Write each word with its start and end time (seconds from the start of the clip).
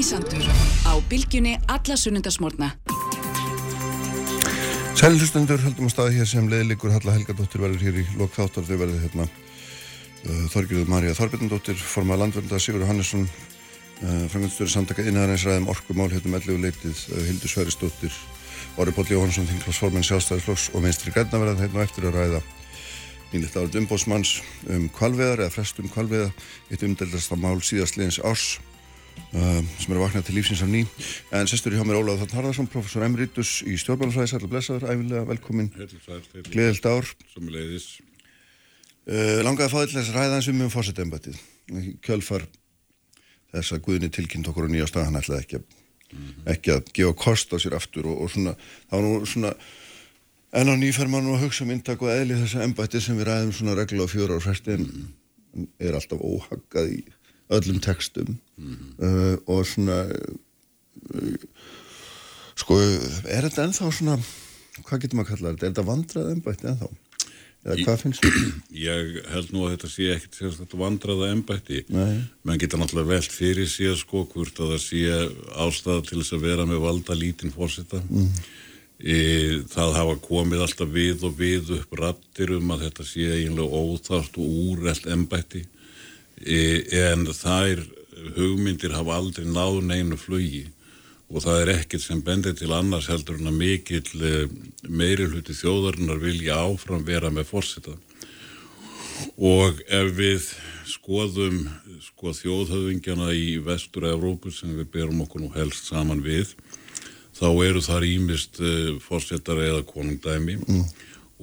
Ingi 0.00 0.16
Sandur 0.16 0.46
á 0.88 0.96
bylgjunni 1.12 1.58
alla 1.68 1.96
sunnundasmórna. 1.96 2.70
Sælhustundur 4.96 5.60
höldum 5.60 5.90
að 5.90 5.92
staði 5.92 6.14
hér 6.16 6.28
sem 6.30 6.46
leðilikur 6.48 6.94
Halla 6.94 7.18
Helgadóttir 7.18 7.60
verður 7.60 7.84
hér 7.84 7.98
í 8.00 8.04
lok 8.16 8.32
þáttar 8.32 8.64
þau 8.64 8.78
verður 8.80 9.02
hérna. 9.02 9.26
Uh, 10.24 10.46
Þorgjörður 10.54 10.88
Marja 10.88 11.18
Þorbjörndóttir 11.18 11.82
formað 11.84 12.22
landvölda 12.22 12.60
Sigur 12.64 12.86
Hannesson 12.88 13.26
uh, 13.26 14.24
frangandstjóri 14.32 14.72
samtaka 14.72 15.04
innæðarænsræðum 15.04 15.68
orkumál 15.74 16.08
hérna 16.14 16.32
með 16.32 16.48
11 16.48 16.64
leitið 16.64 17.04
uh, 17.10 17.20
Hildur 17.28 17.52
Sveristóttir 17.52 18.16
Orri 18.80 18.96
Póll 18.96 19.12
Jóhansson 19.12 19.52
þinglásforminn 19.52 20.08
sjálfstæðisflokks 20.08 20.70
og 20.72 20.86
meistri 20.86 21.12
gætna 21.12 21.42
verða 21.44 21.66
hérna 21.66 21.84
eftir 21.84 22.08
að 22.08 22.16
ræða. 22.16 22.42
Nýlitt 23.34 23.60
árið 23.60 23.82
umbósmanns 23.84 24.38
um 24.64 24.88
kvalveðar 24.96 25.44
eða 25.44 25.58
frest 25.58 25.84
um 25.84 25.92
kvalveða 25.92 26.32
eitt 26.72 26.88
umdeldasta 26.88 27.36
mál 27.36 27.58
síðastliðins 27.60 28.22
árs 28.24 28.56
Uh, 29.30 29.60
sem 29.78 29.92
eru 29.92 30.02
vaknað 30.02 30.24
til 30.26 30.34
lífsins 30.34 30.62
af 30.64 30.70
ný. 30.70 30.82
En 31.30 31.46
sestur 31.46 31.74
hjá 31.76 31.84
mér 31.86 32.00
Óláð 32.00 32.24
Þann 32.24 32.32
Harðarsson 32.34 32.66
professor 32.70 33.04
Emeritus 33.06 33.60
í 33.62 33.76
stjórnbálafræði 33.78 34.32
Sætla 34.32 34.48
Blesaður, 34.50 34.88
æfilega 34.90 35.22
velkomin 35.28 35.68
Gleðild 36.50 36.88
ár. 36.90 37.06
Uh, 39.06 39.38
Langaði 39.46 39.68
að 39.68 39.74
fá 39.74 39.78
til 39.84 39.96
þess 39.96 40.10
að 40.10 40.16
ræða 40.18 40.40
eins 40.40 40.48
um 40.50 40.64
um 40.64 40.72
fórsetembætið 40.74 41.38
Kjölfar 42.02 42.48
þess 43.54 43.74
að 43.74 43.84
Guðni 43.86 44.10
tilkynnt 44.12 44.50
okkur 44.50 44.66
á 44.66 44.72
nýja 44.72 44.88
stað 44.90 45.06
hann 45.08 45.20
ætlaði 45.20 45.44
ekki, 45.44 45.60
mm 45.60 46.18
-hmm. 46.18 46.50
ekki 46.54 46.74
að 46.74 46.90
gefa 46.98 47.14
kost 47.24 47.54
á 47.54 47.56
sér 47.62 47.78
aftur 47.78 48.10
og, 48.10 48.20
og 48.22 48.30
svona, 48.30 48.56
þá 48.90 48.96
nú 49.02 49.12
svona 49.26 49.54
en 50.52 50.70
á 50.70 50.74
nýferð 50.74 51.10
mann 51.10 51.30
og 51.30 51.40
hugsa 51.40 51.64
um 51.64 51.70
inntak 51.70 52.02
og 52.02 52.10
eðli 52.10 52.38
þessa 52.42 52.66
embæti 52.66 53.00
sem 53.00 53.18
við 53.18 53.30
ræðum 53.30 53.52
svona 53.54 53.78
regla 53.78 54.04
á 54.06 54.08
fjóra 54.10 54.38
á 54.38 54.40
fresti 54.42 54.74
en 54.74 54.80
mm 54.80 55.06
-hmm. 55.54 55.66
er 55.78 55.94
alltaf 55.94 56.18
óhaggað 56.18 56.86
í 56.98 57.00
öllum 57.50 57.80
textum 57.82 58.38
mm 58.56 58.76
-hmm. 58.76 59.04
uh, 59.06 59.36
og 59.46 59.66
svona 59.66 59.98
uh, 61.14 61.34
sko 62.54 62.78
er 62.80 63.46
þetta 63.48 63.66
ennþá 63.66 63.92
svona 63.92 64.18
hvað 64.86 65.00
getur 65.02 65.18
maður 65.18 65.30
að 65.30 65.36
kalla 65.36 65.52
þetta, 65.52 65.66
er 65.66 65.72
þetta 65.72 65.88
vandrað 65.88 66.32
ennbætti 66.34 66.68
ennþá 66.70 66.90
eða 67.60 67.76
hvað 67.84 67.98
finnst 68.04 68.24
þú? 68.24 68.30
Ég 68.88 69.18
held 69.34 69.52
nú 69.52 69.66
að 69.66 69.74
þetta 69.74 69.90
sé 69.92 70.08
ekkert 70.14 70.38
sérstaklega 70.38 70.84
vandraða 70.84 71.32
ennbætti 71.34 71.82
menn 71.90 72.60
geta 72.62 72.80
náttúrulega 72.80 73.12
velt 73.16 73.36
fyrir 73.36 73.68
síðan 73.68 74.00
sko 74.00 74.24
hvort 74.32 74.62
að 74.62 74.74
það 74.74 74.82
sé 74.86 75.02
ástæða 75.66 76.06
til 76.08 76.20
þess 76.22 76.36
að 76.36 76.46
vera 76.48 76.66
með 76.70 76.84
valda 76.86 77.18
lítinn 77.18 77.52
fórseta 77.52 78.00
mm. 78.06 78.30
e, 79.02 79.18
það 79.74 79.98
hafa 79.98 80.16
komið 80.24 80.64
alltaf 80.66 80.94
við 80.94 81.26
og 81.28 81.36
við 81.40 81.74
upp 81.80 82.00
rattir 82.00 82.56
um 82.56 82.72
að 82.72 82.86
þetta 82.86 83.08
sé 83.10 83.28
eiginlega 83.34 83.84
óþátt 83.84 84.40
og 84.40 84.56
úrreld 84.70 85.12
ennbætti 85.16 85.66
en 86.40 87.26
þær 87.36 87.82
hugmyndir 88.36 88.94
hafa 88.96 89.16
aldrei 89.16 89.48
náð 89.48 89.80
neinu 89.84 90.18
flugi 90.20 90.66
og 91.30 91.44
það 91.44 91.60
er 91.62 91.72
ekkert 91.76 92.02
sem 92.02 92.22
bendir 92.26 92.56
til 92.58 92.72
annars 92.74 93.08
heldur 93.10 93.38
en 93.38 93.50
að 93.52 93.58
mikill 93.60 94.24
e, 94.26 94.32
meiri 94.88 95.28
hluti 95.30 95.54
þjóðarinnar 95.54 96.18
vilja 96.22 96.58
áfram 96.64 97.04
vera 97.06 97.30
með 97.30 97.50
fórseta 97.52 97.94
og 99.36 99.78
ef 99.86 100.10
við 100.16 100.48
skoðum 100.90 101.62
sko 102.02 102.34
þjóðhauðingjana 102.34 103.30
í 103.36 103.60
vestur 103.62 104.08
Evrópu 104.10 104.50
sem 104.54 104.72
við 104.74 104.90
berum 104.96 105.22
okkur 105.24 105.44
nú 105.44 105.52
helst 105.54 105.90
saman 105.90 106.24
við 106.24 106.54
þá 107.36 107.48
eru 107.68 107.82
þar 107.84 108.06
ímist 108.08 108.60
uh, 108.60 108.96
fórsetar 109.04 109.60
eða 109.62 109.84
konungdæmi 109.88 110.58
mm. 110.60 110.84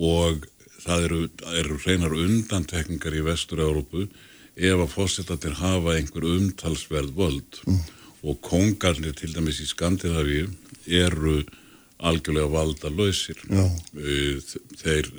og 0.03 0.45
það 0.83 1.05
eru, 1.07 1.21
eru 1.61 1.77
hreinar 1.85 2.17
undantekningar 2.17 3.15
í 3.15 3.23
vestur 3.25 3.63
Evrópu 3.65 4.07
ef 4.57 4.81
að 4.83 4.93
fósitatir 4.93 5.53
hafa 5.59 5.95
einhver 5.97 6.25
umtalsverð 6.33 7.13
völd. 7.17 7.61
Mm. 7.67 7.85
og 8.27 8.39
kongarnir 8.41 9.13
til 9.15 9.29
dæmis 9.31 9.59
í 9.61 9.67
Skandinavíu 9.69 10.47
eru 10.89 11.43
algjörlega 11.97 12.49
valda 12.49 12.89
lausir 12.89 13.37
þeir, 14.81 15.09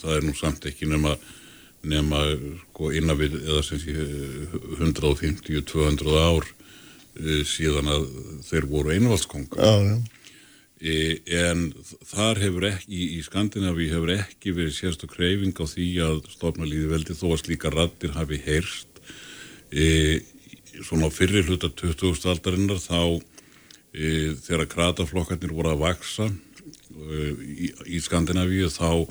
það 0.00 0.12
er 0.16 0.26
nú 0.26 0.34
samt 0.36 0.68
ekki 0.68 0.88
nema 0.88 1.16
nema 1.84 2.20
sko 2.70 2.90
innan 2.96 3.18
við 3.20 3.36
eða 3.42 3.62
sem 3.66 3.80
sé 3.82 3.92
150-200 4.78 6.14
ár 6.16 6.46
síðan 7.48 7.90
að 7.92 8.06
þeir 8.48 8.68
voru 8.70 8.94
einvaldskongar 8.94 9.60
en 10.84 11.70
þar 12.04 12.40
hefur 12.42 12.66
ekki 12.68 13.00
í 13.16 13.20
Skandinavíu 13.24 13.88
hefur 13.94 14.12
ekki 14.18 14.52
verið 14.52 14.76
sérstu 14.76 15.08
kreyfing 15.08 15.56
á 15.56 15.64
því 15.64 15.88
að 16.04 16.18
stofna 16.34 16.68
líði 16.68 16.90
veldi 16.90 17.16
þó 17.16 17.30
að 17.32 17.40
slíka 17.44 17.72
rattir 17.72 18.12
hafi 18.12 18.40
heyrst 18.44 19.00
e, 19.72 20.20
svona 20.84 21.08
fyrir 21.14 21.48
hluta 21.48 21.70
20. 21.72 22.28
aldarinnar 22.28 22.82
þá 22.84 23.00
e, 23.96 24.34
þegar 24.44 24.68
krataflokkarnir 24.76 25.56
voru 25.56 25.72
að 25.72 25.84
vaksa 25.86 26.28
e, 26.28 27.32
í, 27.32 27.72
í 27.96 28.04
Skandinavíu 28.04 28.68
þá 28.68 29.06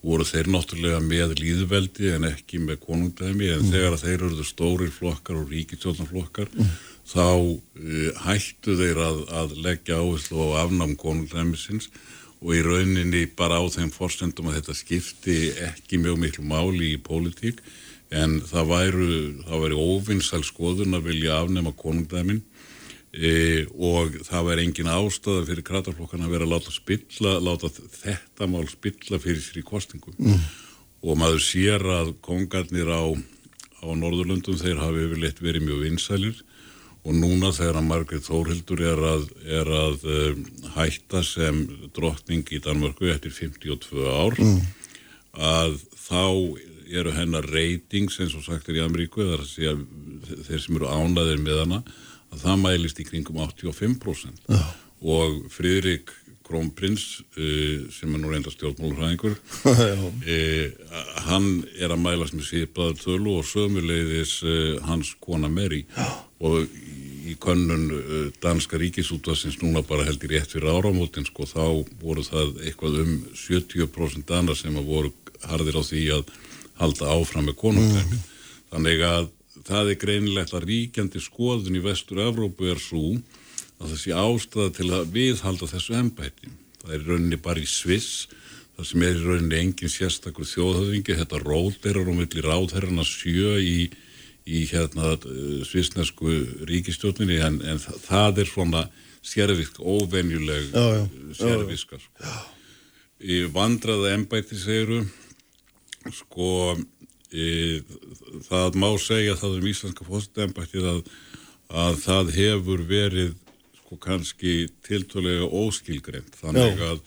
voru 0.00 0.24
þeir 0.24 0.48
náttúrulega 0.54 1.02
með 1.04 1.40
líðveldi 1.42 2.14
en 2.14 2.30
ekki 2.30 2.62
með 2.62 2.80
konungdæmi 2.86 3.52
en 3.52 3.66
mm. 3.66 3.72
þegar 3.74 4.00
þeir 4.00 4.14
eruðu 4.22 4.46
stórir 4.48 4.94
flokkar 4.94 5.42
og 5.42 5.52
ríkistjórnarflokkar 5.52 6.54
mm 6.54 6.87
þá 7.08 7.24
uh, 7.24 8.12
hættu 8.26 8.76
þeir 8.78 9.02
að, 9.06 9.24
að 9.40 9.58
leggja 9.64 9.98
áherslu 10.02 10.50
á 10.52 10.66
afnám 10.66 10.94
konunglæmisins 11.00 11.88
og 12.38 12.54
í 12.54 12.62
rauninni 12.62 13.24
bara 13.38 13.58
á 13.58 13.64
þeim 13.72 13.90
fórstendum 13.94 14.50
að 14.50 14.60
þetta 14.60 14.76
skipti 14.78 15.38
ekki 15.68 15.98
mjög 16.02 16.20
miklu 16.22 16.44
máli 16.46 16.92
í 16.94 17.00
pólitík 17.02 17.62
en 18.14 18.38
það 18.48 18.70
væru, 18.70 19.08
það 19.48 19.64
væri 19.64 19.80
óvinnsal 19.88 20.44
skoðun 20.46 20.96
að 20.96 21.10
vilja 21.10 21.40
afnema 21.42 21.74
konunglæmin 21.76 22.40
e, 23.12 23.66
og 23.74 24.20
það 24.28 24.46
væri 24.48 24.66
engin 24.68 24.92
ástæða 24.92 25.44
fyrir 25.50 25.66
kratarflokkan 25.66 26.24
að 26.24 26.36
vera 26.36 26.46
að 26.48 26.54
láta 26.54 26.72
spilla, 26.72 27.36
láta 27.42 27.72
þetta 27.72 28.48
mál 28.48 28.64
spilla 28.70 29.20
fyrir 29.20 29.42
sér 29.44 29.60
í 29.60 29.66
kostingum 29.66 30.16
mm. 30.16 30.46
og 31.04 31.20
maður 31.20 31.42
sér 31.44 31.84
að 31.98 32.14
kongarnir 32.24 32.88
á, 32.88 33.02
á 33.82 33.88
Norðurlundum 33.92 34.60
þeir 34.60 34.80
hafi 34.80 35.04
yfirleitt 35.08 35.42
verið 35.44 35.68
mjög 35.68 35.84
vinsælir 35.88 36.44
og 37.08 37.16
núna 37.16 37.50
þegar 37.56 37.78
að 37.80 37.86
Margrét 37.88 38.26
Þórhildur 38.26 38.82
er 38.84 39.04
að, 39.14 39.22
er 39.48 39.70
að 39.72 40.02
um, 40.12 40.42
hætta 40.74 41.22
sem 41.24 41.62
drottning 41.96 42.44
í 42.52 42.60
Danmörku 42.64 43.08
eftir 43.08 43.32
52 43.32 44.04
ár 44.04 44.36
mm. 44.36 44.58
að 45.48 45.78
þá 45.96 46.24
eru 46.88 47.14
hennar 47.16 47.48
reytings 47.48 48.18
eins 48.20 48.36
og 48.36 48.44
sagt 48.44 48.68
er 48.68 48.80
í 48.80 48.84
Ameríku 48.84 49.24
þar 49.24 49.44
að 49.44 49.50
segja 49.50 49.74
þeir 50.48 50.62
sem 50.64 50.78
eru 50.78 50.92
ánaðir 50.92 51.42
með 51.44 51.62
hana 51.64 51.80
að 52.28 52.44
það 52.44 52.62
mælist 52.64 53.00
í 53.00 53.08
kringum 53.08 53.40
85% 53.44 54.52
oh. 54.52 54.70
og 55.16 55.38
Fridrik 55.52 56.12
Krónprins 56.48 57.20
uh, 57.36 57.86
sem 57.94 58.14
er 58.14 58.22
nú 58.22 58.32
reynda 58.32 58.52
stjórnmálurhæðingur 58.54 59.36
uh, 59.36 60.06
hann 61.28 61.48
er 61.78 61.94
að 61.94 62.02
mælast 62.04 62.36
með 62.36 62.48
síðbæðar 62.50 62.98
tölu 63.02 63.36
og 63.38 63.46
sömuleiðis 63.48 64.38
uh, 64.46 64.80
hans 64.88 65.14
kona 65.20 65.50
Mary 65.52 65.84
og 66.38 66.64
í 67.28 67.34
könnun 67.42 67.90
danska 68.40 68.78
ríkisútvarsins 68.80 69.58
núna 69.60 69.82
bara 69.84 70.06
heldur 70.06 70.30
rétt 70.32 70.54
fyrir 70.54 70.70
áramótin 70.72 71.26
sko 71.28 71.44
þá 71.44 71.64
voru 72.00 72.22
það 72.24 72.54
eitthvað 72.64 73.02
um 73.02 73.10
70% 73.36 74.24
danar 74.28 74.56
sem 74.56 74.78
að 74.78 74.88
voru 74.88 75.10
hardir 75.44 75.76
á 75.76 75.82
því 75.84 76.04
að 76.16 76.30
halda 76.78 77.10
áfram 77.12 77.48
með 77.48 77.58
konungdæmi. 77.62 78.16
Mm. 78.16 78.24
Þannig 78.72 79.04
að 79.06 79.28
það 79.68 79.92
er 79.92 80.00
greinilegt 80.02 80.54
að 80.54 80.66
ríkjandi 80.70 81.22
skoðun 81.22 81.78
í 81.78 81.84
vestur 81.84 82.22
Evrópu 82.28 82.70
er 82.72 82.80
svo 82.82 83.18
að 83.78 83.92
það 83.92 84.02
sé 84.02 84.16
ástæða 84.18 84.74
til 84.78 84.90
að 84.94 85.14
viðhalda 85.14 85.70
þessu 85.70 85.96
ennbæti. 85.98 86.52
Það 86.82 86.94
er 86.96 87.08
rauninni 87.08 87.38
bara 87.42 87.62
í 87.62 87.68
Sviss, 87.68 88.26
það 88.76 88.90
sem 88.90 89.06
er 89.06 89.22
rauninni 89.22 89.62
engin 89.62 89.92
sérstakur 89.92 90.48
þjóðhauðingi, 90.48 91.18
þetta 91.22 91.42
róterar 91.44 92.10
og 92.10 92.20
millir 92.20 92.46
ráðherrana 92.46 93.06
sjö 93.06 93.56
í 93.62 93.78
í 94.48 94.64
hérna 94.70 95.14
eh, 95.16 95.60
svisnesku 95.68 96.32
ríkistjóninni 96.68 97.38
en, 97.44 97.60
en 97.68 97.80
það 97.80 98.44
er 98.44 98.50
svona 98.50 98.84
sérvisk, 99.24 99.80
óvenjuleg 99.80 100.70
sérviskar 101.36 102.00
sko. 102.00 102.36
í 103.20 103.42
vandraða 103.52 104.14
ennbæti 104.14 104.56
segiru 104.56 105.02
sko 106.14 106.76
e, 107.34 107.82
það 108.46 108.78
má 108.80 108.88
segja 109.02 109.34
það 109.36 109.58
um 109.58 109.68
íslenska 109.68 110.06
fóstembætti 110.06 110.84
að, 110.94 111.02
að 111.68 111.98
það 112.06 112.32
hefur 112.38 112.86
verið 112.88 113.34
sko 113.88 113.96
kannski 113.96 114.68
tiltölega 114.84 115.46
óskilgreynd 115.48 116.34
þannig 116.36 116.76
Já. 116.76 116.90
að 116.92 116.98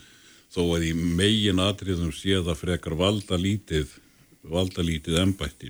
þó 0.52 0.62
að 0.74 0.86
í 0.90 0.94
megin 0.98 1.62
atriðum 1.62 2.10
sé 2.16 2.40
það 2.42 2.58
frekar 2.58 2.96
valda 2.98 3.38
lítið 3.38 3.92
valda 4.42 4.82
lítið 4.82 5.20
ennbætti 5.22 5.70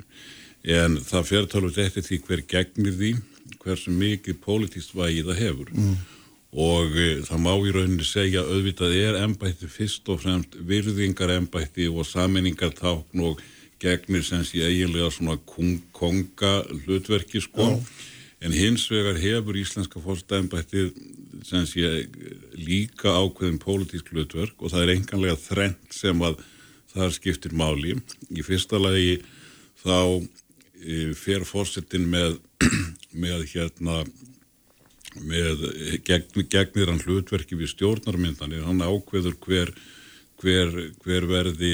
en 0.71 0.95
það 1.03 1.27
fer 1.27 1.49
tálur 1.51 1.79
eftir 1.83 2.05
því 2.05 2.19
hver 2.27 2.43
gegnir 2.47 2.95
því 2.95 3.11
hversu 3.59 3.91
mikið 3.91 4.39
pólitíst 4.39 4.95
vægi 4.95 5.25
það 5.27 5.41
hefur 5.41 5.73
mm. 5.75 5.97
og 6.63 6.95
e, 6.95 7.09
það 7.27 7.43
má 7.43 7.51
í 7.59 7.73
rauninni 7.75 8.07
segja 8.07 8.45
auðvitað 8.47 8.95
er 9.01 9.19
ennbætti 9.25 9.67
fyrst 9.67 10.07
og 10.13 10.21
fremst 10.23 10.55
virðingar 10.55 11.35
ennbætti 11.35 11.89
og 11.91 12.07
saminningar 12.07 12.71
tákn 12.77 13.25
og 13.27 13.43
gegnir 13.83 14.23
sem 14.23 14.45
sé 14.47 14.63
eiginlega 14.63 15.11
svona 15.11 15.35
konga 15.43 16.53
hlutverki 16.85 17.43
sko 17.43 17.73
oh. 17.73 17.83
En 18.41 18.55
hins 18.55 18.88
vegar 18.91 19.19
hefur 19.21 19.59
íslenska 19.59 20.01
fórstæðinbættið 20.01 20.91
sem 21.45 21.65
sé 21.69 22.07
líka 22.57 23.13
ákveðin 23.13 23.61
pólitísk 23.61 24.11
hlutverk 24.13 24.61
og 24.61 24.73
það 24.73 24.83
er 24.85 24.93
enganlega 24.95 25.39
þrengt 25.41 25.95
sem 25.95 26.25
að 26.25 26.41
það 26.91 27.15
skiptir 27.17 27.55
máli. 27.55 27.95
Í 28.33 28.43
fyrsta 28.45 28.81
lagi 28.81 29.21
þá 29.81 29.97
e, 30.81 31.13
fer 31.17 31.45
fórsetin 31.47 32.09
með, 32.11 32.38
með 33.23 33.47
hérna 33.53 34.01
með 35.19 35.65
gegn, 36.07 36.45
gegnir 36.47 36.91
hann 36.91 37.01
hlutverki 37.03 37.57
við 37.59 37.73
stjórnarmyndanir, 37.73 38.63
hann 38.63 38.83
ákveður 38.83 39.35
hver, 39.44 39.73
hver, 40.39 40.71
hver 41.03 41.27
verði 41.27 41.73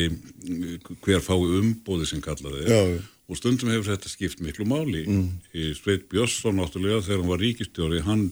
hver 1.05 1.21
fái 1.21 1.37
umbóði 1.59 2.09
sem 2.09 2.23
kallaði 2.23 2.65
Já, 2.65 2.81
og 3.27 3.35
stundum 3.39 3.71
hefur 3.74 3.91
þetta 3.91 4.12
skipt 4.12 4.41
miklu 4.44 4.65
máli. 4.68 5.03
Mm. 5.03 5.29
Sveit 5.75 6.07
Björnsson 6.12 6.56
náttúrulega 6.59 7.03
þegar 7.03 7.21
hann 7.21 7.31
var 7.33 7.44
ríkistjóri, 7.44 8.01
hann 8.07 8.29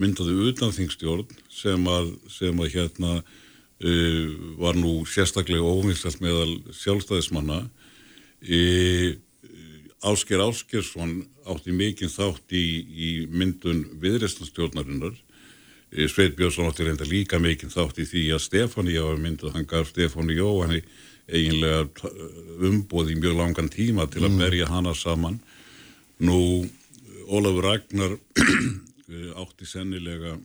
myndaði 0.00 0.50
utanþingstjórn 0.50 1.26
sem 1.52 1.88
að, 1.90 2.14
sem 2.32 2.62
að 2.62 2.76
hérna 2.76 3.16
uh, 3.20 4.28
var 4.60 4.78
nú 4.80 5.00
sérstaklega 5.08 5.64
óvinnstælt 5.64 6.22
meðal 6.24 6.54
sjálfstæðismanna. 6.72 7.66
Uh, 8.40 9.18
Ásker 10.00 10.40
Áskersson 10.40 11.18
átti 11.44 11.74
mikinn 11.76 12.08
þátt 12.08 12.54
í, 12.56 12.64
í 12.88 13.08
myndun 13.28 13.82
viðrestanstjórnarinnar 14.00 15.12
uh, 15.12 16.06
Sveit 16.08 16.38
Björnsson 16.38 16.70
átti 16.70 16.88
reynda 16.88 17.08
líka 17.08 17.42
mikinn 17.42 17.72
þátt 17.72 18.00
í 18.00 18.08
því 18.08 18.24
að 18.38 18.44
Stefáni 18.46 18.96
á 18.96 19.04
myndu, 19.20 19.52
hann 19.52 19.68
gaf 19.68 19.92
Stefáni 19.92 20.40
Jóhanni 20.40 20.80
eiginlega 21.30 22.10
umbóði 22.70 23.16
mjög 23.18 23.38
langan 23.38 23.70
tíma 23.72 24.06
til 24.10 24.24
að 24.26 24.38
berja 24.40 24.68
hana 24.70 24.94
saman. 24.96 25.40
Nú 26.20 26.66
Ólafur 27.30 27.66
Ragnar 27.68 28.16
átti 29.42 29.68
sennilega 29.68 30.36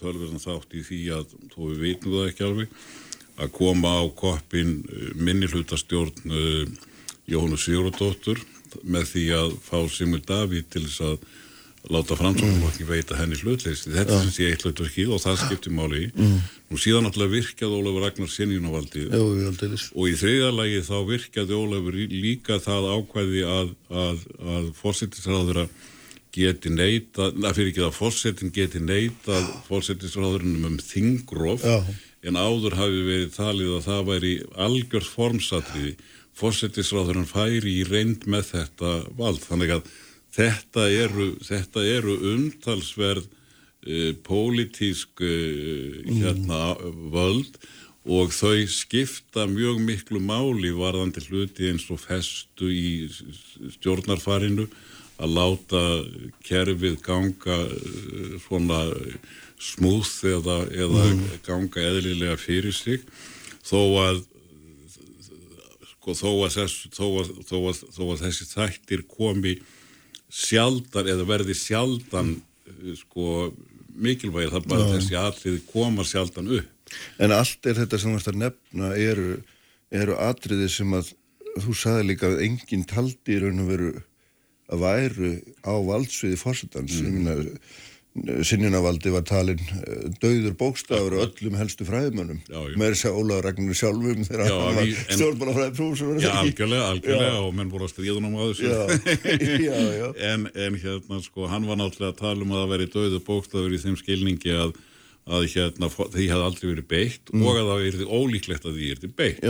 tölverðan 0.00 0.42
þátt 0.42 0.74
í 0.76 0.82
því 0.84 1.00
að 1.16 1.36
þó 1.54 1.60
við 1.70 1.84
veitum 1.86 2.16
það 2.16 2.28
ekki 2.30 2.46
alveg 2.48 2.74
að 3.34 3.54
koma 3.56 3.94
á 3.98 4.04
koppin 4.14 4.76
eh, 4.84 5.14
minnilhutastjórn 5.18 6.34
Jóhannu 7.30 7.56
Sigurðardóttur 7.58 8.42
með 8.82 9.08
því 9.14 9.24
að 9.38 9.56
fá 9.64 9.78
Simur 9.90 10.22
Davíð 10.26 10.68
til 10.72 10.84
þess 10.84 11.02
að 11.08 11.24
láta 11.92 12.16
framsáknarflokki 12.16 12.86
veita 12.88 13.18
henni 13.18 13.36
hlutleysi 13.36 13.92
þetta 13.92 14.20
sem 14.22 14.30
sé 14.32 14.46
eitt 14.48 14.62
hlutverkið 14.64 15.10
og 15.12 15.20
það 15.20 15.40
skiptir 15.42 15.74
máli 15.76 16.06
mm. 16.14 16.36
nú 16.72 16.78
síðan 16.80 17.04
náttúrulega 17.04 17.34
virkjaði 17.34 17.80
Ólafur 17.80 18.06
Ragnar 18.06 18.30
sinjunavaldið 18.32 19.16
og 19.92 20.06
í 20.08 20.14
þriða 20.20 20.52
lagi 20.56 20.84
þá 20.86 20.94
virkjaði 21.10 21.58
Ólafur 21.58 21.98
líka 22.14 22.60
það 22.64 22.88
ákvæði 22.94 23.44
að, 23.56 23.74
að, 24.04 24.24
að 24.54 24.70
fórsettisræður 24.80 25.66
að 25.66 25.76
geti 26.34 26.72
neyta, 26.72 27.28
það 27.30 27.58
fyrir 27.58 27.70
ekki 27.70 27.84
að 27.86 27.94
fórsetin 27.94 28.54
geti 28.54 28.80
neyta 28.82 29.38
fórsetisráðurinnum 29.68 30.72
um 30.72 30.80
þingróf 30.82 31.62
en 32.24 32.40
áður 32.40 32.78
hafi 32.78 33.04
verið 33.06 33.34
talið 33.36 33.76
að 33.76 33.86
það 33.86 34.06
væri 34.08 34.32
algjörð 34.66 35.10
formsatriði. 35.12 35.92
Fórsetisráðurinn 36.34 37.28
færi 37.30 37.76
í 37.78 37.84
reynd 37.86 38.24
með 38.30 38.48
þetta 38.54 38.94
vald. 39.18 39.42
Þannig 39.44 39.76
að 39.76 39.92
þetta 40.34 40.88
eru, 40.90 41.30
þetta 41.44 41.86
eru 41.86 42.18
umtalsverð 42.34 43.24
uh, 43.26 44.12
pólitísk 44.26 45.22
uh, 45.22 46.02
hérna 46.08 46.74
völd 47.14 47.58
og 48.04 48.34
þau 48.36 48.66
skipta 48.68 49.46
mjög 49.48 49.78
miklu 49.80 50.20
máli 50.20 50.74
varðandi 50.76 51.22
hluti 51.24 51.70
eins 51.70 51.86
og 51.88 52.02
festu 52.02 52.68
í 52.68 53.08
stjórnarfarinu 53.78 54.66
að 55.22 55.36
láta 55.38 55.80
kerfið 56.44 56.98
ganga 57.04 57.56
eh, 57.64 58.34
svona 58.42 58.80
smúð 59.62 60.10
eða, 60.34 60.58
eða 60.74 61.04
mm. 61.06 61.24
ganga 61.46 61.84
eðlilega 61.86 62.36
fyrir 62.40 62.74
sig 62.74 63.04
þó 63.64 63.78
að 64.02 64.24
sko, 65.94 66.16
þó, 66.18 66.30
að 66.44 66.56
þess, 66.58 66.80
þó, 66.92 67.06
að, 67.22 67.32
þó, 67.48 67.56
að, 67.70 67.82
þó 67.94 68.02
að 68.08 68.24
þessi 68.26 68.48
þættir 68.50 69.06
komi 69.08 69.54
sjaldan 70.34 71.10
eða 71.14 71.26
verði 71.28 71.56
sjaldan 71.58 72.36
eh, 72.66 72.94
sko 72.98 73.50
mikilvægir 73.94 74.54
það 74.54 74.70
bara 74.72 74.86
ja. 74.88 74.94
þessi 74.96 75.18
atriði 75.20 75.60
koma 75.70 76.06
sjaldan 76.06 76.50
upp 76.58 76.70
En 77.18 77.32
allt 77.34 77.66
er 77.66 77.78
þetta 77.78 77.98
sem 77.98 78.12
þú 78.12 78.20
ætti 78.20 78.30
að 78.30 78.40
nefna 78.42 78.90
eru, 79.00 79.30
eru 79.90 80.16
atriði 80.20 80.68
sem 80.70 80.92
að 80.94 81.14
þú 81.64 81.76
sagði 81.78 82.08
líka 82.10 82.28
að 82.28 82.42
enginn 82.44 82.84
taldi 82.90 83.36
í 83.36 83.40
raun 83.42 83.62
og 83.64 83.70
veru 83.70 83.92
að 84.74 84.84
væru 84.84 85.32
á 85.64 85.74
valdsviði 85.88 86.38
fórsetans 86.40 87.00
mm. 87.02 87.48
Sinjanavaldi 88.14 89.10
var 89.10 89.24
talin 89.26 89.58
eh, 89.58 90.04
dauður 90.22 90.54
bókstafur 90.58 91.16
og 91.16 91.24
öllum 91.24 91.56
helstu 91.58 91.86
fræðmönnum 91.88 92.38
með 92.78 92.92
þess 92.92 93.08
að 93.08 93.16
Ólaður 93.18 93.48
Ragnar 93.48 93.78
sjálfum 93.78 94.26
þegar 94.28 94.44
já, 94.46 94.54
hann 94.60 94.78
var 94.78 94.92
stjórnbálafræði 95.16 95.74
prófessor 95.80 96.20
Já, 96.22 96.30
algjörlega, 96.38 96.90
algjörlega 96.92 97.40
og 97.42 97.56
menn 97.58 97.72
voru 97.72 97.88
að 97.88 97.94
stríðunum 97.96 98.36
á 98.38 98.42
þessu. 98.44 98.70
Já, 99.64 99.78
já, 99.98 100.06
en, 100.30 100.46
en 100.46 100.78
hérna 100.78 101.20
sko, 101.24 101.48
hann 101.50 101.66
var 101.66 101.80
náttúrulega 101.80 102.12
að 102.12 102.20
tala 102.20 102.46
um 102.46 102.54
að 102.54 102.62
það 102.62 102.74
veri 102.74 102.90
dauður 102.94 103.24
bókstafur 103.26 103.74
í 103.74 103.80
þeim 103.82 103.98
skilningi 103.98 104.54
að, 104.62 104.76
að 105.26 105.48
hérna, 105.56 105.90
því 105.90 106.28
hefði 106.30 106.46
aldrei 106.50 106.68
verið 106.70 106.88
beitt 106.94 107.34
mm. 107.34 107.42
og 107.42 107.58
að 107.58 107.72
það 107.72 107.84
verið 107.88 108.14
ólíklegt 108.14 108.68
að 108.70 108.78
því 108.78 108.92
er 108.94 109.02
til 109.02 109.12
beitt 109.18 109.42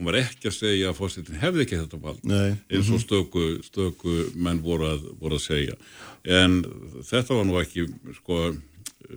hún 0.00 0.08
var 0.08 0.16
ekki 0.22 0.48
að 0.48 0.56
segja 0.56 0.88
að 0.88 0.96
fórsetin 0.96 1.36
hefði 1.42 1.66
ekki 1.66 1.76
þetta 1.76 1.98
vald 2.00 2.22
Nei. 2.24 2.56
eins 2.72 2.88
og 2.88 2.96
mhm. 2.96 3.02
stöku, 3.04 3.42
stöku 3.66 4.16
menn 4.40 4.62
voru 4.64 4.88
að, 4.88 5.06
voru 5.20 5.36
að 5.36 5.44
segja 5.44 5.76
en 6.24 6.62
þetta 7.04 7.36
var 7.36 7.48
nú 7.48 7.58
ekki 7.60 7.84
sko 8.16 8.40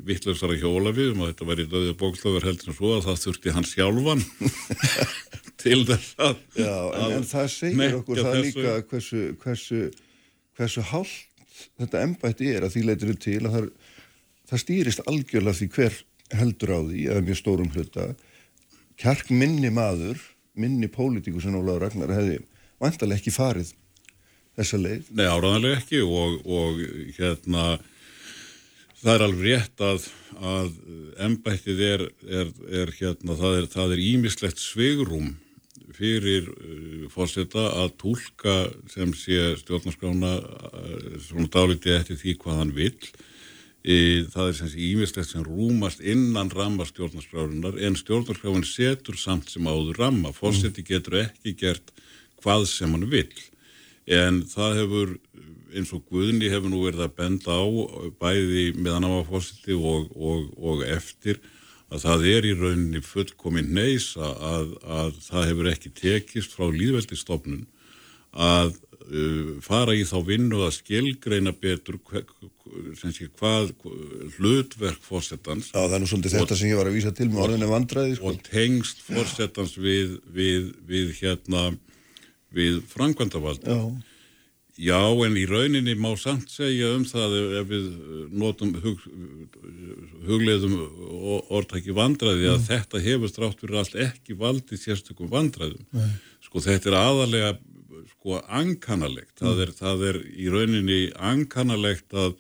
vittlausara 0.04 0.58
hjá 0.60 0.68
Ólafið 0.68 1.14
um 1.14 1.24
að 1.24 1.32
þetta 1.32 1.48
væri 1.48 1.68
döðið 1.72 1.96
bókslöfur 2.02 2.48
heldur 2.50 2.72
en 2.72 2.78
svo 2.78 2.92
að 2.98 3.06
það 3.08 3.22
þurfti 3.24 3.54
hann 3.56 3.68
sjálfan 3.70 4.24
til 5.64 5.80
þess 5.88 6.18
að 6.20 6.36
Já, 6.60 6.76
en, 6.98 7.16
en 7.20 7.28
það 7.30 7.48
segir 7.54 7.98
okkur 8.00 8.22
það 8.22 8.38
þessu... 8.40 8.48
líka 8.50 8.76
hversu, 8.92 9.24
hversu, 9.44 9.82
hversu 10.60 10.86
hálft 10.92 11.48
þetta 11.80 12.04
embætti 12.10 12.52
er 12.52 12.68
að 12.68 12.76
því 12.76 12.86
leytir 12.90 13.16
til 13.24 13.40
að 13.46 13.56
það, 13.56 13.72
það 14.52 14.64
stýrist 14.66 15.06
algjörlega 15.08 15.60
því 15.62 15.70
hver 15.78 16.00
heldur 16.34 16.76
á 16.76 16.80
því 16.82 17.08
eða 17.14 17.26
mjög 17.30 17.40
stórum 17.40 17.74
hluta 17.76 18.12
kjark 19.00 19.30
minni 19.32 19.72
maður 19.74 20.20
minni 20.60 20.90
pólitíku 20.92 21.42
sem 21.42 21.56
Ólaður 21.58 21.88
Ragnar 21.88 22.14
hefði 22.14 22.42
vantarlega 22.82 23.22
ekki 23.22 23.34
farið 23.34 23.74
þessa 24.58 24.80
leið. 24.82 25.10
Nei, 25.18 25.26
áraðanlega 25.26 25.80
ekki 25.82 26.04
og, 26.06 26.40
og 26.46 26.82
hérna 27.18 27.68
það 29.04 29.14
er 29.14 29.26
alveg 29.28 29.48
rétt 29.48 29.84
að, 29.84 30.10
að 30.40 30.70
embættið 31.28 31.82
er, 31.88 32.06
er, 32.42 32.52
er 32.84 32.94
hérna, 33.00 33.38
það 33.38 33.96
er 33.96 34.04
ímislegt 34.04 34.62
svegrum 34.62 35.34
fyrir 35.94 36.48
uh, 36.50 37.04
fórseta 37.14 37.68
að 37.84 37.94
tólka 38.02 38.56
sem 38.92 39.12
sé 39.18 39.54
stjórnarskrána 39.62 40.38
uh, 40.40 41.20
svona 41.22 41.52
dálítið 41.54 42.00
eftir 42.00 42.20
því 42.22 42.38
hvað 42.42 42.60
hann 42.62 42.74
vill 42.78 43.12
það 43.84 44.48
er 44.48 44.54
sem 44.56 44.70
sé 44.72 44.80
ímislegt 44.80 45.28
sem 45.30 45.44
rúmast 45.44 46.00
innan 46.00 46.52
ramma 46.54 46.86
stjórnarskrárunar 46.88 47.76
en 47.84 47.98
stjórnarskrárin 48.00 48.64
setur 48.64 49.18
samt 49.20 49.50
sem 49.52 49.68
áður 49.68 50.00
ramma 50.00 50.32
fórseti 50.32 50.86
mm. 50.86 50.88
getur 50.88 51.18
ekki 51.26 51.56
gert 51.60 51.92
hvað 52.44 52.68
sem 52.72 52.94
hann 52.96 53.10
vil 53.12 53.28
en 54.08 54.44
það 54.48 54.80
hefur 54.80 55.18
eins 55.74 55.92
og 55.96 56.06
Guðni 56.08 56.52
hefur 56.54 56.72
nú 56.72 56.84
verið 56.86 57.04
að 57.08 57.18
benda 57.18 57.58
á 57.60 57.66
bæði 58.22 58.66
meðan 58.78 59.10
á 59.10 59.12
að 59.18 59.30
fórseti 59.32 59.76
og, 59.76 60.08
og, 60.16 60.48
og 60.56 60.86
eftir 60.88 61.42
að 61.94 62.06
það 62.06 62.26
er 62.32 62.48
í 62.48 62.56
rauninni 62.58 63.04
fullkominn 63.06 63.74
neys 63.76 64.14
að, 64.18 64.74
að 64.88 65.14
það 65.28 65.48
hefur 65.50 65.72
ekki 65.74 65.94
tekist 65.98 66.56
frá 66.56 66.70
líðveldistofnun 66.72 67.66
að 68.34 68.74
uh, 69.12 69.60
fara 69.66 69.96
í 69.98 70.06
þá 70.08 70.18
vinnu 70.26 70.64
að 70.66 70.78
skilgreina 70.80 71.54
betur 71.54 72.00
sé, 73.00 73.28
hvað 73.40 73.74
hlutverk 74.38 75.04
fórsetans 75.04 75.72
Já 75.72 75.82
það 75.82 75.98
er 75.98 76.04
nú 76.04 76.10
svolítið 76.12 76.38
þetta 76.38 76.58
sem 76.60 76.72
ég 76.72 76.80
var 76.80 76.90
að 76.90 76.98
vísa 76.98 77.14
til 77.16 77.30
með 77.32 77.44
orðinni 77.48 77.70
vandræði 77.72 78.16
sko. 78.18 78.32
og 78.32 78.42
tengst 78.48 79.04
fórsetans 79.08 79.76
við, 79.80 80.18
við, 80.34 80.72
við 80.90 81.14
hérna 81.20 81.68
við 82.54 82.82
frangvandavald 82.92 83.68
Já. 83.68 83.80
Já 84.74 85.02
en 85.26 85.36
í 85.38 85.44
rauninni 85.46 85.94
má 85.94 86.10
samt 86.18 86.50
segja 86.50 86.96
um 86.96 87.04
það 87.06 87.36
ef 87.60 87.68
við 87.70 87.90
notum 88.34 88.72
hug, 88.82 89.04
hugleðum 90.26 90.80
orðtæki 91.54 91.94
vandræði 91.94 92.50
að 92.50 92.58
mm. 92.58 92.66
þetta 92.72 93.04
hefur 93.06 93.30
strátt 93.30 93.62
fyrir 93.62 93.84
allt 93.84 94.00
ekki 94.08 94.38
valdi 94.40 94.80
sérstökum 94.82 95.30
vandræðum 95.30 95.86
Nei. 95.94 96.10
sko 96.42 96.64
þetta 96.66 96.90
er 96.90 97.00
aðalega 97.04 97.54
sko 98.24 98.40
ankanalegt, 98.48 99.36
það 99.42 99.62
er, 99.66 99.72
það 99.76 100.04
er 100.08 100.18
í 100.32 100.50
rauninni 100.52 101.00
ankanalegt 101.20 102.16
að, 102.16 102.38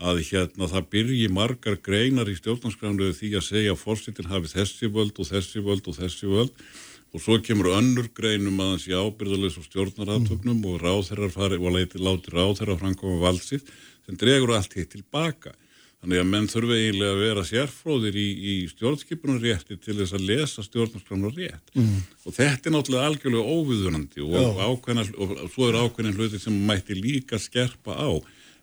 að 0.00 0.22
hérna 0.30 0.68
það 0.70 0.88
byrji 0.94 1.28
margar 1.32 1.76
greinar 1.84 2.30
í 2.30 2.36
stjórnarskræfnu 2.38 3.10
því 3.16 3.34
að 3.38 3.46
segja 3.46 3.74
að 3.74 3.82
fórsettin 3.82 4.30
hafi 4.30 4.52
þessi 4.54 4.90
völd 4.92 5.20
og 5.20 5.28
þessi 5.28 5.64
völd 5.64 5.90
og 5.90 5.98
þessi 5.98 6.30
völd 6.30 6.64
og 7.10 7.22
svo 7.22 7.38
kemur 7.42 7.72
önnur 7.74 8.10
greinum 8.14 8.60
að 8.62 8.74
hans 8.74 8.86
í 8.88 8.94
ábyrðulegs 8.94 9.58
og 9.58 9.66
stjórnaratöfnum 9.66 10.60
og 10.70 10.78
ráðherrar 10.82 11.32
fari 11.34 11.58
og 11.58 11.74
leiti 11.74 11.98
láti 11.98 12.30
ráðherrar 12.32 12.78
framkoma 12.78 13.18
valdsið 13.24 13.66
sem 14.06 14.18
dregur 14.20 14.54
allt 14.54 14.76
hitt 14.78 14.94
tilbaka. 14.94 15.56
Þannig 16.00 16.20
að 16.22 16.28
menn 16.30 16.46
þurfa 16.48 16.76
eiginlega 16.78 17.12
að 17.12 17.22
vera 17.26 17.42
sérfróðir 17.44 18.14
í, 18.16 18.28
í 18.40 18.52
stjórnskipunarrétti 18.70 19.76
til 19.84 19.98
þess 19.98 20.14
að 20.16 20.28
lesa 20.30 20.62
stjórnarskránar 20.64 21.34
rétt. 21.36 21.74
Mm. 21.76 21.98
Og 22.24 22.36
þetta 22.38 22.70
er 22.70 22.74
náttúrulega 22.76 23.10
algjörlega 23.10 23.56
óviðunandi 23.58 24.24
og, 24.24 24.62
ákveðna, 24.64 25.04
og 25.20 25.34
svo 25.52 25.68
er 25.68 25.76
ákveðin 25.82 26.16
hluti 26.16 26.40
sem 26.40 26.56
mætti 26.70 26.96
líka 26.96 27.40
skerpa 27.42 27.98
á. 28.00 28.16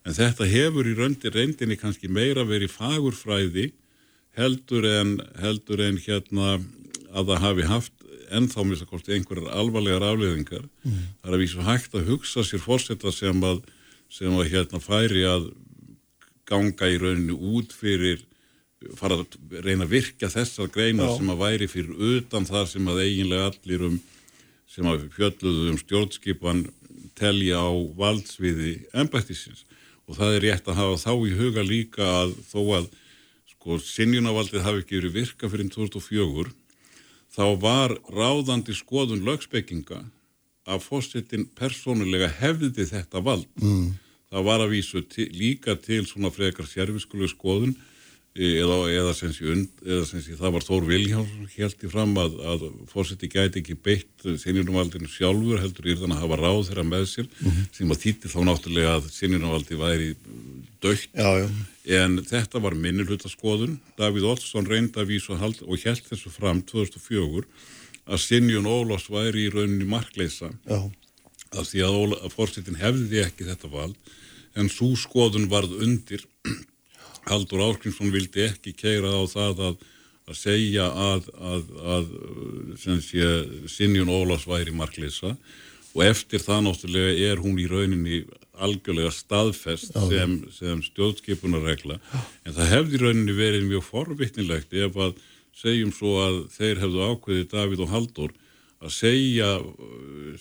En 0.07 0.15
þetta 0.15 0.47
hefur 0.47 0.87
í 0.87 0.95
röndi 0.95 1.31
reyndinni 1.33 1.77
kannski 1.79 2.07
meira 2.07 2.45
verið 2.47 2.71
fagurfræði 2.77 3.71
heldur 4.37 4.85
en, 4.87 5.17
heldur 5.41 5.81
en 5.83 5.97
hérna 5.99 6.57
að 7.11 7.31
það 7.33 7.43
hafi 7.43 7.67
haft 7.67 7.93
ennþá 8.37 8.63
misa 8.67 8.87
kosti 8.87 9.15
einhverjar 9.15 9.55
alvarlegar 9.55 10.05
afleðingar. 10.07 10.65
Mm. 10.83 11.03
Það 11.21 11.29
er 11.29 11.35
að 11.35 11.43
vísu 11.43 11.65
hægt 11.67 11.95
að 11.95 12.09
hugsa 12.11 12.43
sér 12.45 12.63
fórsetta 12.63 13.11
sem 13.15 13.43
að, 13.43 13.61
sem 14.11 14.35
að 14.35 14.51
hérna 14.53 14.81
færi 14.83 15.23
að 15.27 15.49
ganga 16.47 16.89
í 16.91 16.99
rauninu 17.01 17.37
út 17.57 17.75
fyrir 17.75 18.23
fara 18.97 19.17
að 19.19 19.63
reyna 19.65 19.87
að 19.87 19.95
virka 19.95 20.29
þessar 20.31 20.69
greinar 20.71 21.09
Já. 21.09 21.15
sem 21.17 21.31
að 21.33 21.41
væri 21.41 21.67
fyrir 21.71 22.03
utan 22.17 22.45
þar 22.47 22.67
sem 22.69 22.91
að 22.91 23.01
eiginlega 23.03 23.49
allir 23.51 23.85
um 23.89 23.95
sem 24.69 24.89
að 24.89 25.07
fjölluðu 25.15 25.71
um 25.71 25.79
stjórnskipan 25.81 26.65
telja 27.17 27.63
á 27.63 27.71
valdsviði 27.97 28.73
ennbættisins 28.93 29.63
og 30.07 30.17
það 30.17 30.35
er 30.37 30.45
rétt 30.45 30.69
að 30.69 30.79
hafa 30.79 30.99
þá 31.03 31.11
í 31.27 31.35
huga 31.37 31.65
líka 31.67 32.07
að 32.23 32.35
þó 32.47 32.61
að 32.79 32.87
sko 33.51 33.79
sinjunavaldið 33.83 34.65
hafi 34.65 34.83
ekki 34.83 34.99
verið 35.01 35.17
virka 35.19 35.49
fyrir 35.51 35.71
2004 35.73 36.53
þá 37.37 37.45
var 37.61 37.95
ráðandi 38.09 38.75
skoðun 38.75 39.25
lögspekkinga 39.27 40.05
að 40.67 40.83
fórsetin 40.83 41.45
persónulega 41.55 42.27
hefði 42.41 42.87
þetta 42.89 43.21
vald. 43.23 43.47
Mm. 43.61 43.95
Það 44.27 44.47
var 44.49 44.63
að 44.63 44.73
vísu 44.73 45.03
til, 45.07 45.27
líka 45.31 45.77
til 45.79 46.01
svona 46.07 46.31
frekar 46.33 46.67
sérfiskuleg 46.67 47.31
skoðun 47.31 47.77
eða, 48.37 48.77
eða 48.93 49.13
sem 49.17 49.31
sé 49.33 50.37
það 50.37 50.53
var 50.55 50.65
Þór 50.65 50.87
Viljáns 50.87 51.55
helt 51.55 51.83
í 51.83 51.91
fram 51.91 52.13
að, 52.21 52.35
að 52.53 52.65
fórseti 52.91 53.29
gæti 53.31 53.61
ekki 53.63 53.77
beitt 53.87 54.27
sinjunumvaldinu 54.43 55.09
sjálfur 55.11 55.61
heldur 55.63 55.89
í 55.89 55.95
þannig 55.97 56.17
að 56.17 56.25
hafa 56.25 56.39
ráð 56.41 56.61
þeirra 56.69 56.85
með 56.87 57.07
sér 57.13 57.27
mm 57.27 57.47
-hmm. 57.47 57.71
sem 57.77 57.91
að 57.95 58.03
þýtti 58.03 58.33
þá 58.33 58.39
náttúrulega 58.49 58.93
að 58.97 59.09
sinjunumvaldi 59.15 59.79
væri 59.79 60.11
dögt 60.83 61.09
já, 61.13 61.31
já. 61.41 61.47
en 62.03 62.19
þetta 62.25 62.61
var 62.61 62.77
minnilhutaskoðun 62.77 63.79
Davíð 63.97 64.29
Olsson 64.33 64.69
reynda 64.69 65.01
að 65.01 65.11
vísa 65.13 65.33
og 65.33 65.41
held 65.85 66.05
þessu 66.09 66.29
fram 66.29 66.61
2004 66.61 67.45
að 68.07 68.23
Sinjun 68.23 68.69
Ólás 68.69 69.09
væri 69.11 69.47
í 69.47 69.51
rauninni 69.51 69.87
markleisa 69.87 70.51
af 70.67 71.67
því 71.69 71.83
að, 71.83 72.15
að 72.23 72.33
fórsetin 72.35 72.79
hefði 72.79 73.23
ekki 73.25 73.47
þetta 73.47 73.71
vald 73.71 73.97
en 74.57 74.69
svo 74.71 74.93
skoðun 74.97 75.49
varð 75.51 75.75
undir 75.83 76.23
Haldur 77.27 77.63
Áskrinsson 77.67 78.11
vildi 78.13 78.45
ekki 78.47 78.73
keira 78.77 79.11
á 79.11 79.23
það 79.29 79.63
að, 79.67 79.85
að 80.27 80.39
segja 80.39 80.87
að, 80.87 81.29
að, 81.37 81.71
að 81.95 82.11
sé, 83.03 83.29
Sinjun 83.71 84.11
Ólás 84.11 84.47
væri 84.47 84.75
markleisa 84.75 85.35
og 85.97 86.03
eftir 86.05 86.43
það 86.43 86.67
náttúrulega 86.67 87.31
er 87.31 87.41
hún 87.41 87.57
í 87.59 87.67
rauninni 87.69 88.21
algjörlega 88.57 89.11
staðfest 89.13 89.93
sem, 89.93 90.35
sem 90.53 90.81
stjórnskipunarregla. 90.85 91.99
En 92.45 92.55
það 92.55 92.71
hefði 92.73 93.01
rauninni 93.03 93.37
verið 93.37 93.67
mjög 93.69 93.85
forvittnilegt 93.85 94.73
ef 94.77 94.97
að 94.97 95.17
segjum 95.57 95.93
svo 95.93 96.17
að 96.21 96.43
þeir 96.53 96.83
hefðu 96.83 97.07
ákveðið 97.11 97.49
Davíð 97.53 97.83
og 97.85 97.93
Haldur 97.93 98.35
að 98.77 98.93
segja 98.93 99.49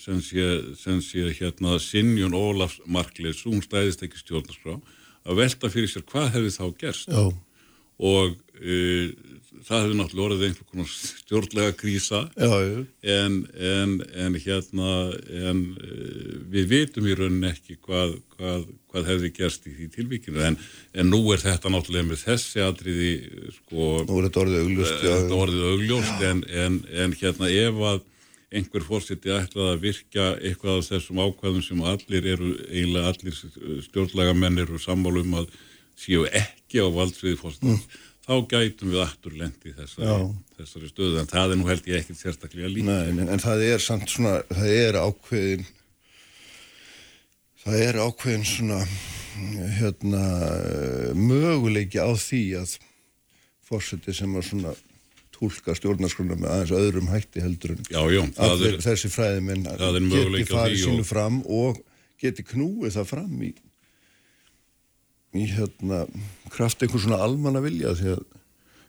sem 0.01 0.21
sé, 0.25 0.47
sem 0.77 1.01
sé 1.05 1.31
hérna 1.39 1.79
Sinjun 1.81 2.37
Ólafs 2.37 2.83
markleis, 2.85 3.41
hún 3.49 3.65
stæðist 3.65 4.05
ekki 4.05 4.21
stjórnarskrá 4.21 4.77
að 5.27 5.43
velta 5.43 5.73
fyrir 5.73 5.91
sér 5.91 6.07
hvað 6.09 6.33
hefði 6.37 6.55
þá 6.57 6.67
gerst. 6.83 7.11
Já. 7.11 7.25
og 7.97 8.35
e, 8.61 8.77
það 9.67 9.83
hefði 9.83 9.99
náttúrulega 9.99 10.27
orðið 10.27 10.45
einhvern 10.47 10.69
konar 10.71 10.91
stjórnlega 10.93 11.75
krísa. 11.81 12.21
Já. 12.39 12.85
En, 13.17 13.39
en, 13.71 13.95
en 14.25 14.39
hérna 14.43 14.91
en, 15.51 15.63
uh, 15.81 16.35
við 16.53 16.69
vitum 16.73 17.09
í 17.09 17.17
rauninni 17.19 17.51
ekki 17.51 17.79
hvað, 17.81 18.17
hvað, 18.37 18.67
hvað 18.93 19.11
hefði 19.11 19.33
gerst 19.41 19.67
í 19.67 19.75
því 19.77 19.89
tilvíkinu 19.97 20.45
en 20.47 20.59
nú 21.11 21.23
er 21.35 21.43
þetta 21.43 21.73
náttúrulega 21.73 22.11
með 22.13 22.23
þessi 22.27 22.63
atriði 22.67 23.15
sko, 23.59 23.89
nú 24.07 24.21
er 24.21 24.29
þetta 24.29 24.45
orðið 24.45 24.61
augljóst, 24.63 24.99
uh, 25.01 25.09
þetta 25.09 25.41
orðið 25.41 25.67
augljóst. 25.73 26.29
En 27.07 27.17
hérna 27.23 27.51
ef 27.51 27.83
að 27.95 28.05
einhver 28.55 28.85
fórseti 28.87 29.33
ætlaði 29.35 29.73
að 29.73 29.81
virka 29.83 30.27
eitthvað 30.39 30.81
af 30.81 30.91
þessum 30.91 31.23
ákvæðum 31.25 31.65
sem 31.67 31.81
allir 31.93 32.29
eru 32.35 32.51
eiginlega 32.69 33.13
allir 33.13 33.39
stjórnlega 33.89 34.37
menn 34.39 34.61
eru 34.63 34.79
sammálum 34.79 35.35
að 35.41 35.49
séu 35.99 36.27
ekki 36.31 36.85
á 36.85 36.87
valdsviði 36.95 37.41
fórseti 37.41 37.73
mm. 37.73 38.03
Þá 38.27 38.35
gætum 38.51 38.91
við 38.91 39.01
aftur 39.05 39.35
lendi 39.39 39.71
þessari, 39.71 40.15
þessari 40.59 40.89
stöðu 40.91 41.19
en 41.21 41.29
það 41.31 41.53
er 41.53 41.59
nú 41.61 41.69
held 41.69 41.85
ég 41.87 42.01
ekkert 42.01 42.19
sérstaklega 42.19 42.71
líka 42.73 42.89
Nei, 42.89 43.13
en, 43.13 43.29
en 43.31 43.43
það 43.43 43.63
er 43.69 43.85
samt 43.85 44.11
svona 44.11 44.41
það 44.51 44.71
er 44.73 44.99
ákveðin 44.99 45.63
það 47.63 47.85
er 47.85 48.01
ákveðin 48.03 48.49
svona 48.51 48.81
hérna 49.77 50.25
möguleiki 51.15 52.03
á 52.03 52.11
því 52.19 52.43
að 52.65 52.75
fórseti 53.67 54.15
sem 54.17 54.35
var 54.35 54.47
svona 54.47 54.75
tólka 55.37 55.77
stjórnarskrona 55.77 56.39
með 56.41 56.55
aðeins 56.55 56.75
öðrum 56.81 57.13
hætti 57.13 57.45
heldur 57.45 57.77
en 57.77 57.85
já, 57.87 58.01
já, 58.13 58.23
er, 58.49 58.81
þessi 58.85 59.13
fræðiminn 59.13 59.69
geti 59.69 60.49
farið 60.51 60.83
sínu 60.83 61.05
og... 61.05 61.09
fram 61.09 61.39
og 61.45 61.81
geti 62.23 62.45
knúið 62.49 62.97
það 62.97 63.11
fram 63.13 63.45
í 63.45 63.53
í 65.37 65.45
hérna 65.53 66.05
kraft 66.53 66.83
einhvern 66.83 67.05
svona 67.05 67.21
almanna 67.25 67.63
vilja 67.65 67.93
því 67.99 68.15
að 68.15 68.25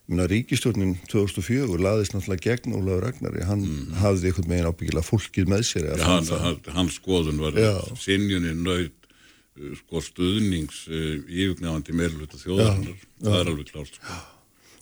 minna, 0.08 0.28
ríkistjórnin 0.32 0.96
2004 1.12 1.80
laðist 1.84 2.16
náttúrulega 2.16 2.54
gegn 2.54 2.78
Ólaður 2.78 3.04
Ragnari. 3.08 3.44
Hann 3.48 3.66
mm. 3.66 3.98
hafði 4.02 4.30
einhvern 4.32 4.52
megin 4.54 4.70
ábyggilega 4.70 5.04
fólkið 5.04 5.52
með 5.52 5.66
sér 5.68 5.90
ja, 5.90 5.98
hann, 6.08 6.30
hann, 6.46 6.62
Hans 6.78 7.00
skoðun 7.02 7.42
var 7.44 7.60
sinjunin 8.00 8.64
nöyð 8.64 8.88
uh, 8.88 9.74
sko 9.82 10.04
stuðnings 10.06 10.86
uh, 10.88 11.14
yfirgnefandi 11.28 11.98
meirluta 11.98 12.40
þjóðarinnar. 12.40 13.06
Það 13.20 13.40
er 13.42 13.54
alveg 13.54 13.72
klárt 13.74 14.00
sko. 14.00 14.20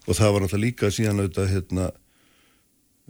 Og 0.06 0.18
það 0.18 0.34
var 0.34 0.46
náttúrulega 0.46 0.66
líka 0.66 0.92
síðan 0.94 1.24
auðvitað 1.24 1.54
hérna 1.54 1.92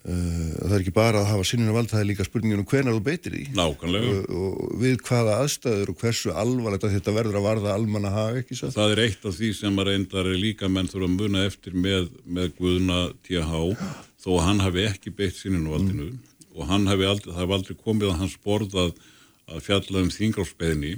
Uh, 0.05 0.51
það 0.59 0.73
er 0.75 0.81
ekki 0.83 0.91
bara 0.93 1.21
að 1.23 1.31
hafa 1.31 1.45
sinninu 1.49 1.73
vald 1.73 1.89
það 1.89 2.01
er 2.03 2.07
líka 2.11 2.25
spurningin 2.27 2.59
um 2.61 2.65
hvernig 2.69 2.93
þú 2.93 2.99
beitir 3.07 3.33
því 3.33 3.45
Nákvæmlega 3.57 4.09
og, 4.11 4.35
og 4.37 4.75
við 4.83 4.99
hvaða 5.07 5.37
aðstæður 5.41 5.89
og 5.89 6.03
hversu 6.03 6.33
alvarlegt 6.43 6.85
að 6.85 6.93
þetta 6.93 7.13
verður 7.15 7.37
að 7.39 7.45
varða 7.47 7.71
almanna 7.73 8.11
hafa 8.13 8.43
ekki 8.43 8.57
svo 8.59 8.69
Það 8.75 8.93
er 8.93 9.01
eitt 9.01 9.25
af 9.25 9.33
því 9.39 9.49
sem 9.57 9.81
að 9.81 9.89
reyndar 9.89 10.29
líka 10.43 10.69
menn 10.69 10.91
þurfa 10.91 11.09
að 11.09 11.15
muna 11.15 11.47
eftir 11.47 11.79
með, 11.87 12.11
með 12.37 12.53
Guðuna 12.59 12.99
T.H. 13.25 13.63
þó 14.21 14.29
að 14.35 14.45
hann 14.45 14.61
hafi 14.67 14.85
ekki 14.91 15.15
beitt 15.23 15.39
sinninu 15.39 15.73
valdinu 15.73 16.11
mm. 16.11 16.21
og 16.53 16.69
hann 16.69 16.85
hafi 16.91 17.09
aldrei, 17.15 17.33
aldrei 17.47 17.81
komið 17.81 18.11
að 18.11 18.21
hans 18.21 18.37
borðað 18.45 18.93
að 19.49 19.65
fjalla 19.71 20.05
um 20.05 20.13
þingráfsbeðni 20.19 20.95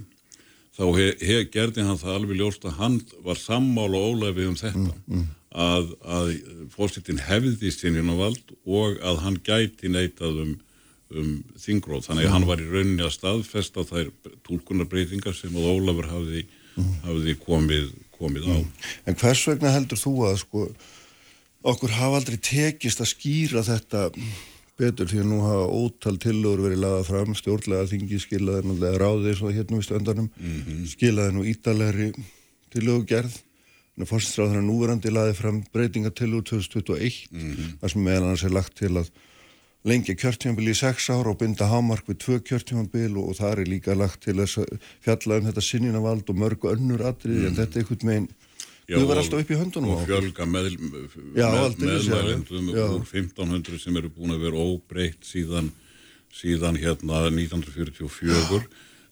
þá 0.75 0.83
gerði 1.55 1.87
hann 1.87 2.03
það 2.03 2.19
alveg 2.19 2.43
ljóst 2.43 2.67
að 2.67 2.79
hann 2.83 3.01
var 3.23 3.39
sammála 3.39 4.03
og 4.03 4.17
ólæfið 4.17 4.51
um 4.51 4.61
þetta 4.65 4.87
mm. 4.89 5.03
Mm 5.15 5.27
að, 5.51 5.91
að 6.03 6.31
fórsettin 6.73 7.21
hefði 7.23 7.71
sinjunavald 7.71 8.55
og 8.65 8.97
að 8.99 9.21
hann 9.23 9.37
gæti 9.45 9.91
neitað 9.91 10.41
um, 10.43 10.51
um 11.13 11.31
þingróð. 11.61 12.07
Þannig 12.09 12.27
að 12.27 12.35
hann 12.35 12.49
var 12.49 12.63
í 12.63 12.67
rauninni 12.67 13.05
að 13.05 13.15
staðfesta 13.15 13.85
þær 13.87 14.11
tólkunarbreytingar 14.47 15.37
sem 15.37 15.55
að 15.55 15.71
Ólafur 15.71 16.11
hafði, 16.11 16.43
hafði 17.05 17.37
komið, 17.45 17.89
komið 18.17 18.51
á. 18.51 18.57
En 19.07 19.17
hvers 19.17 19.47
vegna 19.47 19.73
heldur 19.75 20.01
þú 20.01 20.13
að 20.27 20.37
sko, 20.43 20.67
okkur 21.67 21.97
hafa 21.97 22.21
aldrei 22.21 22.37
tekist 22.37 23.01
að 23.03 23.13
skýra 23.15 23.65
þetta 23.65 24.09
betur 24.77 25.09
því 25.09 25.23
að 25.23 25.29
nú 25.31 25.41
hafa 25.41 25.65
ótal 25.73 26.17
tillögur 26.21 26.67
verið 26.67 26.83
lagað 26.83 27.07
fram, 27.07 27.33
stjórnlega 27.33 27.89
þingi 27.89 28.19
skilaði 28.21 28.67
náttúrulega 28.67 28.99
ráðið 29.01 29.29
eins 29.31 29.41
og 29.41 29.55
hérna 29.55 29.79
við 29.79 29.87
stöndanum 29.87 30.27
mm 30.29 30.59
-hmm. 30.59 30.83
skilaði 30.91 31.33
nú 31.33 31.45
ítalegri 31.49 32.11
tillögugerð 32.75 33.39
fórsinsráður 34.05 34.59
hann 34.59 34.67
núverandi 34.69 35.09
laði 35.09 35.33
fram 35.33 35.63
breytingatillu 35.73 36.43
2021 36.45 37.31
mm 37.31 37.39
-hmm. 37.41 37.71
þar 37.81 37.93
sem 37.93 38.03
meðal 38.03 38.29
hans 38.29 38.43
er 38.43 38.53
lagt 38.53 38.75
til 38.77 38.93
að 38.93 39.09
lengja 39.87 40.15
kjörtímanbíl 40.15 40.69
í 40.69 40.75
sex 40.75 41.09
ára 41.09 41.31
og 41.31 41.39
binda 41.39 41.65
hámark 41.65 42.07
við 42.09 42.17
tvö 42.23 42.39
kjörtímanbíl 42.43 43.17
og, 43.17 43.29
og 43.29 43.35
það 43.39 43.51
er 43.51 43.71
líka 43.71 43.95
lagt 43.95 44.21
til 44.25 44.37
að 44.39 44.65
fjalla 45.01 45.37
um 45.37 45.47
þetta 45.47 45.61
sinninavald 45.61 46.29
og 46.29 46.35
mörgu 46.35 46.73
önnur 46.73 47.01
atrið 47.07 47.39
mm. 47.39 47.47
en 47.47 47.55
þetta 47.55 47.79
er 47.79 47.83
einhvern 47.83 48.11
veginn 48.11 48.29
Þú 48.87 49.03
var 49.03 49.19
alltaf 49.19 49.41
upp 49.43 49.49
í 49.51 49.55
höndunum 49.59 49.89
og 49.97 50.03
fjölga 50.07 50.45
með, 50.47 50.77
með, 50.79 51.15
meðmælendum 51.35 52.69
úr 52.71 53.01
1500 53.03 53.81
sem 53.83 53.97
eru 53.99 54.07
búin 54.15 54.31
að 54.31 54.45
vera 54.45 54.61
óbreytt 54.63 55.27
síðan, 55.27 55.73
síðan 56.31 56.79
hérna 56.79 57.25
1944 57.27 58.61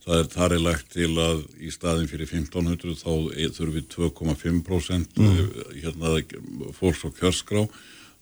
Það 0.05 0.19
er 0.19 0.31
þar 0.35 0.53
er 0.53 0.62
lagt 0.62 0.89
til 0.93 1.12
að 1.17 1.43
í 1.57 1.71
staðin 1.74 2.09
fyrir 2.09 2.29
1500 2.29 2.97
þá 3.01 3.12
þurfum 3.57 3.75
við 3.75 3.88
2,5% 3.95 5.21
mm. 5.21 5.31
Eh, 5.35 5.71
hérna, 5.81 6.15
fólks 6.77 7.05
á 7.05 7.09
kjörskrá 7.09 7.65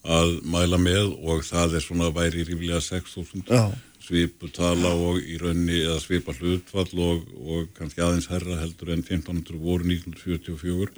að 0.04 0.38
mæla 0.48 0.80
með 0.80 1.13
og 1.24 1.44
það 1.48 1.78
er 1.78 1.84
svona 1.84 2.10
væri 2.12 2.44
ríflega 2.44 2.82
6.000 2.84 3.75
svipu 4.04 4.50
tala 4.52 4.92
og 5.00 5.22
í 5.24 5.38
raunni 5.40 5.78
eða 5.80 6.02
svipa 6.04 6.34
hlutfall 6.36 6.92
og, 7.00 7.22
og 7.40 7.70
kannski 7.78 8.04
aðeins 8.04 8.28
herra 8.32 8.60
heldur 8.60 8.92
en 8.92 9.04
1500 9.06 9.62
voru 9.62 9.88
1944 9.88 10.92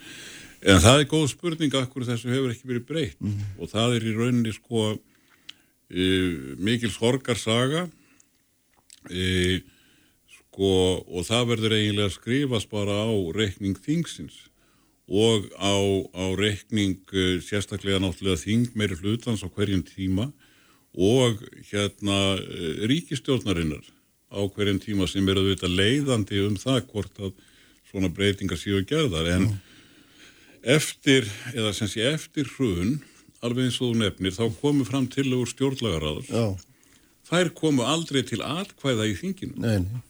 en 0.65 0.82
það 0.82 1.04
er 1.04 1.12
góð 1.12 1.27
spurning 1.36 1.77
af 1.77 1.92
hverju 1.92 2.10
þessu 2.10 2.32
hefur 2.34 2.56
ekki 2.56 2.72
verið 2.72 2.88
breytt 2.89 3.22
mm. 3.22 3.44
og 3.62 3.70
það 3.70 3.98
er 4.00 4.08
í 4.10 4.15
raunni 4.18 4.56
sko 4.56 4.88
e, 4.96 6.08
mikil 6.65 6.89
sorgarsaga 6.94 7.86
e, 9.12 9.62
sko 10.56 11.04
og 11.12 11.28
það 11.28 11.50
verður 11.52 11.76
eiginlega 11.76 12.10
að 12.10 12.16
skrifast 12.16 12.70
bara 12.72 13.04
á 13.04 13.12
reikning 13.36 13.76
þingsins 13.76 14.48
og 15.06 15.52
á, 15.60 15.76
á 16.16 16.26
reikning 16.40 16.98
uh, 17.12 17.38
sérstaklega 17.44 18.00
náttúrulega 18.00 18.42
þing 18.42 18.72
meiri 18.74 18.96
hlutans 18.96 19.44
á 19.44 19.52
hverjum 19.52 19.84
tíma 19.86 20.32
og 20.96 21.44
hérna 21.70 22.40
uh, 22.40 22.88
ríkistjórnarinnar 22.88 23.84
á 24.32 24.40
hverjum 24.48 24.80
tíma 24.80 25.08
sem 25.12 25.28
er 25.28 25.42
að 25.42 25.52
vita 25.52 25.70
leiðandi 25.70 26.42
um 26.48 26.56
það 26.58 26.88
hvort 26.90 27.20
að 27.20 27.36
svona 27.92 28.10
breytingar 28.10 28.58
séu 28.58 28.82
gerðar 28.88 29.28
en 29.36 29.50
mm. 29.50 29.60
eftir, 30.64 31.28
eða 31.54 31.76
sem 31.76 31.92
sé 31.92 32.08
eftir 32.16 32.48
hrun, 32.56 32.98
alveg 33.44 33.68
eins 33.68 33.78
og 33.84 33.92
þú 33.92 34.02
nefnir 34.02 34.34
þá 34.34 34.48
komu 34.58 34.88
fram 34.88 35.06
til 35.12 35.28
úr 35.36 35.52
stjórnlagaráður 35.52 36.58
þær 37.28 37.54
komu 37.58 37.86
aldrei 37.86 38.24
til 38.26 38.42
atkvæða 38.42 39.12
í 39.12 39.16
þinginu 39.20 39.62
Nei. 39.62 40.04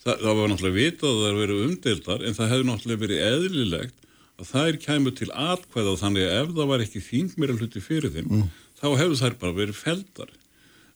Þa, 0.00 0.12
það 0.16 0.34
var 0.38 0.46
náttúrulega 0.48 0.78
vitað 0.78 1.10
að 1.10 1.24
það 1.24 1.40
verið 1.42 1.64
umdeldar 1.66 2.20
en 2.24 2.36
það 2.36 2.50
hefði 2.54 2.66
náttúrulega 2.70 3.04
verið 3.04 3.24
eðlilegt 3.26 3.98
að 4.40 4.44
þær 4.48 4.74
kæmu 4.80 5.10
til 5.18 5.30
atkvæða 5.36 6.00
þannig 6.00 6.24
að 6.24 6.36
ef 6.38 6.48
það 6.56 6.70
var 6.70 6.80
ekki 6.84 7.00
þing 7.04 7.30
mér 7.36 7.50
að 7.52 7.58
hluti 7.60 7.80
fyrir 7.84 8.10
þeim 8.14 8.28
mm. 8.30 8.46
þá 8.80 8.88
hefðu 9.02 9.16
þær 9.20 9.34
bara 9.42 9.58
verið 9.58 9.76
feldar. 9.76 10.30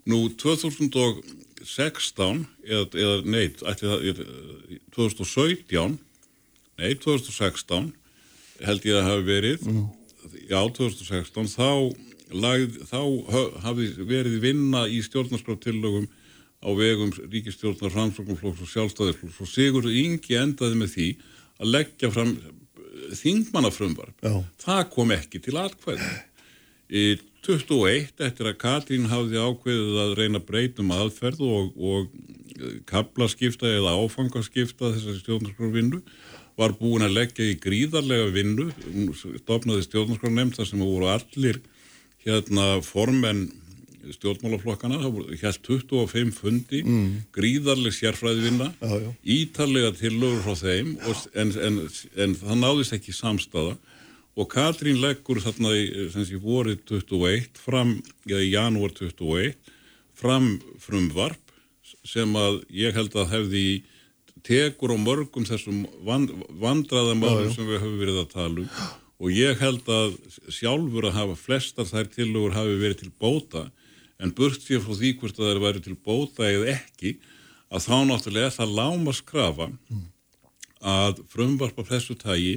Nú 0.09 0.19
2016 0.41 2.49
eða, 2.65 2.87
eða 2.93 3.17
neitt, 3.29 3.59
2017 4.97 6.01
nei 6.81 6.95
2016 6.99 7.93
held 8.65 8.89
ég 8.89 8.99
að 8.99 9.09
hafi 9.09 9.25
verið 9.29 9.69
mm. 9.69 9.87
já 10.51 10.61
2016 10.79 11.53
þá, 11.55 11.71
lagð, 12.35 12.81
þá 12.89 13.01
hafi 13.65 13.91
verið 14.01 14.41
vinna 14.43 14.87
í 14.89 15.01
stjórnarskráttillögum 15.07 16.09
á 16.65 16.71
vegum 16.73 17.13
ríkistjórnar, 17.13 17.93
framsóknumflóks 17.93 18.65
og 18.65 18.71
sjálfstæðisflóks 18.73 19.41
og 19.45 19.51
Sigurður 19.51 19.99
Ingi 20.01 20.39
endaði 20.41 20.81
með 20.81 20.95
því 20.95 21.09
að 21.61 21.73
leggja 21.75 22.11
fram 22.15 22.33
þingmannafrumvarp. 23.21 24.25
Það 24.63 24.83
kom 24.95 25.13
ekki 25.15 25.41
til 25.45 25.59
atkvæða. 25.61 26.11
Í 26.95 27.05
21 27.45 28.23
eftir 28.25 28.49
að 28.49 28.61
Katrín 28.61 29.11
hafði 29.11 29.41
ákveðið 29.41 29.99
að 30.01 30.15
reyna 30.19 30.41
breytum 30.41 30.93
aðferð 30.95 31.43
og, 31.45 31.75
og 31.77 32.07
eh, 32.57 32.79
kaplaskipta 32.89 33.69
eða 33.69 33.97
áfangaskipta 34.01 34.95
þessari 34.95 35.21
stjórnarskrarvinnu 35.21 36.01
var 36.61 36.77
búin 36.79 37.05
að 37.05 37.17
leggja 37.19 37.49
í 37.51 37.59
gríðarlega 37.61 38.31
vinnu. 38.33 38.69
Stofnaði 39.43 39.85
stjórnarskrarnemnd 39.89 40.57
þar 40.57 40.71
sem 40.71 40.85
voru 40.85 41.11
allir 41.11 41.61
hérna 42.25 42.79
formenn 42.85 43.49
stjórnmálaflokkana, 44.13 45.01
voru 45.09 45.39
hérst 45.41 45.65
25 45.65 46.35
fundi, 46.37 46.83
mm. 46.85 47.11
gríðarleg 47.35 47.95
sérfræðvinna, 47.97 48.71
ítalega 49.23 49.95
tillögur 49.97 50.43
frá 50.45 50.59
þeim 50.61 50.95
og, 51.09 51.27
en, 51.35 51.55
en, 51.69 51.81
en 52.27 52.37
það 52.41 52.61
náðist 52.61 52.97
ekki 52.99 53.17
samstaða. 53.17 53.77
Og 54.35 54.51
Katrín 54.51 54.99
leggur 54.99 55.39
þarna 55.39 55.71
í 55.79 56.41
vorið 56.43 56.83
21 56.91 57.61
fram, 57.63 57.97
eða 58.27 58.43
í 58.43 58.51
janúar 58.51 58.95
21 58.97 59.55
fram 60.19 60.57
frumvarp 60.83 61.41
sem 62.05 62.31
að 62.37 62.61
ég 62.75 62.95
held 62.97 63.15
að 63.17 63.31
hefði 63.33 63.67
tekur 64.45 64.93
á 64.93 64.99
mörgum 65.01 65.47
þessum 65.49 65.85
vand, 66.05 66.33
vandraðamálum 66.61 67.53
sem 67.55 67.69
við 67.69 67.81
höfum 67.81 68.01
verið 68.03 68.21
að 68.25 68.35
tala 68.35 68.65
um. 68.65 68.69
Og 69.23 69.33
ég 69.33 69.61
held 69.63 69.87
að 69.89 70.17
sjálfur 70.53 71.09
að 71.09 71.17
hafa 71.21 71.39
flestar 71.39 71.89
þær 71.89 72.11
tillögur 72.13 72.57
hafi 72.59 72.77
verið 72.81 73.05
til 73.05 73.13
bóta 73.23 73.69
en 74.23 74.35
burt 74.35 74.63
sér 74.63 74.83
frá 74.85 74.95
því 74.95 75.15
hvort 75.21 75.39
það 75.39 75.53
er 75.53 75.63
værið 75.65 75.87
til 75.89 75.97
bóta 75.99 76.47
eða 76.49 76.77
ekki 76.77 77.17
að 77.75 77.87
þá 77.89 77.97
náttúrulega 78.09 78.51
er 78.51 78.57
það 78.59 78.75
lámaskrafa 78.79 79.69
að 80.85 81.23
frumvarpa 81.33 81.87
þessu 81.89 82.17
tægi 82.21 82.57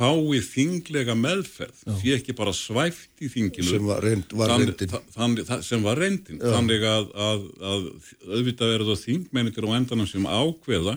fái 0.00 0.40
þinglega 0.46 1.14
meðferð 1.18 1.80
því 2.00 2.12
ekki 2.14 2.34
bara 2.38 2.52
svæft 2.56 3.20
í 3.20 3.28
þinginu. 3.30 3.68
Sem 3.68 3.88
var, 3.88 4.04
reynd, 4.04 4.32
var 4.38 4.52
reyndin. 4.54 4.92
þannig, 5.12 5.46
það, 5.48 5.64
sem 5.66 5.84
var 5.84 6.00
reyndin. 6.00 6.40
Já. 6.40 6.52
þannig 6.54 6.86
að, 6.88 7.08
að, 7.28 7.46
að 7.72 7.88
auðvitað 8.30 8.74
verður 8.74 8.92
það 8.92 9.02
þingmenningar 9.04 9.68
á 9.68 9.76
endanum 9.80 10.08
sem 10.08 10.28
ákveða 10.30 10.96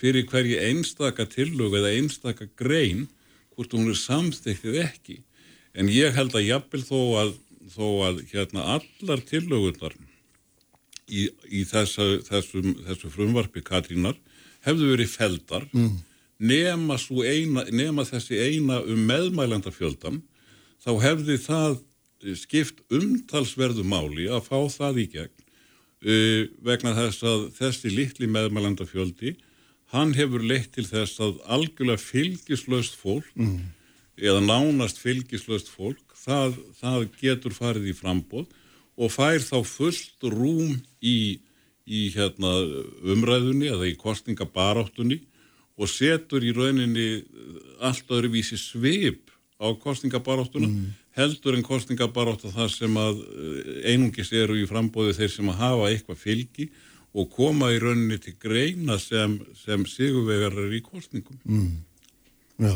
fyrir 0.00 0.26
hverji 0.30 0.58
einstaka 0.68 1.26
tillög 1.30 1.78
eða 1.80 1.94
einstaka 1.96 2.48
grein 2.58 3.06
hvort 3.54 3.74
hún 3.74 3.90
er 3.90 3.98
samstæktið 3.98 4.80
ekki. 4.84 5.20
En 5.74 5.90
ég 5.90 6.14
held 6.14 6.36
að 6.36 6.46
jafnvel 6.46 6.84
þó 6.86 6.98
að 7.24 7.34
þó 7.72 7.86
að 8.08 8.24
hérna 8.32 8.64
allar 8.76 9.22
tillögurnar 9.28 9.94
í, 11.08 11.28
í 11.48 11.64
þessa, 11.68 12.06
þessum, 12.26 12.74
þessu 12.86 13.12
frumvarfi 13.12 13.62
Katrínar 13.64 14.18
hefðu 14.64 14.92
verið 14.94 15.12
feldar 15.12 15.66
mm. 15.72 15.96
nema, 16.38 16.98
eina, 17.24 17.64
nema 17.72 18.06
þessi 18.08 18.40
eina 18.40 18.80
um 18.82 19.04
meðmælandafjöldan 19.08 20.22
þá 20.84 20.90
hefði 21.04 21.38
það 21.40 21.80
skipt 22.40 22.80
umtalsverðu 22.94 23.84
máli 23.84 24.28
að 24.32 24.46
fá 24.48 24.58
það 24.72 25.00
í 25.02 25.08
gegn 25.12 25.34
uh, 25.34 26.42
vegna 26.64 26.94
þess 26.96 27.26
að 27.28 27.48
þessi 27.58 27.92
litli 27.92 28.28
meðmælandafjöldi 28.32 29.34
hann 29.94 30.14
hefur 30.16 30.42
leitt 30.42 30.72
til 30.74 30.86
þess 30.88 31.20
að 31.22 31.40
algjörlega 31.56 32.00
fylgislaust 32.02 32.96
fólk 32.98 33.28
mm. 33.36 33.60
eða 34.18 34.40
nánast 34.44 35.00
fylgislaust 35.02 35.70
fólk 35.72 36.03
það, 36.24 36.58
það 36.80 37.06
getur 37.20 37.56
farið 37.56 37.90
í 37.92 37.96
frambóð 37.96 38.48
og 38.94 39.12
fær 39.12 39.42
þá 39.42 39.58
fullt 39.66 40.26
rúm 40.30 40.76
í, 41.02 41.40
í 41.84 42.02
hérna, 42.14 42.54
umræðunni 43.14 43.70
eða 43.72 43.88
í 43.90 43.96
kostningabaráttunni 44.00 45.20
og 45.74 45.90
setur 45.90 46.44
í 46.46 46.52
rauninni 46.54 47.08
allt 47.82 48.10
öðruvísi 48.10 48.58
svip 48.60 49.32
á 49.58 49.70
kostningabaráttuna 49.78 50.68
mm. 50.68 50.90
heldur 51.18 51.58
en 51.58 51.66
kostningabarátta 51.66 52.52
þar 52.54 52.70
sem 52.72 52.98
að 52.98 53.22
eh, 53.24 53.92
einungis 53.94 54.32
eru 54.34 54.58
í 54.58 54.66
frambóði 54.70 55.16
þeir 55.18 55.32
sem 55.34 55.50
að 55.50 55.60
hafa 55.62 55.90
eitthvað 55.90 56.22
fylgi 56.22 56.68
og 57.14 57.30
koma 57.34 57.70
í 57.74 57.80
rauninni 57.82 58.18
til 58.22 58.34
greina 58.42 58.98
sem, 58.98 59.36
sem 59.58 59.84
sigurvegarar 59.86 60.72
í 60.74 60.82
kostningum. 60.82 61.38
Mm. 61.46 61.74
Já, 62.62 62.74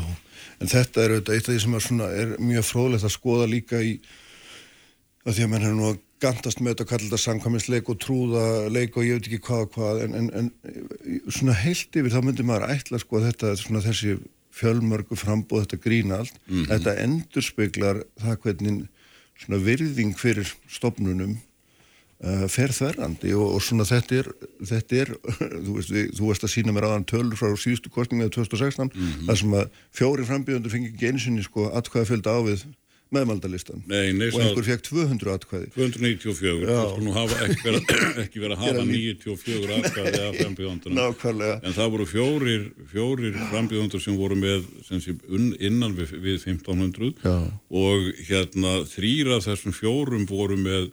en 0.59 0.67
þetta 0.71 1.03
er 1.03 1.13
auðvitað 1.15 1.35
eitt 1.35 1.47
af 1.47 1.53
því 1.53 1.61
sem 1.63 1.77
er, 1.77 1.83
svona, 1.85 2.09
er 2.11 2.35
mjög 2.43 2.65
fróðlegt 2.67 3.07
að 3.07 3.15
skoða 3.15 3.47
líka 3.47 3.79
í 3.79 3.99
að 5.25 5.35
því 5.35 5.45
að 5.45 5.51
mann 5.51 5.65
hefur 5.65 5.77
nú 5.77 5.89
að 5.89 5.99
gandast 6.19 6.59
með 6.59 6.73
þetta 6.73 6.85
að 6.85 6.89
kalla 6.89 7.05
þetta 7.05 7.21
sangkvæminsleik 7.23 7.89
og 7.91 7.99
trúðaleik 8.03 8.97
og 8.97 9.05
ég 9.07 9.19
veit 9.19 9.29
ekki 9.29 9.41
hvað 9.45 9.65
og 9.65 9.73
hvað 9.77 10.01
en, 10.03 10.17
en, 10.19 10.29
en 10.35 11.21
svona 11.31 11.55
heilt 11.55 11.95
yfir 11.95 12.11
þá 12.11 12.19
myndir 12.25 12.47
maður 12.47 12.73
ætla 12.75 12.99
sko 12.99 13.19
að 13.19 13.29
þetta 13.29 13.53
svona 13.61 13.83
þessi 13.85 14.17
fjölmörgu 14.59 15.15
frambóð 15.19 15.63
þetta 15.63 15.81
grína 15.85 16.19
allt 16.23 16.39
mm 16.41 16.55
-hmm. 16.55 16.69
þetta 16.73 16.95
endur 17.05 17.45
speiklar 17.45 18.01
það 18.19 18.41
hvernig 18.43 18.81
svona 19.39 19.61
virðing 19.63 20.17
fyrir 20.19 20.51
stopnunum 20.67 21.37
uh, 22.23 22.45
fer 22.51 22.73
þverrandi 22.75 23.33
og, 23.37 23.55
og 23.55 23.63
svona 23.63 23.87
þetta 23.89 24.19
er, 24.21 24.31
þetta 24.71 24.99
er 25.03 25.13
þú, 25.65 25.77
veist, 25.77 25.93
við, 25.93 26.11
þú 26.17 26.31
veist 26.31 26.45
að 26.47 26.53
sína 26.55 26.75
mér 26.75 26.89
aðan 26.89 27.07
tölur 27.09 27.39
frá 27.39 27.53
síðustu 27.55 27.93
kostninga 27.93 28.27
eða 28.27 28.35
2016 28.39 28.89
mm 28.89 28.91
-hmm. 28.91 29.25
þar 29.29 29.41
sem 29.43 29.57
að 29.61 29.81
fjóri 30.01 30.27
frambjöðundur 30.29 30.75
fengi 30.75 30.93
ekki 30.93 31.11
einsinni 31.13 31.43
sko 31.43 31.71
atkvæða 31.73 32.11
fylgda 32.13 32.35
á 32.35 32.39
við 32.43 32.67
meðmaldalistan 33.09 33.81
nei, 33.89 34.11
nei, 34.13 34.27
og 34.29 34.37
einhver 34.43 34.65
fekk 34.67 34.83
200 34.85 35.31
atkvæði. 35.33 35.69
294, 35.73 36.67
það 36.69 36.89
sko 36.91 37.05
nú 37.05 37.13
hafa 37.15 37.39
ekki 37.47 37.63
verið 37.65 37.87
verið 38.43 38.53
að 38.53 38.61
hafa 38.61 38.83
94 38.85 39.77
atkvæði 39.79 40.21
af 40.27 40.37
frambjöðunduna 40.37 41.07
en 41.57 41.77
það 41.79 41.91
voru 41.95 42.05
fjórir, 42.09 42.67
fjórir 42.91 43.39
frambjöðundur 43.49 44.03
sem 44.03 44.19
voru 44.19 44.37
með 44.37 44.69
sem 44.85 45.01
sé, 45.01 45.15
innan 45.57 45.97
við, 45.97 46.13
við 46.21 46.45
1500 46.45 47.25
Já. 47.25 47.35
og 47.81 48.11
hérna 48.29 48.75
þrýra 48.93 49.41
þessum 49.47 49.73
fjórum 49.73 50.29
voru 50.29 50.59
með 50.61 50.91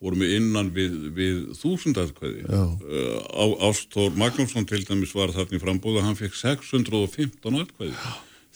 vorum 0.00 0.24
við 0.24 0.34
innan 0.38 0.72
við, 0.74 0.96
við 1.16 1.38
þúsundatkvæði. 1.60 2.46
Uh, 2.48 3.54
Ástór 3.68 4.16
Magnússon 4.18 4.66
til 4.68 4.82
dæmis 4.88 5.12
var 5.16 5.32
þarna 5.34 5.58
í 5.58 5.62
frambóða 5.62 6.04
hann 6.06 6.18
fekk 6.18 6.38
615 6.40 7.60
atkvæði. 7.60 7.96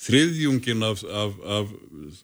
Þriðjungin 0.04 0.82
af, 0.84 1.04
af, 1.06 1.36
af 1.44 1.74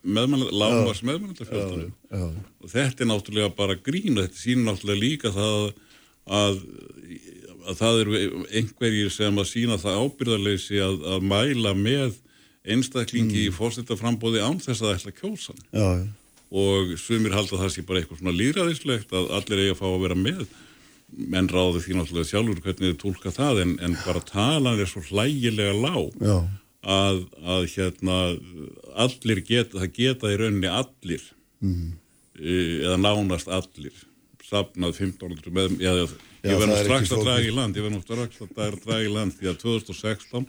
lágmars 0.02 1.04
meðmannalafjöldanum 1.06 1.92
og 2.10 2.72
þetta 2.72 3.04
er 3.04 3.08
náttúrulega 3.12 3.52
bara 3.54 3.76
grína, 3.78 4.24
þetta 4.24 4.40
sýnir 4.40 4.66
náttúrulega 4.66 5.04
líka 5.04 5.30
það 5.36 5.68
að, 6.40 6.58
að 7.70 7.78
það 7.78 8.00
eru 8.02 8.24
einhverjir 8.50 9.14
sem 9.14 9.38
að 9.38 9.48
sína 9.52 9.78
það 9.80 10.02
ábyrðarleysi 10.02 10.82
að, 10.82 10.98
að 11.14 11.28
mæla 11.30 11.76
með 11.78 12.18
einstaklingi 12.66 13.38
mm. 13.38 13.46
í 13.46 13.54
fórstættaframbóði 13.54 14.42
án 14.42 14.58
þess 14.60 14.82
að 14.82 14.96
ætla 14.96 15.14
kjósan 15.20 15.62
Já, 15.70 15.86
já 16.02 16.08
og 16.50 16.96
sumir 16.98 17.34
halda 17.36 17.60
það 17.60 17.72
sé 17.74 17.84
bara 17.86 18.00
eitthvað 18.00 18.20
svona 18.20 18.34
líðræðislegt 18.34 19.14
að 19.14 19.30
allir 19.38 19.62
eigi 19.64 19.74
að 19.74 19.80
fá 19.80 19.86
að 19.90 20.02
vera 20.04 20.18
með. 20.18 20.42
Menn 21.10 21.50
ráði 21.50 21.84
því 21.84 21.96
náttúrulega 21.98 22.30
sjálfur 22.30 22.62
hvernig 22.64 22.88
þið 22.88 22.98
tólka 22.98 23.32
það 23.34 23.62
en, 23.64 23.76
en 23.86 23.96
bara 24.04 24.22
talan 24.26 24.82
er 24.82 24.90
svo 24.90 25.02
hlægilega 25.08 25.74
lág 25.74 26.20
að, 26.80 27.24
að 27.42 27.66
hérna 27.74 28.18
allir 29.06 29.42
geta, 29.46 29.78
það 29.78 29.94
geta 29.98 30.30
í 30.30 30.38
rauninni 30.40 30.70
allir. 30.70 31.26
Mm. 31.60 31.90
eða 32.40 32.96
nánast 32.96 33.50
allir. 33.52 33.94
Sapnað 34.46 34.96
1500 34.96 35.54
með, 35.54 35.74
já, 35.82 35.92
já, 35.94 36.06
ég 36.48 36.58
verði 36.58 36.78
strax 36.82 37.12
að 37.14 37.24
draga 37.26 37.46
í 37.46 37.52
land 37.54 37.76
ég 37.78 37.84
verði 37.86 38.00
strax 38.02 38.40
að 38.42 38.54
draga 38.56 39.02
í 39.04 39.10
land 39.12 39.36
því 39.36 39.50
að 39.52 39.58
2016 39.62 40.46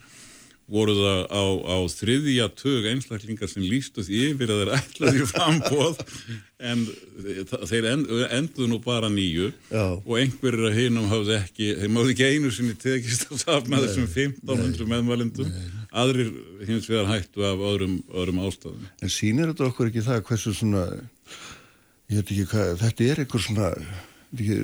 voru 0.72 0.94
það 0.96 1.22
á, 1.28 1.44
á 1.68 1.78
þriðja 1.92 2.48
tög 2.56 2.88
einstaklingar 2.92 3.50
sem 3.52 3.64
lístuð 3.66 4.10
yfir 4.16 4.54
að 4.54 4.62
þeir 4.62 4.72
ætlaði 4.78 5.28
frambóð 5.28 6.00
en 6.72 6.84
þeir 7.68 7.88
enduðu 7.92 8.68
nú 8.72 8.80
bara 8.84 9.10
nýju 9.12 9.50
Já. 9.72 9.86
og 10.00 10.14
einhverjir 10.22 10.70
að 10.70 10.78
hinum 10.80 11.10
hafði 11.12 11.38
ekki, 11.40 11.70
þeir 11.82 11.94
máði 11.96 12.16
ekki 12.16 12.30
einu 12.30 12.52
sinni 12.56 12.78
tekist 12.80 13.28
að 13.30 13.44
safna 13.44 13.82
þessum 13.84 14.08
1500 14.08 14.92
meðmælindum, 14.94 15.56
aðrir 15.92 16.32
hins 16.70 16.88
vegar 16.90 17.10
hættu 17.12 17.44
af 17.48 17.66
öðrum, 17.72 17.98
öðrum 18.14 18.44
ástafum. 18.48 18.86
En 19.04 19.12
sínir 19.12 19.52
þetta 19.52 19.68
okkur 19.68 19.92
ekki 19.92 20.06
það 20.06 20.24
hversu 20.30 20.56
svona, 20.56 20.86
ég 22.12 22.22
veit 22.22 22.32
ekki 22.32 22.48
hvað, 22.54 22.78
þetta 22.86 23.10
er 23.10 23.24
einhver 23.26 23.44
svona, 23.48 23.74
ekki 24.32 24.62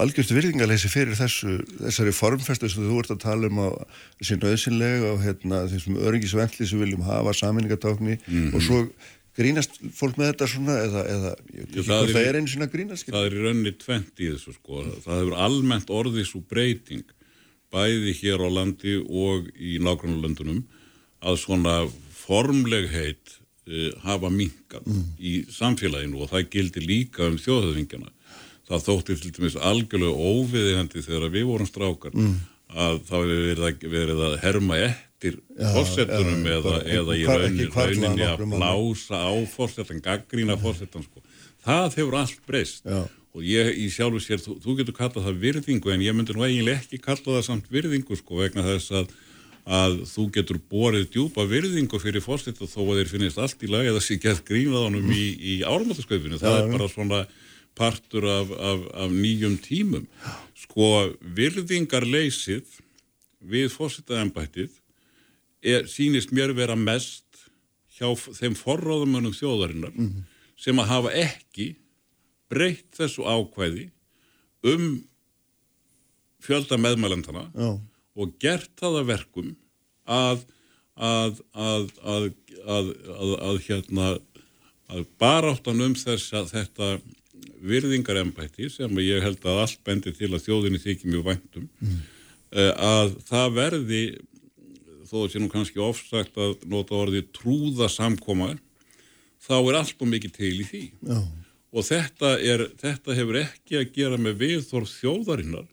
algjörst 0.00 0.32
virðingaleysi 0.34 0.90
fyrir 0.92 1.16
þessu, 1.18 1.60
þessari 1.78 2.12
formfestu 2.16 2.70
sem 2.70 2.88
þú 2.88 2.98
ert 3.02 3.14
að 3.14 3.22
tala 3.24 3.50
um 3.50 3.62
að 3.66 3.78
sé 4.24 4.36
nöðsynlega 4.40 5.14
og 5.14 5.22
hérna, 5.24 5.62
þessum 5.70 5.98
öryngisvendli 6.00 6.68
sem 6.68 6.82
viljum 6.82 7.06
hafa 7.06 7.34
saminningatákni 7.36 8.16
mm 8.16 8.26
-hmm. 8.26 8.54
og 8.54 8.62
svo 8.62 8.82
grínast 9.38 9.78
fólk 9.96 10.18
með 10.18 10.32
þetta 10.32 10.48
svona 10.50 10.76
eða, 10.84 11.02
eða 11.14 11.32
veit 11.38 11.64
ekki 11.64 11.86
hvað 11.86 12.12
það 12.12 12.28
er 12.28 12.38
einu 12.38 12.52
svona 12.52 12.70
grínast 12.72 13.10
Það 13.10 13.26
er 13.26 13.36
í 13.36 13.42
rauninni 13.44 13.72
tvent 13.78 14.20
í 14.20 14.30
þessu 14.32 14.54
sko 14.56 14.84
það 15.04 15.20
hefur 15.20 15.36
almennt 15.46 15.90
orðið 16.00 16.28
svo 16.28 16.42
breyting 16.50 17.16
bæði 17.70 18.14
hér 18.20 18.42
á 18.42 18.48
landi 18.50 18.96
og 18.98 19.50
í 19.54 19.78
nágrannlöndunum 19.82 20.64
að 21.20 21.36
svona 21.44 21.76
formlegheit 22.16 23.36
uh, 23.68 23.90
hafa 24.04 24.30
minkan 24.32 24.86
mm. 24.86 25.04
í 25.18 25.34
samfélaginu 25.52 26.24
og 26.24 26.32
það 26.32 26.48
gildir 26.56 26.86
líka 26.86 27.28
um 27.28 27.38
þjóðhauðingjana 27.40 28.10
það 28.70 28.86
þótti 28.86 29.18
til 29.20 29.34
dæmis 29.36 29.58
algjörlega 29.70 30.30
óviðiðandi 30.30 31.04
þegar 31.06 31.32
við 31.34 31.46
vorum 31.50 31.68
strákar 31.68 32.16
mm. 32.16 32.34
að 32.86 32.98
það 33.10 33.30
verið, 33.30 33.86
verið 33.94 34.26
að 34.26 34.36
herma 34.44 34.82
eftir 34.86 35.38
fórsetunum 35.74 36.44
eða, 36.48 36.74
eða 36.98 37.16
í 37.18 37.24
raunin, 37.28 37.72
rauninni 37.74 38.26
að 38.26 38.44
blása 38.54 39.22
á 39.26 39.32
fórsetan, 39.52 40.02
gaggrína 40.04 40.58
fórsetan 40.60 41.06
sko. 41.06 41.24
það 41.66 41.98
hefur 41.98 42.20
allt 42.22 42.46
breyst. 42.46 42.86
Já. 42.86 43.02
og 43.34 43.42
ég 43.46 43.74
í 43.78 43.90
sjálfu 43.92 44.22
sér, 44.24 44.40
þú, 44.42 44.56
þú 44.62 44.76
getur 44.80 44.96
kallað 44.96 45.26
það 45.28 45.42
virðingu 45.44 45.92
en 45.92 46.06
ég 46.06 46.16
myndi 46.16 46.34
nú 46.34 46.46
eiginlega 46.46 46.80
ekki 46.80 47.02
kalla 47.02 47.36
það 47.36 47.44
samt 47.46 47.68
virðingu 47.70 48.16
sko 48.18 48.40
vegna 48.40 48.64
þess 48.66 48.96
að 49.02 49.12
að 49.70 50.00
þú 50.08 50.24
getur 50.34 50.58
borið 50.70 51.04
djúpa 51.12 51.44
virðingu 51.46 52.00
fyrir 52.00 52.24
fórsetu 52.24 52.66
þó 52.66 52.80
að 52.86 53.00
þeir 53.00 53.10
finnist 53.12 53.38
allt 53.38 53.62
í 53.62 53.68
lagi 53.70 53.90
að 53.90 53.98
það 53.98 54.06
sé 54.06 54.16
gett 54.22 54.42
grínað 54.48 54.86
ánum 54.88 55.12
í, 55.12 55.26
í 55.36 55.54
ármáttaskaupinu, 55.68 56.40
það 56.40 56.56
er 56.58 56.72
bara 56.72 56.88
svona 56.90 57.20
partur 57.78 58.26
af, 58.28 58.50
af, 58.50 58.84
af 59.04 59.10
nýjum 59.14 59.56
tímum. 59.62 60.06
Sko 60.58 61.10
virðingarleysið 61.20 62.80
við 63.40 63.70
fósitaðanbættið 63.72 64.76
sínist 65.88 66.32
mér 66.32 66.54
vera 66.56 66.76
mest 66.76 67.44
hjá 67.96 68.08
þeim 68.16 68.56
forráðumönum 68.56 69.34
þjóðarinnar 69.36 69.92
mm 69.92 70.06
-hmm. 70.08 70.22
sem 70.56 70.78
að 70.78 70.90
hafa 70.92 71.12
ekki 71.12 71.74
breytt 72.48 72.96
þessu 72.96 73.24
ákvæði 73.24 73.90
um 74.64 75.04
fjölda 76.40 76.78
meðmælandana 76.80 77.50
oh. 77.54 77.78
og 78.16 78.32
gert 78.40 78.72
það 78.80 79.00
að 79.00 79.10
verkum 79.12 79.52
að 80.04 80.44
að 80.96 81.40
að 81.52 81.84
að 82.04 82.26
að, 82.64 82.86
að 83.48 83.56
hérna 83.68 84.08
að 84.90 85.06
baráttan 85.20 85.80
um 85.80 85.94
þess 85.94 86.32
að 86.32 86.52
þetta 86.56 86.88
virðingarembætti 87.60 88.70
sem 88.72 89.02
ég 89.04 89.22
held 89.24 89.44
að 89.44 89.62
allt 89.64 89.84
bendir 89.86 90.16
til 90.16 90.30
að 90.32 90.44
þjóðinni 90.46 90.80
þykir 90.82 91.12
mjög 91.12 91.26
væntum 91.28 91.68
mm. 91.80 92.00
að 92.76 93.14
það 93.28 93.54
verði 93.58 94.02
þó 95.10 95.16
að 95.24 95.30
sé 95.32 95.42
nú 95.42 95.50
kannski 95.50 95.82
ofsagt 95.82 96.38
að 96.40 96.64
nota 96.70 96.96
orði 96.98 97.24
trúða 97.34 97.90
samkoma 97.90 98.54
þá 99.42 99.56
er 99.58 99.78
allt 99.80 100.02
og 100.02 100.10
mikið 100.10 100.34
til 100.36 100.52
í 100.54 100.66
því 100.68 100.82
Já. 101.10 101.18
og 101.72 101.86
þetta, 101.86 102.34
er, 102.38 102.66
þetta 102.80 103.16
hefur 103.18 103.40
ekki 103.42 103.80
að 103.80 103.94
gera 103.96 104.20
með 104.20 104.42
viðþorð 104.44 104.92
þjóðarinnar 104.98 105.66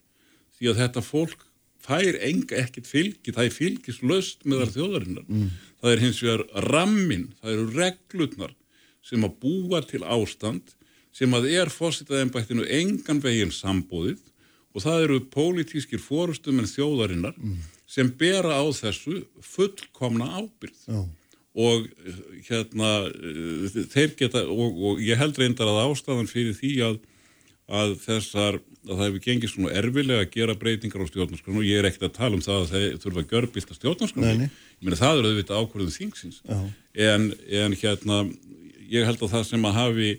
því 0.58 0.72
að 0.72 0.82
þetta 0.84 1.06
fólk 1.06 1.44
fær 1.88 2.18
enga 2.26 2.58
ekkert 2.60 2.90
fylgi, 2.90 3.32
það 3.32 3.46
er 3.46 3.56
fylgislaust 3.56 4.48
meðal 4.48 4.72
þjóðarinnar 4.74 5.28
mm. 5.28 5.52
það 5.82 5.94
er 5.94 6.04
hins 6.04 6.24
vegar 6.24 6.46
rammin, 6.68 7.30
það 7.42 7.54
eru 7.54 7.68
reglurnar 7.78 8.56
sem 9.06 9.24
að 9.24 9.38
búa 9.44 9.84
til 9.88 10.04
ástand 10.04 10.74
sem 11.18 11.34
að 11.34 11.50
er 11.58 11.72
fósitaðeinbættinu 11.74 12.68
engan 12.80 13.22
veginn 13.24 13.54
sambúðið 13.56 14.22
og 14.78 14.84
það 14.84 15.04
eru 15.08 15.20
pólitískir 15.34 16.02
fórustum 16.02 16.62
en 16.62 16.70
þjóðarinnar 16.70 17.38
mm. 17.38 17.62
sem 17.90 18.10
bera 18.20 18.60
á 18.62 18.66
þessu 18.78 19.24
fullkomna 19.42 20.30
ábyrð 20.38 20.84
Já. 20.86 21.00
og 21.58 21.88
hérna 22.46 22.92
þeir 23.94 24.14
geta 24.20 24.46
og, 24.46 24.82
og 24.92 25.02
ég 25.02 25.18
held 25.18 25.40
reyndar 25.42 25.72
að 25.72 25.88
ástafan 25.88 26.30
fyrir 26.30 26.54
því 26.58 26.74
að, 26.92 27.00
að 27.68 27.96
þessar 28.06 28.60
að 28.88 28.94
það 28.94 29.04
hefur 29.08 29.24
gengið 29.26 29.52
svona 29.52 29.74
erfilega 29.82 30.24
að 30.24 30.34
gera 30.36 30.58
breytingar 30.60 31.04
á 31.04 31.10
stjórnarskranu 31.10 31.64
og 31.64 31.68
ég 31.68 31.82
er 31.82 31.90
ekkert 31.90 32.08
að 32.08 32.18
tala 32.20 32.38
um 32.38 32.46
það 32.46 32.62
að 32.62 32.70
þeir 32.76 33.02
þurfa 33.04 33.24
að 33.24 33.34
gjör 33.34 33.50
bílta 33.56 33.80
stjórnarskranu 33.80 34.46
ég 34.46 34.86
meina 34.86 35.02
það 35.02 35.18
eru 35.18 35.32
auðvitað 35.34 35.64
ákvörðum 35.64 35.98
þingsins 35.98 36.40
en, 36.94 37.28
en 37.66 37.76
hérna 37.82 38.22
ég 38.88 39.10
held 39.10 39.26
að 39.26 39.34
það 39.34 39.46
sem 39.50 39.68
að 39.68 39.78
hafi 39.82 40.14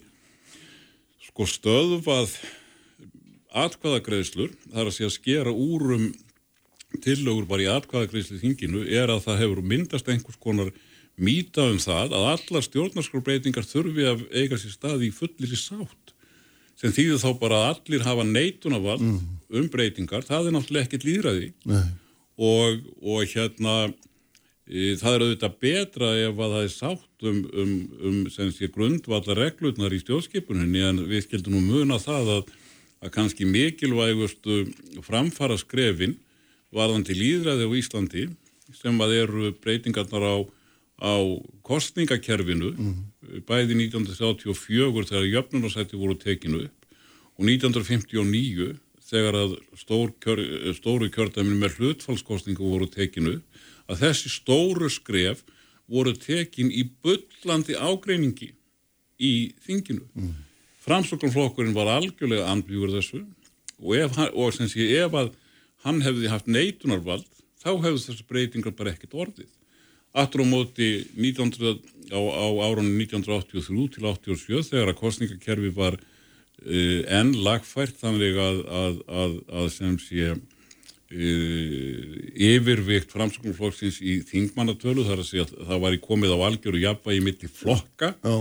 sko 1.28 1.46
stöðvað 1.48 2.34
atkvæðagreðslur, 3.58 4.52
þar 4.72 4.90
að 4.90 4.96
sé 4.96 5.06
að 5.06 5.14
skera 5.14 5.52
úrum 5.52 6.10
tillögur 7.04 7.48
bara 7.48 7.64
í 7.64 7.70
atkvæðagreðslu 7.72 8.40
þinginu 8.42 8.84
er 8.88 9.12
að 9.12 9.24
það 9.26 9.42
hefur 9.44 9.64
myndast 9.72 10.08
einhvers 10.08 10.40
konar 10.40 10.72
mýta 11.18 11.66
um 11.68 11.80
það 11.82 12.14
að 12.16 12.28
allar 12.34 12.66
stjórnarskórbreytingar 12.66 13.66
þurfi 13.66 14.06
að 14.08 14.26
eiga 14.32 14.58
sér 14.60 14.74
staði 14.74 15.08
í 15.08 15.14
fullir 15.14 15.52
í 15.52 15.58
sátt 15.58 16.14
sem 16.78 16.92
þýður 16.94 17.22
þá 17.24 17.30
bara 17.40 17.62
að 17.62 17.70
allir 17.72 18.04
hafa 18.06 18.26
neitunavall 18.28 19.00
mm. 19.02 19.22
um 19.58 19.70
breytingar, 19.72 20.22
það 20.26 20.50
er 20.50 20.54
náttúrulega 20.54 20.86
ekkert 20.86 21.08
líðræði 21.08 21.48
og, 22.38 22.84
og 23.02 23.24
hérna 23.32 23.78
Það 24.68 25.14
er 25.14 25.22
auðvitað 25.24 25.60
betra 25.64 26.08
ef 26.20 26.40
að 26.44 26.54
það 26.54 26.64
er 26.66 26.72
sátt 26.74 27.07
um, 27.22 27.42
um, 27.52 27.72
um 28.28 28.70
grundvallar 28.74 29.38
reglurnar 29.38 29.94
í 29.94 30.00
stjórnskipuninni 30.02 30.82
en 30.86 31.02
við 31.08 31.26
skildum 31.26 31.58
nú 31.58 31.62
muna 31.66 31.98
það 32.02 32.32
að, 32.36 32.52
að 33.02 33.14
kannski 33.14 33.48
mikilvægustu 33.48 34.64
framfara 35.06 35.58
skrefin 35.58 36.18
varðandi 36.74 37.16
líðræði 37.16 37.68
á 37.68 37.72
Íslandi 37.80 38.26
sem 38.76 38.98
að 39.00 39.14
eru 39.22 39.52
breytingarnar 39.62 40.24
á, 40.24 40.36
á 41.00 41.14
kostningakerfinu 41.64 42.74
mm. 42.74 42.96
bæði 43.48 43.78
1984 43.88 45.08
þegar 45.08 45.30
jöfnunarsætti 45.32 46.00
voru 46.00 46.18
tekinu 46.20 46.66
upp 46.66 46.78
og 47.38 47.46
1959 47.46 48.74
þegar 49.08 49.38
að 49.38 49.54
stór 49.78 50.10
kjör, 50.20 50.42
stóru 50.76 51.08
kjördæminu 51.12 51.62
með 51.62 51.78
hlutfallskostningu 51.78 52.74
voru 52.74 52.88
tekinu 52.92 53.38
að 53.88 54.02
þessi 54.02 54.32
stóru 54.32 54.90
skref 54.92 55.44
voru 55.88 56.14
tekin 56.16 56.70
í 56.70 56.84
byllandi 57.04 57.76
ágreiningi 57.76 58.52
í 59.18 59.32
þinginu. 59.64 60.04
Mm. 60.14 60.34
Framsóknarflokkurinn 60.84 61.76
var 61.76 61.90
algjörlega 61.96 62.48
andbjúur 62.52 62.92
þessu 62.94 63.24
og 63.78 63.94
ef, 63.96 64.18
og 64.32 64.54
sé, 64.56 64.88
ef 64.98 65.14
að 65.16 65.32
hann 65.84 66.02
hefði 66.04 66.30
haft 66.32 66.50
neitunarvald 66.50 67.26
þá 67.62 67.70
hefði 67.84 68.04
þessu 68.06 68.26
breytingar 68.28 68.76
bara 68.76 68.94
ekkert 68.94 69.16
orðið. 69.16 69.48
Aftur 70.18 70.42
á 70.42 70.46
móti 70.48 70.88
1900, 71.14 71.80
á, 72.10 72.18
á 72.18 72.46
árunni 72.64 73.04
1983 73.04 73.88
til 73.94 74.06
87 74.08 74.70
þegar 74.70 74.92
að 74.92 75.00
kostningakerfi 75.02 75.72
var 75.76 75.98
uh, 75.98 77.00
enn 77.18 77.34
lagfært 77.44 77.98
þannig 78.00 78.38
að, 78.40 78.62
að, 78.82 79.02
að, 79.06 79.36
að 79.60 79.68
sem 79.74 79.98
sé 80.02 80.32
yfirvikt 81.08 83.14
framsöknumflokksins 83.14 84.02
í 84.04 84.18
þingmannatölu 84.28 85.06
þar 85.06 85.22
að 85.22 85.30
segja 85.30 85.46
að 85.48 85.70
það 85.70 85.80
var 85.86 85.96
í 85.96 86.00
komið 86.04 86.34
á 86.36 86.38
algjöru 86.50 86.82
jafnvægi 86.82 87.22
mitt 87.24 87.46
í 87.46 87.48
flokka 87.48 88.10
Já. 88.20 88.34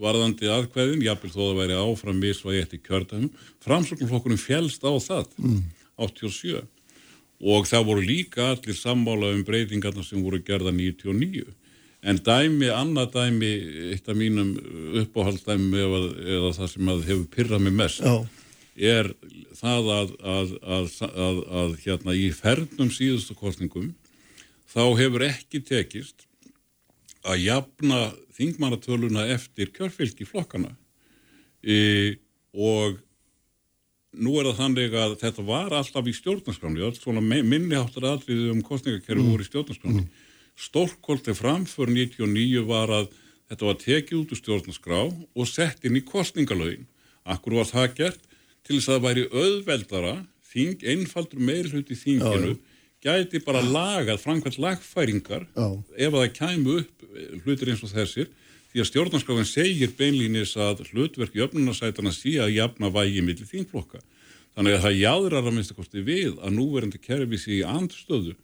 varðandi 0.00 0.50
aðkvæðin, 0.52 1.06
jafnvel 1.06 1.32
þó 1.32 1.40
að 1.40 1.46
það 1.46 1.60
væri 1.62 1.78
áfram 1.80 2.20
misvægi 2.20 2.60
eftir 2.64 2.82
kjörðum 2.84 3.30
framsöknumflokkurinn 3.64 4.42
fjelst 4.42 4.84
á 4.84 4.92
það 5.00 5.32
mm. 5.40 5.62
87 5.96 6.60
og 7.40 7.70
það 7.70 7.88
voru 7.88 8.04
líka 8.04 8.50
allir 8.52 8.76
sammála 8.76 9.32
um 9.32 9.40
breytingarna 9.48 10.04
sem 10.04 10.20
voru 10.20 10.42
gerða 10.44 10.76
99 10.76 11.48
En 12.00 12.16
dæmi, 12.16 12.70
annað 12.72 13.10
dæmi, 13.12 13.48
eitt 13.92 14.06
af 14.08 14.16
mínum 14.16 14.54
uppáhalddæmi 15.02 15.82
eða, 15.84 15.98
eða 16.36 16.52
það 16.56 16.70
sem 16.72 16.92
hefur 16.94 17.26
pyrrað 17.34 17.66
mig 17.66 17.74
mest 17.76 18.00
Já. 18.00 18.14
Er 18.80 19.10
það 19.58 19.90
að, 19.94 20.12
að, 20.24 20.54
að, 21.10 21.40
að 21.62 21.76
hérna 21.84 22.16
í 22.16 22.30
fernum 22.32 22.90
síðustu 22.94 23.36
kostningum 23.36 23.92
þá 24.70 24.82
hefur 24.98 25.26
ekki 25.26 25.60
tekist 25.66 26.26
að 27.20 27.44
jafna 27.44 28.00
þingmannatöluna 28.38 29.26
eftir 29.34 29.70
kjörfylgi 29.74 30.24
flokkana 30.28 30.72
e, 31.60 32.16
og 32.56 32.96
nú 34.16 34.38
er 34.40 34.50
það 34.50 34.60
þannig 34.62 34.96
að 34.98 35.16
þetta 35.20 35.44
var 35.46 35.74
alltaf 35.76 36.08
í 36.08 36.14
stjórnarskráni, 36.16 36.82
allt 36.82 37.02
svona 37.02 37.22
minniháttar 37.22 38.08
aðriðið 38.14 38.54
um 38.54 38.62
kostningakerfi 38.66 39.22
mm. 39.22 39.30
voru 39.30 39.44
í 39.44 39.50
stjórnarskráni. 39.50 40.04
Mm. 40.06 40.26
Stórkólti 40.60 41.34
framför 41.36 41.92
99 41.92 42.64
var 42.68 42.90
að 42.92 43.12
þetta 43.50 43.68
var 43.68 43.78
tekið 43.80 44.18
út 44.18 44.34
úr 44.34 44.40
stjórnarskrá 44.40 44.98
og 45.06 45.48
sett 45.48 45.86
inn 45.86 45.98
í 45.98 46.04
kostningalögin. 46.06 46.88
Akkur 47.28 47.60
var 47.60 47.70
það 47.70 47.94
gert 48.00 48.26
til 48.70 48.78
þess 48.78 48.90
að 48.90 48.94
það 48.94 49.06
væri 49.08 49.22
auðveldara, 49.34 50.12
þing, 50.50 50.82
einfaldur 50.92 51.40
meirhlut 51.42 51.88
í 51.90 51.96
þinginu, 51.98 52.52
gæti 53.02 53.40
bara 53.42 53.62
lagað, 53.64 54.20
framkvæmt 54.22 54.60
lagfæringar 54.62 55.46
ef 55.96 56.14
það 56.14 56.28
kæmu 56.36 56.76
upp 56.82 57.08
hlutir 57.44 57.72
eins 57.72 57.82
og 57.82 57.90
þessir. 57.90 58.28
Því 58.70 58.82
að 58.84 58.86
stjórnarskráðin 58.86 59.48
segir 59.50 59.90
beinlýnis 59.98 60.52
að 60.54 60.84
hlutverk 60.92 61.34
í 61.34 61.42
öfnunarsætana 61.42 62.12
sé 62.14 62.36
að 62.38 62.52
jafna 62.54 62.92
vægi 62.94 63.24
millir 63.26 63.48
þínflokka. 63.48 63.98
Þannig 64.54 64.76
að 64.76 64.84
það 64.84 65.00
jáðrar 65.00 65.48
að 65.48 65.56
minnst 65.56 65.72
að 65.74 65.80
kosti 65.80 66.04
við 66.06 66.36
að 66.38 66.54
núverandi 66.54 67.00
kerfi 67.02 67.40
sé 67.40 67.56
í 67.56 67.66
andstöðu 67.66 68.36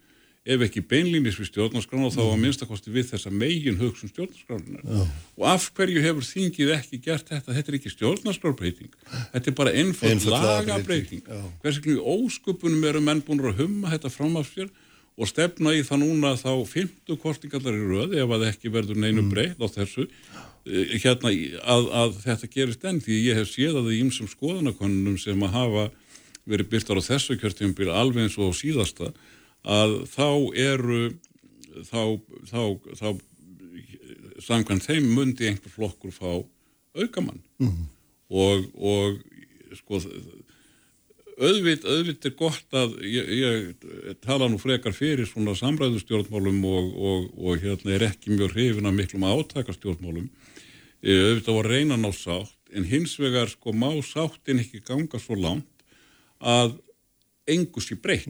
ef 0.46 0.62
ekki 0.66 0.82
beinlýnis 0.86 1.38
við 1.40 1.50
stjórnarskrána 1.50 2.12
þá 2.14 2.22
að 2.22 2.40
minnst 2.42 2.62
að 2.62 2.70
kosti 2.70 2.92
við 2.94 3.08
þessa 3.10 3.32
megin 3.34 3.80
hugsun 3.80 4.12
stjórnarskrána. 4.12 5.06
Og 5.36 5.46
af 5.50 5.68
hverju 5.74 6.02
hefur 6.04 6.26
þingið 6.28 6.72
ekki 6.76 7.00
gert 7.02 7.30
þetta? 7.32 7.54
Þetta 7.56 7.72
er 7.72 7.78
ekki 7.80 7.94
stjórnarskrárbreyting. 7.96 8.92
Þetta 9.34 9.52
er 9.52 9.56
bara 9.58 9.74
ennfald 9.82 10.28
lagabreiting. 10.30 11.26
Hvers 11.62 11.80
vegna 11.80 11.96
í 11.96 12.16
óskupunum 12.16 12.88
eru 12.92 13.02
menn 13.02 13.24
búin 13.26 13.42
að 13.42 13.64
humma 13.64 13.94
þetta 13.96 14.12
fram 14.14 14.38
af 14.38 14.52
sér 14.54 14.70
og 15.16 15.30
stefna 15.30 15.72
í 15.72 15.84
það 15.86 16.02
núna 16.04 16.34
þá 16.38 16.50
fymtu 16.68 17.16
kostingallar 17.20 17.76
í 17.76 17.84
röði 17.88 18.20
ef 18.20 18.34
að 18.36 18.48
ekki 18.50 18.72
verður 18.72 18.98
neinu 19.00 19.22
mm. 19.22 19.30
breytt 19.32 19.62
á 19.64 19.66
þessu 19.72 20.04
eh, 20.04 20.96
hérna 21.00 21.32
að, 21.32 21.88
að 22.02 22.18
þetta 22.26 22.50
gerist 22.52 22.84
enn 22.84 23.00
því 23.04 23.22
ég 23.30 23.40
hef 23.40 23.48
séð 23.48 23.78
að 23.78 23.86
það 23.86 23.94
í 23.96 24.00
ymsum 24.04 24.28
skoðanakonunum 24.28 25.16
sem 25.20 25.46
að 25.46 25.56
hafa 25.56 25.86
verið 26.46 26.70
byrtar 26.74 27.00
á 27.00 27.08
þessu 27.08 27.38
kjörtjumbíl 27.40 27.88
alveg 27.90 28.26
eins 28.26 28.36
og 28.36 28.52
síðasta 28.58 29.14
að 29.66 29.96
þá 30.12 30.28
eru 30.62 31.00
þá, 31.86 32.02
þá, 32.46 32.60
þá 32.96 33.08
samkvæmt 34.46 34.86
þeim 34.86 35.08
mundi 35.16 35.48
einhver 35.50 35.72
flokkur 35.72 36.14
fá 36.14 36.30
aukamann. 36.96 37.42
Mm. 37.60 37.88
og, 38.32 38.66
og 38.76 39.18
sko 39.76 40.00
auðvitt, 41.36 41.84
auðvitt 41.84 42.26
er 42.28 42.34
gott 42.38 42.76
að 42.76 42.96
ég, 43.04 43.30
ég 43.36 44.16
tala 44.24 44.48
nú 44.48 44.58
frekar 44.60 44.94
fyrir 44.96 45.28
svona 45.28 45.56
samræðustjórnmálum 45.58 46.62
og, 46.70 46.92
og, 46.96 47.26
og 47.36 47.64
hérna 47.64 47.96
er 47.96 48.06
ekki 48.08 48.32
mjög 48.32 48.54
hrifin 48.56 48.88
að 48.88 48.98
miklum 49.00 49.26
átakastjórnmálum. 49.28 50.30
Auðvitt 51.06 51.50
á 51.52 51.54
að 51.54 51.68
reyna 51.68 51.98
ná 52.00 52.08
sátt 52.16 52.54
en 52.74 52.88
hins 52.88 53.14
vegar 53.20 53.50
sko 53.52 53.74
má 53.76 53.90
sáttin 54.04 54.62
ekki 54.62 54.82
ganga 54.84 55.20
svo 55.22 55.36
langt 55.38 55.84
að 56.40 56.78
engus 57.46 57.92
í 57.94 58.00
breytt 58.00 58.26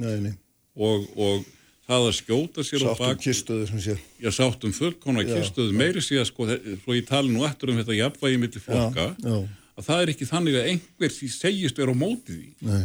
og, 0.77 1.07
og 1.17 1.45
það 1.87 2.09
að 2.09 2.17
skjóta 2.21 2.65
sér 2.67 2.83
sáttum 2.85 3.05
bak, 3.05 3.23
kistöðu 3.23 3.69
sem 3.71 3.85
sé 3.85 3.99
já 4.23 4.33
sáttum 4.35 4.75
fullkona 4.77 5.25
kistöðu 5.27 5.77
meiri 5.77 6.03
að 6.03 6.27
sko 6.31 6.49
svo 6.51 6.97
ég 6.97 7.07
tala 7.09 7.31
nú 7.31 7.47
eftir 7.49 7.73
um 7.73 7.79
þetta 7.81 8.01
jafnvægi 8.01 8.43
millir 8.43 8.65
flokka 8.65 9.13
já, 9.17 9.31
já 9.31 9.39
að 9.77 9.89
það 9.89 10.03
er 10.03 10.13
ekki 10.13 10.29
þannig 10.29 10.59
að 10.59 10.69
einhver 10.73 11.13
því 11.13 11.31
segjast 11.33 11.81
vera 11.81 11.93
á 11.93 11.97
móti 11.97 12.37
því. 12.37 12.51
Nei. 12.67 12.85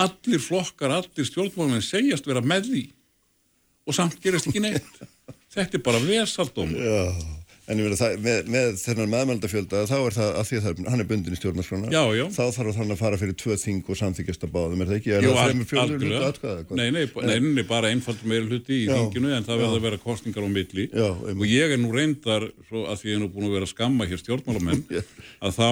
Allir 0.00 0.42
flokkar, 0.44 0.94
allir 1.00 1.28
stjórnmálmenn 1.28 1.84
segjast 1.84 2.28
vera 2.28 2.42
með 2.44 2.70
því 2.70 2.84
og 3.88 3.96
samt 3.96 4.20
gerast 4.22 4.50
ekki 4.50 4.62
neitt. 4.62 5.00
Þetta 5.54 5.80
er 5.80 5.84
bara 5.84 6.02
vesaldóm. 6.04 6.74
Já. 7.60 7.70
En 7.70 7.80
verði 7.84 7.96
það, 8.00 8.14
með, 8.24 8.38
með 8.50 8.78
þennan 8.80 9.10
meðmældafjölda, 9.12 9.80
þá 9.86 9.96
er 9.98 10.14
það 10.16 10.30
að 10.40 10.46
því 10.48 10.56
að 10.58 10.64
það, 10.64 10.80
hann 10.90 11.02
er 11.02 11.08
bundin 11.10 11.34
í 11.34 11.38
stjórnarskrána, 11.38 11.90
já, 11.92 12.00
já. 12.16 12.24
þá 12.34 12.42
þarf 12.56 12.78
hann 12.80 12.94
að 12.94 13.00
fara 13.00 13.18
fyrir 13.20 13.36
tvö 13.38 13.56
þing 13.60 13.90
og 13.92 13.98
samþykjast 14.00 14.46
að 14.46 14.52
báðum, 14.56 14.82
er 14.82 14.90
það 14.90 14.96
ekki? 14.96 15.12
Jú, 15.26 15.34
algjörlega. 15.84 16.54
Nei, 16.80 16.86
nei, 16.96 17.04
nei, 17.30 17.36
nei, 17.44 17.64
bara 17.68 17.92
einfaldur 17.94 18.30
meira 18.32 18.48
hluti 18.48 18.74
í 18.74 18.88
já, 18.88 18.94
þinginu 18.96 19.34
en 19.36 19.46
það 19.46 19.62
verður 19.62 19.78
að 19.78 19.86
vera 19.86 20.00
kostningar 20.02 20.48
á 20.48 20.50
milli 20.50 20.88
og 20.96 21.44
ég 21.46 21.76
er 21.76 21.80
nú 21.82 21.92
reyndar, 21.94 22.48
svo 22.66 22.86
að 22.90 23.04
því 23.04 23.12
ég 23.12 23.20
er 23.20 23.22
nú 23.22 23.30
búin 23.36 23.48
að 23.50 23.56
vera 23.58 23.68
að 23.68 23.74
skamma 23.74 24.08
hér 24.10 24.22
stjórnmálamenn, 24.24 24.82
að 25.46 25.60
þá 25.60 25.68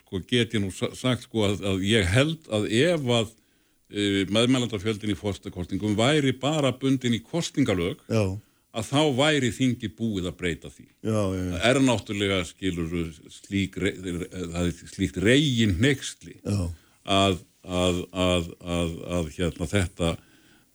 sko, 0.00 0.22
get 0.30 0.56
ég 0.56 0.64
nú 0.64 0.72
sagt 0.72 1.26
sko, 1.26 1.44
að, 1.50 1.60
að 1.74 1.84
ég 1.90 2.08
held 2.14 2.48
að 2.56 2.70
ef 2.72 3.12
að 3.20 3.34
e, 3.90 4.24
meðmældafjöldin 4.32 5.12
í 5.12 5.18
fórstakostningum 5.18 5.96
væri 5.98 6.32
bara 6.40 6.72
bundin 6.72 7.18
í 7.18 7.22
kostningalög, 7.26 8.00
að 8.76 8.88
þá 8.90 9.02
væri 9.16 9.50
þingi 9.54 9.90
búið 9.96 10.30
að 10.30 10.38
breyta 10.40 10.70
því. 10.72 10.86
Já, 11.00 11.16
já, 11.16 11.40
já. 11.40 11.52
Það 11.56 11.66
er 11.70 11.80
náttúrulega, 11.86 12.38
skilur, 12.50 12.94
slík, 13.32 13.78
slíkt 14.92 15.20
reygin 15.24 15.76
nextli 15.82 16.36
að, 16.44 17.40
að, 17.64 18.00
að, 18.12 18.50
að 19.18 19.30
hérna, 19.38 19.70
þetta, 19.72 20.14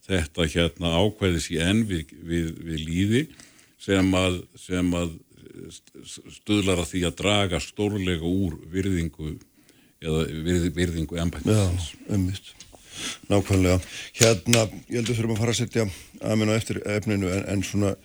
þetta 0.08 0.48
hérna, 0.56 0.94
ákveðis 1.04 1.52
í 1.54 1.60
enn 1.62 1.84
við, 1.90 2.16
við, 2.26 2.54
við 2.66 2.88
líði 2.88 3.26
sem 3.82 4.16
að 4.18 4.42
sem 4.60 4.94
stöðlar 6.08 6.82
að 6.82 6.92
því 6.94 7.02
að 7.08 7.18
draga 7.22 7.60
stórlega 7.62 8.28
úr 8.28 8.58
virðingu 8.72 9.36
eða 10.02 10.26
virð, 10.46 10.68
virðingu 10.78 11.20
ennbættisins. 11.22 11.92
Já, 11.94 12.14
umvitt. 12.16 12.54
Nákvæmlega. 13.32 13.80
Hérna, 14.20 14.68
ég 14.90 15.02
heldur 15.02 15.18
þurfum 15.18 15.36
að 15.36 15.42
fara 15.44 15.56
að 15.56 15.62
setja 15.62 15.88
aðminn 16.22 16.54
á 16.54 16.60
eftir 16.60 16.82
efninu 16.86 17.32
en, 17.32 17.46
en 17.52 17.66
svona 17.66 17.96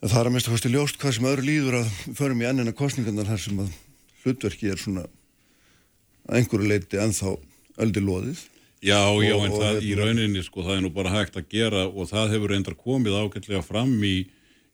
það 0.00 0.20
er 0.20 0.30
að 0.30 0.34
mista 0.36 0.52
hverstu 0.52 0.72
ljóst 0.72 1.00
hvað 1.00 1.16
sem 1.16 1.28
öðru 1.28 1.46
líður 1.46 1.80
að 1.82 1.90
förum 2.16 2.40
í 2.40 2.48
ennina 2.48 2.76
kostningarnar 2.76 3.28
þar 3.28 3.42
sem 3.42 3.60
að 3.60 3.74
hlutverki 4.22 4.70
er 4.72 4.80
svona 4.80 5.04
að 5.04 6.40
einhverju 6.40 6.70
leiti 6.70 7.00
ennþá 7.00 7.34
öldi 7.80 8.02
loðið. 8.04 8.42
Já, 8.80 8.96
og, 9.10 9.20
já, 9.20 9.34
en 9.36 9.52
og, 9.52 9.58
það 9.60 9.78
og, 9.78 9.84
í 9.84 9.96
rauninni 9.98 10.42
sko 10.44 10.64
það 10.64 10.78
er 10.78 10.84
nú 10.86 10.90
bara 10.94 11.12
hægt 11.12 11.36
að 11.36 11.48
gera 11.52 11.82
og 11.88 12.08
það 12.08 12.36
hefur 12.36 12.54
reyndar 12.54 12.76
komið 12.80 13.18
ágætlega 13.18 13.60
fram 13.64 13.92
í, 14.08 14.14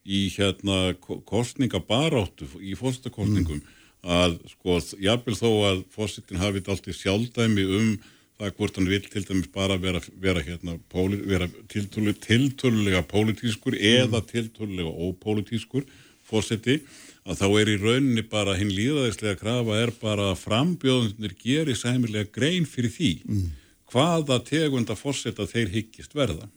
í 0.07 0.21
hérna 0.31 0.93
kostningabaráttu 1.27 2.47
í 2.63 2.77
fórstakostningum 2.79 3.59
mm. 3.59 3.73
að 4.07 4.37
sko 4.53 4.77
jápil 5.03 5.35
þó 5.35 5.49
að 5.73 5.81
fórsettin 5.91 6.39
hafið 6.39 6.71
alltaf 6.71 6.95
sjálfdæmi 7.01 7.67
um 7.79 7.89
það 8.37 8.57
hvort 8.59 8.77
hann 8.77 8.89
vil 8.89 9.05
til 9.09 9.25
dæmis 9.25 9.49
bara 9.53 9.77
vera, 9.81 10.01
vera, 10.21 10.43
hérna, 10.45 10.77
vera 11.25 11.47
tiltölulega 11.73 13.01
pólitískur 13.09 13.73
mm. 13.73 13.85
eða 14.03 14.21
tiltölulega 14.29 14.91
ópólitískur 15.07 15.87
fósetti 16.27 16.81
að 17.27 17.41
þá 17.41 17.47
er 17.61 17.71
í 17.71 17.77
rauninni 17.81 18.23
bara 18.29 18.55
hinn 18.59 18.71
líðaðislega 18.71 19.39
krafa 19.41 19.79
er 19.81 19.93
bara 19.99 20.31
að 20.33 20.43
frambjóðunir 20.43 21.33
geri 21.41 21.75
sæmilega 21.75 22.29
grein 22.33 22.67
fyrir 22.69 22.93
því 22.93 23.11
mm. 23.25 23.47
hvaða 23.91 24.39
tegunda 24.45 24.95
fósetta 24.99 25.47
þeir 25.49 25.73
hyggist 25.73 26.15
verða 26.17 26.47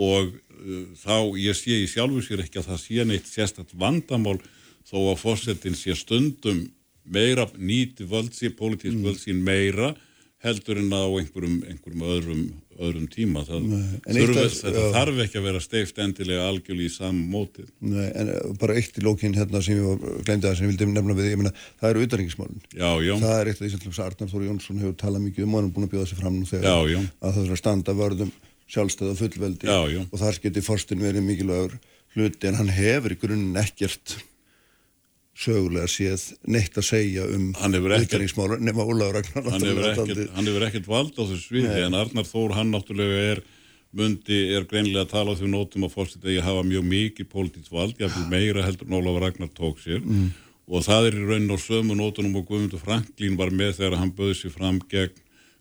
og 0.00 0.34
uh, 0.34 0.84
þá 1.00 1.16
ég 1.40 1.56
sé 1.56 1.80
í 1.80 1.88
sjálfu 1.90 2.22
sér 2.26 2.44
ekki 2.44 2.60
að 2.60 2.70
það 2.74 2.82
sé 2.84 3.08
neitt 3.08 3.30
sérstaklega 3.30 3.80
vandamál 3.80 4.36
þó 4.90 4.98
að 5.14 5.18
fósettin 5.22 5.78
sé 5.78 5.96
stundum 5.96 6.66
meira 7.10 7.46
nýti 7.56 8.04
völdsi, 8.06 8.52
pólitísk 8.54 8.98
mm. 8.98 9.04
völdsin 9.08 9.42
meira 9.42 9.94
heldur 10.40 10.78
en 10.80 10.88
á 10.96 11.04
einhverjum, 11.04 11.56
einhverjum 11.68 12.04
öðrum, 12.14 12.44
öðrum 12.80 13.08
tíma. 13.12 13.42
Það 13.44 13.66
þurfi, 14.06 14.36
að, 14.40 14.54
þetta 14.56 14.84
já. 14.84 14.92
þarf 14.94 15.18
ekki 15.24 15.38
að 15.40 15.46
vera 15.48 15.60
steift 15.60 16.00
endilega 16.00 16.46
algjörlega 16.48 16.88
í 16.88 16.94
saman 16.94 17.26
mótið. 17.34 17.66
Nei, 17.84 18.06
en 18.08 18.30
bara 18.62 18.76
eitt 18.80 18.96
í 18.96 19.04
lókinn 19.04 19.36
hérna 19.36 19.60
sem 19.64 19.76
ég 19.76 20.06
glemdi 20.24 20.48
að 20.48 20.56
sem 20.56 20.66
ég 20.66 20.72
vildi 20.72 20.88
nefna 20.94 21.18
við, 21.18 21.28
ég 21.34 21.42
meina, 21.42 21.52
það 21.82 21.92
eru 21.92 22.06
auðarhengismálun. 22.06 22.62
Já, 22.72 22.88
já. 23.04 23.12
Það 23.20 23.36
er 23.36 23.52
eitt 23.52 23.60
af 23.60 23.66
því 23.66 23.82
sem 23.84 24.06
Arnar 24.06 24.32
Þóri 24.32 24.48
Jónsson 24.48 24.80
hefur 24.80 24.96
talað 25.04 25.26
mikið 25.26 25.44
um 25.44 25.52
og 25.52 25.60
hann 25.60 25.68
er 25.68 25.76
búin 25.76 25.88
að 25.90 25.94
bjóða 25.96 26.08
sig 26.08 26.22
fram 26.22 26.38
nú 26.40 26.48
þegar 26.48 26.70
já, 26.70 26.94
já. 26.94 27.00
að 27.20 27.28
það 27.28 27.40
þurfa 27.42 27.58
að 27.58 27.62
standa 27.64 27.96
vörðum 28.00 28.32
sjálfstæða 28.70 29.18
fullveldi 29.18 29.68
já, 29.68 30.02
og 30.06 30.18
þar 30.22 30.40
geti 30.46 30.64
forstin 30.64 31.02
verið 31.02 31.26
mikilvægur 31.26 31.78
hluti 32.14 32.48
en 32.48 32.58
hann 32.58 32.72
hefur 32.72 33.14
í 33.14 33.18
grunninn 33.18 33.60
ekkert 33.60 34.16
sögulega 35.40 35.88
séð 35.88 36.26
neitt 36.52 36.76
að 36.76 36.86
segja 36.90 37.24
um 37.32 37.48
viðkæringsmála 37.56 38.58
nema 38.60 38.84
Ólaður 38.84 39.20
Ragnar 39.20 39.48
hann 39.54 40.50
hefur 40.50 40.66
ekkert 40.68 40.90
vald 40.90 41.16
á 41.16 41.22
þessu 41.22 41.40
sviði 41.46 41.86
en 41.86 41.96
Arnar 41.96 42.28
Þór 42.28 42.54
hann 42.58 42.72
náttúrulega 42.74 43.24
er 43.32 43.42
mundi 43.96 44.38
er 44.54 44.66
greinlega 44.70 45.06
að 45.06 45.14
tala 45.14 45.34
á 45.34 45.38
því 45.40 45.50
nótum 45.50 45.86
að 45.88 45.96
fórst 45.96 46.18
þetta 46.18 46.34
ég 46.36 46.46
hafa 46.46 46.66
mjög 46.66 46.86
mikið 46.92 47.30
pólitíts 47.32 47.72
vald 47.72 47.96
ég 47.98 48.06
hafði 48.06 48.28
meira 48.30 48.66
heldur 48.66 48.90
en 48.90 48.98
Ólaður 49.00 49.26
Ragnar 49.26 49.50
tók 49.56 49.80
sér. 49.82 50.04
Mm. 50.04 50.30
og 50.70 50.84
það 50.86 51.08
er 51.08 51.16
í 51.18 51.24
raunin 51.26 51.56
á 51.56 51.58
sömu 51.58 51.96
nótunum 51.98 52.36
og 52.38 52.46
Guðmundur 52.46 52.82
Franklín 52.84 53.38
var 53.40 53.50
með 53.50 53.80
þegar 53.80 53.98
hann 53.98 54.14
böði 54.14 54.36
sér 54.38 54.54
fram 54.54 54.78
gegn 54.92 55.16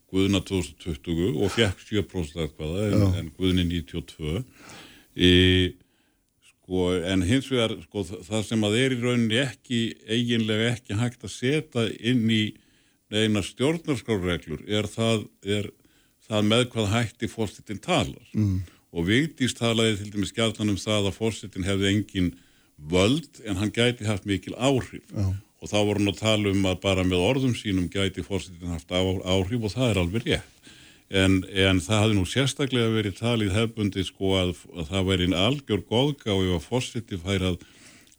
Guðna 0.10 0.42
2020 0.46 1.38
og 1.38 1.52
fekk 1.54 1.82
7% 1.86 2.44
aðkvaða 2.44 2.86
en, 2.90 3.08
en 3.22 3.32
Guðni 3.38 3.66
92 3.70 4.44
í 5.16 5.34
sko, 6.70 7.02
en 7.02 7.26
hins 7.26 7.50
vegar 7.50 7.74
sko, 7.82 8.04
það 8.06 8.44
sem 8.46 8.66
að 8.68 8.76
er 8.78 8.94
í 8.94 9.02
rauninni 9.02 9.40
ekki 9.42 9.80
eiginlega 10.06 10.76
ekki 10.76 10.98
hægt 11.00 11.24
að 11.26 11.34
setja 11.34 11.86
inn 11.98 12.30
í 12.30 12.44
neina 13.10 13.42
stjórnarskárreglur 13.42 14.62
er 14.70 14.86
það, 14.86 15.26
er 15.42 15.72
það 16.30 16.46
með 16.52 16.68
hvað 16.76 16.92
hætti 16.94 17.30
fórsettin 17.32 17.82
talar 17.82 18.28
mm. 18.38 18.62
og 18.94 19.08
Vigdís 19.10 19.58
talaði 19.58 19.98
til 20.04 20.12
dæmis 20.14 20.36
gætan 20.36 20.70
um 20.70 20.78
það 20.78 21.10
að 21.10 21.18
fórsettin 21.18 21.66
hefði 21.66 21.90
engin 21.90 22.32
völd 22.78 23.42
en 23.50 23.58
hann 23.58 23.74
gæti 23.74 24.06
haft 24.06 24.30
mikil 24.30 24.54
áhrif 24.54 25.10
Já. 25.10 25.26
og 25.34 25.72
þá 25.72 25.78
voru 25.80 26.04
hann 26.04 26.14
að 26.14 26.22
tala 26.22 26.54
um 26.54 26.70
að 26.70 26.82
bara 26.86 27.08
með 27.08 27.26
orðum 27.32 27.58
sínum 27.58 27.90
gæti 27.90 28.22
fórsettin 28.22 28.76
haft 28.76 28.94
áhrif 28.94 29.66
og 29.66 29.74
það 29.74 29.90
er 29.90 30.02
alveg 30.04 30.30
rétt 30.30 30.72
En, 31.10 31.40
en 31.50 31.80
það 31.82 32.04
hafði 32.04 32.16
nú 32.20 32.24
sérstaklega 32.30 32.94
verið 32.94 33.16
talið 33.18 33.56
hefbundi 33.56 34.04
sko 34.06 34.36
að, 34.38 34.52
að 34.78 34.90
það 34.92 35.08
væri 35.08 35.26
einn 35.26 35.38
algjör 35.42 35.82
góðgá 35.90 36.36
ef 36.36 36.52
að 36.60 36.68
fórsiti 36.68 37.18
fær 37.18 37.46
að, 37.50 37.64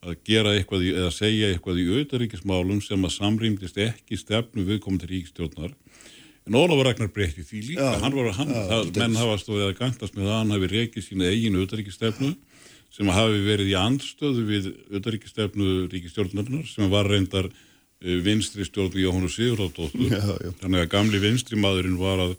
að 0.02 0.16
gera 0.26 0.56
eitthvað 0.56 0.88
í, 0.88 0.90
eða 0.96 1.12
segja 1.14 1.52
eitthvað 1.52 1.78
í 1.78 1.86
auðaríkismálum 1.94 2.80
sem 2.82 3.06
að 3.06 3.14
samrýmdist 3.14 3.78
ekki 3.84 4.18
stefnu 4.18 4.66
viðkomandi 4.66 5.06
ríkistjórnar. 5.12 5.76
En 6.50 6.58
Ólafur 6.58 6.88
Ragnar 6.88 7.12
breytti 7.14 7.46
því 7.46 7.62
líka. 7.68 7.86
Já, 7.86 8.02
hann 8.02 8.18
var 8.18 8.32
að 8.32 8.38
hann, 8.40 8.52
já, 8.56 8.60
það, 8.72 8.92
menn 8.98 9.18
hafa 9.20 9.38
stóðið 9.38 9.66
að 9.68 9.78
gantast 9.84 10.18
með 10.18 10.26
að 10.26 10.38
hann 10.40 10.54
hafi 10.56 10.74
reykið 10.74 11.06
sína 11.06 11.30
eigin 11.30 11.62
auðaríkistefnu 11.62 12.34
sem 12.90 13.14
hafi 13.14 13.42
verið 13.46 13.70
í 13.70 13.76
andstöðu 13.78 14.46
við 14.48 14.70
auðaríkistefnu 14.90 15.72
ríkistjórnarnar 15.92 16.66
sem 16.66 16.90
var 16.90 17.06
reyndar 17.06 17.46
uh, 17.46 18.16
vinstri 18.24 18.66
stjórn 18.66 18.96
við 18.96 19.06
Jóhannu 19.06 19.30
Sigurðardóttur. 19.30 20.56
Þannig 20.64 20.82
að 20.82 20.94
gamli 20.96 21.22
vinstri 21.22 21.60
maðurinn 21.60 22.00
var 22.00 22.24
að 22.24 22.38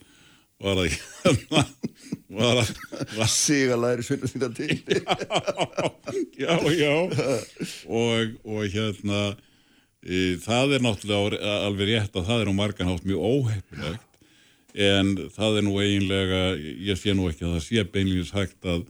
var 0.61 0.81
að 0.81 0.95
hérna 0.95 1.63
var 2.41 2.61
að, 2.61 2.71
að 3.17 3.31
siga 3.33 3.77
læri 3.79 4.05
svinna 4.05 4.29
sína 4.31 4.51
til. 4.55 4.77
Já, 6.41 6.55
já 6.73 6.93
og, 7.85 8.31
og 8.43 8.63
hérna 8.73 9.19
e, 10.01 10.37
það 10.41 10.77
er 10.77 10.83
náttúrulega 10.83 11.51
alveg 11.67 11.91
rétt 11.91 12.15
að 12.17 12.25
það 12.29 12.41
er 12.41 12.49
á 12.49 12.53
margan 12.57 12.89
hátt 12.89 13.05
mjög 13.05 13.27
óheppilegt 13.27 14.07
en 14.73 15.11
það 15.35 15.59
er 15.59 15.65
nú 15.67 15.75
eiginlega 15.83 16.41
ég 16.57 16.99
sé 16.99 17.13
nú 17.13 17.27
ekki 17.29 17.45
að 17.45 17.55
það 17.57 17.65
sé 17.67 17.85
beinleginis 17.93 18.33
hægt 18.33 18.69
að, 18.71 18.85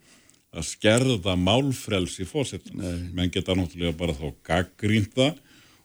að 0.55 0.67
skerða 0.69 1.35
málfrelsi 1.41 2.27
fórsetan 2.29 2.85
menn 3.11 3.33
geta 3.33 3.57
náttúrulega 3.57 3.97
bara 3.99 4.15
þá 4.15 4.27
gaggrínda 4.47 5.31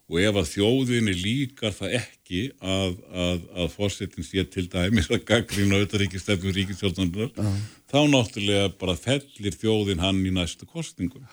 og 0.07 0.21
ef 0.23 0.38
að 0.38 0.51
þjóðinni 0.53 1.14
líkar 1.19 1.75
það 1.75 1.97
ekki 1.99 2.42
að, 2.62 2.95
að, 3.11 3.42
að 3.59 3.73
fórsetin 3.75 4.27
sé 4.27 4.45
til 4.47 4.66
dæmis 4.71 5.11
að 5.11 5.25
gaggrína 5.27 5.81
auðvaríkistefnum 5.83 6.55
ríkistjórnarnar 6.55 7.33
uh 7.33 7.42
-huh. 7.42 7.61
þá 7.90 7.99
náttúrulega 8.12 8.71
bara 8.79 8.97
fellir 8.97 9.59
þjóðin 9.59 10.03
hann 10.05 10.23
í 10.23 10.31
næstu 10.31 10.66
kostningum 10.66 11.27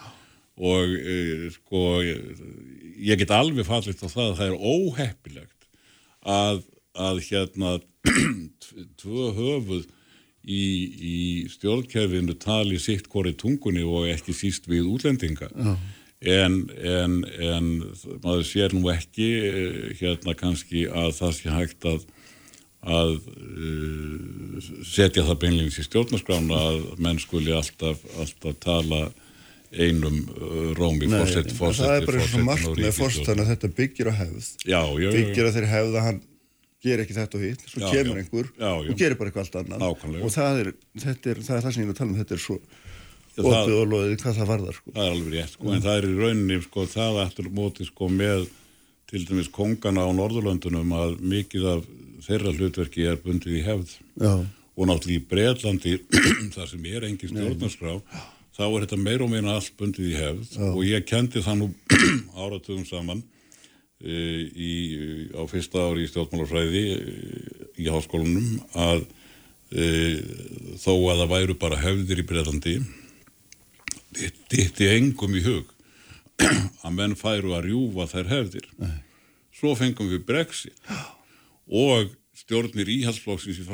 og 0.58 0.90
e, 0.90 1.50
sko 1.54 2.02
ég 2.02 3.18
get 3.18 3.34
alveg 3.34 3.66
fallit 3.66 4.02
á 4.02 4.10
það 4.10 4.28
að 4.30 4.38
það 4.38 4.48
er 4.48 4.58
óheppilegt 4.58 5.62
að, 6.26 6.64
að 6.94 7.18
hérna 7.30 7.80
tvö 9.02 9.34
höfuð 9.38 9.86
í, 10.44 10.64
í 11.14 11.18
stjórnkerfinu 11.50 12.34
tali 12.42 12.80
sitt 12.82 13.06
hvori 13.08 13.34
tungunni 13.38 13.86
og 13.86 14.10
ekki 14.10 14.34
síst 14.34 14.66
við 14.68 14.90
útlendinga. 14.90 15.54
Uh 15.54 15.74
-huh 15.74 16.02
en, 16.24 16.58
en, 16.80 17.16
en 17.44 17.70
maður 18.24 18.46
sér 18.48 18.76
nú 18.76 18.88
ekki 18.94 19.30
eh, 19.44 19.80
hérna 20.00 20.36
kannski 20.40 20.86
að 20.88 21.12
það 21.20 21.34
sé 21.38 21.54
hægt 21.54 21.88
að, 21.90 22.06
að 22.84 23.14
uh, 23.18 24.72
setja 24.88 25.26
það 25.28 25.42
beinleins 25.44 25.80
í 25.80 25.86
stjórnarskrána 25.88 26.64
að 26.70 26.82
menn 27.04 27.22
skuli 27.22 27.56
alltaf, 27.56 28.04
alltaf 28.20 28.60
tala 28.64 29.06
einum 29.74 30.20
uh, 30.38 30.70
rómi 30.78 31.10
fórsett 31.10 31.52
fórsett 31.58 31.88
það 31.88 31.96
er 31.98 32.12
bara 32.12 32.28
svona 32.28 32.50
margt 32.52 32.78
með 32.78 32.94
fórsettan 33.00 33.42
að 33.42 33.56
þetta 33.56 33.72
byggir 33.80 34.12
á 34.12 34.14
hefð. 34.22 34.52
Já, 34.68 34.82
já, 35.02 35.10
byggir 35.16 35.50
að 35.50 35.58
þeir 35.58 35.70
hefð 35.74 35.98
að 35.98 36.08
hann 36.10 36.22
ger 36.84 37.04
ekki 37.04 37.16
þetta 37.16 37.40
og 37.40 37.44
hitt, 37.48 37.62
svo 37.72 37.82
já, 37.82 37.90
kemur 37.96 38.20
einhver 38.20 38.50
og 38.60 38.96
gerir 39.00 39.16
bara 39.20 39.32
eitthvað 39.32 39.46
allt 39.46 39.60
annan 39.62 39.84
Nákvæmlega. 39.84 40.26
og 40.28 40.34
það 40.34 40.60
er, 40.60 40.70
er, 41.00 41.40
það 41.40 41.56
er 41.56 41.64
það 41.64 41.70
sem 41.70 41.80
ég 41.80 41.86
er 41.88 41.94
að 41.94 42.00
tala 42.00 42.12
um 42.12 42.18
þetta 42.20 42.36
er 42.36 42.44
svo 42.44 42.58
og 43.42 43.88
loðið 43.90 44.18
hvað 44.22 44.38
það 44.40 44.52
varðar 44.52 44.76
sko. 44.78 44.92
það 44.94 45.06
er 45.06 45.16
alveg 45.16 45.34
rétt 45.34 45.54
sko, 45.56 45.64
mm. 45.66 45.74
en 45.74 45.86
það 45.86 45.98
er 45.98 46.08
í 46.08 46.18
rauninni 46.20 46.60
sko, 46.68 46.86
það 46.92 47.20
eftir 47.24 47.50
móti 47.54 47.88
sko 47.88 48.10
með 48.12 48.46
til 49.14 49.24
dæmis 49.30 49.50
kongana 49.54 50.06
á 50.06 50.10
Norðurlöndunum 50.14 50.94
að 50.98 51.18
mikið 51.22 51.66
af 51.70 51.88
þeirra 52.24 52.54
hlutverki 52.56 53.08
er 53.10 53.20
bundið 53.22 53.60
í 53.60 53.64
hefð 53.66 53.92
Já. 54.22 54.32
og 54.42 54.88
náttúrulega 54.90 55.20
í 55.20 55.26
Breitlandi 55.30 55.98
þar 56.56 56.72
sem 56.72 56.88
er 56.90 57.08
engin 57.10 57.34
stjórnarskrá 57.34 57.98
þá 58.54 58.64
er 58.64 58.86
þetta 58.86 59.00
meir 59.02 59.26
og 59.26 59.32
meina 59.34 59.58
allt 59.58 59.76
bundið 59.80 60.14
í 60.14 60.18
hefð 60.18 60.56
Já. 60.56 60.66
og 60.72 60.82
ég 60.88 61.06
kendi 61.10 61.44
það 61.46 61.62
nú 61.62 61.70
áratugum 62.46 62.88
saman 62.90 63.22
e, 64.02 64.16
í, 64.50 64.74
á 65.38 65.42
fyrsta 65.52 65.90
ári 65.90 66.08
í 66.08 66.10
stjórnmálarfræði 66.12 66.84
e, 66.96 66.98
í 67.84 67.90
háskólunum 67.92 68.50
að 68.88 69.06
e, 69.74 69.86
þó 70.82 70.94
að 70.96 71.24
það 71.24 71.34
væru 71.36 71.60
bara 71.62 71.82
hefðir 71.84 72.24
í 72.24 72.28
Breitlandi 72.30 72.78
ditti 74.52 74.90
engum 74.94 75.36
í 75.38 75.44
hug 75.46 75.70
að 76.86 76.96
menn 76.96 77.16
færu 77.18 77.54
að 77.58 77.70
rjúfa 77.70 78.10
þær 78.12 78.32
hefðir. 78.32 78.68
Nei. 78.82 78.98
svo 79.54 79.76
fengum 79.78 80.10
við 80.12 80.26
Brexit. 80.28 80.76
Og 81.70 82.12
stjórnir 82.36 82.90
íhalsflóksins 82.90 83.62
í 83.62 83.68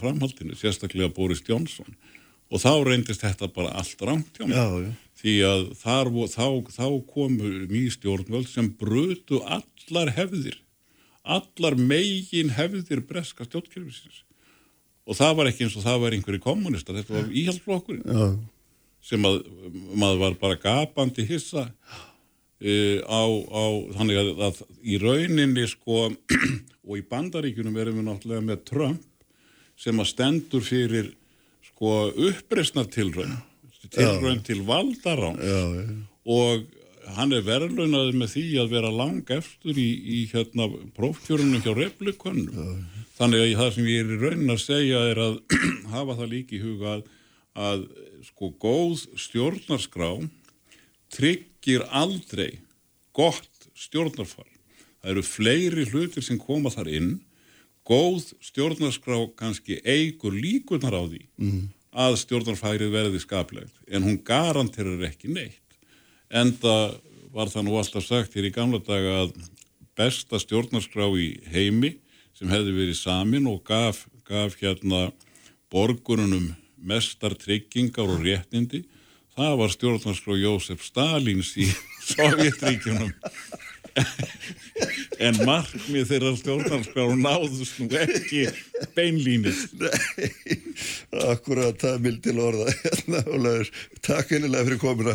framhaldinu 0.00 0.56
sérstaklega 0.58 1.12
Boris 1.14 1.42
Johnson. 1.46 1.96
Og 2.52 2.60
þá 2.60 2.72
reyndist 2.84 3.24
þetta 3.24 3.48
bara 3.54 3.72
allt 3.78 4.02
rámt 4.04 4.36
hjá 4.36 4.46
mig 4.50 4.92
því 5.24 5.34
að 5.48 5.62
þar, 5.80 6.10
þá, 6.28 6.46
þá 6.74 6.86
komu 7.08 7.52
mjög 7.70 7.94
stjórnvöld 7.94 8.50
sem 8.50 8.68
brutu 8.76 9.40
allar 9.46 10.10
hefðir. 10.18 10.58
Allar 11.24 11.78
megin 11.80 12.52
hefðir 12.52 13.00
breska 13.08 13.46
stjórnkerfisins. 13.46 14.24
Og 15.08 15.16
það 15.16 15.38
var 15.38 15.48
ekki 15.48 15.64
eins 15.64 15.76
og 15.78 15.86
það 15.86 16.02
var 16.02 16.16
einhverju 16.16 16.42
kommunista, 16.44 16.92
þetta 16.96 17.16
var 17.16 17.32
íhalsflokkurinn 17.32 18.04
sem 19.04 19.24
að 19.28 19.42
maður 19.92 20.20
var 20.22 20.36
bara 20.40 20.60
gapandi 20.60 21.26
hissa 21.28 21.66
uh, 21.68 22.98
á, 23.04 23.22
á 23.28 23.64
þannig 23.98 24.20
að, 24.22 24.30
að 24.48 24.62
í 24.82 25.00
rauninni 25.02 25.66
sko 25.70 26.06
og 26.88 26.94
í 26.98 27.04
bandaríkunum 27.10 27.76
erum 27.80 28.00
við 28.00 28.08
náttúrulega 28.08 28.46
með 28.50 28.64
Trump 28.70 29.02
sem 29.80 29.98
að 30.00 30.10
stendur 30.12 30.64
fyrir 30.64 31.10
sko 31.70 32.08
uppreysnar 32.30 32.88
tilraun 32.94 33.36
tilraun 33.94 34.40
til 34.46 34.62
valdarán 34.64 35.36
og 36.24 36.64
hann 37.18 37.34
er 37.36 37.44
verðlunaði 37.44 38.14
með 38.16 38.30
því 38.32 38.44
að 38.62 38.70
vera 38.72 38.92
lang 38.94 39.32
eftir 39.34 39.76
í, 39.76 39.88
í 40.16 40.20
hérna 40.30 40.70
prófkjörunum 40.96 41.60
hjá 41.64 41.74
replikonum 41.76 42.86
þannig 43.18 43.42
að 43.42 43.58
það 43.60 43.74
sem 43.76 43.90
ég 43.90 44.00
er 44.04 44.14
í 44.14 44.20
raunin 44.22 44.54
að 44.54 44.62
segja 44.64 45.02
er 45.10 45.20
að 45.26 45.36
hafa 45.94 46.16
það 46.22 46.32
líki 46.32 46.58
í 46.58 46.62
huga 46.64 46.94
að, 46.94 47.04
að 47.66 47.84
sko 48.24 48.50
góð 48.60 49.04
stjórnarskrá 49.20 50.10
tryggir 51.12 51.84
aldrei 51.90 52.60
gott 53.14 53.68
stjórnarfar. 53.78 54.48
Það 55.02 55.12
eru 55.12 55.24
fleiri 55.26 55.86
hlutir 55.90 56.24
sem 56.24 56.38
koma 56.40 56.72
þar 56.72 56.90
inn. 56.90 57.14
Góð 57.84 58.32
stjórnarskrá 58.42 59.18
kannski 59.36 59.80
eigur 59.84 60.32
líkunar 60.32 60.96
á 60.96 61.02
því 61.04 61.22
mm. 61.36 61.64
að 61.92 62.20
stjórnarfærið 62.22 62.94
verði 62.94 63.20
skaplegt 63.20 63.76
en 63.86 64.06
hún 64.06 64.22
garanterar 64.24 65.04
ekki 65.10 65.34
neitt. 65.34 65.60
Enda 66.32 66.94
var 67.34 67.50
það 67.52 67.66
nú 67.66 67.76
alltaf 67.76 68.06
sagt 68.06 68.34
hér 68.38 68.48
í 68.48 68.54
gamla 68.54 68.80
daga 68.82 69.26
að 69.26 69.36
besta 69.98 70.40
stjórnarskrá 70.40 71.10
í 71.20 71.34
heimi 71.52 71.98
sem 72.34 72.50
hefði 72.50 72.74
verið 72.74 72.98
samin 72.98 73.46
og 73.50 73.60
gaf, 73.68 74.06
gaf 74.26 74.56
hérna 74.58 75.10
borgununum 75.70 76.54
mestar 76.84 77.36
tryggingar 77.40 78.10
og 78.10 78.22
réttindi 78.24 78.84
það 79.34 79.56
var 79.60 79.74
stjórnarskrá 79.74 80.36
Jósef 80.38 80.84
Stalins 80.86 81.54
í 81.58 81.68
Sovjetríkjunum 82.12 83.12
en 85.26 85.40
markmið 85.46 86.08
þeirra 86.10 86.32
stjórnarskrá 86.38 87.06
náðust 87.18 87.80
nú 87.82 87.88
ekki 88.00 88.46
beinlínist 88.96 89.76
Nei, 89.78 90.30
akkurat 91.30 91.78
það 91.78 91.92
er 91.92 92.02
mild 92.06 92.22
til 92.24 92.38
orða. 92.42 92.72
Hérna, 92.82 93.54
takk 94.02 94.34
einlega 94.34 94.66
fyrir 94.68 94.82
komina 94.82 95.14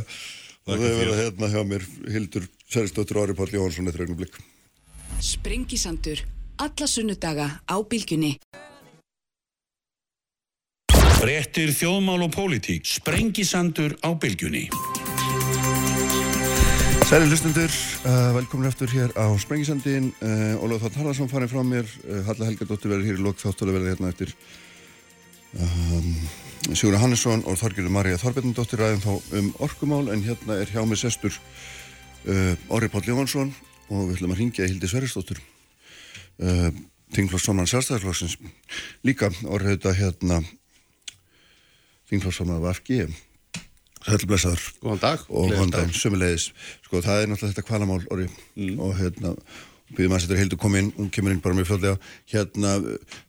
og 0.69 0.77
þau 0.77 0.85
verða 0.85 1.19
hérna 1.23 1.51
hjá 1.51 1.61
mér 1.67 1.85
Hildur 2.13 2.47
Særistóttur 2.69 3.23
Ári 3.23 3.35
Páll 3.37 4.15
blikk 4.19 4.39
Sprengisandur 5.19 6.21
alla 6.59 6.87
sunnudaga 6.87 7.49
á 7.67 7.75
bylgunni 7.81 8.37
Frettir 11.19 11.73
þjóðmál 11.75 12.21
og 12.23 12.29
pólitík. 12.31 12.85
Sprengisandur 12.87 13.97
á 13.99 14.15
bylgjunni. 14.15 14.69
Sæli 17.09 17.25
hlustundur, 17.27 17.73
uh, 18.07 18.29
velkomin 18.37 18.69
eftir 18.69 18.87
hér 18.93 19.11
á 19.19 19.27
Sprengisandin. 19.35 20.13
Uh, 20.23 20.55
Óláð 20.63 20.85
Þátt 20.85 20.99
Harðarsson 21.01 21.27
farið 21.27 21.51
frá 21.51 21.63
mér. 21.67 21.89
Uh, 22.07 22.21
Halla 22.23 22.47
Helgadóttir 22.47 22.93
verður 22.93 23.09
hér 23.09 23.19
í 23.19 23.23
lok 23.25 23.41
þáttur 23.41 23.67
að 23.67 23.75
verða 23.75 23.91
hérna 23.91 24.11
eftir 24.13 24.31
um, 25.59 26.13
Sigur 26.71 26.95
Hannesson 27.01 27.43
og 27.43 27.57
Þorgjörður 27.59 27.93
Marja 27.97 28.21
Þorbjörndóttir 28.21 28.79
ræðum 28.79 29.03
þá 29.03 29.35
um 29.39 29.49
orkumál 29.65 30.05
en 30.13 30.23
hérna 30.23 30.59
er 30.61 30.71
hjá 30.71 30.85
mig 30.87 31.01
sestur 31.01 31.35
uh, 31.35 32.55
Orri 32.71 32.87
Páll 32.93 33.09
Jóhansson 33.09 33.51
og 33.89 34.07
við 34.07 34.19
ætlum 34.19 34.35
að 34.37 34.43
ringja 34.43 34.67
í 34.67 34.71
Hildi 34.71 34.91
Sverrisdóttur 34.91 35.41
uh, 36.45 36.69
Þingflóssonan 37.15 37.67
sjálfstæðarflóksins 37.67 38.37
líka 39.03 39.31
Orri 39.49 39.73
þetta 39.73 39.95
hérna 39.97 40.39
Þingflóssonan 42.09 42.59
af 42.59 42.79
FG 42.79 43.09
Sælblessaður 43.99 44.67
Góðan 44.83 45.01
dag 45.03 45.25
og 45.27 45.49
góðan 45.51 45.73
dag, 45.75 45.89
sömulegis 45.95 46.51
sko 46.85 47.01
það 47.03 47.23
er 47.23 47.31
náttúrulega 47.31 47.55
þetta 47.55 47.67
kvalamál 47.67 48.05
Orri 48.13 48.29
mm. 48.29 48.79
og 48.79 48.95
hérna 48.99 49.35
Býðum 49.89 50.13
að 50.13 50.25
þetta 50.25 50.35
er 50.35 50.41
heldur 50.43 50.59
komið 50.61 50.81
inn, 50.83 50.89
hún 50.99 51.07
kemur 51.13 51.33
inn 51.33 51.39
bara 51.41 51.57
mjög 51.57 51.69
fljóðlega. 51.71 52.09
Hérna, 52.29 52.73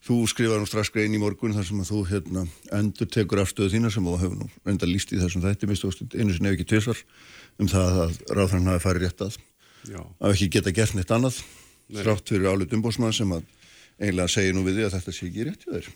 þú 0.05 0.17
skrifaði 0.29 0.61
nú 0.61 0.67
strax 0.69 0.91
grein 0.93 1.15
í 1.17 1.21
morgun 1.21 1.55
þar 1.55 1.65
sem 1.65 1.79
að 1.81 1.89
þú 1.89 2.01
hérna, 2.11 2.43
endur 2.77 3.09
tekur 3.09 3.41
afstöðu 3.41 3.73
þína 3.73 3.89
sem 3.93 4.05
þú 4.05 4.17
hefur 4.21 4.35
nú 4.43 4.49
reynda 4.67 4.89
líst 4.89 5.13
í 5.15 5.17
þessum 5.17 5.41
þætti, 5.41 5.69
mistu 5.71 5.89
einu 6.13 6.35
sinni 6.35 6.51
ef 6.51 6.59
ekki 6.59 6.67
tvisar, 6.69 7.01
um 7.57 7.71
það 7.71 7.97
að 8.03 8.19
ráðhrann 8.37 8.69
hafi 8.69 8.83
farið 8.85 9.07
rétt 9.07 9.25
að. 9.25 9.39
Já. 9.89 10.01
Að 10.21 10.35
ekki 10.35 10.51
geta 10.53 10.75
gert 10.77 10.97
neitt 10.97 11.15
annað, 11.17 11.41
Nei. 11.89 12.03
þrátt 12.03 12.29
fyrir 12.29 12.51
álut 12.53 12.77
umbósmann 12.77 13.17
sem 13.17 13.33
að 13.33 13.49
eiginlega 13.97 14.35
segja 14.35 14.53
nú 14.53 14.65
við 14.67 14.77
því 14.77 14.85
að 14.85 14.95
þetta 14.99 15.17
sé 15.17 15.31
ekki 15.31 15.49
rétt 15.49 15.65
í 15.65 15.73
þeir. 15.73 15.91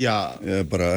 Já. 0.00 0.40
Ég, 0.40 0.64
bara, 0.70 0.94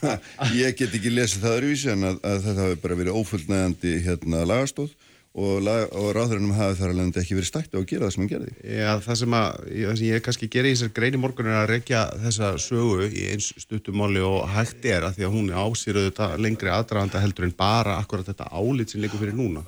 ég 0.58 0.74
get 0.74 0.96
ekki 0.96 1.12
lesið 1.12 1.44
það 1.44 1.60
öruvísi 1.60 1.92
en 1.92 2.08
að, 2.08 2.18
að 2.26 2.42
þetta 2.48 2.66
hafi 2.66 2.82
bara 2.82 2.98
verið 2.98 3.20
ófullnægandi 3.20 3.92
hérna, 4.08 4.42
lagastóð 4.48 4.90
og, 5.38 5.68
og 5.94 6.08
ráðurinnum 6.16 6.56
hafi 6.58 6.80
þar 6.80 6.94
alveg 6.94 7.20
ekki 7.22 7.36
verið 7.38 7.50
stætt 7.50 7.76
á 7.76 7.78
að 7.78 7.86
gera 7.92 8.08
það 8.08 8.14
sem 8.14 8.24
hann 8.24 8.32
gerði. 8.32 8.54
Já, 8.66 8.90
það 9.04 9.20
sem, 9.20 9.36
að, 9.38 9.60
það 9.70 10.00
sem 10.00 10.08
ég 10.08 10.24
kannski 10.26 10.50
gerir 10.50 10.70
í 10.70 10.74
þessar 10.74 10.92
greini 10.98 11.22
morgun 11.22 11.50
er 11.52 11.60
að 11.60 11.70
rekja 11.76 12.02
þessa 12.24 12.50
sögu 12.66 13.06
í 13.06 13.26
eins 13.30 13.52
stuttumáli 13.62 14.26
og 14.26 14.40
hægt 14.56 14.90
er 14.90 15.06
að 15.06 15.20
því 15.20 15.28
að 15.28 15.36
hún 15.36 15.54
ásýrðu 15.54 16.06
þetta 16.08 16.30
lengri 16.42 16.74
aðdraganda 16.74 17.22
heldur 17.22 17.46
en 17.46 17.56
bara 17.62 18.00
akkurat 18.02 18.32
þetta 18.32 18.50
álit 18.50 18.90
sem 18.90 19.04
leikur 19.04 19.22
fyrir 19.22 19.38
núna. 19.38 19.62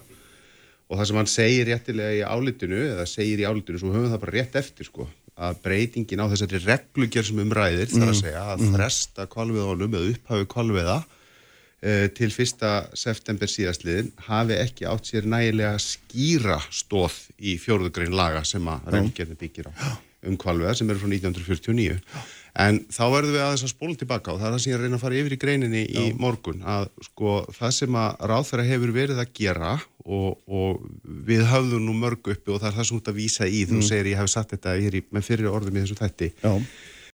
Og 0.91 0.99
það 0.99 1.09
sem 1.09 1.23
hann 1.23 1.31
segir 1.31 1.71
réttilega 1.71 2.19
í 2.19 2.25
álitinu, 2.27 2.83
eða 2.97 3.07
segir 3.09 3.41
í 3.41 3.47
álitinu, 3.47 3.79
svo 3.79 3.95
höfum 3.95 4.09
við 4.09 4.17
það 4.17 4.25
bara 4.27 4.35
rétt 4.41 4.59
eftir 4.61 4.91
sko, 4.91 5.07
að 5.39 5.63
breytingin 5.65 6.23
á 6.23 6.31
þessari 6.33 6.61
reglugjör 6.67 7.29
sem 7.29 7.43
umræðir, 7.43 7.89
mm. 7.89 7.97
þar 7.97 8.09
að 8.09 8.15
mm. 8.15 8.21
segja 8.21 8.45
að 8.53 8.63
mm. 8.63 8.77
fresta 8.77 9.27
kvalviðónum 9.33 9.99
eða 9.99 10.15
upphafi 10.17 10.49
kvalviða 10.53 11.03
Eh, 11.83 12.05
til 12.15 12.29
fyrsta 12.31 12.85
september 12.95 13.51
síðastliðin 13.51 14.13
hafi 14.29 14.55
ekki 14.55 14.85
átt 14.87 15.09
sér 15.09 15.25
nægilega 15.27 15.81
skýra 15.83 16.61
stóð 16.71 17.17
í 17.43 17.57
fjórðugrein 17.59 18.15
laga 18.15 18.45
sem 18.47 18.69
að 18.71 18.87
reyngjörni 18.95 19.35
byggir 19.41 19.67
á 19.67 19.99
um 20.23 20.37
kvalveða 20.39 20.77
sem 20.79 20.93
eru 20.93 21.03
frá 21.03 21.11
1949 21.11 21.97
en 22.53 22.83
þá 22.93 23.03
verðum 23.15 23.37
við 23.37 23.45
aðeins 23.47 23.65
að 23.65 23.73
spóla 23.73 23.99
tilbaka 24.01 24.35
og 24.35 24.41
það 24.41 24.49
er 24.49 24.55
það 24.55 24.63
sem 24.65 24.73
ég 24.73 24.83
reyna 24.83 24.99
að 24.99 25.05
fara 25.07 25.21
yfir 25.23 25.35
í 25.35 25.41
greininni 25.41 25.83
Já. 25.87 26.01
í 26.03 26.13
morgun 26.21 26.65
að 26.69 26.89
sko 27.09 27.37
það 27.57 27.75
sem 27.79 27.99
að 28.03 28.27
ráðfæra 28.33 28.69
hefur 28.69 28.95
verið 28.97 29.23
að 29.23 29.35
gera 29.39 29.75
og, 30.03 30.41
og 30.47 30.83
við 31.29 31.45
höfðum 31.49 31.87
nú 31.89 31.97
mörg 31.97 32.33
uppi 32.35 32.53
og 32.53 32.61
það 32.61 32.71
er 32.71 32.79
það 32.79 32.89
sem 32.91 33.01
út 33.01 33.13
að 33.13 33.21
vísa 33.23 33.49
í 33.49 33.63
þú 33.71 33.79
mm. 33.79 33.87
segir 33.89 34.11
ég 34.13 34.21
hef 34.21 34.33
satt 34.33 34.53
þetta 34.53 34.77
í, 34.77 35.05
með 35.09 35.29
fyrir 35.31 35.53
orðum 35.53 35.79
í 35.79 35.87
þessu 35.87 36.01
þætti 36.03 36.33
Já 36.43 36.53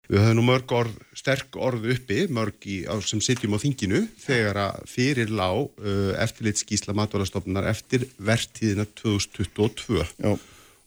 Við 0.09 0.23
höfum 0.25 0.39
nú 0.39 0.43
mörg 0.47 0.73
orð, 0.73 0.93
sterk 1.21 1.57
orð 1.61 1.83
uppi, 1.93 2.23
mörg 2.33 2.65
í, 2.65 2.79
á, 2.89 2.97
sem 3.05 3.21
sitjum 3.21 3.53
á 3.53 3.59
þinginu 3.61 4.07
þegar 4.23 4.61
að 4.63 4.87
fyrir 4.89 5.33
lág 5.37 5.67
uh, 5.85 6.15
eftirlitskísla 6.25 6.95
matvælastofnunar 6.97 7.69
eftir 7.69 8.07
verðtíðina 8.17 8.87
2022 8.97 10.01
Já. 10.01 10.33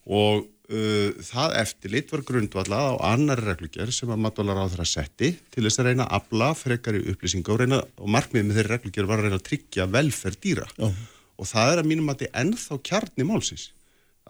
og 0.10 0.48
það 1.28 1.56
eftirlit 1.62 2.14
var 2.14 2.24
grundvallað 2.28 2.88
á 2.88 2.94
annar 3.12 3.42
reglugjör 3.44 3.92
sem 3.96 4.12
að 4.14 4.22
matvælar 4.24 4.62
á 4.64 4.72
þeirra 4.72 4.88
setti 4.88 5.34
til 5.52 5.66
þess 5.66 5.82
að 5.82 5.90
reyna 5.90 6.08
að 6.08 6.16
abla 6.20 6.52
frekari 6.56 7.04
upplýsinga 7.12 7.52
og, 7.52 7.62
reyna, 7.64 7.82
og 8.00 8.12
markmið 8.16 8.48
með 8.48 8.60
þeirra 8.60 8.78
reglugjör 8.78 9.10
var 9.10 9.20
að 9.20 9.28
reyna 9.28 9.40
að 9.42 9.48
tryggja 9.50 9.90
velferð 9.92 10.42
dýra 10.46 10.68
Já. 10.78 10.88
og 11.42 11.52
það 11.52 11.74
er 11.74 11.84
að 11.84 11.92
mínum 11.92 12.12
að 12.12 12.22
þetta 12.22 12.32
er 12.32 12.46
ennþá 12.46 12.80
kjarni 12.88 13.28
málsins 13.28 13.68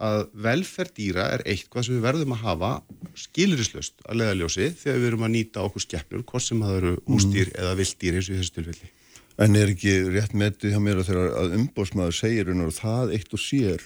að 0.02 0.24
velferð 0.44 0.94
dýra 0.96 1.28
er 1.36 1.44
eitthvað 1.46 1.86
sem 1.86 1.96
við 1.96 2.06
verðum 2.06 2.34
að 2.34 2.44
hafa 2.46 2.72
skilurislust 3.18 4.02
að 4.06 4.22
leðaljósi 4.22 4.68
þegar 4.80 4.98
við 4.98 5.08
erum 5.10 5.26
að 5.26 5.34
nýta 5.36 5.64
okkur 5.66 5.84
skeppnur, 5.84 6.24
hvort 6.26 6.46
sem 6.46 6.62
það 6.62 6.76
eru 6.80 6.92
ústýr 7.06 7.50
mm. 7.50 7.58
eða 7.60 7.78
vilddýr 7.80 8.18
eins 8.18 8.30
og 8.30 8.34
í 8.34 8.40
þessu 8.40 8.56
tilfelli. 8.56 8.92
En 9.42 9.58
er 9.58 9.72
ekki 9.72 9.94
rétt 10.12 10.34
metið 10.36 10.74
hjá 10.74 10.80
mér 10.82 11.02
að 11.02 11.10
þegar 11.10 11.36
að 11.40 11.56
umbósmaður 11.58 12.16
segir 12.16 12.52
og 12.52 12.74
það 12.76 13.14
eitt 13.16 13.36
og 13.36 13.42
sér 13.42 13.84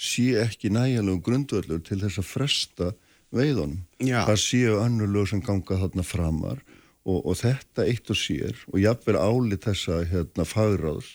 sé 0.00 0.32
ekki 0.40 0.70
nægilegum 0.72 1.22
grundvöldur 1.24 1.82
til 1.84 2.00
þess 2.00 2.20
að 2.22 2.28
fresta 2.30 2.90
veiðunum. 3.34 3.82
Já. 4.02 4.24
Það 4.28 4.38
séu 4.42 4.78
annur 4.80 5.10
lög 5.12 5.28
sem 5.30 5.42
ganga 5.44 5.78
þarna 5.82 6.04
framar 6.06 6.62
og, 7.04 7.18
og 7.20 7.36
þetta 7.40 7.86
eitt 7.86 8.10
og 8.12 8.18
sér 8.18 8.56
og 8.72 8.80
jáfnvel 8.80 9.18
álið 9.20 9.60
þessa 9.68 10.00
hérna, 10.10 10.46
fagráðs 10.48 11.12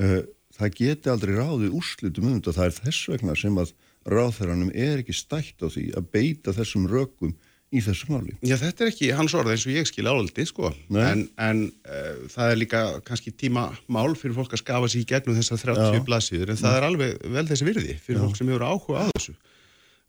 uh, 0.00 0.22
það 0.56 0.78
geti 0.80 1.12
aldrei 1.12 1.34
ráðið 1.36 1.76
úrslutum 1.76 2.30
um 2.30 2.38
þetta. 2.38 2.56
Það 2.56 2.70
er 2.70 2.78
þess 2.80 3.10
vegna 3.12 3.36
sem 3.38 3.60
að 3.60 3.74
ráðherranum 4.06 4.72
er 4.72 5.02
ekki 5.02 5.16
stætt 5.16 5.62
á 5.62 5.68
því 5.68 5.90
að 5.98 6.10
beita 6.14 6.54
þessum 6.56 6.86
rökum 6.90 7.34
í 7.74 7.82
þessu 7.82 8.08
máli. 8.12 8.36
Já, 8.46 8.54
þetta 8.60 8.84
er 8.84 8.92
ekki 8.92 9.10
hans 9.16 9.34
orð 9.36 9.52
eins 9.54 9.64
og 9.66 9.74
ég 9.74 9.88
skil 9.88 10.06
áldi, 10.10 10.46
sko. 10.46 10.70
Nei. 10.94 11.02
En, 11.02 11.24
en 11.42 11.64
uh, 11.88 12.22
það 12.32 12.52
er 12.52 12.60
líka 12.60 12.84
kannski 13.06 13.32
tíma 13.34 13.68
mál 13.92 14.14
fyrir 14.18 14.36
fólk 14.38 14.54
að 14.54 14.62
skafa 14.62 14.90
sér 14.92 15.02
í 15.02 15.08
gegnum 15.10 15.38
þessar 15.38 15.62
30 15.74 16.06
blaðsýður, 16.06 16.54
en 16.54 16.60
það 16.62 16.78
er 16.78 16.88
alveg 16.90 17.16
vel 17.36 17.46
þessi 17.50 17.68
virði 17.68 17.98
fyrir 17.98 18.20
Já. 18.20 18.24
fólk 18.24 18.38
sem 18.38 18.52
hefur 18.52 18.66
áhuga 18.70 19.06
á 19.06 19.06
þessu. 19.16 19.36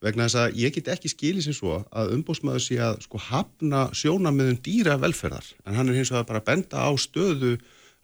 Vegna 0.05 0.27
þess 0.27 0.37
að 0.43 0.59
ég 0.61 0.75
get 0.75 0.91
ekki 0.93 1.09
skilið 1.09 1.47
sem 1.47 1.55
svo 1.57 1.79
að 1.89 2.11
umbósmaður 2.13 2.61
sé 2.61 2.77
að 2.85 2.99
sko 3.07 3.21
hafna 3.31 3.87
sjónamiðum 3.97 4.59
dýra 4.61 4.99
velferðar, 5.01 5.49
en 5.65 5.79
hann 5.79 5.89
er 5.89 5.97
hins 5.97 6.13
vegar 6.13 6.29
bara 6.29 6.43
að 6.43 6.49
benda 6.51 6.85
á 6.85 6.93
stöðu 7.01 7.55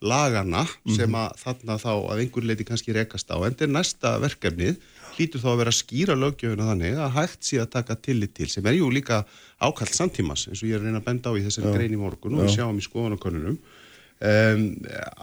lagana 0.04 0.66
mm. 0.66 0.96
sem 0.98 1.16
að 1.16 1.38
þarna 1.40 1.78
þá 1.80 1.92
að 1.94 2.24
einhver 2.24 2.48
leiti 2.50 2.66
kannski 2.68 2.96
rekast 2.96 3.30
á 3.32 3.38
en 3.38 3.54
þetta 3.54 3.68
er 3.68 3.74
næsta 3.78 4.14
verkefnið 4.24 4.82
hlýtur 5.18 5.44
þá 5.44 5.50
að 5.52 5.60
vera 5.62 5.74
að 5.74 5.80
skýra 5.80 6.18
lögjöfuna 6.20 6.70
þannig 6.72 7.00
að 7.04 7.16
hægt 7.18 7.48
sé 7.48 7.62
að 7.62 7.72
taka 7.78 7.98
tillit 8.02 8.34
til 8.38 8.50
sem 8.52 8.66
er 8.70 8.78
jú 8.80 8.90
líka 8.94 9.24
ákallt 9.64 9.96
samtímas 9.96 10.48
eins 10.50 10.64
og 10.64 10.70
ég 10.70 10.78
er 10.78 10.84
að 10.84 10.90
reyna 10.90 11.02
að 11.02 11.08
benda 11.10 11.34
á 11.34 11.38
í 11.38 11.46
þessari 11.46 11.74
grein 11.78 11.96
í 11.96 12.02
morgun 12.02 12.38
og 12.38 12.46
við 12.46 12.56
sjáum 12.58 12.82
í 12.82 12.86
skoðanakonunum 12.86 13.58
um, 13.60 14.66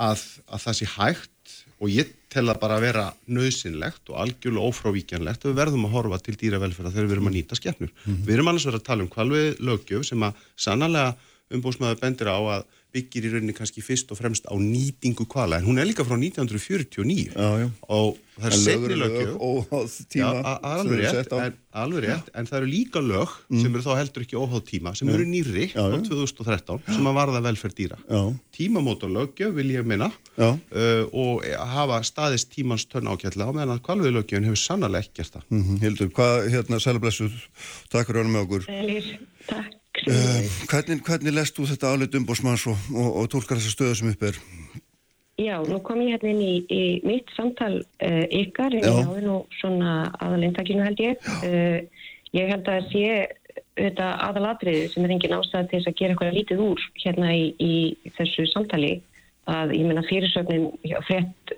að, 0.09 0.25
að 0.51 0.65
það 0.67 0.79
sé 0.81 0.91
hægt 0.95 1.57
og 1.81 1.93
ég 1.93 2.13
tel 2.31 2.45
að 2.53 2.61
bara 2.63 2.79
vera 2.83 3.07
nöðsynlegt 3.33 4.13
og 4.13 4.21
algjörlega 4.23 4.71
ófrávíkjanlegt 4.71 5.45
og 5.45 5.53
við 5.53 5.61
verðum 5.63 5.87
að 5.89 5.95
horfa 5.97 6.21
til 6.23 6.37
dýravelferða 6.39 6.93
þegar 6.95 7.09
við 7.09 7.17
erum 7.17 7.31
að 7.31 7.37
nýta 7.39 7.59
skefnur. 7.59 7.93
Mm. 8.05 8.19
Við 8.27 8.35
erum 8.37 8.51
annars 8.53 8.67
verið 8.69 8.83
að 8.83 8.89
tala 8.91 9.07
um 9.07 9.11
kvalvið 9.15 9.63
lögjöf 9.65 10.05
sem 10.07 10.27
að 10.27 10.45
sannlega 10.61 11.15
umbúsmaður 11.57 12.03
bendir 12.05 12.31
á 12.31 12.39
að 12.39 12.67
byggir 12.95 13.27
í 13.27 13.33
rauninni 13.35 13.55
kannski 13.57 13.83
fyrst 13.85 14.11
og 14.13 14.19
fremst 14.19 14.49
á 14.51 14.55
nýtingu 14.59 15.27
kvala 15.31 15.61
en 15.61 15.69
hún 15.69 15.81
er 15.81 15.89
líka 15.89 16.05
frá 16.07 16.17
1949 16.19 17.31
já, 17.31 17.49
já. 17.63 17.69
og 17.89 18.19
það 18.41 18.49
er 18.49 18.57
setni 18.59 18.99
lögjöf 18.99 19.33
alveg 20.71 21.03
rétt, 21.05 21.33
en, 21.37 21.57
alveg 21.83 22.07
rétt 22.07 22.31
en 22.35 22.49
það 22.49 22.59
eru 22.61 22.71
líka 22.71 23.03
lög 23.05 23.35
mm. 23.49 23.63
sem 23.63 23.75
eru 23.75 23.85
þá 23.87 23.91
heldur 24.01 24.27
ekki 24.27 24.39
óháð 24.41 24.65
tíma 24.71 24.95
sem 24.99 25.11
eru 25.13 25.27
nýri 25.29 25.69
á 25.77 25.87
2013 25.97 26.85
sem 26.91 27.11
að 27.11 27.19
varða 27.21 27.43
velferð 27.47 27.77
dýra. 27.81 27.99
Tímamóta 28.57 29.11
lögjöf 29.11 29.55
vil 29.57 29.75
ég 29.75 29.87
minna 29.87 30.11
uh, 30.11 30.55
og 31.11 31.47
hafa 31.75 32.01
staðist 32.07 32.51
tímans 32.55 32.87
tönn 32.91 33.11
ákjalla 33.11 33.51
á 33.51 33.53
meðan 33.55 33.77
að 33.77 33.85
kvalvið 33.89 34.17
lögjöfun 34.19 34.49
hefur 34.51 34.63
sannlega 34.65 35.05
ekki 35.05 35.21
gert 35.21 35.37
það. 35.37 35.51
Mm 35.51 35.63
-hmm. 35.67 35.83
Hildur, 35.85 36.15
hvað, 36.17 36.49
hérna, 36.55 36.81
Sælablessu 36.81 37.31
takk 37.93 38.11
fyrir 38.11 38.21
að 38.21 38.25
vera 38.25 38.35
með 38.35 38.43
okkur. 38.47 38.63
Takk 39.51 39.80
Uh, 40.09 40.47
hvernig, 40.71 41.03
hvernig 41.07 41.35
lest 41.35 41.57
þú 41.57 41.67
þetta 41.71 41.91
álit 41.95 42.15
umbósmanns 42.17 42.67
og, 42.71 42.79
og, 42.95 43.09
og 43.23 43.29
tólkar 43.33 43.59
þessa 43.59 43.75
stöðu 43.75 43.99
sem 43.99 44.13
upp 44.13 44.25
er? 44.31 44.39
Já, 45.41 45.57
nú 45.65 45.81
kom 45.85 46.01
ég 46.05 46.15
hérna 46.15 46.33
inn 46.35 46.43
í, 46.45 46.55
í 46.69 46.83
mitt 47.09 47.31
samtal 47.37 47.81
uh, 47.81 48.25
ykkar, 48.41 48.77
en 48.77 48.85
ég 48.85 49.09
áður 49.09 49.27
nú 49.27 49.37
svona 49.61 49.95
aðalindakinu 50.21 50.85
held 50.85 51.01
ég. 51.05 51.31
Uh, 51.41 52.09
ég 52.37 52.53
held 52.53 52.69
að 52.69 52.91
sé 52.93 53.07
þetta 53.81 54.11
aðalatriði 54.29 54.91
sem 54.93 55.07
er 55.07 55.15
engin 55.17 55.37
ástæð 55.37 55.71
til 55.71 55.79
þess 55.79 55.91
að 55.91 55.99
gera 56.01 56.15
eitthvað 56.15 56.37
lítið 56.37 56.63
úr 56.67 56.85
hérna 57.01 57.33
í, 57.33 57.47
í 57.57 58.13
þessu 58.19 58.47
samtali 58.53 58.93
að 59.51 59.75
ég 59.79 59.89
menna 59.89 60.05
fyrirsögnin 60.07 60.69
frett 61.09 61.55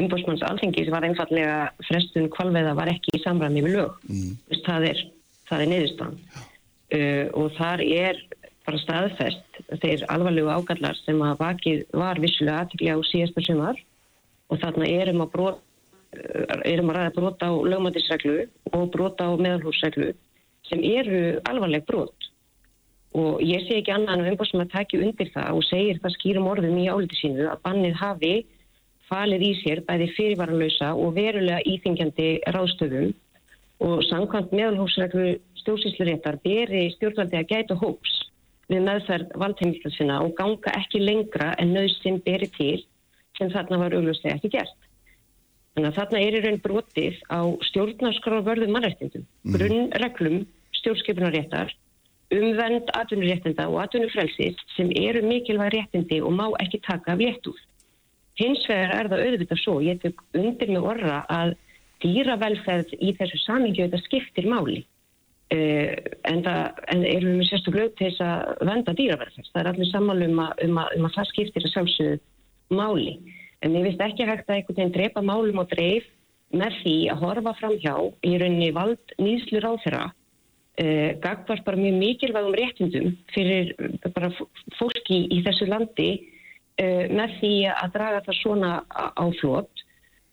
umbósmanns 0.00 0.42
alþengis 0.46 0.88
var 0.90 1.04
einfallega 1.04 1.56
frestun 1.84 2.30
kvalveða 2.32 2.72
var 2.78 2.88
ekki 2.90 3.18
í 3.18 3.22
samræmi 3.22 3.62
við 3.66 3.76
lög. 3.76 3.98
Mm. 4.08 4.60
Það 4.64 4.86
er, 4.88 5.02
er 5.52 5.66
neðustan. 5.68 6.16
Já 6.32 6.44
uh, 6.94 7.26
og 7.34 7.54
þar 7.58 7.82
er 7.84 8.20
bara 8.66 8.80
staðfest 8.82 9.60
þeir 9.82 10.04
alvarlegu 10.10 10.50
ágallar 10.50 10.98
sem 11.04 11.20
að 11.22 11.38
vakið 11.42 11.84
var 11.94 12.20
vissulega 12.22 12.64
aðtækja 12.64 12.98
á 12.98 13.00
síðasta 13.10 13.44
sumar. 13.46 13.80
Og 14.50 14.60
þarna 14.62 14.86
erum 14.90 15.24
að, 15.24 15.32
brot, 15.34 15.62
uh, 16.14 16.62
erum 16.66 16.92
að 16.92 16.98
ræða 17.00 17.16
brota 17.18 17.50
á 17.50 17.54
lögmætisreglu 17.72 18.38
og 18.72 18.88
brota 18.94 19.30
á 19.30 19.32
meðalhúsreglu 19.34 20.12
sem 20.66 20.82
eru 20.82 21.38
alvarleg 21.46 21.86
brot. 21.86 22.30
Og 23.16 23.40
ég 23.40 23.62
sé 23.64 23.78
ekki 23.80 23.94
annað 23.94 24.20
en 24.20 24.34
umbúr 24.34 24.48
sem 24.50 24.60
að 24.60 24.74
takja 24.74 25.00
undir 25.00 25.30
það 25.32 25.56
og 25.56 25.64
segir 25.64 26.02
það 26.02 26.16
skýrum 26.18 26.50
orðum 26.50 26.80
í 26.82 26.88
áliti 26.90 27.16
sínu 27.22 27.46
að 27.48 27.62
bannið 27.64 27.98
hafi 28.02 28.34
falið 29.06 29.44
í 29.46 29.52
sér 29.62 29.82
bæði 29.86 30.08
fyrirvaranlausa 30.16 30.90
og 30.98 31.14
verulega 31.16 31.62
íþingjandi 31.70 32.28
ráðstöfum 32.54 33.14
og 33.84 34.00
samkvæmt 34.08 34.54
meðalhúsreglu 34.56 35.36
stjórnsýsluréttar 35.60 36.40
beri 36.44 36.86
stjórnvaldi 36.94 37.40
að 37.40 37.50
gæta 37.50 37.76
hóps 37.80 38.14
við 38.70 38.82
meðferð 38.86 39.34
valdheimilta 39.38 39.92
sinna 39.94 40.18
og 40.24 40.34
ganga 40.38 40.72
ekki 40.80 41.02
lengra 41.02 41.52
en 41.60 41.74
nöðsinn 41.76 42.22
beri 42.24 42.48
til 42.56 42.80
sem 43.38 43.50
þarna 43.52 43.82
var 43.84 43.94
auglustlega 43.94 44.38
ekki 44.38 44.52
gert. 44.56 44.76
Þannig 45.76 45.90
að 45.90 45.98
þarna 45.98 46.20
er 46.24 46.36
í 46.36 46.42
raun 46.44 46.62
brotið 46.64 47.16
á 47.28 47.40
stjórnarskráðvörðum 47.68 48.72
mannrættindum, 48.72 49.26
mm. 49.44 49.56
grunnreglum 49.58 50.38
stjórnskipunaréttar, 50.78 51.74
umvend 52.32 52.90
atvinnuréttinda 52.96 53.68
og 53.68 53.82
atvinnufrelsis 53.84 54.56
sem 54.72 54.88
eru 54.96 55.20
mikilvæg 55.26 55.74
réttindi 55.76 56.22
og 56.24 56.32
má 56.32 56.46
ekki 56.64 56.80
taka 56.86 57.12
af 57.12 57.20
létt 57.20 57.50
úr. 57.52 57.60
Hins 58.40 58.64
vegar 58.68 58.96
er 58.96 59.10
það 59.12 59.22
auðvitað 59.26 59.62
svo, 59.62 59.76
ég 59.84 60.00
tök 60.00 60.24
undir 60.36 60.72
með 60.72 60.88
orra 60.94 61.20
að 61.32 61.54
dýravelferð 62.06 62.94
í 63.02 63.14
þessu 63.18 63.42
samingju 63.44 63.86
þetta 63.86 64.04
skiptir 64.06 64.48
máli. 64.50 64.84
Uh, 65.46 65.92
en, 66.26 66.40
það, 66.42 66.62
en 66.90 67.04
erum 67.06 67.28
við 67.30 67.40
með 67.40 67.48
sérstaklega 67.52 67.92
til 67.98 68.08
þess 68.08 68.24
að 68.26 68.64
venda 68.70 68.94
dýravelferð. 68.98 69.50
Það 69.52 69.60
er 69.62 69.70
allir 69.72 69.90
sammálum 69.92 70.40
um, 70.40 70.46
um, 70.66 70.80
um 70.96 71.08
að 71.08 71.18
það 71.18 71.30
skiptir 71.30 71.66
að 71.66 71.74
sjálfsögðu 71.74 72.78
máli. 72.80 73.16
En 73.62 73.76
ég 73.78 73.86
vist 73.86 74.02
ekki 74.02 74.26
hægt 74.26 74.50
að 74.50 74.58
einhvern 74.58 74.78
veginn 74.80 74.94
drepa 74.96 75.22
málum 75.24 75.62
og 75.62 75.70
dreif 75.70 76.06
með 76.54 76.78
því 76.82 76.96
að 77.12 77.22
horfa 77.24 77.54
fram 77.60 77.76
hjá 77.82 77.94
í 78.26 78.36
rauninni 78.38 78.70
vald 78.74 79.14
nýðslu 79.18 79.62
ráð 79.62 79.80
þeirra 79.84 80.04
uh, 80.06 80.14
eh, 80.84 81.10
gagvar 81.22 81.62
bara 81.64 81.80
mjög 81.80 81.98
mikilvægum 82.02 82.56
réttindum 82.58 83.16
fyrir 83.34 83.72
bara 84.14 84.30
fólki 84.78 85.24
í 85.32 85.42
þessu 85.46 85.70
landi 85.70 86.10
uh, 86.82 87.06
með 87.10 87.38
því 87.40 87.54
að 87.72 87.96
draga 87.96 88.22
það 88.26 88.40
svona 88.42 88.72
á 88.90 89.24
flót. 89.40 89.85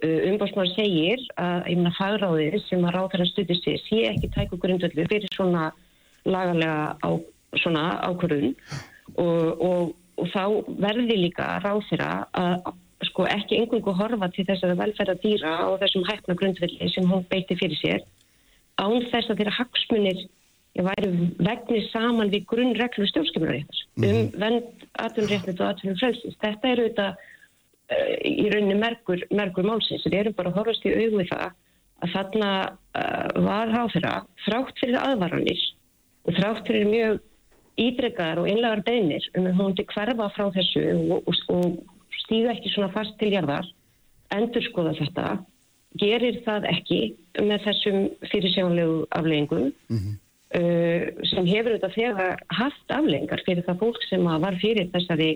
Eh, 0.03 0.27
Umbásmaður 0.33 0.73
segir 0.75 1.21
að 1.39 1.69
ég 1.71 1.79
meina 1.79 1.93
fagráðir 1.95 2.57
sem 2.65 2.81
að 2.83 2.95
ráð 2.97 3.09
þeirra 3.13 3.27
stutist 3.29 3.63
sér 3.67 3.81
sé 3.85 3.99
ekki 4.09 4.29
tæku 4.33 4.59
grundvöldu 4.59 5.05
fyrir 5.07 5.31
svona 5.31 5.69
lagalega 6.27 6.97
á, 6.99 7.09
svona 7.61 7.83
ákvörðun 8.09 8.51
og, 9.15 9.63
og, 9.63 9.93
og 10.19 10.31
þá 10.33 10.43
verði 10.83 11.19
líka 11.21 11.47
ráð 11.63 11.85
þeirra 11.87 12.11
að 12.35 12.73
sko 13.07 13.29
ekki 13.31 13.61
engungu 13.61 13.95
horfa 13.95 14.29
til 14.35 14.45
þessara 14.49 14.77
velferða 14.79 15.15
dýra 15.23 15.55
og 15.69 15.79
þessum 15.83 16.05
hæfna 16.09 16.35
grundvelli 16.39 16.91
sem 16.91 17.07
hún 17.07 17.23
beiti 17.31 17.55
fyrir 17.59 17.79
sér 17.79 18.03
án 18.83 19.07
þess 19.07 19.31
að 19.31 19.39
þeirra 19.39 19.57
hagsmunir 19.61 20.23
væri 20.83 21.11
vegnir 21.37 21.83
saman 21.91 22.31
við 22.33 22.47
grunnreglu 22.49 23.07
stjórnskipunaréttar 23.07 23.83
mm 23.95 24.03
-hmm. 24.03 24.19
um 24.19 24.39
vend 24.41 24.87
atvinnréttnit 24.99 25.61
og 25.61 25.69
atvinnum 25.69 25.99
frelsins. 26.01 26.35
Þetta 26.41 26.67
er 26.67 26.79
auðvitað 26.81 27.13
í 28.23 28.47
rauninni 28.49 28.79
merkur, 28.79 29.21
merkur 29.31 29.67
málsins. 29.67 30.05
Við 30.07 30.19
erum 30.19 30.37
bara 30.37 30.53
að 30.53 30.59
horfast 30.61 30.85
í 30.87 30.95
auðvið 30.95 31.29
það 31.33 31.51
að 32.03 32.13
þarna 32.13 32.49
uh, 32.99 33.43
var 33.45 33.71
háþra 33.73 34.13
þrátt 34.45 34.81
fyrir 34.81 34.99
aðvaranir 34.99 35.61
og 36.23 36.37
þrátt 36.39 36.67
fyrir 36.67 36.89
mjög 36.89 37.21
ídregaðar 37.79 38.43
og 38.43 38.49
einlegar 38.49 38.83
beinir 38.85 39.25
um 39.37 39.47
að 39.49 39.61
hún 39.61 39.77
til 39.77 39.87
hverfa 39.89 40.29
frá 40.35 40.49
þessu 40.53 40.83
og, 41.15 41.29
og, 41.29 41.39
og 41.55 42.19
stíða 42.23 42.53
ekki 42.53 42.73
svona 42.73 42.91
fast 42.93 43.15
til 43.19 43.31
jarðar, 43.33 43.67
endur 44.35 44.65
skoða 44.67 44.93
þetta, 44.99 45.29
gerir 46.01 46.41
það 46.45 46.67
ekki 46.71 46.99
með 47.41 47.65
þessum 47.67 47.97
fyrirsjónlegu 48.31 48.99
afleggingum 49.17 49.71
mm 49.71 49.97
-hmm. 49.97 50.19
uh, 50.59 51.25
sem 51.31 51.49
hefur 51.49 51.77
þetta 51.77 51.91
þegar 51.97 52.45
haft 52.59 52.95
afleggingar 52.97 53.43
fyrir 53.45 53.65
það 53.67 53.81
fólk 53.85 54.07
sem 54.09 54.23
var 54.45 54.59
fyrir 54.61 54.89
þessari, 54.93 55.31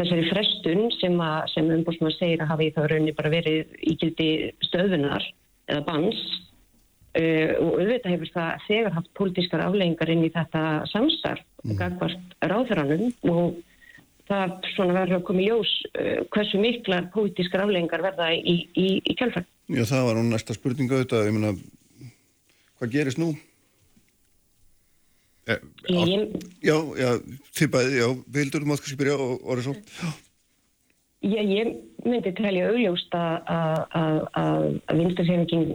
þessari 0.00 0.28
frestun 0.30 0.86
sem, 0.98 1.18
sem 1.52 1.72
umbúrstum 1.74 2.08
að 2.08 2.18
segja 2.18 2.40
að 2.44 2.52
hafi 2.54 2.70
þá 2.76 2.80
raunni 2.86 3.16
bara 3.16 3.32
verið 3.32 3.74
ígildi 3.92 4.30
stöðunar 4.68 5.26
eða 5.70 5.82
bans 5.86 6.22
uh, 7.18 7.50
og 7.62 7.76
auðvitað 7.80 8.14
hefur 8.14 8.32
það 8.36 8.64
þegar 8.68 8.96
haft 8.96 9.12
pólitískar 9.18 9.66
afleggingar 9.66 10.14
inn 10.14 10.24
í 10.26 10.32
þetta 10.32 10.64
samstarf 10.92 11.42
mm 11.42 11.78
gagvart 11.78 12.32
ráðuranum 12.42 13.12
og 13.30 13.60
það 14.26 14.54
svona 14.72 14.96
verður 14.96 15.20
að 15.20 15.26
koma 15.28 15.42
í 15.44 15.44
ljós 15.46 15.74
uh, 15.92 16.24
hversu 16.34 16.58
miklar 16.58 17.06
pólitískar 17.14 17.62
afleggingar 17.62 18.02
verða 18.02 18.32
í, 18.34 18.56
í, 18.74 18.88
í 18.98 19.14
kjálfæð. 19.18 19.46
Já, 19.70 19.84
það 19.92 20.08
var 20.08 20.18
nú 20.18 20.24
næsta 20.26 20.56
spurninga 20.56 20.98
auðvitað, 20.98 21.28
ég 21.28 21.36
meina, 21.36 21.52
hvað 22.80 22.94
gerist 22.96 23.20
nú? 23.22 23.30
Eh, 25.50 25.58
já, 26.62 26.76
já, 26.94 27.08
þið 27.58 27.70
bæði, 27.74 27.96
já, 27.98 28.08
vildur 28.36 28.62
þú 28.62 28.68
mátt 28.70 28.82
kannski 28.84 28.98
byrja 29.00 29.16
og 29.18 29.48
orðið 29.50 29.64
svo? 29.66 30.12
Já, 31.22 31.40
ég 31.42 31.72
myndi 32.06 32.32
telja 32.38 32.68
augljóst 32.70 33.14
að 33.14 34.98
vinstarfélagin 34.98 35.74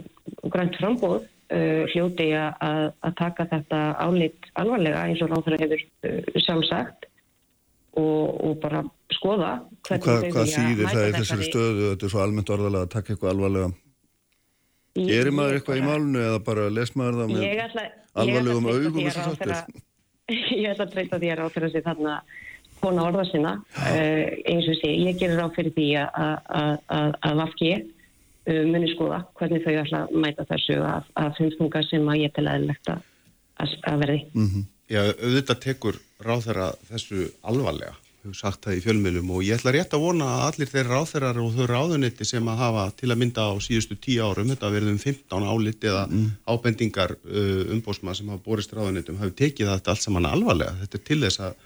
grænt 0.52 0.78
frambóð 0.80 1.18
uh, 1.20 1.84
hljóti 1.92 2.30
að 2.36 3.12
taka 3.20 3.48
þetta 3.52 3.82
álit 4.04 4.48
alvarlega 4.60 5.04
eins 5.08 5.22
og 5.24 5.32
ráður 5.32 5.56
hefur 5.60 5.84
uh, 5.84 6.40
sjálfsagt 6.44 7.08
og, 7.98 8.24
og 8.44 8.56
bara 8.62 8.84
skoða 9.16 9.54
Hvað, 9.88 10.28
hvað 10.32 10.52
þýðir 10.52 10.92
það 10.92 11.04
í 11.08 11.14
þessari 11.16 11.48
stöðu 11.48 11.92
þetta 11.92 12.08
er 12.08 12.14
svo 12.14 12.24
almennt 12.24 12.52
orðalega 12.56 12.88
að 12.88 12.92
taka 12.96 13.14
eitthvað 13.14 13.34
alvarlega? 13.34 13.70
Gerir 14.98 15.34
maður 15.34 15.58
eitthvað 15.58 15.80
í 15.80 15.86
málunu 15.86 16.22
eða 16.24 16.44
bara 16.44 16.68
les 16.72 16.92
maður 16.98 17.22
það 17.22 17.34
með 17.34 17.64
ætla, 17.64 17.84
alvarlegum 18.24 18.70
augum 18.72 19.00
Ég 20.28 20.66
ætla 20.68 20.84
að 20.84 20.92
treysta 20.92 21.18
því 21.18 21.30
að 21.32 21.38
ráðfyrir 21.40 21.70
sig 21.72 21.84
þarna 21.86 22.18
kona 22.82 23.04
orða 23.08 23.24
sinna. 23.30 23.52
Uh, 23.78 24.24
eins 24.46 24.68
og 24.68 24.76
sé, 24.80 24.90
ég 24.92 25.20
gerir 25.20 25.40
ráð 25.40 25.54
fyrir 25.56 25.74
því 25.76 25.86
að 25.98 27.38
Vafki 27.40 27.70
uh, 27.78 28.64
muni 28.68 28.90
skoða 28.92 29.22
hvernig 29.40 29.64
þau 29.64 29.76
ætla 29.82 30.02
að 30.04 30.18
mæta 30.24 30.48
þessu 30.50 30.80
að 30.84 31.30
finnspunga 31.38 31.84
sem 31.88 32.10
að 32.12 32.20
ég 32.26 32.34
til 32.36 32.46
aðeins 32.46 32.92
að 33.58 34.02
verði. 34.04 34.20
Mm 34.34 34.50
-hmm. 34.50 34.66
Já, 34.88 35.02
auðvitað 35.04 35.58
tekur 35.64 35.96
ráþæra 36.24 36.70
þessu 36.88 37.26
alvarlega, 37.44 37.96
sagt 38.36 38.64
það 38.66 38.78
í 38.78 38.82
fjölmjölum 38.84 39.30
og 39.34 39.44
ég 39.46 39.58
ætla 39.58 39.72
rétt 39.74 39.94
að 39.96 40.02
vona 40.02 40.28
að 40.34 40.44
allir 40.48 40.70
þeir 40.72 40.90
ráþærar 40.92 41.40
og 41.42 41.54
þau 41.56 41.68
ráðunetti 41.70 42.26
sem 42.28 42.50
að 42.50 42.60
hafa 42.62 42.84
til 42.98 43.10
að 43.12 43.20
mynda 43.22 43.46
á 43.48 43.52
síðustu 43.64 43.98
tíu 44.00 44.26
árum, 44.26 44.50
þetta 44.52 44.72
verðum 44.74 44.98
15 45.02 45.48
álit 45.52 45.86
eða 45.88 46.04
mm. 46.08 46.26
ábendingar 46.48 47.14
uh, 47.16 47.62
umbósma 47.76 48.16
sem 48.16 48.30
hafa 48.32 48.44
borist 48.44 48.74
ráðunettum, 48.76 49.20
hafi 49.22 49.36
tekið 49.42 49.72
þetta 49.72 49.94
allt 49.94 50.04
saman 50.04 50.28
alvarlega. 50.28 50.76
Þetta 50.82 51.00
er 51.00 51.04
til 51.10 51.20
þess 51.24 51.44
að, 51.46 51.62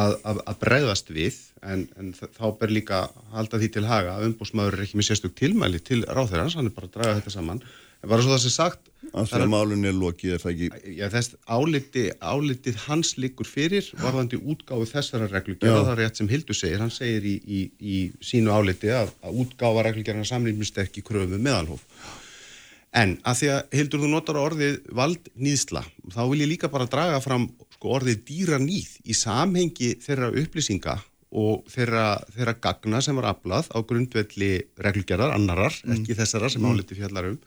að, 0.00 0.16
að, 0.32 0.42
að 0.52 0.58
breyðast 0.64 1.14
við 1.14 1.38
en, 1.60 1.86
en 2.00 2.14
þá 2.16 2.46
ber 2.60 2.74
líka 2.74 3.04
halda 3.34 3.60
því 3.60 3.70
til 3.76 3.86
haga 3.90 4.16
að 4.16 4.30
umbósmaður 4.30 4.78
er 4.78 4.86
ekki 4.86 5.00
með 5.00 5.10
sérstök 5.10 5.36
tilmæli 5.38 5.82
til 5.84 6.02
ráþærans, 6.08 6.58
hann 6.58 6.70
er 6.70 6.76
bara 6.76 6.90
að 6.90 6.98
draga 6.98 7.20
þetta 7.20 7.36
saman. 7.36 7.62
En 8.00 8.08
bara 8.08 8.24
svo 8.24 8.32
það 8.32 8.44
sem 8.46 8.56
sagt 8.56 8.90
Af 9.10 9.30
því 9.30 9.40
að 9.42 9.50
málunni 9.50 9.88
er 9.90 9.96
lokið 9.96 10.34
er 10.36 10.42
það 10.42 10.52
ekki... 10.52 10.94
Já, 10.94 11.04
þess 11.10 11.36
áliti, 11.50 12.02
álitið 12.20 12.80
hans 12.84 13.12
likur 13.18 13.48
fyrir 13.48 13.86
varðandi 13.98 14.38
útgáðu 14.38 14.86
þessara 14.90 15.28
reglugjara, 15.30 15.84
það 15.86 15.92
er 15.94 16.00
rétt 16.04 16.20
sem 16.20 16.30
Hildur 16.30 16.58
segir, 16.58 16.82
hann 16.82 16.92
segir 16.94 17.26
í, 17.26 17.34
í, 17.40 17.60
í 17.80 17.96
sínu 18.24 18.52
áliti 18.54 18.92
að, 18.94 19.10
að 19.24 19.40
útgáða 19.44 19.86
reglugjara 19.88 20.26
samrýmist 20.28 20.78
ekki 20.82 21.02
kröfu 21.06 21.40
meðalhof. 21.40 21.82
En 23.00 23.16
að 23.26 23.40
því 23.40 23.50
að 23.54 23.76
Hildur 23.78 24.02
þú 24.04 24.10
notar 24.12 24.38
orðið 24.40 24.76
vald 25.00 25.30
nýðsla, 25.38 25.82
þá 26.14 26.22
vil 26.32 26.42
ég 26.42 26.50
líka 26.52 26.70
bara 26.70 26.88
draga 26.90 27.22
fram 27.24 27.48
sko, 27.76 27.94
orðið 27.96 28.24
dýra 28.28 28.58
nýð 28.62 28.98
í 29.06 29.16
samhengi 29.16 29.94
þeirra 30.04 30.30
upplýsinga 30.42 30.98
og 31.40 31.66
þeirra, 31.70 32.04
þeirra 32.34 32.56
gagna 32.62 33.00
sem 33.02 33.18
var 33.18 33.30
aflað 33.30 33.70
á 33.70 33.78
grundvelli 33.86 34.52
reglugjaraðar, 34.82 35.36
annarar, 35.38 35.76
mm. 35.86 36.00
ekki 36.00 36.18
þessara 36.18 36.50
sem 36.50 36.62
mm. 36.62 36.74
áliti 36.74 36.98
fjallarum 36.98 37.38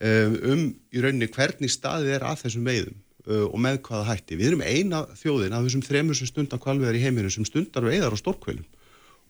Um, 0.00 0.36
um 0.48 0.60
í 0.96 1.00
rauninni 1.04 1.28
hvernig 1.28 1.72
staðið 1.72 2.14
er 2.16 2.22
að 2.24 2.44
þessum 2.46 2.68
veiðum 2.68 2.94
uh, 3.28 3.46
og 3.50 3.58
með 3.60 3.82
hvaða 3.84 4.06
hætti. 4.14 4.38
Við 4.40 4.52
erum 4.52 4.62
eina 4.64 5.02
þjóðin 5.20 5.56
af 5.56 5.66
þessum 5.66 5.84
þremur 5.84 6.16
sem 6.16 6.30
stundar 6.30 6.62
kvalveðar 6.62 6.96
í 6.96 7.02
heiminu 7.04 7.32
sem 7.32 7.44
stundar 7.48 7.84
veiðar 7.84 8.16
á 8.16 8.22
stórkvælum 8.22 8.64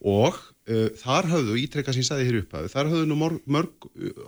og 0.01 0.37
uh, 0.71 0.87
þar 0.97 1.29
hafðu, 1.29 1.57
ítrekka 1.61 1.93
sín 1.93 2.07
staði 2.07 2.29
hér 2.29 2.39
upphafðu, 2.45 2.71
þar 2.73 2.89
hafðu 2.89 3.09
nú 3.11 3.19
mörg, 3.21 3.43
mörg 3.51 3.89
uh, 3.91 4.23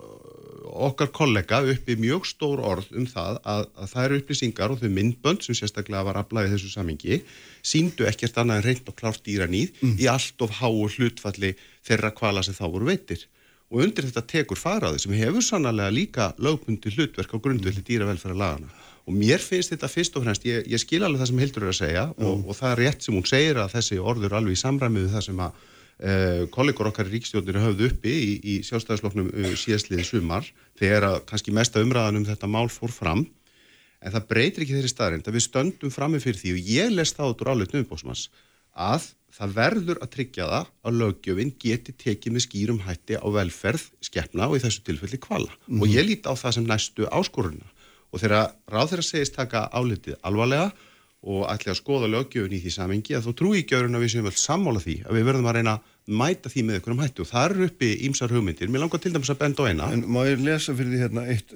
okkar 0.87 1.09
kollega 1.15 1.61
uppi 1.71 1.95
mjög 1.99 2.27
stór 2.29 2.61
orð 2.63 2.91
um 2.97 3.07
það 3.09 3.39
að, 3.41 3.65
að 3.73 3.91
það 3.93 4.05
eru 4.05 4.19
upplýsingar 4.21 4.73
og 4.73 4.81
þau 4.81 4.91
myndbönd 4.93 5.45
sem 5.45 5.57
sérstaklega 5.57 6.05
var 6.07 6.19
aflæðið 6.21 6.55
þessu 6.55 6.71
samingi 6.73 7.19
síndu 7.65 8.07
ekkert 8.09 8.37
annað 8.41 8.61
en 8.61 8.67
reynd 8.67 8.91
og 8.91 8.97
klárt 8.99 9.23
dýranýð 9.25 9.73
mm. 9.79 9.95
í 10.01 10.09
allt 10.11 10.45
of 10.45 10.57
háu 10.59 10.87
hlutfalli 10.91 11.53
þeirra 11.85 12.13
kvala 12.15 12.45
sem 12.45 12.57
þá 12.57 12.65
voru 12.67 12.89
veitir 12.91 13.25
og 13.73 13.81
undir 13.81 14.05
þetta 14.05 14.23
tekur 14.29 14.59
faraði 14.59 15.01
sem 15.01 15.15
hefur 15.17 15.43
sannlega 15.43 15.93
líka 15.93 16.31
lögbundi 16.37 16.93
hlutverk 16.93 17.33
á 17.33 17.37
grundvelli 17.41 17.81
dýravelfæra 17.81 18.37
lagana 18.37 18.69
og 19.03 19.15
mér 19.17 19.41
finnst 19.43 19.73
þetta 19.73 19.89
fyrst 19.91 20.15
og 20.15 20.23
fremst, 20.23 20.45
ég, 20.47 20.63
ég 20.69 20.79
skil 20.79 21.01
alveg 21.03 21.19
það 21.19 21.31
sem 21.31 21.43
Hildur 21.43 21.65
er 21.65 21.73
að 21.73 21.79
segja 21.81 22.03
mm. 22.13 22.25
og, 22.29 22.43
og 22.47 22.57
það 22.59 22.71
er 22.71 22.81
rétt 22.85 23.05
sem 23.05 23.17
hún 23.17 23.27
segir 23.27 23.59
að 23.59 23.73
þessi 23.75 23.99
orður 23.99 24.37
alveg 24.39 24.55
í 24.55 24.61
samræmið 24.61 25.09
það 25.15 25.25
sem 25.27 25.41
að 25.43 25.57
uh, 25.57 26.43
kollegur 26.53 26.89
okkar 26.91 27.09
í 27.09 27.15
ríkstjónir 27.17 27.59
hafðu 27.63 27.89
uppi 27.89 28.13
í, 28.13 28.31
í 28.53 28.55
sjálfstæðisloknum 28.69 29.31
uh, 29.33 29.49
síðastliði 29.59 30.07
sumar 30.07 30.47
þegar 30.79 31.09
að 31.09 31.17
kannski 31.31 31.55
mesta 31.55 31.83
umræðan 31.83 32.21
um 32.21 32.29
þetta 32.29 32.51
mál 32.51 32.69
fór 32.71 32.93
fram 32.93 33.25
en 34.03 34.15
það 34.15 34.29
breytir 34.29 34.65
ekki 34.65 34.77
þeirri 34.77 34.93
staðrind 34.93 35.27
að 35.27 35.37
við 35.39 35.47
stöndum 35.49 35.93
frammi 35.93 36.23
fyrir 36.23 36.39
því 36.39 36.55
og 36.55 36.71
ég 36.77 36.95
les 36.95 37.15
það 37.15 37.33
út 37.33 37.43
úr 37.43 37.53
áleitnum 37.53 37.83
umbósmas 37.83 38.27
að 38.71 39.11
það 39.33 39.53
verður 39.57 40.01
að 40.03 40.11
tryggja 40.13 40.47
það 40.51 40.71
að 40.85 40.97
lögjöfinn 41.01 41.53
geti 41.61 41.95
tekið 42.05 42.35
með 42.35 42.45
skýrum 42.45 42.81
hætti 42.85 43.17
á 43.17 43.27
velferð 43.33 43.85
skeppna 44.05 44.49
og 44.49 44.57
í 44.59 44.63
þessu 44.63 44.83
tilfelli 44.85 45.19
kvala. 45.21 45.51
Mm. 45.67 45.81
Og 45.81 45.93
ég 45.93 46.07
líti 46.07 46.29
á 46.29 46.33
það 46.37 46.57
sem 46.57 46.67
næstu 46.69 47.09
áskoruna 47.09 47.69
og 48.13 48.21
þegar 48.21 48.51
ráð 48.69 48.91
þeirra 48.91 49.05
segist 49.07 49.37
taka 49.37 49.67
álitið 49.73 50.19
alvarlega 50.21 50.69
og 51.23 51.45
ætli 51.47 51.71
að 51.71 51.79
skoða 51.79 52.09
lögjöfun 52.11 52.53
í 52.53 52.59
því 52.61 52.71
samengi 52.75 53.15
að 53.15 53.29
þú 53.29 53.33
trúi 53.39 53.59
ekki 53.61 53.77
öðrun 53.77 53.97
að 53.97 54.03
við 54.03 54.13
séum 54.13 54.25
vel 54.27 54.35
sammála 54.37 54.81
því 54.83 54.95
að 55.07 55.17
við 55.17 55.27
verðum 55.29 55.47
að 55.49 55.55
reyna 55.57 55.75
að 55.77 56.17
mæta 56.19 56.51
því 56.51 56.63
með 56.67 56.77
einhverjum 56.77 57.03
hættu 57.03 57.23
og 57.23 57.29
það 57.29 57.45
eru 57.47 57.67
uppi 57.69 57.91
ímsar 58.09 58.33
hugmyndir, 58.35 58.67
mér 58.67 58.83
langar 58.83 58.99
til 58.99 59.13
dæmis 59.13 59.31
að 59.31 59.39
benda 59.39 59.63
á 59.63 59.65
eina 59.71 59.87
En 59.95 60.03
má 60.11 60.19
ég 60.27 60.43
lesa 60.43 60.75
fyrir 60.75 60.91
því 60.91 60.99
hérna 61.05 61.23
eitt, 61.31 61.55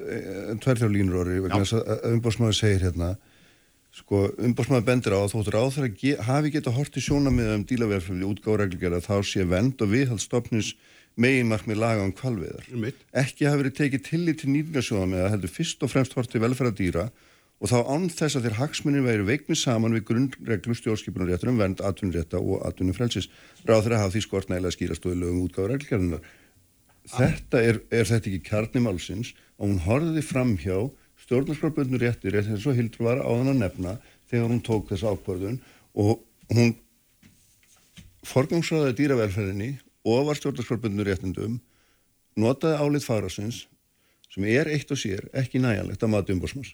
sko 3.98 4.28
umbórsmaður 4.38 4.86
bendir 4.88 5.16
á 5.18 5.20
að 5.20 5.32
þóttur 5.34 5.58
á 5.58 5.64
þar 5.74 5.88
að 5.88 5.95
ge, 6.02 6.14
hafi 6.28 6.52
geta 6.54 6.74
horti 6.76 7.02
sjónamiða 7.02 7.56
um 7.58 7.66
dílaverflöfli 7.68 8.28
útgáðreglugjara 8.28 9.02
þá 9.02 9.16
sé 9.26 9.45
vend 9.50 9.82
og 9.82 9.91
viðhaldstofnins 9.93 10.76
meginmarkmið 11.18 11.80
laga 11.82 12.04
um 12.06 12.14
kvalveðar. 12.14 12.68
Ekki 13.18 13.48
hafi 13.48 13.64
verið 13.64 13.78
tekið 13.80 14.04
tillit 14.06 14.41
til 14.43 14.52
nýtingarsjóða 14.54 15.08
með 15.10 15.24
að 15.24 15.32
heldur 15.34 15.54
fyrst 15.56 15.82
og 15.82 15.91
fremst 15.93 16.14
horti 16.18 16.41
velferðardýra 16.43 17.08
og 17.58 17.72
þá 17.72 17.78
án 17.89 18.06
þess 18.14 18.38
að 18.38 18.45
þeir 18.45 18.58
hagsmunni 18.60 19.02
væri 19.02 19.26
veiknið 19.26 19.60
saman 19.64 19.95
við 19.98 20.06
grunnreglu 20.12 20.76
stjórnskipunaréttur 20.78 21.50
um 21.50 21.58
vernd, 21.58 21.82
atvinnrétta 21.82 22.38
og 22.38 22.62
atvinnufrelsis 22.70 23.32
ráður 23.66 23.98
að 23.98 24.04
hafa 24.04 24.14
því 24.14 24.24
skort 24.28 24.52
nægilega 24.52 24.76
skýrast 24.78 25.10
og 25.10 25.18
lögum 25.18 25.41
útgáður 25.48 25.74
reglgerðunar. 25.74 26.30
Þetta 27.18 27.64
er, 27.64 27.82
er 27.89 28.06
þetta 28.06 28.30
ekki 28.30 28.45
kjarnimálsins 28.45 29.34
og 29.58 29.72
hún 29.72 29.82
horfiði 29.88 30.26
fram 30.28 30.54
hjá 30.62 30.86
stjórnarskapbundinu 31.28 32.00
réttir 32.02 32.40
eins 32.40 32.66
og 32.66 32.78
Hildur 32.78 33.10
var 33.10 33.20
á 33.20 33.28
þann 33.28 33.52
að 33.52 33.62
nefna 33.62 33.96
þegar 34.32 34.52
hún 34.54 34.64
tók 34.64 34.90
þessa 34.92 35.12
ákvörðun 35.12 35.60
og 36.00 36.22
hún 36.56 36.76
forgangsraði 38.28 38.96
dýravelferðinni 38.96 39.72
og 40.08 40.28
var 40.30 40.40
stjórnarskapbundinu 40.40 41.08
réttindum 41.08 41.60
notaði 42.40 42.80
álið 42.80 43.08
farasins 43.08 43.66
sem 44.32 44.48
er 44.48 44.72
eitt 44.72 44.92
og 44.94 45.00
sér 45.02 45.28
ekki 45.36 45.60
næjanlegt 45.64 46.04
að 46.04 46.14
mati 46.14 46.36
umbúrsmans 46.36 46.74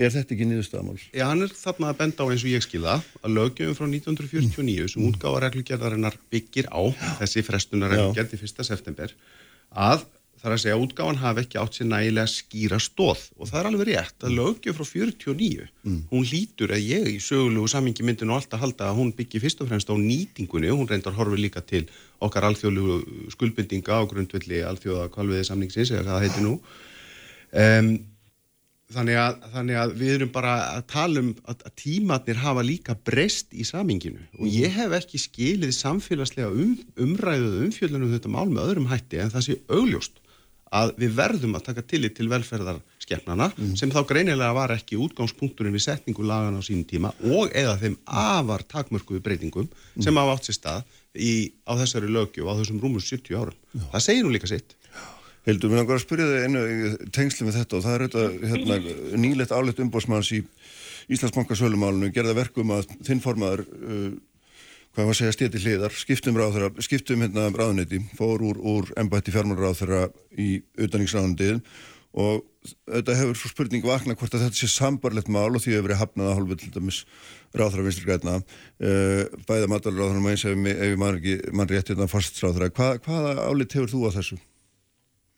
er 0.00 0.12
þetta 0.14 0.36
ekki 0.36 0.46
niðurstaðamáls? 0.48 1.08
Já, 1.12 1.26
hann 1.28 1.44
er 1.44 1.52
þarna 1.52 1.90
að 1.90 1.98
benda 1.98 2.24
á 2.24 2.30
eins 2.30 2.44
og 2.46 2.52
ég 2.52 2.64
skilða 2.64 2.96
að 3.20 3.34
lögjöfum 3.36 3.76
frá 3.76 3.86
1949 3.90 4.86
sem 4.94 5.02
mm. 5.02 5.10
útgáða 5.10 5.42
reglugjörðarinnar 5.46 6.16
byggir 6.32 6.70
á 6.72 6.80
þessi 7.20 7.44
frestunar 7.44 7.92
reglugjörð 7.92 8.36
í 8.38 8.40
1. 8.46 8.64
september 8.70 9.14
að 9.70 10.06
þar 10.40 10.54
að 10.54 10.60
segja 10.62 10.76
að 10.76 10.84
útgáðan 10.86 11.20
hafi 11.20 11.42
ekki 11.44 11.58
átt 11.60 11.76
sér 11.76 11.88
nægilega 11.90 12.32
skýra 12.32 12.78
stóð 12.80 13.24
og 13.36 13.50
það 13.50 13.58
er 13.60 13.68
alveg 13.70 13.88
rétt 13.90 14.26
að 14.26 14.36
lögjöf 14.38 14.78
frá 14.78 14.86
49 14.88 15.66
mm. 15.84 15.98
hún 16.12 16.28
lítur 16.30 16.74
að 16.76 16.86
ég 16.86 17.08
í 17.12 17.16
sögulegu 17.24 17.70
samingi 17.72 18.06
myndi 18.06 18.28
nú 18.28 18.36
alltaf 18.36 18.62
halda 18.62 18.88
að 18.88 19.00
hún 19.02 19.12
byggi 19.16 19.42
fyrst 19.42 19.60
og 19.60 19.68
fremst 19.70 19.92
á 19.92 19.94
nýtingunni 20.00 20.72
og 20.72 20.80
hún 20.80 20.88
reyndar 20.90 21.16
horfið 21.18 21.44
líka 21.44 21.64
til 21.64 21.82
okkar 22.24 22.48
alþjóðlegu 22.48 23.26
skuldbindinga 23.36 24.00
á 24.00 24.08
grundvelli 24.08 24.62
alþjóða 24.64 25.10
kvalviði 25.12 25.50
samningsins 25.50 25.92
eða 25.92 26.06
hvað 26.06 26.16
það 26.16 26.24
heiti 26.28 26.46
nú 26.46 26.54
um, 26.56 27.92
Þannig 28.90 29.18
að, 29.22 29.36
þannig 29.52 29.76
að 29.78 29.92
við 30.00 30.12
erum 30.16 30.30
bara 30.34 30.52
að 30.72 30.80
tala 30.90 31.20
um 31.22 31.28
að, 31.46 31.60
að 31.68 31.74
tímatnir 31.78 32.40
hafa 32.42 32.64
líka 32.66 32.96
breyst 33.06 33.52
í 33.54 33.62
saminginu 33.68 34.18
og 34.34 34.40
mhm. 34.42 34.50
ég 34.50 34.74
hef 34.74 34.96
ekki 34.98 35.20
skilið 35.22 35.76
samfélagslega 35.76 36.50
um, 36.50 36.72
umræðuð 36.98 37.60
umfjöldunum 37.68 38.10
þetta 38.16 38.32
mál 38.34 38.48
með 38.50 38.64
öðrum 38.64 38.90
hætti 38.90 39.20
en 39.22 39.30
það 39.30 39.46
sé 39.46 39.56
augljóst 39.70 40.18
að 40.70 40.92
við 41.02 41.14
verðum 41.18 41.56
að 41.58 41.64
taka 41.66 41.84
tillit 41.86 42.14
til 42.14 42.28
velferðarskefnana 42.30 43.50
mm. 43.50 43.74
sem 43.78 43.90
þá 43.90 44.00
greinilega 44.06 44.54
var 44.54 44.74
ekki 44.76 44.98
útgangspunkturinn 45.02 45.74
við 45.74 45.86
setningu 45.88 46.26
lagan 46.26 46.58
á 46.58 46.62
sínum 46.62 46.86
tíma 46.86 47.10
og 47.26 47.50
eða 47.50 47.76
þeim 47.80 47.96
afar 48.06 48.62
takmörkuðu 48.70 49.22
breytingum 49.24 49.66
mm. 49.66 50.04
sem 50.04 50.20
hafa 50.22 50.36
átt 50.36 50.46
sér 50.46 50.58
stað 50.60 50.98
í, 51.14 51.32
á 51.66 51.74
þessari 51.80 52.10
lögju 52.12 52.46
og 52.46 52.54
á 52.54 52.58
þessum 52.60 52.78
rúmur 52.82 53.02
70 53.02 53.34
árum. 53.34 53.56
Já. 53.74 53.82
Það 53.96 54.06
segir 54.06 54.26
nú 54.26 54.34
líka 54.34 54.50
sitt. 54.50 54.76
Hildur, 55.48 55.72
mér 55.72 55.82
langar 55.82 55.96
að 55.96 56.04
spyrja 56.04 56.28
þig 56.28 56.42
einu 56.46 57.10
tengsli 57.16 57.46
með 57.46 57.62
þetta 57.62 57.78
og 57.78 57.84
það 57.86 57.94
er 57.94 58.02
þetta 58.04 58.50
hérna, 58.50 58.80
nýlegt 59.22 59.54
áleitt 59.56 59.80
umbósmanns 59.82 60.34
í 60.36 60.42
Íslandsbanka 61.10 61.56
sölumálunum 61.58 62.12
gerða 62.14 62.36
verkum 62.36 62.70
að 62.76 62.92
þinn 63.06 63.22
formaður 63.24 63.64
uh, 63.66 64.10
hvað 64.94 65.12
að 65.12 65.18
segja 65.20 65.36
steti 65.36 65.62
hliðar 65.62 65.94
skiptum 65.94 66.38
ráðherra, 66.38 66.70
skiptum 66.82 67.22
hérna 67.24 67.48
ráðniti 67.54 68.02
fór 68.18 68.42
úr, 68.42 68.58
úr 68.58 68.90
embætti 69.00 69.34
fjármálráðherra 69.34 70.08
í 70.34 70.60
auðaningsráðandið 70.78 71.60
og 72.20 72.42
þetta 72.90 73.16
hefur 73.20 73.38
svo 73.38 73.52
spurning 73.52 73.86
vakna 73.86 74.16
hvort 74.18 74.34
að 74.34 74.48
þetta 74.48 74.58
sé 74.58 74.68
sambarlegt 74.72 75.30
mál 75.30 75.48
og 75.54 75.62
því 75.62 75.76
hefur 75.76 75.86
verið 75.86 76.00
hafnað 76.02 76.30
að 76.30 76.36
hálfur 76.38 76.60
til 76.60 76.72
dæmis 76.74 77.00
ráðherra 77.54 77.86
vinstur 77.86 78.10
gætna 78.10 78.36
uh, 78.40 79.22
bæða 79.46 79.70
matalráðherra 79.70 80.22
og 80.24 80.30
eins 80.32 80.46
ef 80.50 80.98
mann 80.98 81.20
ekki 81.20 81.36
mann 81.54 81.70
rétt 81.70 81.92
hérna 81.92 82.10
fastráðherra 82.10 82.72
Hva, 82.74 82.92
hvaða 83.06 83.46
álit 83.46 83.78
hefur 83.78 83.94
þú 83.94 84.02
á 84.10 84.16
þessu? 84.18 84.40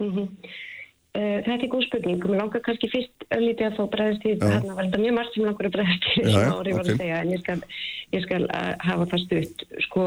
Mm 0.01 0.13
-hmm. 0.17 0.29
Uh, 1.19 1.39
þetta 1.47 1.59
er 1.59 1.71
góð 1.73 1.87
spurning. 1.87 2.25
Mér 2.25 2.41
langar 2.41 2.65
kannski 2.65 2.91
fyrst 2.93 3.27
öllítið 3.37 3.69
að 3.69 3.79
fá 3.79 3.85
bregðast 3.95 4.27
í 4.27 4.35
þarna 4.41 4.77
var 4.77 4.89
þetta 4.89 5.03
mjög 5.05 5.17
margt 5.19 5.37
sem 5.37 5.47
langar 5.47 5.69
að 5.69 5.77
bregðast 5.77 6.11
í 6.13 6.27
sem 6.27 6.53
árið 6.57 6.79
var 6.79 6.91
að 6.91 7.01
segja 7.03 7.23
en 7.23 7.33
ég 7.33 7.43
skal, 7.45 7.57
ég 8.17 8.27
skal 8.27 8.43
uh, 8.49 8.69
hafa 8.89 9.09
það 9.13 9.25
stutt. 9.27 9.65
Sko, 9.87 10.07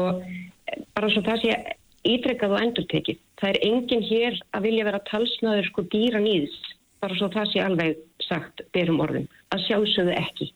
bara 0.96 1.12
svo 1.14 1.24
það 1.26 1.42
sé 1.44 1.58
ítrekkað 2.06 2.56
og 2.56 2.64
endurtekið. 2.66 3.22
Það 3.40 3.52
er 3.52 3.62
enginn 3.70 4.04
hér 4.10 4.40
að 4.56 4.68
vilja 4.68 4.88
vera 4.88 5.04
talsnaður 5.10 5.70
sko 5.70 5.86
dýra 5.94 6.20
nýðs, 6.22 6.58
bara 7.02 7.18
svo 7.18 7.30
það 7.34 7.50
sé 7.52 7.64
alveg 7.64 8.04
sagt 8.26 8.62
berum 8.74 9.02
orðum. 9.04 9.26
Að 9.54 9.64
sjálfsögðu 9.66 10.14
ekki. 10.16 10.52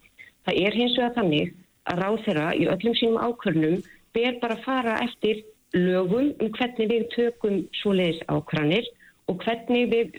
Það 0.47 0.61
er 0.67 0.79
hins 0.79 0.99
vegar 0.99 1.17
þannig 1.19 1.57
að 1.91 2.03
ráð 2.05 2.21
þeirra 2.27 2.47
í 2.55 2.69
öllum 2.71 2.97
sínum 2.99 3.19
ákvörnum 3.21 3.81
ber 4.15 4.39
bara 4.43 4.57
að 4.57 4.65
fara 4.67 4.97
eftir 5.05 5.43
lögum 5.75 6.33
um 6.43 6.51
hvernig 6.57 6.91
við 6.91 7.05
tökum 7.15 7.61
svoleiðis 7.81 8.23
ákvörnir 8.27 8.89
og 9.31 9.45
hvernig 9.45 9.87
við 9.93 10.17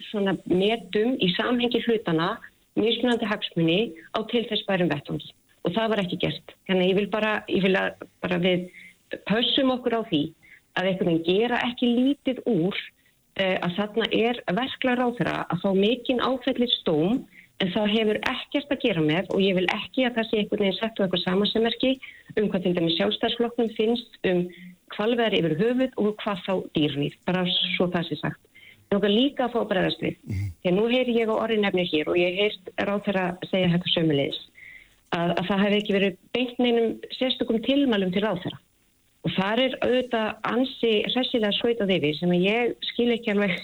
metum 0.48 1.18
í 1.20 1.30
samhengi 1.36 1.84
hlutana 1.86 2.38
mismunandi 2.80 3.28
hagsmunni 3.28 3.80
á 4.16 4.20
til 4.32 4.46
þess 4.48 4.68
bærum 4.70 4.92
vettangi 4.92 5.34
og 5.68 5.76
það 5.76 5.92
var 5.92 6.02
ekki 6.02 6.22
gert. 6.24 6.56
Þannig 6.70 6.90
ég 6.90 6.98
vil 6.98 7.10
bara, 7.12 7.34
ég 7.52 7.66
vil 7.66 7.76
að 7.78 8.06
bara 8.24 8.40
við 8.42 8.70
pausum 9.28 9.74
okkur 9.76 10.00
á 10.00 10.02
því 10.08 10.24
að 10.80 10.88
einhvern 10.90 11.12
veginn 11.12 11.28
gera 11.28 11.60
ekki 11.68 11.92
lítið 11.92 12.42
úr 12.50 12.74
uh, 12.74 13.58
að 13.60 13.76
þarna 13.78 14.08
er 14.16 14.42
verkla 14.58 14.96
ráð 14.98 15.20
þeirra 15.20 15.38
að 15.52 15.64
fá 15.66 15.70
mikinn 15.78 16.24
áfællir 16.24 16.74
stóm 16.80 17.22
en 17.62 17.70
það 17.76 17.94
hefur 17.94 18.20
ekkert 18.32 18.72
að 18.74 18.84
gera 18.86 19.04
með 19.06 19.34
og 19.36 19.42
ég 19.44 19.58
vil 19.60 19.68
ekki 19.76 20.08
að 20.08 20.16
það 20.18 20.30
sé 20.30 20.40
einhvern 20.40 20.64
veginn 20.66 20.80
sett 20.80 20.98
á 20.98 21.02
eitthvað 21.04 21.26
samansemmerki 21.28 21.92
um 22.40 22.48
hvað 22.48 22.64
til 22.64 22.76
dæmi 22.78 22.94
sjálfstæðsflokknum 22.96 23.74
finnst 23.78 24.18
um 24.32 24.46
hvalveðar 24.96 25.38
yfir 25.38 25.58
höfuð 25.60 26.00
og 26.02 26.16
hvað 26.24 26.42
þá 26.48 26.54
dýrnýr, 26.78 27.20
bara 27.28 27.44
svo 27.76 27.92
það 27.94 28.08
sé 28.10 28.18
sagt. 28.24 28.42
Nóga 28.92 29.08
líka 29.08 29.46
að 29.46 29.54
fá 29.54 29.62
bregðast 29.70 30.02
við. 30.04 30.16
Mm 30.20 30.34
-hmm. 30.36 30.48
Þegar 30.62 30.76
nú 30.78 30.88
heyr 30.92 31.10
ég 31.10 31.30
á 31.32 31.36
orðin 31.36 31.62
nefnir 31.64 31.92
hér 31.92 32.10
og 32.12 32.18
ég 32.20 32.40
heyrst 32.42 32.66
ráð 32.76 33.06
þeirra 33.06 33.26
að 33.32 33.48
segja 33.52 33.72
þetta 33.74 33.94
sömulegis 33.94 34.40
að, 35.16 35.30
að 35.40 35.46
það 35.48 35.64
hefði 35.64 35.80
ekki 35.80 35.96
verið 35.98 36.18
beint 36.36 36.60
neinum 36.60 36.90
sérstökum 37.18 37.62
tilmælum 37.64 38.12
til 38.12 38.24
ráð 38.26 38.44
þeirra. 38.44 38.60
Og 39.22 39.32
það 39.38 39.64
er 39.64 39.74
auðvitað 39.86 40.30
ansi 40.52 40.94
hressilega 41.08 41.58
svöitað 41.60 41.96
yfir 41.96 42.16
sem 42.18 42.32
ég 42.34 42.76
skil 42.90 43.12
ekki 43.16 43.32
alveg 43.32 43.58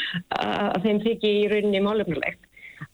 að 0.74 0.80
þeim 0.86 1.02
þykji 1.06 1.34
í 1.40 1.48
rauninni 1.52 1.84
málefnulegt. 1.84 2.40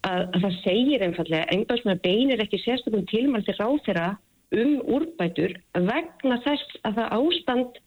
Að, 0.06 0.20
að 0.34 0.40
það 0.44 0.58
segir 0.64 1.02
einfallega 1.02 1.46
einhvers 1.50 1.86
með 1.88 2.02
beinir 2.04 2.42
ekki 2.44 2.60
sérstökum 2.62 3.06
tilmæl 3.10 3.42
til 3.44 3.56
ráð 3.58 3.78
þeirra 3.86 4.10
um 4.60 4.76
úrbætur 4.86 5.56
vegna 5.74 6.38
þess 6.44 6.82
að 6.86 7.00
það 7.00 7.14
ástand 7.18 7.80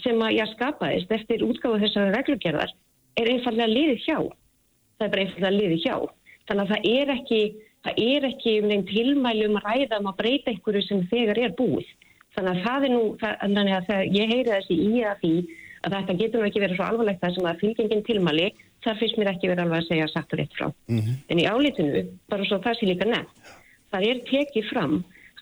sem 0.00 0.22
að 0.22 0.36
ég 0.38 0.54
skapaðist 0.54 1.12
eftir 1.12 1.44
útgáðu 1.44 1.82
þessari 1.84 2.14
reglugjörðar 2.14 2.72
er 3.18 3.32
einfallega 3.34 3.70
liðið 3.70 4.04
hjá. 4.06 4.18
Það 4.98 5.06
er 5.06 5.12
bara 5.14 5.24
einfallega 5.24 5.56
liðið 5.56 5.84
hjá. 5.84 5.96
Þannig 6.50 6.62
að 6.64 6.72
það 6.72 6.88
er 6.90 7.14
ekki, 7.14 7.40
það 7.86 8.02
er 8.04 8.28
ekki 8.30 8.54
um 8.60 8.74
einn 8.74 8.86
tilmælum 8.90 9.58
að 9.60 9.66
ræða 9.68 10.00
um 10.00 10.10
að 10.10 10.20
breyta 10.20 10.52
einhverju 10.52 10.82
sem 10.86 11.04
þegar 11.12 11.42
er 11.44 11.56
búið. 11.58 11.90
Þannig 12.36 12.50
að 12.50 12.64
það 12.66 12.86
er 12.86 12.92
nú, 12.94 13.02
þannig 13.22 13.74
að 13.76 13.86
það, 13.88 14.02
ég 14.16 14.34
heyri 14.34 14.50
þessi 14.54 14.76
í 14.80 15.04
að 15.04 15.22
því 15.22 15.34
að 15.80 15.94
þetta 15.96 16.16
getur 16.20 16.44
ekki 16.46 16.62
verið 16.62 16.78
svo 16.78 16.88
alvarlegt 16.90 17.22
það 17.24 17.36
sem 17.36 17.48
að 17.48 17.62
fylgjengin 17.62 18.04
tilmæli, 18.06 18.48
það 18.84 19.00
finnst 19.00 19.18
mér 19.20 19.30
ekki 19.32 19.48
verið 19.50 19.62
alveg 19.64 19.80
að 19.80 19.88
segja 19.88 20.10
satt 20.10 20.34
og 20.34 20.40
rétt 20.40 20.58
frá. 20.58 20.66
Mm 20.92 21.00
-hmm. 21.00 21.16
En 21.28 21.40
í 21.40 21.46
álitinu, 21.48 22.02
bara 22.28 22.44
svo 22.44 22.58
það 22.60 22.76
sé 22.78 22.86
líka 22.86 23.08
nefn, 23.08 23.32
það 23.90 24.06
er 24.10 24.22
tekið 24.30 24.68
fram 24.70 24.94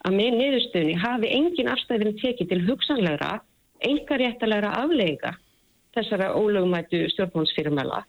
að 0.06 0.12
með 0.14 0.30
niðurstöðni 0.38 0.94
hafi 1.02 1.28
engin 1.38 1.72
afstæðin 1.74 2.18
tekið 2.22 2.48
til 2.48 2.60
hugsanlegra, 2.68 3.32
engaréttalega 3.82 4.70
aflega 4.82 5.34
þessara 5.98 6.32
ólögumætu 6.38 7.04
stjórnmálsfyrirmæla 7.14 8.02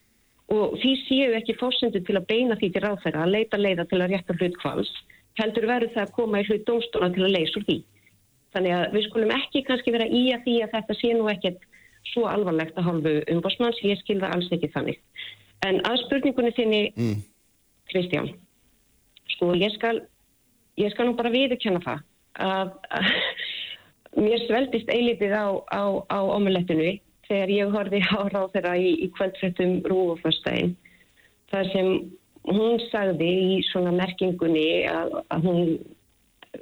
og 0.49 0.75
því 0.81 0.91
séu 1.05 1.33
ekki 1.37 1.57
fórsendu 1.59 2.01
til 2.05 2.17
að 2.17 2.27
beina 2.31 2.57
því 2.57 2.71
til 2.73 2.83
ráðferða 2.85 3.25
að 3.25 3.33
leita 3.35 3.59
leiða 3.59 3.85
til 3.89 3.99
að 4.01 4.13
rétta 4.15 4.35
hlut 4.39 4.57
kvals 4.61 4.91
heldur 5.39 5.67
verður 5.69 5.93
það 5.93 6.05
að 6.05 6.13
koma 6.17 6.41
í 6.41 6.47
hlut 6.47 6.67
dómstóna 6.67 7.09
til 7.15 7.25
að 7.25 7.35
leysa 7.35 7.59
úr 7.59 7.65
því. 7.67 7.77
Þannig 8.55 8.75
að 8.75 8.85
við 8.95 9.05
skulum 9.05 9.33
ekki 9.35 9.63
kannski 9.67 9.93
vera 9.93 10.07
í 10.09 10.21
að 10.33 10.45
því 10.45 10.55
að 10.65 10.71
þetta 10.75 10.97
sé 10.99 11.11
nú 11.15 11.27
ekkert 11.31 11.65
svo 12.09 12.25
alvarlegt 12.31 12.77
að 12.79 12.87
hálfu 12.87 13.15
umbásmanns, 13.35 13.81
ég 13.85 13.99
skilða 14.01 14.31
alls 14.33 14.49
ekki 14.55 14.71
þannig. 14.73 14.99
En 15.67 15.81
að 15.85 15.99
spurningunni 16.05 16.53
þinni, 16.57 16.81
mm. 16.95 17.19
Kristján, 17.91 18.31
sko 19.35 19.51
ég 19.59 19.73
skal, 19.75 19.99
ég 20.79 20.93
skal 20.95 21.09
nú 21.09 21.15
bara 21.19 21.33
viðkjanna 21.33 21.83
það 21.85 22.03
að, 22.47 22.73
að 22.89 23.11
mér 24.25 24.45
sveldist 24.47 24.89
eilitið 24.89 25.35
á, 25.35 25.47
á, 25.69 25.83
á 26.09 26.19
omulettinu 26.25 26.95
þegar 27.29 27.53
ég 27.53 27.75
horfi 27.75 28.01
á 28.09 28.19
ráð 28.33 28.49
þeirra 28.55 28.75
í, 28.77 28.95
í 29.05 29.07
kvöldfrettum 29.17 29.79
rúfastæðin 29.89 30.75
þar 31.51 31.71
sem 31.73 31.93
hún 32.49 32.81
sagði 32.89 33.29
í 33.29 33.61
svona 33.69 33.93
merkingunni 33.93 34.67
að, 34.89 35.15
að 35.33 35.47
hún 35.47 35.63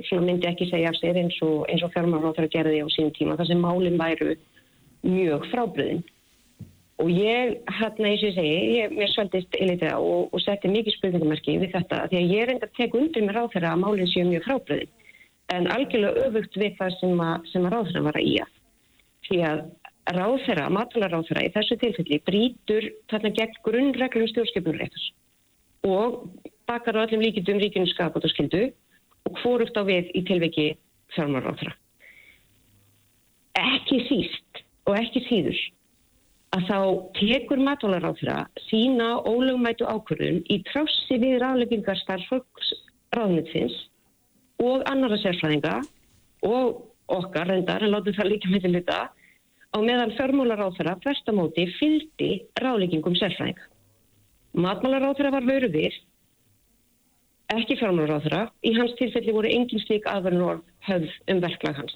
svona 0.09 0.28
myndi 0.28 0.49
ekki 0.49 0.68
segja 0.72 0.91
af 0.91 0.99
sér 0.99 1.20
eins 1.22 1.38
og, 1.45 1.63
og 1.70 1.93
fjármálaráþara 1.93 2.51
gerði 2.51 2.84
á 2.84 2.88
sínum 2.91 3.15
tíma 3.15 3.38
þar 3.39 3.49
sem 3.51 3.63
málinn 3.63 3.99
væru 3.99 4.36
mjög 5.07 5.47
frábriðin. 5.53 6.03
Og 6.97 7.11
ég, 7.13 7.59
hérna 7.78 8.09
eins 8.09 8.24
og 8.26 8.34
segi, 8.34 8.53
ég, 8.80 8.93
mér 8.97 9.11
sveldist 9.13 9.57
eilitið 9.59 9.99
og, 10.01 10.32
og 10.34 10.41
setti 10.41 10.72
mikið 10.74 10.95
spurningamerki 10.97 11.59
við 11.61 11.76
þetta 11.76 12.07
því 12.09 12.20
að 12.20 12.32
ég 12.34 12.47
reynda 12.49 12.68
að 12.68 12.78
teka 12.80 12.97
undir 12.97 13.28
með 13.28 13.38
ráþara 13.38 13.74
að 13.74 13.84
málinn 13.84 14.09
séu 14.11 14.26
mjög 14.28 14.47
frábriðin 14.47 14.95
en 15.53 15.70
algjörlega 15.72 16.26
öfugt 16.28 16.57
við 16.59 16.74
það 16.80 16.95
sem 16.97 17.22
að, 17.24 17.36
sem 17.53 17.68
að 17.68 17.76
ráþara 17.76 18.07
var 18.09 18.18
að 18.20 18.28
í 18.28 18.34
að. 18.43 18.55
Því 19.28 19.39
að 19.51 19.61
ráþara, 20.16 20.70
matalaráþara 20.72 21.45
í 21.47 21.51
þessu 21.55 21.78
tilfelli 21.82 22.20
brítur 22.28 22.89
þarna 23.12 23.32
gegn 23.36 23.58
grunnreglum 23.66 24.30
stjórnskipunreitus 24.32 25.10
og 25.88 26.28
bakar 26.70 26.99
á 26.99 27.03
öllum 27.05 27.24
líkindum 27.24 27.60
ríkinu 27.60 27.88
skapot 27.91 28.24
og 28.24 29.41
hvoruft 29.41 29.76
á 29.76 29.84
við 29.84 30.12
í 30.16 30.24
tilveki 30.24 30.68
fjármáráþara. 31.16 31.74
Ekki 33.58 33.99
síst 34.08 34.64
og 34.88 34.95
ekki 34.95 35.24
síður 35.28 35.60
að 36.55 36.68
þá 36.70 36.80
tekur 37.20 37.60
matalaráþara 37.60 38.38
sína 38.70 39.18
ólögumætu 39.28 39.88
ákvörðun 39.88 40.43
í 40.47 40.62
trássi 40.70 41.20
við 41.20 41.41
ráðleggingar 41.43 41.99
starfsfólks 42.03 42.72
ráðnitsins 43.18 43.76
og 44.64 44.86
annara 44.89 45.20
sérfræðinga 45.22 45.82
og 46.47 46.86
okkar 47.12 47.47
reyndar, 47.51 47.84
en 47.84 47.93
látum 47.93 48.16
það 48.16 48.32
líka 48.34 48.51
með 48.51 48.66
til 48.66 48.74
þetta, 48.78 48.99
á 49.74 49.78
meðan 49.84 50.13
fjármálaráþara 50.18 50.97
prestamóti 51.03 51.68
fyldi 51.78 52.32
ráðleggingum 52.61 53.15
sérfræðinga. 53.20 53.65
Matmálaráþara 54.57 55.32
var 55.36 55.45
við, 55.72 55.93
ekki 57.53 57.78
fjármálaráþara, 57.80 58.47
í 58.63 58.74
hans 58.78 58.95
tilfelli 58.99 59.36
voru 59.36 59.51
engin 59.51 59.84
slík 59.84 60.07
aðverðin 60.09 60.47
orð 60.47 60.63
höfð 60.88 61.13
um 61.32 61.41
verklag 61.43 61.76
hans. 61.82 61.95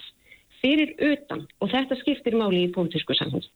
Fyrir 0.61 0.93
utan, 1.01 1.47
og 1.59 1.71
þetta 1.71 1.97
skiptir 2.03 2.37
máli 2.37 2.67
í 2.67 2.73
pólitísku 2.75 3.15
samhans, 3.17 3.47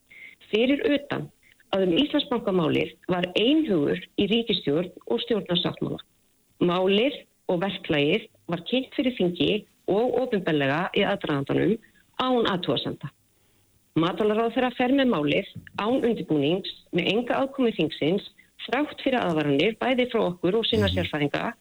fyrir 0.49 0.81
utan 0.89 1.29
að 1.75 1.85
um 1.85 1.97
Íslandsbankamálið 2.01 2.95
var 3.11 3.27
einhugur 3.37 4.01
í 4.17 4.27
ríkistjórn 4.31 4.91
og 5.05 5.21
stjórnarsáttmála. 5.25 5.99
Málið 6.63 7.19
og 7.51 7.61
verklagið 7.61 8.29
var 8.49 8.63
kynnt 8.69 8.95
fyrir 8.95 9.15
þingi 9.19 9.51
og 9.91 10.17
ofinbellega 10.23 10.87
í 10.97 11.03
aðdraðandanum 11.05 11.75
án 12.23 12.49
aðtúasenda. 12.49 13.11
Matalara 13.95 14.49
á 14.51 14.53
þeirra 14.53 14.71
fer 14.75 14.91
með 14.91 15.07
málið 15.13 15.51
án 15.79 16.01
undirbúnings 16.03 16.71
með 16.91 17.11
enga 17.13 17.37
ákomi 17.45 17.71
þingsins 17.77 18.25
þrátt 18.65 18.99
fyrir 18.99 19.21
aðvaranir 19.21 19.77
bæði 19.79 20.09
frá 20.11 20.21
okkur 20.25 20.57
og 20.59 20.65
sína 20.67 20.89
sérfæringa 20.91 21.53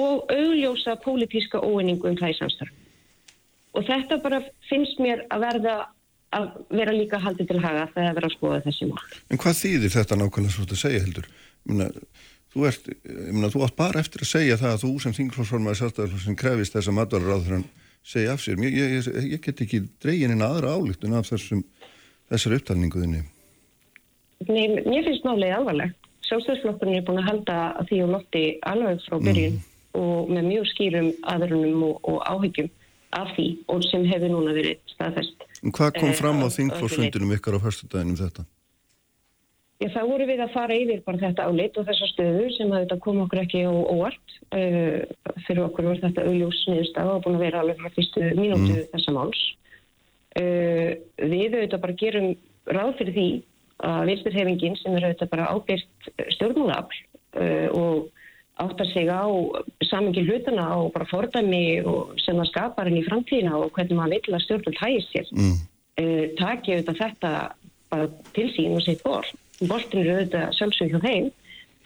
og 0.00 0.30
augljósa 0.32 0.94
pólitíska 1.04 1.60
óeiningu 1.60 2.08
um 2.08 2.16
það 2.16 2.32
í 2.32 2.36
samstarf. 2.38 2.72
Og 3.76 3.84
þetta 3.86 4.18
bara 4.24 4.40
finnst 4.70 5.02
mér 5.04 5.26
að 5.28 5.44
verða 5.44 5.74
að 6.32 6.48
vera 6.72 6.94
líka 6.94 7.20
haldið 7.20 7.50
til 7.50 7.60
haga 7.60 7.86
þegar 7.92 8.08
það 8.08 8.16
verða 8.18 8.30
að 8.30 8.36
skoða 8.38 8.62
þessi 8.64 8.88
mál. 8.88 9.04
En 9.28 9.42
hvað 9.42 9.60
þýðir 9.60 9.94
þetta 9.98 10.18
nákvæmlega 10.20 10.54
svo 10.54 10.64
að 10.64 10.80
segja 10.80 11.04
heldur? 11.04 11.28
Muna, 11.68 11.90
þú, 12.54 12.66
ert, 12.70 12.90
muna, 13.34 13.52
þú 13.52 13.64
átt 13.66 13.78
bara 13.78 14.00
eftir 14.00 14.24
að 14.24 14.32
segja 14.32 14.58
það 14.60 14.76
að 14.78 14.82
þú 14.86 14.92
sem 15.04 15.16
þingflósformaði 15.18 15.80
sjálfstæðarflósin 15.82 16.40
krefist 16.40 16.78
þess 16.78 16.88
að 16.88 16.98
matvalraráður 17.02 17.64
segja 18.06 18.34
af 18.34 18.42
sér. 18.42 18.60
Ég, 18.64 18.76
ég, 18.98 19.08
ég 19.34 19.42
get 19.44 19.62
ekki 19.64 19.82
dreygin 20.02 20.34
en 20.36 20.44
aðra 20.46 20.74
álíktun 20.76 21.16
af 21.18 21.28
þessum, 21.30 21.64
þessar 22.32 22.56
upptalninguðinni. 22.58 23.24
Nei, 24.48 24.66
mér 24.86 25.04
finnst 25.06 25.26
málið 25.26 25.56
alvarleg. 25.58 25.96
Sjálfstæðarflokkurinn 26.28 27.00
er 27.00 27.06
búin 27.06 27.20
að 27.20 27.28
halda 27.28 27.56
því 27.88 28.02
og 28.04 28.12
lotti 28.14 28.44
alveg 28.68 29.02
frá 29.06 29.16
byrjun 29.18 29.56
mm. 29.56 29.64
og 30.00 30.30
með 30.30 30.46
mjög 30.46 30.68
skýrum 30.70 31.10
aðrunum 31.32 31.82
og, 31.88 31.98
og 32.12 32.20
áhyggjum 32.30 32.70
af 33.18 33.32
því 33.34 33.48
og 33.74 33.84
sem 33.88 34.06
hefur 34.06 34.32
núna 34.32 34.54
verið 34.54 34.78
staðfest. 34.92 35.46
En 35.60 35.74
hvað 35.76 35.98
kom 35.98 36.14
fram 36.16 36.44
á 36.46 36.48
þingflósfundinum 36.54 37.34
ykkar 37.36 37.58
á 37.58 37.64
fyrstudaginn 37.64 38.14
um 38.14 38.20
þetta? 38.20 38.46
Já, 39.80 39.86
það 39.94 40.10
voru 40.10 40.24
við 40.28 40.40
að 40.44 40.50
fara 40.52 40.76
yfir 40.76 40.98
bara 41.06 41.18
þetta 41.22 41.44
álit 41.48 41.78
og 41.80 41.86
þessa 41.88 42.06
stöðu 42.10 42.48
sem 42.52 42.68
að 42.68 42.82
þetta 42.82 42.96
kom 43.00 43.20
okkur 43.22 43.40
ekki 43.40 43.62
á 43.64 43.72
óvart. 43.72 44.34
Uh, 44.52 44.98
fyrir 45.46 45.62
okkur 45.64 45.88
var 45.88 46.02
þetta 46.02 46.26
augljós 46.28 46.58
sniðustaf 46.66 47.08
og 47.14 47.22
búin 47.24 47.38
að 47.38 47.44
vera 47.46 47.62
alveg 47.62 47.80
frá 47.80 47.94
fyrstu 47.94 48.26
mínútu 48.36 48.74
mm. 48.74 48.90
þessa 48.92 49.16
máls. 49.16 49.40
Uh, 50.36 51.00
við 51.16 51.56
auðvitað 51.56 51.84
bara 51.86 51.98
gerum 52.04 52.28
ráð 52.68 52.92
fyrir 53.00 53.16
því 53.16 53.26
að 53.88 54.04
vinsturhefingin 54.12 54.78
sem 54.82 55.00
er 55.00 55.08
auðvitað 55.08 55.32
bara 55.32 55.50
ábyrgt 55.56 56.12
stjórnmálafl 56.36 57.02
uh, 57.40 57.68
og 57.80 58.30
áttar 58.60 58.92
sig 58.92 59.08
á 59.08 59.24
samingi 59.88 60.28
hlutana 60.28 60.70
og 60.76 60.92
bara 60.92 61.08
fordæmi 61.08 61.64
og 61.88 62.18
sem 62.20 62.36
það 62.36 62.52
skapar 62.52 62.90
henni 62.90 63.00
í 63.00 63.08
framtíðina 63.08 63.56
og 63.56 63.70
hvernig 63.72 63.96
maður 63.96 64.28
vil 64.28 64.36
að 64.36 64.44
stjórnmál 64.44 64.80
hægir 64.84 65.06
sér. 65.08 65.36
Mm. 65.40 65.60
Takk 66.36 66.68
ég 66.68 66.82
auðvitað 66.82 67.06
þetta 67.06 67.38
bara 67.88 68.10
til 68.36 68.52
sín 68.52 68.76
og 68.76 68.84
sitt 68.84 69.00
borð 69.00 69.32
boltin 69.68 70.02
eru 70.02 70.16
auðvitað 70.16 70.56
sjálfsög 70.58 70.94
hjá 70.94 71.00
þeim. 71.04 71.30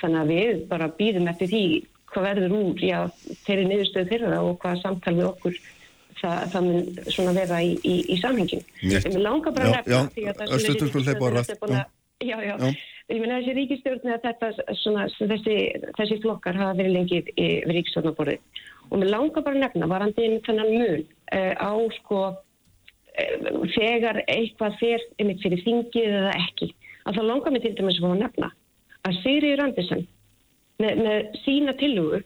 Þannig 0.02 0.20
að 0.20 0.32
við 0.34 0.62
bara 0.70 0.90
býðum 0.98 1.30
eftir 1.32 1.50
því 1.50 1.64
hvað 2.14 2.26
verður 2.28 2.56
úr, 2.58 2.82
já, 2.84 2.98
þeirri 3.46 3.64
niðurstöðu 3.70 4.10
þeirra 4.10 4.40
og 4.44 4.58
hvað 4.62 4.82
samtal 4.82 5.14
við 5.16 5.28
okkur 5.32 5.58
það, 6.20 6.40
það 6.52 6.66
mun 6.68 6.88
svona 7.16 7.34
vera 7.36 7.60
í, 7.64 7.74
í, 7.82 7.94
í 8.14 8.18
samhengin. 8.22 8.64
Við 8.84 9.20
langar 9.22 9.54
bara 9.56 9.70
að 9.70 9.76
nefna 9.78 10.02
því 10.14 10.26
að 10.30 10.40
það 10.40 10.54
er 10.58 10.64
ríkistjórn 10.64 11.78
já, 12.24 12.36
já, 12.38 12.54
já. 12.54 12.74
Ég 13.12 13.20
meina 13.20 13.40
þessi 13.40 13.56
ríkistjórn 13.58 14.14
að 14.14 14.22
þetta 14.28 14.50
svona, 14.80 15.08
þessi, 15.18 15.56
þessi 15.98 16.20
flokkar 16.22 16.60
hafa 16.60 16.78
verið 16.78 16.96
lengið 16.98 17.32
við 17.36 17.74
ríkistjórnaborðið 17.78 18.62
og 18.90 19.00
við 19.00 19.10
langar 19.10 19.44
bara 19.44 19.58
að 19.58 19.64
nefna 19.64 19.90
varandi 19.90 20.30
þennan 20.46 20.72
mun 20.72 21.02
uh, 21.02 21.52
á 21.56 21.72
sko 21.98 22.20
uh, 22.30 23.60
þegar 23.74 24.22
eitthvað 24.24 24.80
fer 24.80 25.04
einmitt 25.18 25.44
fyrir 25.44 25.64
þingið 25.66 26.16
eða 26.20 26.34
ekki 26.38 26.70
að 27.04 27.18
það 27.18 27.28
langar 27.30 27.54
mig 27.54 27.64
til 27.64 27.74
dæmis 27.78 28.02
að 28.02 28.20
nefna 28.22 28.50
að 29.04 29.18
Sigriður 29.22 29.64
Andersen 29.66 30.06
með, 30.82 31.02
með 31.04 31.18
sína 31.44 31.74
tilugu 31.80 32.22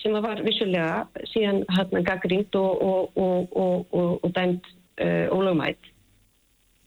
sem 0.00 0.16
var 0.24 0.42
vissulega 0.44 1.24
síðan 1.28 1.62
hann 1.76 2.04
gaggrínt 2.06 2.56
og, 2.56 2.82
og, 3.16 3.56
og, 3.56 4.20
og 4.24 4.34
dæmt 4.36 4.68
uh, 5.00 5.26
ólögumætt 5.34 5.90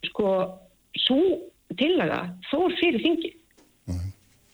sko 0.09 0.29
svo 0.99 1.19
tillaga 1.79 2.25
fór 2.49 2.73
fyrir 2.79 3.01
þingi 3.01 3.31
mm. 3.89 4.05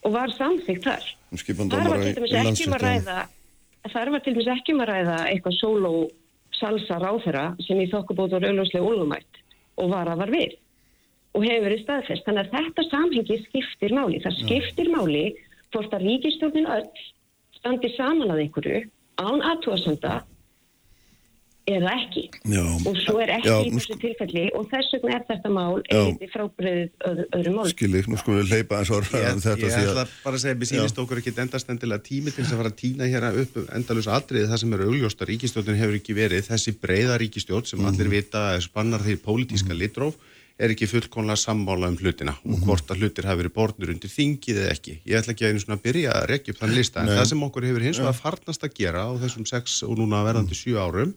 og 0.06 0.16
var 0.16 0.32
samþygt 0.36 0.88
þar 0.88 1.10
þar 1.74 1.92
var 1.92 2.04
til 2.04 2.16
dæmis 2.16 2.38
ekki 2.40 2.68
um 2.68 2.76
að 2.76 2.86
ræða 2.86 3.18
þar 3.92 4.12
var 4.14 4.24
til 4.24 4.34
dæmis 4.36 4.50
ekki 4.56 4.76
um 4.76 4.84
að 4.84 4.92
ræða 4.92 5.18
eitthvað 5.28 5.58
solo 5.58 5.92
salsa 6.56 6.98
ráþera 7.00 7.44
sem 7.64 7.80
í 7.80 7.88
þokkabót 7.92 8.36
var 8.36 8.48
auðvonslega 8.48 8.88
ólögumætt 8.88 9.40
og 9.80 9.94
var 9.94 10.10
að 10.12 10.24
var 10.24 10.34
við 10.34 10.58
og 11.36 11.46
hefur 11.46 11.66
verið 11.68 11.84
staðfest. 11.84 12.26
Þannig 12.26 12.42
að 12.46 12.56
þetta 12.56 12.86
samhengi 12.88 13.38
skiptir 13.46 13.94
máli. 13.96 14.20
Það 14.24 14.40
skiptir 14.42 14.90
máli 14.92 15.24
hvort 15.70 15.94
að 15.94 16.06
ríkistjórnin 16.08 16.68
öll 16.70 17.06
standi 17.60 17.92
saman 17.94 18.32
að 18.32 18.44
einhverju 18.46 18.82
án 19.20 19.42
aðtóðsanda 19.52 20.20
eða 21.70 21.92
ekki. 22.00 22.22
Já. 22.50 22.62
Og 22.88 22.96
svo 23.04 23.20
er 23.22 23.30
ekki 23.36 23.50
Já, 23.50 23.56
í 23.62 23.72
þessu 23.74 23.96
tilfelli 24.00 24.44
og 24.58 24.64
þess 24.72 24.94
vegna 24.96 25.12
er 25.18 25.26
þetta 25.28 25.52
mál 25.54 25.76
eitthvað 25.82 26.32
frábriðið 26.32 27.06
öðru, 27.10 27.26
öðru 27.38 27.52
mál. 27.54 27.66
Skilir, 27.70 28.08
nú 28.10 28.18
skulum 28.18 28.40
við 28.40 28.54
leipa 28.56 28.80
eins 28.80 28.90
og 28.90 28.98
orðaðan 29.00 29.44
þetta. 29.44 29.68
Ég 29.68 29.90
ætla 29.92 30.06
bara 30.24 30.40
að 30.40 30.44
segja, 30.44 30.58
við 30.62 30.72
sínist 30.72 31.00
okkur 31.04 31.20
ekki 31.20 31.34
endast 31.44 31.70
endilega 31.70 32.06
tími 32.08 32.32
til 32.32 32.42
þess 32.42 32.56
að 32.56 32.62
fara 32.62 32.72
að 32.72 32.80
týna 32.80 33.10
hér 33.12 33.28
upp 33.44 33.60
endalus 33.76 34.10
atriði 34.10 34.50
það 34.50 34.62
sem 34.64 34.76
eru 34.78 34.90
augljósta. 34.90 35.30
Ríkistjórnin 35.30 35.80
hefur 35.80 36.00
ekki 36.00 36.16
verið 36.18 36.48
þessi 36.48 36.76
breyða 36.80 37.20
ríkistjórn 37.22 37.70
sem 37.70 37.82
mm. 37.82 37.92
allir 37.92 38.12
vita 38.16 38.44
spannar 38.64 39.04
því 39.06 39.20
pólitíska 39.22 39.74
mm. 39.74 39.80
litróf 39.84 40.18
er 40.60 40.74
ekki 40.74 40.88
fullkonlega 40.90 41.40
sammála 41.40 41.88
um 41.88 41.96
hlutina 41.96 42.32
mm 42.32 42.38
-hmm. 42.38 42.52
og 42.52 42.58
mhm. 42.58 42.66
hvort 42.68 42.90
að 42.90 43.00
hlutir 43.00 43.28
hafi 43.28 43.42
verið 43.42 43.56
borðnur 43.56 43.92
undir 43.94 44.10
þingið 44.10 44.56
eða 44.62 44.72
ekki. 44.74 44.94
Ég 45.06 45.18
ætla 45.18 45.32
ekki 45.32 45.44
að 45.44 45.50
einu 45.50 45.60
svona 45.60 45.78
að 45.78 45.84
byrja 45.86 46.10
að 46.12 46.26
rekja 46.32 46.52
upp 46.52 46.60
þann 46.60 46.74
lista 46.76 47.00
en 47.00 47.06
Nei. 47.06 47.16
það 47.16 47.28
sem 47.30 47.42
okkur 47.42 47.66
hefur 47.68 47.86
hins 47.86 47.98
vegar 47.98 48.18
farnast 48.22 48.64
að 48.64 48.74
gera 48.80 49.00
á 49.08 49.10
þessum 49.22 49.46
6 49.46 49.82
og 49.88 49.94
núna 49.98 50.24
verðandi 50.26 50.54
7 50.54 50.72
mhm. 50.72 50.82
árum 50.84 51.14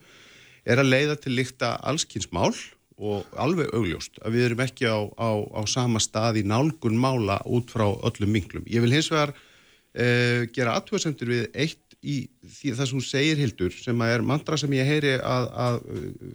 er 0.64 0.78
að 0.80 0.92
leiða 0.94 1.16
til 1.20 1.36
líkta 1.36 1.76
allskynnsmál 1.84 2.54
og 2.98 3.26
alveg 3.36 3.74
augljóst 3.74 4.20
að 4.24 4.32
við 4.38 4.46
erum 4.48 4.64
ekki 4.64 4.86
á, 4.88 5.00
á, 5.18 5.30
á 5.60 5.62
sama 5.68 6.00
stað 6.00 6.40
í 6.40 6.44
nálgun 6.48 6.96
mála 6.96 7.42
út 7.46 7.72
frá 7.74 7.90
öllum 7.90 8.32
minglum. 8.32 8.64
Ég 8.70 8.82
vil 8.82 8.94
hins 8.94 9.10
vegar 9.12 9.34
uh, 9.34 10.46
gera 10.54 10.78
aðtöðsendur 10.78 11.28
við 11.28 11.50
eitt 11.54 11.98
í 12.04 12.28
því 12.44 12.76
það 12.78 12.88
sem 12.88 13.00
hún 13.00 13.08
segir 13.08 13.40
Hildur 13.40 13.74
sem 13.76 14.02
er 14.06 14.22
mandra 14.22 14.58
sem 14.60 14.72
ég 14.76 14.88
heyri 14.88 15.16
að, 15.20 15.48
að 15.66 15.80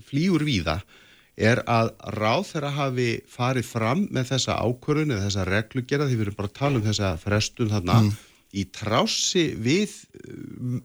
flýur 0.08 0.44
víða 0.44 0.80
er 1.38 1.62
að 1.70 1.92
ráð 2.18 2.46
þeirra 2.52 2.70
hafi 2.74 3.08
farið 3.30 3.66
fram 3.68 4.06
með 4.14 4.32
þessa 4.32 4.58
ákvörðun 4.58 5.14
eða 5.14 5.26
þessa 5.28 5.48
reglugjera 5.48 6.08
því 6.08 6.16
við 6.16 6.24
erum 6.26 6.38
bara 6.38 6.50
að 6.50 6.56
tala 6.58 6.80
um 6.80 6.86
þessa 6.86 7.10
frestun 7.22 7.72
þarna 7.72 7.98
mm. 8.02 8.08
í 8.58 8.64
trási 8.74 9.44
við 9.54 9.94
uh, 10.18 10.80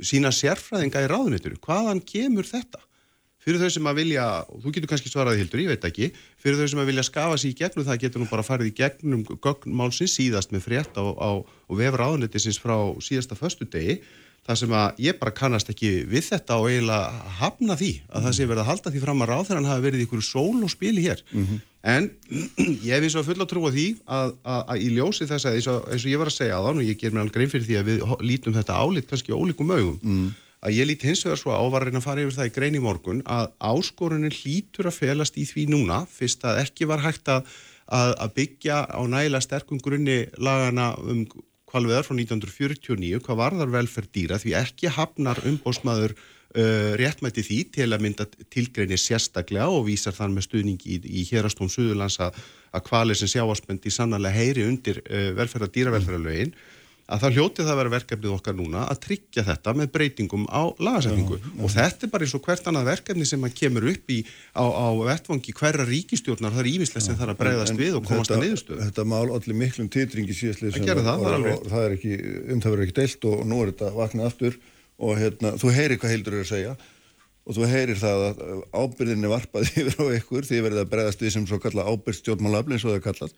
sína 0.00 0.32
sérfræðinga 0.34 1.04
í 1.04 1.10
ráðunituru. 1.10 1.60
Hvaðan 1.64 2.00
kemur 2.06 2.48
þetta? 2.48 2.80
Fyrir 3.40 3.62
þau 3.62 3.70
sem 3.72 3.86
að 3.88 3.98
vilja, 4.02 4.24
þú 4.60 4.70
getur 4.76 4.90
kannski 4.90 5.10
svaraði 5.10 5.40
hildur, 5.40 5.60
ég 5.62 5.70
veit 5.72 5.84
ekki, 5.88 6.10
fyrir 6.42 6.58
þau 6.60 6.72
sem 6.74 6.80
að 6.82 6.90
vilja 6.90 7.04
skafa 7.08 7.38
sér 7.40 7.54
í 7.54 7.54
gegnum 7.56 7.86
það 7.86 8.02
getur 8.02 8.20
nú 8.20 8.26
bara 8.28 8.44
farið 8.44 8.68
í 8.68 8.74
gegnum 8.76 9.22
gögnmálsins 9.30 10.16
síðast 10.18 10.52
með 10.52 10.66
frétt 10.66 11.00
á, 11.00 11.04
á, 11.08 11.30
á 11.40 11.72
vefur 11.72 12.02
ráðunitisins 12.02 12.60
frá 12.60 12.76
síðasta 13.00 13.38
föstu 13.40 13.64
degi 13.64 13.96
það 14.50 14.60
sem 14.60 14.76
að 14.80 15.00
ég 15.06 15.18
bara 15.20 15.34
kannast 15.40 15.72
ekki 15.72 15.90
við 16.10 16.26
þetta 16.32 16.58
og 16.58 16.68
eiginlega 16.68 17.32
hafna 17.38 17.78
því 17.78 17.90
að 18.10 18.26
það 18.26 18.36
sé 18.36 18.48
verið 18.50 18.62
að 18.64 18.70
halda 18.70 18.92
því 18.92 19.02
fram 19.06 19.24
að 19.24 19.30
ráð 19.30 19.44
þegar 19.46 19.60
hann 19.60 19.70
hafi 19.70 19.86
verið 19.86 20.02
í 20.02 20.06
ykkur 20.08 20.26
sól 20.26 20.60
og 20.66 20.72
spili 20.74 21.06
hér. 21.06 21.24
En 21.80 22.10
ég 22.84 22.92
hef 22.92 23.06
eins 23.06 23.16
og 23.16 23.26
fulla 23.30 23.46
trú 23.48 23.64
á 23.64 23.70
því 23.72 23.86
að, 24.04 24.36
að, 24.42 24.62
að 24.74 24.84
í 24.84 24.92
ljósi 24.98 25.30
þess 25.30 25.48
að 25.48 25.58
eins 25.58 25.70
og, 25.72 25.88
eins 25.88 26.04
og 26.04 26.12
ég 26.12 26.20
var 26.20 26.32
að 26.32 26.36
segja 26.36 26.60
aðan 26.60 26.82
og 26.82 26.88
ég 26.90 27.00
ger 27.00 27.14
mér 27.14 27.24
alveg 27.24 27.38
grein 27.38 27.52
fyrir 27.54 27.68
því 27.70 27.80
að 27.80 27.90
við 27.90 28.06
lítum 28.26 28.56
þetta 28.58 28.80
álit 28.84 29.08
kannski 29.08 29.36
ólíkum 29.36 29.72
augum 29.72 29.98
að 30.60 30.76
ég 30.76 30.88
lít 30.88 31.04
hins 31.08 31.24
vegar 31.24 31.40
svo 31.40 31.56
á 31.56 31.64
var 31.72 31.86
að 31.88 31.96
að 31.96 32.04
fara 32.04 32.24
yfir 32.24 32.36
það 32.36 32.50
í 32.50 32.54
grein 32.56 32.76
í 32.76 32.82
morgun 32.84 33.22
að 33.24 33.46
áskorunin 33.64 34.34
hlýtur 34.34 34.90
að 34.90 34.98
felast 34.98 35.38
í 35.40 35.46
því 35.48 35.66
núna 35.72 36.02
fyrst 36.10 36.44
að 36.44 36.60
ekki 36.66 36.88
var 36.90 37.00
hægt 37.00 37.30
að, 37.32 37.48
að, 37.88 38.12
að 38.20 38.34
byggja 38.36 38.82
á 38.92 39.00
nægilega 39.08 39.46
sterkum 39.46 39.80
grunni 39.80 40.26
lagana 40.36 40.92
um 41.00 41.24
kvalveðar 41.70 42.06
frá 42.06 42.16
1949 42.18 43.22
hvað 43.24 43.40
varðar 43.40 43.72
velferð 43.74 44.12
dýra 44.16 44.38
því 44.42 44.54
ekki 44.60 44.92
hafnar 44.96 45.40
umbósmaður 45.48 46.14
uh, 46.16 46.92
réttmætti 47.00 47.44
því 47.46 47.60
til 47.76 47.88
að 47.90 48.04
mynda 48.06 48.26
tilgreinir 48.52 49.00
sérstaklega 49.00 49.70
og 49.70 49.86
vísar 49.88 50.16
þann 50.16 50.34
með 50.36 50.48
stuðning 50.48 50.84
í, 50.86 51.00
í 51.00 51.24
hérastón 51.30 51.72
Suðurlands 51.72 52.20
að, 52.22 52.36
kvalir 52.86 53.18
sem 53.18 53.30
sjáaspendi 53.30 53.92
sannarlega 53.94 54.38
heyri 54.40 54.66
undir 54.66 55.02
uh, 55.06 55.30
velferða 55.38 55.70
dýravelferðalögin 55.76 56.54
að 57.10 57.22
það 57.24 57.36
hljóti 57.36 57.64
það 57.64 57.72
að 57.72 57.78
vera 57.80 57.92
verkefnið 57.94 58.34
okkar 58.36 58.56
núna 58.58 58.82
að 58.90 59.00
tryggja 59.04 59.44
þetta 59.48 59.74
með 59.80 59.88
breytingum 59.96 60.44
á 60.46 60.62
lagasetningu. 60.78 61.38
Og 61.58 61.72
þetta 61.74 62.06
er 62.06 62.12
bara 62.12 62.26
eins 62.26 62.34
og 62.38 62.44
hvert 62.46 62.68
annað 62.70 62.90
verkefni 62.90 63.26
sem 63.28 63.46
að 63.48 63.56
kemur 63.60 63.88
upp 63.90 64.14
í 64.14 64.18
á, 64.54 64.64
á 64.64 64.86
vettvangi 65.10 65.54
hverra 65.58 65.86
ríkistjórnar 65.88 66.54
það 66.54 66.62
er 66.64 66.70
ívislegt 66.70 67.06
sem 67.08 67.18
þarf 67.18 67.34
að 67.34 67.40
breyðast 67.42 67.80
við 67.80 67.98
og 67.98 68.06
komast 68.06 68.34
að 68.34 68.44
niðurstöðu. 68.44 68.86
Þetta 68.86 69.06
mál 69.10 69.26
allir 69.34 69.58
miklum 69.64 69.90
titringi 69.90 70.38
síðastlið 70.38 70.78
Það 70.78 70.88
gerði 70.92 71.06
það, 71.08 71.24
það 71.24 71.30
er 71.32 71.38
alveg 71.40 71.56
rétt. 71.58 71.68
það 71.74 71.88
er 71.88 71.96
ekki, 71.98 72.14
um 72.54 72.62
það 72.62 72.74
verður 72.76 72.86
ekki 72.86 72.98
deilt 73.00 73.28
og 73.32 73.44
nú 73.50 73.60
er 73.64 73.74
þetta 73.74 73.92
vaknað 73.98 74.30
aftur 74.30 74.58
og 75.00 75.20
hérna, 75.20 75.54
þú 75.60 75.74
heyrir 75.74 76.00
hvað 76.00 76.14
Hildur 76.14 76.38
er 76.38 76.44
að 76.44 76.50
segja 76.54 76.74
og 77.50 77.56
þú 77.56 77.68
heyrir 77.72 77.98
það 77.98 78.24
að 78.28 78.42
ábyrðinni 78.76 79.30
varpaði 79.32 79.70
yfir 79.80 79.96
á 79.96 80.04
ykkur 80.20 80.46
því 80.46 80.58
verið 80.66 80.82
að 80.84 80.90
bregðast 80.92 81.24
við 81.24 81.32
sem 81.34 81.46
svo 81.48 81.58
kalla 81.62 81.86
ábyrð 81.88 82.18
stjórnmálafli 82.20 82.76
eins 82.76 82.84
og 82.84 82.92
það 82.92 82.98
er 83.00 83.06
kallað 83.06 83.32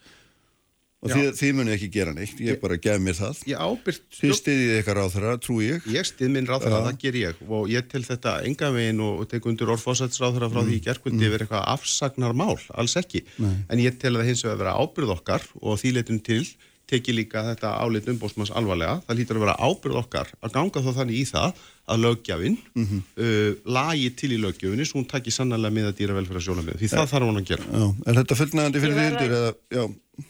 og 1.02 1.10
Já. 1.10 1.14
því, 1.16 1.22
því 1.34 1.48
muni 1.58 1.72
ekki 1.74 1.88
gera 1.90 2.12
neitt, 2.14 2.38
ég 2.38 2.60
bara 2.62 2.76
gef 2.78 3.00
mér 3.02 3.16
það. 3.18 3.40
Ég 3.50 3.58
ábyrgt 3.58 4.04
Þið 4.20 4.34
stiðið 4.38 4.90
á 5.02 5.06
þeirra, 5.10 5.32
trú 5.42 5.56
ég. 5.64 5.86
Ég 5.90 6.06
stið 6.06 6.30
minn 6.36 6.46
ráðherra, 6.46 6.82
það 6.86 6.98
ger 7.02 7.18
ég. 7.18 7.40
Og 7.48 7.70
ég 7.72 7.88
til 7.90 8.04
þetta 8.06 8.36
enga 8.46 8.70
veginn 8.76 9.02
og 9.02 9.24
tek 9.32 9.48
undir 9.50 9.72
orðfósætsráðherra 9.74 10.50
frá 10.52 10.62
því 10.62 10.76
í 10.78 10.82
gerkvöldi 10.84 11.26
yfir 11.26 11.42
eitthvað 11.46 11.66
afsagnar 11.74 12.36
mál, 12.38 12.54
alls 12.78 12.94
ekki. 13.00 13.24
En 13.42 13.82
ég 13.82 13.98
tel 13.98 14.14
að 14.14 14.22
það 14.22 14.30
hins 14.30 14.44
vegar 14.46 14.62
vera 14.62 14.76
ábyrð 14.78 15.16
okkar 15.18 15.48
og 15.58 15.82
því 15.82 15.96
leitum 15.98 16.22
til 16.22 16.44
teki 16.92 17.16
líka 17.16 17.44
þetta 17.50 17.74
álit 17.82 18.08
umbóstmanns 18.12 18.52
alvarlega. 18.54 19.00
Það 19.06 19.20
lítur 19.20 19.40
að 19.40 19.46
vera 19.46 19.58
ábyrð 19.58 20.00
okkar 20.04 20.32
að 20.40 20.54
ganga 20.58 20.84
þó 20.84 20.90
þannig 21.00 21.18
í 21.18 21.24
það 21.32 21.64
að 21.92 22.04
lögjafinn 22.04 22.56
uh, 22.78 23.50
lagi 23.74 24.12
til 24.14 24.30
í 24.36 24.38
lögjöfinni 24.38 24.86
svo 24.86 25.00
hún 25.00 25.08
taki 25.10 25.34
sannlega 25.34 25.74
með 25.74 25.90
að 25.90 25.98
dýra 25.98 26.14
velferðarsjónamið 26.20 26.78
því 26.78 26.92
það 26.92 27.10
þarf 27.10 27.28
hún 27.28 27.42
að 27.42 27.50
gera. 27.50 27.68
Já, 27.72 27.86
er 28.06 28.20
þetta 28.20 28.38
fullnægandi 28.38 28.82
fyrir 28.84 29.00
Ég 29.02 29.08
Hildur 29.08 29.36
eða, 29.40 29.52
já, 29.74 29.84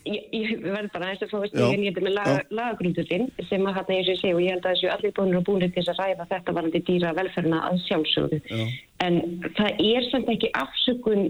Ég, 0.07 0.27
ég 0.31 0.61
verð 0.63 0.93
bara 0.95 1.09
að 1.11 1.25
fá 1.27 1.37
að 1.41 1.45
Já. 1.49 1.51
stíga 1.51 1.79
nýtið 1.81 2.05
með 2.07 2.13
laga, 2.15 2.35
lagagrundurinn 2.55 3.25
sem 3.49 3.65
að 3.67 3.79
hann 3.79 3.89
eins 3.91 4.07
og 4.07 4.13
ég 4.13 4.21
segi 4.21 4.35
og 4.37 4.43
ég 4.45 4.55
held 4.55 4.67
að 4.67 4.77
þessu 4.77 4.91
allir 4.95 5.15
búinir 5.17 5.39
og 5.41 5.47
búinir 5.49 5.73
til 5.75 5.83
þess 5.83 5.93
að 5.93 6.03
ræða 6.03 6.27
þetta 6.31 6.55
varandi 6.59 6.83
dýra 6.87 7.15
velferna 7.19 7.63
að 7.67 7.81
sjálfsögðu. 7.89 8.39
Já. 8.47 8.63
En 9.03 9.19
það 9.59 9.83
er 9.89 10.07
samt 10.13 10.31
ekki 10.33 10.53
afsökun 10.63 11.25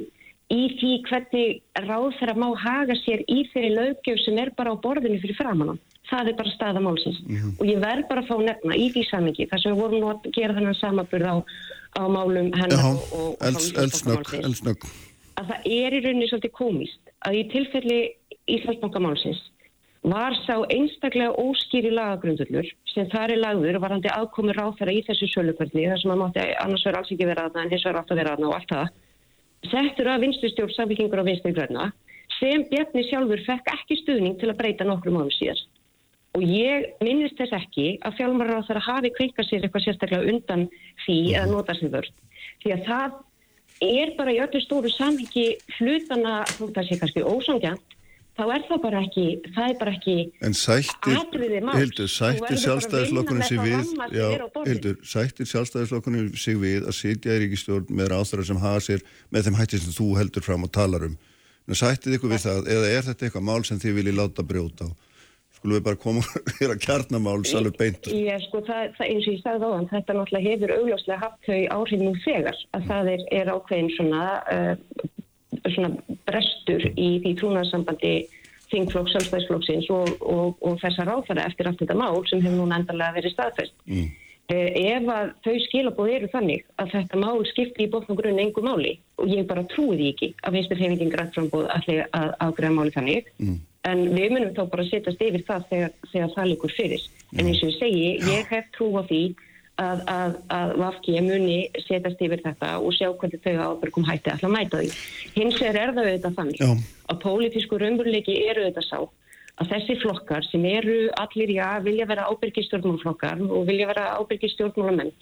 í 0.53 0.63
því 0.79 0.93
hvernig 1.09 1.63
ráð 1.87 2.11
þeirra 2.19 2.37
má 2.37 2.49
haga 2.61 2.97
sér 3.01 3.25
í 3.27 3.43
þeirri 3.53 3.73
löggjöf 3.79 4.21
sem 4.25 4.39
er 4.43 4.53
bara 4.57 4.75
á 4.75 4.83
borðinu 4.85 5.21
fyrir 5.23 5.39
framann. 5.39 5.81
Það 6.11 6.33
er 6.33 6.37
bara 6.41 6.53
staða 6.53 6.81
málsins. 6.85 7.21
Mhm. 7.25 7.55
Og 7.61 7.67
ég 7.67 7.79
verð 7.81 8.09
bara 8.09 8.23
að 8.23 8.29
fá 8.29 8.37
nefna 8.43 8.77
í 8.77 8.91
því 8.93 9.07
samingi 9.09 9.49
þar 9.49 9.63
sem 9.63 9.73
við 9.73 9.81
vorum 9.81 10.01
nú 10.01 10.11
að 10.13 10.29
gera 10.37 10.57
þennan 10.59 10.81
samaburð 10.81 11.31
á, 11.31 11.37
á 11.97 12.03
málum 12.09 12.53
hennar 12.53 12.79
já 12.79 12.91
og, 12.91 13.01
og, 13.13 13.33
og 13.33 13.47
eldsnögg, 13.49 13.89
Íslandsbankamálsins 13.89 14.45
eldsnögg 14.49 14.85
að 15.41 15.49
það 15.51 15.71
er 15.79 15.97
í 15.97 16.03
rauninni 16.05 16.29
svolítið 16.29 16.55
komist 16.59 17.13
að 17.27 17.39
í 17.39 17.43
tilfelli 17.53 17.99
Íslandsbankamálsins 18.53 19.41
var 20.13 20.35
sá 20.43 20.57
einstaklega 20.75 21.37
óskýri 21.39 21.93
lagagrundullur 21.95 22.67
sem 22.91 23.07
þar 23.13 23.37
er 23.37 23.43
lagður 23.45 23.79
varandi 23.85 24.11
aðkomur 24.11 24.59
ráþæra 24.59 24.95
í 24.97 25.05
þessu 25.07 25.29
sölukvörni 25.31 25.87
þar 25.87 26.03
sem 26.03 26.15
að 26.15 26.23
mátti 26.25 26.47
annars 26.65 26.87
verður 26.87 26.99
alls 27.01 27.13
ekki 27.15 27.29
vera 27.29 27.47
aðna 27.47 27.63
en 27.63 27.71
hins 27.71 27.87
átt 27.87 28.11
að 28.11 28.21
vera 28.23 28.35
aðna 28.35 28.51
og 28.51 28.57
allt 28.59 28.75
það 28.75 28.89
settur 29.71 30.11
að 30.11 30.27
vinstustjórn 30.27 30.75
samfélkingur 30.77 31.23
á 31.23 31.29
vinstri 31.29 31.53
gröna 31.55 31.91
sem 32.39 32.65
Bjarni 32.71 33.05
sjálfur 33.07 33.43
fekk 33.47 33.71
ekki 33.77 34.01
stuðning 34.01 34.39
til 34.41 34.51
að 34.51 34.59
breyta 34.59 34.87
nokkrum 34.89 35.21
árum 35.21 35.35
síðar. 35.35 35.61
Og 36.33 36.43
ég 36.49 36.89
minnist 37.05 37.37
þess 37.39 37.55
ekki 37.59 37.99
að 38.03 38.17
fjálmarar 38.19 38.65
á 38.65 38.67
þeirra 38.67 38.87
hafi 38.87 39.13
kveikað 39.19 39.49
sér 39.49 39.67
eitthvað 39.67 39.85
sérstaklega 39.87 40.33
undan 40.33 40.65
því 41.05 41.19
eða 41.35 41.51
nota 41.51 41.77
sem 41.77 41.93
vörd 41.93 42.15
því 42.63 42.75
að 42.77 42.87
það 42.89 43.19
er 43.83 44.13
bara 44.19 44.33
í 44.33 44.41
öllu 44.43 44.61
stóru 44.63 44.91
samhengi 44.93 45.47
hlutana, 45.79 46.43
þótt 46.57 46.79
að 46.79 46.89
sé 46.89 46.99
kannski 47.01 47.25
ósangjant, 47.27 47.97
þá 48.39 48.45
er 48.57 48.65
það 48.69 48.81
bara 48.85 49.03
ekki, 49.07 49.27
það 49.55 49.67
er 49.69 49.77
bara 49.81 49.95
ekki 49.97 50.17
En 50.43 50.57
sættir. 50.57 51.19
Hildur, 51.73 52.09
sættir 52.11 52.57
vinna 53.13 53.49
sig 53.49 53.61
við, 53.61 53.93
já. 54.15 54.29
Hildur, 54.67 54.97
sættir 55.05 55.51
sjálfstæðislokkurinn 55.51 56.33
sig 56.37 56.57
við 56.63 56.89
að 56.89 56.97
sitja 56.99 57.37
í 57.37 57.45
ríkistjórn 57.45 57.93
með 57.93 58.15
ráþara 58.15 58.49
sem 58.49 58.63
hafa 58.63 58.83
sér 58.89 59.05
með 59.31 59.49
þeim 59.49 59.61
hætti 59.61 59.83
sem 59.83 59.95
þú 59.97 60.09
heldur 60.21 60.47
fram 60.47 60.67
og 60.67 60.73
talar 60.75 61.09
um. 61.11 61.17
En 61.69 61.79
sættið 61.79 62.19
ykkur 62.19 62.33
við 62.33 62.43
það, 62.43 62.69
eða 62.75 62.91
er 62.91 63.05
þetta 63.07 63.27
eitthvað 63.27 63.49
mál 63.49 63.63
sem 63.67 63.81
þið 63.83 63.99
viljið 64.01 64.19
láta 64.19 64.45
brjóta 64.47 64.89
á? 64.89 64.91
Skulum 65.63 65.77
við 65.77 65.85
bara 65.87 66.01
koma 66.03 66.23
hér 66.59 66.73
að 66.75 66.81
kjarnamáls 66.83 67.53
alveg 67.55 67.77
beint. 67.79 68.09
Ég, 68.11 68.47
sko, 68.49 68.65
það, 68.67 68.89
það, 68.97 69.07
eins 69.07 69.29
og 69.29 69.37
ég 69.37 69.43
sagði 69.45 69.69
áðan, 69.69 69.91
þetta 69.93 70.17
náttúrulega 70.19 70.51
hefur 70.51 70.75
augljóslega 70.79 71.21
haft 71.23 71.47
þau 71.47 71.61
áhrif 71.77 72.03
nú 72.03 72.15
þegar 72.25 72.59
að 72.75 72.89
það 72.89 73.11
er, 73.13 73.25
er 73.39 73.53
ákveðin 73.53 73.93
svona, 73.95 74.25
uh, 74.51 75.05
svona 75.75 75.93
brestur 76.29 76.87
í 76.93 77.09
því 77.23 77.35
trúnaðarsambandi 77.41 78.15
þingflokks, 78.73 79.13
sjálfstæðisflokksins 79.15 79.89
og, 79.93 80.11
og, 80.25 80.59
og 80.65 80.79
þessar 80.81 81.11
ráðfæra 81.11 81.47
eftir 81.51 81.69
allt 81.69 81.83
þetta 81.83 81.97
mál 81.99 82.23
sem 82.29 82.43
hefur 82.43 82.63
núna 82.63 82.81
endalega 82.81 83.19
verið 83.19 83.35
staðfest. 83.37 83.75
Mm. 83.87 84.11
ef 84.53 85.11
að 85.15 85.29
þau 85.45 85.53
skilabóð 85.67 86.09
eru 86.13 86.31
þannig 86.33 86.65
að 86.83 86.95
þetta 86.97 87.21
mál 87.23 87.45
skipti 87.49 87.85
í 87.85 87.91
bókn 87.93 88.13
og 88.13 88.19
grunn 88.19 88.41
engu 88.43 88.65
máli 88.65 88.97
og 89.23 89.31
ég 89.31 89.47
bara 89.49 89.63
trúi 89.71 89.97
því 89.97 90.09
ekki 90.13 90.29
að 90.43 90.57
vinstur 90.59 90.81
hefingin 90.83 91.13
græntframbóð 91.13 91.69
allir 91.77 92.03
að 92.19 92.35
ágræða 92.43 92.75
máli 92.77 92.95
þannig 92.97 93.31
en 93.89 94.03
við 94.13 94.35
munum 94.35 94.53
þá 94.57 94.67
bara 94.75 94.89
setjast 94.91 95.23
yfir 95.23 95.47
það 95.47 95.65
þegar, 95.71 95.95
þegar 96.13 96.35
það 96.35 96.51
líkur 96.51 96.75
fyrir 96.77 97.07
en 97.39 97.47
eins 97.47 97.63
og 97.63 97.71
ég 97.71 97.79
segi, 97.79 98.11
ég 98.29 98.53
hef 98.53 98.69
trú 98.77 98.91
á 98.99 99.03
því 99.09 99.23
að, 99.81 100.03
að, 100.13 100.37
að 100.53 100.75
Vafki 100.83 101.17
muni 101.25 101.57
setjast 101.87 102.21
yfir 102.21 102.43
þetta 102.45 102.75
og 102.79 102.93
sjá 102.97 103.09
hvernig 103.13 103.41
þau 103.45 103.73
ábyrgum 103.73 104.05
hætti 104.09 104.33
alltaf 104.35 104.53
mæta 104.53 104.83
því 104.83 104.91
hins 105.39 105.61
er 105.63 105.79
það 105.81 106.03
auðvitað 106.03 106.37
þannig 106.39 106.61
Já. 106.61 106.71
að 107.09 107.21
pólitísku 107.25 107.81
raunveruleiki 107.81 108.37
eru 108.51 108.67
auðvitað 108.67 108.89
sá 108.91 108.99
að 109.61 109.71
þessi 109.73 109.97
flokkar 110.03 110.45
sem 110.49 110.65
eru 110.65 110.99
allir, 111.21 111.51
já, 111.53 111.79
vilja 111.85 112.07
vera 112.09 112.29
ábyrgi 112.29 112.65
stjórnmálflokkar 112.67 113.43
og 113.49 113.67
vilja 113.69 113.89
vera 113.91 114.07
ábyrgi 114.19 114.49
stjórnmálamenn 114.53 115.13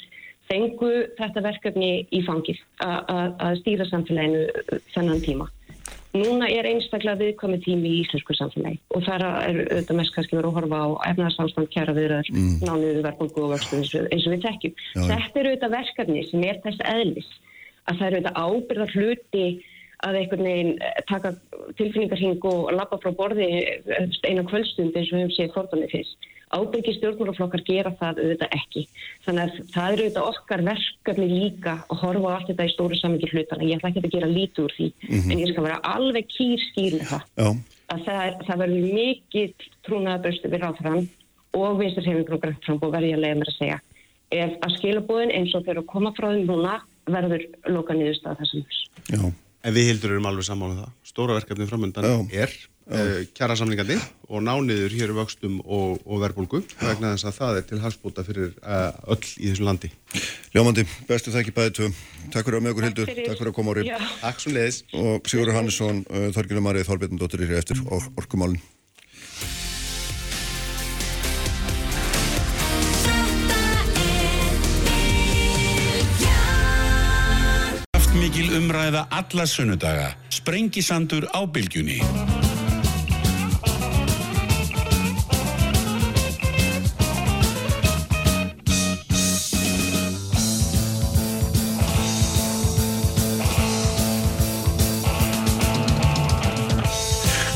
fengu 0.51 0.91
þetta 1.19 1.43
verkefni 1.47 1.91
í 2.11 2.21
a- 3.07 3.31
að 3.39 3.61
stýra 3.63 3.87
samfélaginu 3.87 4.47
þennan 4.95 5.23
tíma. 5.23 5.47
Núna 6.11 6.49
er 6.51 6.67
einstaklega 6.67 7.21
viðkomið 7.21 7.61
tími 7.69 7.91
í 7.91 7.99
íslensku 8.03 8.35
samfélagi 8.35 8.81
og 8.97 9.05
þar 9.07 9.25
er 9.27 9.59
auðvitað 9.63 9.99
mest 10.01 10.15
kannski 10.17 10.39
verið 10.39 10.49
að 10.49 10.57
horfa 10.59 10.81
á 10.83 10.89
efnarsástand 11.13 11.71
kjara 11.71 11.95
viðröður, 11.95 12.31
mm. 12.35 12.57
nánuðu 12.67 13.05
verðbólgu 13.05 13.45
og 13.45 13.53
vöxtu 13.55 13.79
eins 13.79 13.93
eins 14.01 14.27
og 14.27 14.35
við 14.35 14.43
tekjum. 14.49 14.81
Þetta 14.97 15.41
er 15.43 15.51
auðvitað 15.51 15.77
verkefni 15.77 16.25
sem 16.27 16.47
er 16.49 16.59
þess 16.65 16.83
eðlis 16.95 17.31
að 17.87 18.01
það 18.01 18.07
er 18.09 18.17
auðvitað 18.17 18.41
ábyrðar 18.43 18.97
hluti 18.97 19.45
að 20.07 20.19
einhvern 20.21 20.47
veginn 20.49 20.73
eh, 20.81 21.01
taka 21.09 21.33
tilfinningarhing 21.79 22.45
og 22.49 22.71
labba 22.75 22.99
frá 23.03 23.13
borði 23.17 23.49
eh, 23.69 24.19
eina 24.27 24.45
kvöldstund 24.49 24.97
eins 24.97 25.11
og 25.13 25.19
við 25.19 25.25
höfum 25.27 25.35
séð 25.37 25.55
fordómið 25.57 25.95
fyrst. 25.95 26.31
Ábyrgi 26.51 26.95
stjórnmálaflokkar 26.97 27.63
gera 27.67 27.93
það 28.01 28.21
auðvitað 28.25 28.55
ekki. 28.57 28.83
Þannig 29.27 29.43
að 29.45 29.59
það 29.75 29.93
eru 29.95 30.05
auðvitað 30.07 30.31
okkar 30.31 30.63
verkefni 30.67 31.29
líka 31.31 31.75
að 31.87 32.01
horfa 32.03 32.31
á 32.31 32.35
allt 32.37 32.49
þetta 32.51 32.67
í 32.67 32.73
stóru 32.75 32.99
samingi 32.99 33.31
hlutana. 33.31 33.69
Ég 33.69 33.79
ætla 33.79 33.91
ekki 33.93 34.03
að 34.03 34.15
gera 34.17 34.31
lítið 34.33 34.65
úr 34.65 34.75
því, 34.79 34.89
en 35.21 35.39
ég 35.39 35.53
skal 35.53 35.67
vera 35.69 35.79
alveg 35.93 36.27
kýrskýr 36.35 36.97
með 36.99 37.13
það. 37.13 37.29
Já, 37.39 37.49
Að 37.91 38.03
það, 38.07 38.35
það 38.47 38.61
verður 38.63 38.93
mikið 38.95 39.69
trúnaðaböstu 39.87 40.51
við 40.53 40.61
ráðfram 40.63 41.01
og 41.59 41.79
vinstarhefingur 41.81 42.37
og 42.37 42.43
grænt 42.45 42.67
fram 42.67 42.83
og 42.87 42.93
verði 42.95 43.13
að 43.17 43.23
leiða 43.25 43.39
mér 43.41 43.51
að 43.51 43.57
segja. 43.57 43.79
Ef 44.31 44.53
að 44.63 44.75
skilabóðin 44.79 45.33
eins 45.35 45.55
og 45.59 45.71
að 45.73 45.81
koma 45.91 46.13
frá 46.15 46.29
þeim 46.31 46.45
núna 46.47 46.77
verður 47.11 47.47
loka 47.67 47.97
niðurstað 47.99 48.39
þessum 48.43 48.63
hús. 48.67 48.83
já, 49.11 49.23
En 49.61 49.75
við 49.75 49.91
hildur 49.91 50.15
erum 50.15 50.29
alveg 50.31 50.47
saman 50.47 50.71
um 50.73 50.79
það. 50.85 50.93
Stóra 51.05 51.35
verkefni 51.37 51.67
framöndan 51.69 52.07
Já. 52.07 52.15
er 52.47 52.55
uh, 52.91 52.99
eh, 53.01 53.21
kjærasamlingandi 53.37 53.97
og 54.31 54.43
nániður 54.47 54.95
hér 54.99 55.13
vöxtum 55.17 55.61
og, 55.65 56.01
og 56.05 56.23
verbulgu 56.23 56.63
vegna 56.81 57.15
þess 57.15 57.29
að 57.31 57.39
það 57.39 57.61
er 57.61 57.69
til 57.71 57.81
halsbúta 57.85 58.25
fyrir 58.27 58.53
uh, 58.61 58.91
öll 59.15 59.23
í 59.39 59.51
þessu 59.51 59.67
landi. 59.67 59.93
Ljómandi, 60.55 60.87
bestu 61.09 61.35
þakki 61.35 61.55
bæði 61.57 61.77
tvo. 61.79 61.93
Takk 62.35 62.49
fyrir 62.49 62.59
að 62.59 62.67
með 62.67 62.75
okkur 62.75 62.89
hildur, 62.89 63.15
takk 63.15 63.39
fyrir 63.39 63.53
að 63.53 63.57
koma 63.61 63.77
árið. 63.77 63.95
Takk 64.21 64.43
svo 64.43 64.57
leiðis. 64.57 64.83
Og 64.99 65.31
Sigur 65.31 65.55
Hannesson, 65.55 66.05
eh, 66.11 66.29
uh, 66.29 66.35
Þorgjörnum 66.37 66.69
Marið, 66.71 66.91
Þorbjörn 66.91 67.23
Dóttir 67.23 67.47
er 67.47 67.55
hér 67.55 67.65
eftir 67.65 67.83
or 67.89 68.13
orkumálun. 68.19 68.61
mikil 78.21 78.51
umræða 78.59 79.07
alla 79.11 79.47
sunnudaga 79.47 80.11
Sprengisandur 80.29 81.25
á 81.33 81.41
bylgjunni 81.49 82.03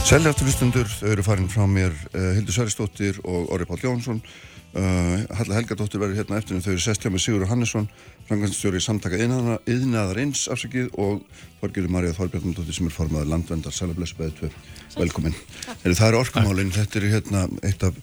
Selja 0.04 0.34
aftur 0.34 0.44
hlustundur, 0.44 0.88
þau 1.00 1.06
eru 1.14 1.22
farin 1.24 1.46
frá 1.48 1.62
mér 1.64 1.94
uh, 2.12 2.34
Hildur 2.36 2.52
Særistóttir 2.52 3.16
og 3.24 3.48
Orri 3.54 3.64
Pál 3.64 3.80
Jónsson 3.80 4.18
uh, 4.20 5.22
Halla 5.38 5.56
Helgadóttir 5.56 6.02
verður 6.02 6.18
hérna 6.20 6.36
eftir 6.42 6.60
þau 6.60 6.74
eru 6.74 6.82
sest 6.84 7.00
hjá 7.00 7.08
með 7.08 7.22
Sigur 7.24 7.46
Hannesson 7.48 7.88
frangansstjóri 8.28 8.82
samtaka 8.84 9.16
yðnaðar 9.16 10.20
eins 10.20 10.44
afsakið 10.52 10.90
og 11.00 11.24
Þorgjörður 11.62 11.94
Marja 11.96 12.18
Þorbjarnadóttir 12.18 12.76
sem 12.76 12.90
er 12.90 12.96
formaður 12.98 13.32
landvendar 13.32 13.72
Sælablessu 13.72 14.20
beðið 14.20 14.36
tvö, 14.42 14.50
velkomin. 14.98 15.36
Heri, 15.72 15.96
Það 15.96 16.10
eru 16.10 16.20
orkumálinn, 16.20 16.74
þetta 16.76 17.00
er 17.00 17.10
hérna 17.14 17.46
eitt 17.64 17.88
af, 17.88 18.00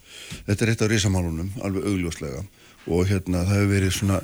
þetta 0.49 0.65
er 0.65 0.73
eitt 0.73 0.85
af 0.85 0.91
risamálunum 0.91 1.53
alveg 1.61 1.85
augljóslega. 1.91 2.41
Og 2.89 3.05
hérna 3.13 3.45
það 3.45 3.59
hefur 3.59 3.73
verið 3.75 3.97
svona 3.99 4.23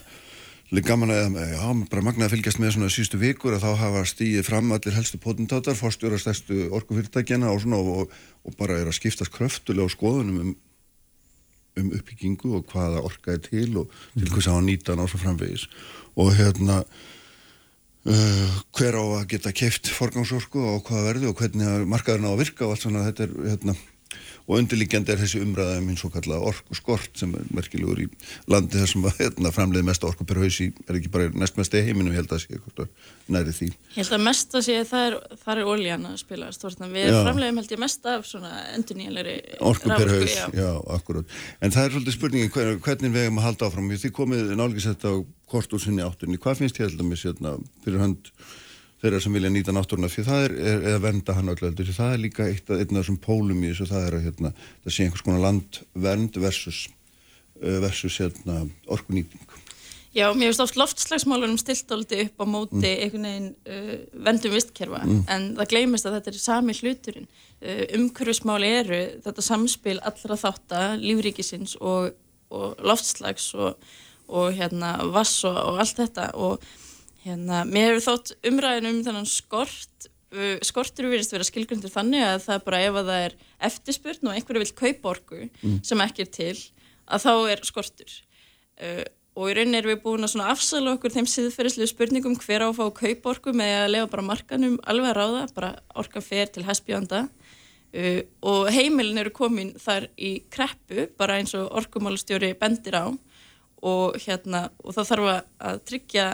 gaman 0.84 1.13
að, 1.15 1.38
já, 1.47 1.63
bara 1.88 2.03
magnaði 2.03 2.28
að 2.28 2.34
fylgjast 2.36 2.59
með 2.59 2.74
svona 2.76 2.91
sístu 2.91 3.18
vikur 3.22 3.55
að 3.55 3.63
þá 3.63 3.84
hafa 3.86 4.03
stíið 4.09 4.43
fram 4.43 4.74
allir 4.76 4.97
helstu 4.97 5.20
potentátar, 5.24 5.78
fórstjóra 5.80 6.20
stærstu 6.20 6.68
orkufyrirtækjana 6.76 7.51
og 7.53 7.61
svona 7.63 7.80
og, 7.80 8.15
og 8.43 8.57
bara 8.59 8.82
er 8.82 8.89
að 8.89 8.97
skiptast 8.99 9.32
kröftulega 9.32 9.88
á 9.88 9.95
skoðunum 9.95 10.41
um, 10.43 10.55
um 11.80 11.91
uppbyggingu 11.95 12.51
og 12.59 12.68
hvaða 12.74 13.05
orkaði 13.07 13.43
til 13.47 13.70
og 13.84 13.95
til 14.18 14.28
hvers 14.34 14.49
að 14.51 14.65
nýta 14.68 14.91
hann 14.91 15.07
á 15.07 15.07
svo 15.07 15.22
framvegis. 15.24 15.70
Og 16.20 16.34
hérna 16.36 16.82
uh, 16.84 18.57
hver 18.76 18.99
á 18.99 19.03
að 19.22 19.28
geta 19.38 19.55
keift 19.55 19.88
forgangsorku 19.88 20.59
og 20.59 20.89
hvaða 20.89 21.13
verði 21.13 21.32
og 21.32 21.39
hvernig 21.39 21.88
markaðurna 21.88 22.28
á 22.28 22.36
að 22.36 22.43
virka 22.43 22.68
og 22.68 22.76
allt 22.76 22.84
svona 22.84 23.07
þetta 23.07 23.30
er 23.30 23.38
hérna 23.53 23.78
og 24.48 24.62
undirliggjandi 24.62 25.12
er 25.12 25.20
þessi 25.20 25.41
umræða 25.43 25.80
um 25.82 25.89
eins 25.91 26.04
og 26.08 26.14
kalla 26.16 26.38
orku 26.48 26.76
skort 26.78 27.20
sem 27.20 27.34
er 27.36 27.48
merkilegur 27.56 28.00
í 28.00 28.08
landi 28.48 28.80
þar 28.80 28.91
sem 28.91 29.08
hérna, 29.20 29.52
framleiði 29.56 29.88
mest 29.89 30.06
orku 30.08 30.28
per 30.28 30.39
hausi 30.39 30.70
er 30.88 31.00
ekki 31.00 31.12
bara 31.12 31.28
næst 31.36 31.58
mest 31.60 31.76
í 31.76 31.82
heiminum 31.84 32.14
ég 32.16 32.22
held 32.22 32.32
að 32.32 32.45
sé 32.45 32.60
næri 33.28 33.56
því 33.58 33.68
Ég 33.68 33.98
held 34.00 34.14
að 34.16 34.24
mest 34.28 34.56
að 34.56 34.64
sé 34.70 34.78
það 34.88 35.08
er, 35.08 35.18
er 35.52 35.64
ólíjan 35.68 36.08
að 36.08 36.20
spila 36.22 36.52
stórna. 36.56 36.88
við 36.93 37.10
já. 37.12 37.18
framleiðum 37.26 37.60
held 37.62 37.74
ég 37.76 37.82
mest 37.84 38.08
af 38.08 38.30
endur 38.76 39.00
nýjanleiri 39.02 39.36
orku 39.72 39.91
per 39.91 40.14
haus, 40.14 40.38
já. 40.38 40.45
já, 40.56 40.70
akkurát 40.95 41.36
en 41.60 41.76
það 41.76 41.84
er 41.84 41.98
svolítið 41.98 42.16
spurningin 42.16 42.54
hver, 42.56 42.72
hvernig 42.88 43.18
vegum 43.18 43.41
að 43.41 43.50
halda 43.50 43.68
áfram 43.68 43.91
því 43.91 44.14
komið 44.16 44.56
nálgisett 44.56 45.04
á 45.04 45.14
kortúrsinni 45.52 46.06
átturni, 46.06 46.39
hvað 46.39 46.64
finnst 46.64 46.80
ég 46.80 46.88
held 46.88 47.04
að 47.04 47.12
fyrir 47.84 48.04
hönd 48.04 48.32
þeirra 49.02 49.22
sem 49.22 49.38
vilja 49.38 49.52
nýta 49.54 49.76
náttúruna 49.76 50.10
því 50.12 50.26
það 50.26 50.43
er, 50.48 50.58
er, 50.72 50.88
að 50.95 51.06
venda 51.06 51.38
hann 51.38 51.54
öllu 51.54 51.72
því 51.78 51.95
það 52.00 52.14
er 52.16 52.24
líka 52.24 52.48
eitt 52.50 52.72
af 52.74 52.84
þessum 52.89 53.20
pólum 53.22 53.62
í 53.62 53.72
þessu 53.72 53.89
það 53.91 54.08
er 54.08 54.18
að 54.18 54.28
hérna, 54.28 54.54
það 54.84 54.95
sé 54.95 55.06
einhvers 55.06 55.26
konar 55.26 55.43
landvernd 55.45 56.39
versus, 56.41 56.84
uh, 57.62 57.80
versus 57.84 58.20
hérna, 58.24 58.64
orkunýting 58.89 59.58
Já, 60.18 60.32
mér 60.34 60.50
finnst 60.50 60.64
oft 60.64 60.78
loftslagsmálunum 60.80 61.60
stilt 61.62 61.91
áldi 61.93 62.24
upp 62.24 62.41
á 62.41 62.45
móti 62.50 62.80
mm. 62.80 63.02
einhvern 63.04 63.28
veginn 63.28 63.50
uh, 63.70 63.91
vendum 64.26 64.56
vistkerfa 64.56 65.04
mm. 65.04 65.20
en 65.30 65.45
það 65.60 65.70
gleymist 65.76 66.10
að 66.10 66.18
þetta 66.18 66.32
er 66.32 66.39
sami 66.41 66.78
hluturinn 66.80 67.28
uh, 67.28 67.84
umhverfismáli 68.00 68.72
eru 68.80 69.02
þetta 69.28 69.45
samspil 69.45 70.00
allra 70.00 70.39
þáttar 70.41 70.98
lífríkisins 71.04 71.78
og, 71.78 72.18
og 72.50 72.82
loftslags 72.82 73.52
og, 73.60 73.78
og 74.26 74.58
hérna 74.58 74.95
vass 75.14 75.43
og, 75.45 75.54
og 75.54 75.84
allt 75.86 76.02
þetta 76.02 76.32
og 76.34 76.66
Hérna, 77.28 77.65
mér 77.67 77.91
hefur 77.91 78.05
þótt 78.05 78.32
umræðin 78.47 78.88
um 78.88 78.99
þannan 79.03 79.28
skort, 79.28 80.07
uh, 80.32 80.55
skortur 80.63 81.09
verist 81.11 81.34
að 81.34 81.39
vera 81.39 81.49
skilgrundur 81.49 81.91
þannig 81.91 82.23
að 82.23 82.39
það 82.45 82.63
bara 82.69 82.80
ef 82.86 82.99
að 83.01 83.11
það 83.11 83.25
er 83.25 83.36
eftirspurn 83.67 84.30
og 84.30 84.38
einhverju 84.38 84.63
vil 84.63 84.78
kaupa 84.78 85.11
orgu 85.11 85.41
mm. 85.49 85.78
sem 85.88 86.03
ekki 86.05 86.23
er 86.23 86.32
til, 86.38 86.55
að 87.07 87.25
þá 87.25 87.34
er 87.51 87.63
skortur. 87.67 88.15
Uh, 88.80 89.03
og 89.38 89.51
í 89.51 89.57
rauninni 89.57 89.82
erum 89.82 89.91
við 89.91 90.01
búin 90.05 90.25
að 90.25 90.47
afsala 90.47 90.95
okkur 90.95 91.13
þeim 91.13 91.28
síðferðislu 91.30 91.89
spurningum 91.91 92.39
hver 92.41 92.63
á 92.63 92.67
að 92.71 92.80
fá 92.80 92.86
kaupa 93.01 93.34
orgu 93.36 93.53
með 93.53 93.73
að 93.82 93.91
lefa 93.93 94.11
bara 94.15 94.28
markanum 94.32 94.80
alveg 94.88 95.11
að 95.11 95.19
ráða, 95.19 95.43
bara 95.57 95.75
orga 95.99 96.23
fer 96.23 96.49
til 96.53 96.65
hæspjönda. 96.69 97.28
Uh, 97.91 98.23
og 98.39 98.71
heimilin 98.71 99.19
eru 99.19 99.36
komin 99.36 99.75
þar 99.84 100.07
í 100.15 100.38
kreppu, 100.53 101.09
bara 101.19 101.41
eins 101.41 101.57
og 101.59 101.73
orgumálustjóri 101.75 102.55
bendir 102.59 102.95
á 102.95 103.11
og, 103.86 104.17
hérna, 104.23 104.67
og 104.82 104.95
það 104.95 105.09
þarf 105.11 105.32
að 105.34 105.82
tryggja 105.88 106.28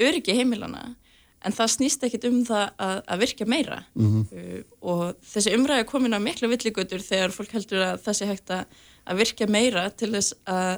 öryggi 0.00 0.36
heimilana 0.36 0.94
en 1.42 1.54
það 1.54 1.72
snýst 1.74 2.04
ekkit 2.06 2.26
um 2.28 2.40
það 2.46 2.66
að, 2.86 3.00
að 3.06 3.22
virka 3.24 3.46
meira 3.48 3.80
mm 3.94 4.08
-hmm. 4.08 4.42
uh, 4.42 4.60
og 4.92 5.02
þessi 5.32 5.54
umræði 5.56 5.88
komin 5.90 6.16
að 6.16 6.26
miklu 6.26 6.50
villigutur 6.52 7.02
þegar 7.02 7.34
fólk 7.34 7.56
heldur 7.56 7.86
að 7.86 8.04
það 8.04 8.18
sé 8.18 8.28
hægt 8.30 8.52
að, 8.54 8.76
að 9.06 9.22
virka 9.22 9.48
meira 9.50 9.88
til 9.90 10.12
þess 10.14 10.36
að, 10.46 10.76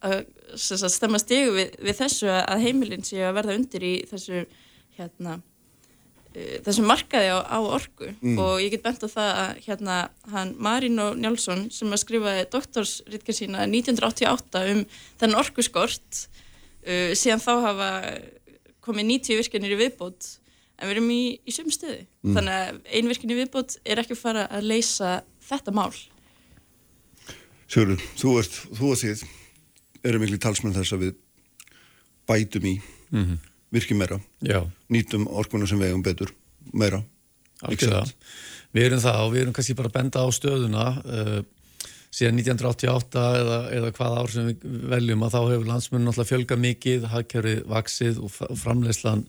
að 0.00 0.94
stemma 0.94 1.20
stegu 1.20 1.52
við, 1.56 1.76
við 1.82 2.00
þessu 2.00 2.30
að 2.30 2.64
heimilin 2.64 3.04
sé 3.04 3.20
að 3.24 3.36
verða 3.40 3.58
undir 3.58 3.84
í 3.84 3.94
þessu 4.08 4.46
hérna 4.96 5.36
uh, 5.36 6.56
þessu 6.64 6.86
markaði 6.86 7.34
á, 7.36 7.38
á 7.44 7.58
orgu 7.60 8.14
mm. 8.20 8.38
og 8.38 8.62
ég 8.64 8.72
get 8.72 8.86
bent 8.86 9.04
á 9.04 9.08
það 9.08 9.30
að 9.42 9.52
hérna 9.66 9.98
hann 10.32 10.56
Marino 10.56 11.12
Njálsson 11.14 11.68
sem 11.70 11.92
að 11.92 12.02
skrifaði 12.04 12.48
doktorsritkar 12.56 13.36
sína 13.36 13.68
1988 13.68 14.64
um 14.72 14.82
þennan 15.20 15.40
orguskort 15.44 16.24
uh, 16.88 17.12
síðan 17.12 17.44
þá 17.44 17.52
hafa 17.68 17.92
komið 18.86 19.08
90 19.12 19.40
virkinir 19.42 19.74
í 19.74 19.80
viðbót 19.80 20.28
en 20.76 20.88
við 20.88 20.94
erum 20.96 21.10
í, 21.12 21.22
í 21.42 21.54
sum 21.54 21.70
stöðu 21.72 22.02
mm. 22.02 22.36
þannig 22.36 22.58
að 22.60 22.78
ein 22.98 23.10
virkin 23.10 23.32
í 23.32 23.38
viðbót 23.40 23.78
er 23.84 24.02
ekki 24.02 24.16
að 24.16 24.22
fara 24.22 24.46
að 24.52 24.68
leysa 24.70 25.16
þetta 25.48 25.74
mál 25.76 25.90
Sigurður, 27.66 28.02
þú 28.14 28.32
ert 28.40 28.58
þú 28.78 28.92
og 28.92 29.00
þið 29.00 29.24
eru 30.06 30.22
miklu 30.22 30.38
talsmenn 30.42 30.76
þess 30.76 30.94
að 30.94 31.06
við 31.06 31.14
bætum 32.26 32.66
í 32.66 32.74
mm 32.78 33.24
-hmm. 33.24 33.38
virkið 33.74 34.00
meira 34.00 34.20
Já. 34.40 34.60
nýtum 34.88 35.26
orkunum 35.26 35.66
sem 35.66 35.80
vegum 35.80 36.02
betur 36.02 36.32
meira 36.72 37.02
Við 38.76 38.84
erum 38.84 39.00
það 39.00 39.20
og 39.24 39.32
við 39.32 39.40
erum 39.40 39.52
kannski 39.56 39.74
bara 39.74 39.88
að 39.88 39.96
benda 39.96 40.20
á 40.20 40.28
stöðuna 40.28 40.86
uh, 41.00 41.42
síðan 42.14 42.38
1988 42.40 43.24
eða, 43.40 43.56
eða 43.76 43.90
hvað 43.96 44.18
ár 44.20 44.30
sem 44.32 44.46
við 44.50 44.62
veljum 44.92 45.24
að 45.26 45.34
þá 45.34 45.40
hefur 45.40 45.66
landsmjörnum 45.70 46.12
alltaf 46.12 46.30
fjölga 46.30 46.58
mikið, 46.60 47.08
hagkerfið 47.12 47.64
vaksið 47.70 48.20
og 48.24 48.38
framleyslan 48.60 49.26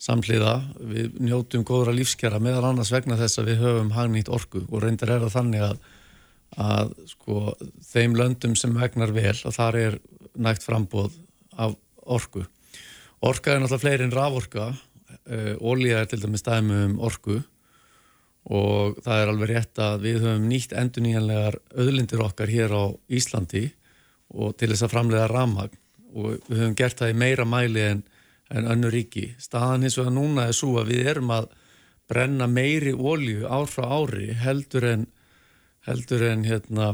samhliða. 0.00 0.54
Við 0.92 1.18
njótum 1.26 1.64
góðra 1.68 1.94
lífskjara 1.96 2.40
meðal 2.42 2.70
annars 2.70 2.92
vegna 2.94 3.18
þess 3.20 3.40
að 3.40 3.50
við 3.52 3.64
höfum 3.64 3.92
hagnýtt 3.96 4.30
orgu 4.32 4.64
og 4.68 4.84
reyndar 4.84 5.14
er 5.16 5.24
það 5.26 5.36
þannig 5.36 5.66
að, 5.66 5.82
að 6.68 6.94
sko, 7.10 7.42
þeim 7.90 8.16
löndum 8.18 8.56
sem 8.58 8.76
vegnar 8.76 9.14
vel 9.16 9.34
að 9.34 9.56
þar 9.56 9.80
er 9.80 9.98
nægt 10.40 10.66
frambóð 10.66 11.18
af 11.60 11.76
orgu. 12.06 12.46
Orga 13.20 13.52
er 13.52 13.60
náttúrulega 13.60 13.84
fleiri 13.84 14.06
en 14.06 14.14
raforga, 14.16 14.70
uh, 14.72 15.54
ólíða 15.60 16.04
er 16.04 16.12
til 16.12 16.22
dæmis 16.22 16.46
dæmi 16.46 16.84
um 16.86 17.00
orgu 17.04 17.42
og 18.50 18.98
það 19.04 19.20
er 19.20 19.30
alveg 19.30 19.50
rétt 19.52 19.80
að 19.82 20.06
við 20.06 20.16
höfum 20.24 20.46
nýtt 20.50 20.72
enduníjanlegar 20.74 21.58
öðlindir 21.78 22.22
okkar 22.24 22.50
hér 22.50 22.74
á 22.74 22.84
Íslandi 23.06 23.68
og 24.34 24.56
til 24.58 24.72
þess 24.72 24.86
að 24.86 24.94
framlega 24.94 25.28
ramhagn 25.30 25.78
og 26.10 26.48
við 26.48 26.62
höfum 26.64 26.76
gert 26.78 26.98
það 26.98 27.12
í 27.12 27.18
meira 27.22 27.46
mæli 27.46 27.84
en, 27.86 28.02
en 28.50 28.66
önnu 28.74 28.90
ríki. 28.90 29.28
Staðan 29.38 29.86
hins 29.86 29.98
vegar 30.00 30.16
núna 30.16 30.48
er 30.50 30.58
svo 30.58 30.80
að 30.80 30.90
við 30.90 31.12
erum 31.12 31.30
að 31.34 31.46
brenna 32.10 32.50
meiri 32.50 32.90
ólju 32.90 33.46
ár 33.46 33.70
frá 33.70 33.86
ári 33.86 34.32
heldur 34.34 34.88
en, 34.88 35.06
heldur 35.86 36.26
en 36.26 36.42
hérna, 36.48 36.92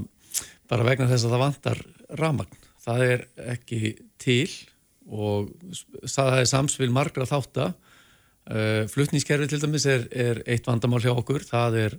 bara 0.69 0.85
vegna 0.85 1.09
þess 1.09 1.25
að 1.25 1.37
það 1.37 1.45
vantar 1.47 1.83
ramhagn. 2.21 2.63
Það 2.85 3.05
er 3.07 3.27
ekki 3.57 3.95
til 4.21 4.51
og 5.07 5.49
það 6.05 6.43
er 6.43 6.51
samspil 6.51 6.93
margra 6.93 7.25
þáttar 7.29 7.73
Uh, 8.47 8.85
Flutnískerfi 8.87 9.49
til 9.51 9.59
dæmis 9.63 9.89
er, 9.91 10.05
er 10.15 10.39
eitt 10.47 10.69
vandamál 10.69 11.03
hjá 11.03 11.11
okkur, 11.11 11.43
það 11.43 11.79
er, 11.81 11.95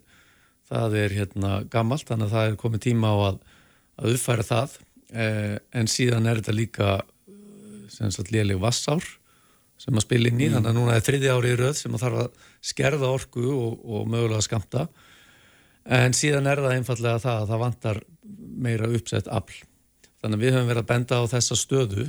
það 0.69 0.93
er 1.01 1.15
hérna 1.17 1.53
gammalt, 1.71 2.07
þannig 2.07 2.29
að 2.29 2.35
það 2.37 2.49
er 2.51 2.59
komið 2.61 2.83
tíma 2.85 3.11
á 3.11 3.17
að, 3.25 3.39
að 3.99 4.13
uppfæra 4.15 4.45
það, 4.47 4.75
uh, 5.11 5.55
en 5.75 5.89
síðan 5.91 6.29
er 6.31 6.39
þetta 6.39 6.55
líka 6.55 6.91
sem 7.91 8.13
sagt 8.13 8.31
léleg 8.31 8.59
vassár 8.61 9.03
sem 9.77 9.97
að 9.97 10.05
spila 10.05 10.31
inn 10.31 10.39
í, 10.39 10.47
mm. 10.47 10.55
þannig 10.55 10.71
að 10.71 10.77
núna 10.79 10.95
er 10.95 11.03
þriði 11.05 11.33
ári 11.33 11.51
í 11.51 11.57
röð 11.59 11.75
sem 11.81 11.97
að 11.97 12.05
þarf 12.05 12.21
að 12.23 12.45
skerða 12.71 13.09
orku 13.17 13.43
og, 13.51 13.83
og 13.83 14.07
mögulega 14.09 14.39
að 14.39 14.47
skamta, 14.47 14.85
en 15.99 16.15
síðan 16.15 16.47
er 16.47 16.63
það 16.63 16.77
einfallega 16.77 17.23
það 17.25 17.41
að 17.41 17.51
það 17.51 17.63
vantar 17.65 17.99
meira 18.67 18.89
uppsett 18.89 19.27
afl. 19.27 19.59
Þannig 20.23 20.39
að 20.39 20.45
við 20.45 20.55
höfum 20.55 20.71
verið 20.71 20.85
að 20.85 20.89
benda 20.93 21.19
á 21.19 21.23
þessa 21.35 21.59
stöðu 21.59 22.07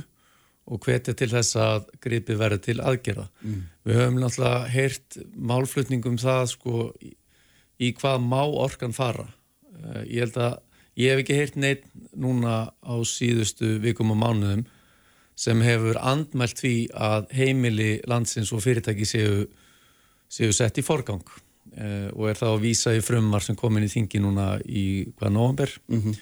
og 0.69 0.85
hvetja 0.85 1.15
til 1.17 1.29
þess 1.31 1.57
að 1.59 1.89
gripi 2.03 2.37
verið 2.37 2.63
til 2.67 2.77
aðgerða. 2.79 3.27
Mm. 3.41 3.61
Við 3.87 3.99
höfum 3.99 4.19
náttúrulega 4.21 4.71
heyrt 4.73 5.19
málflutningum 5.33 6.17
það 6.21 6.43
sko 6.53 6.87
í, 7.01 7.13
í 7.81 7.91
hvað 7.97 8.25
má 8.29 8.41
orkan 8.45 8.93
fara. 8.95 9.27
Uh, 9.79 10.03
ég 10.05 10.27
held 10.27 10.37
að 10.37 10.59
ég 10.99 11.13
hef 11.13 11.23
ekki 11.23 11.39
heyrt 11.39 11.59
neitt 11.59 11.87
núna 12.13 12.69
á 12.83 12.95
síðustu 13.07 13.77
vikum 13.83 14.13
og 14.13 14.21
mánuðum 14.21 14.65
sem 15.39 15.61
hefur 15.63 15.99
andmælt 16.03 16.59
því 16.59 16.73
að 16.91 17.29
heimili 17.37 17.91
landsins 18.09 18.51
og 18.51 18.63
fyrirtæki 18.65 19.07
séu, 19.07 19.45
séu 20.27 20.51
sett 20.55 20.81
í 20.81 20.83
forgang 20.83 21.23
uh, 21.23 22.09
og 22.11 22.25
er 22.31 22.39
það 22.39 22.55
að 22.55 22.65
vísa 22.65 22.95
í 22.97 23.03
frumar 23.05 23.45
sem 23.45 23.57
komin 23.59 23.87
í 23.87 23.91
þingi 23.91 24.21
núna 24.23 24.51
í 24.65 24.87
hvaða 25.15 25.33
november 25.37 25.71
mm 25.87 26.01
-hmm. 26.01 26.19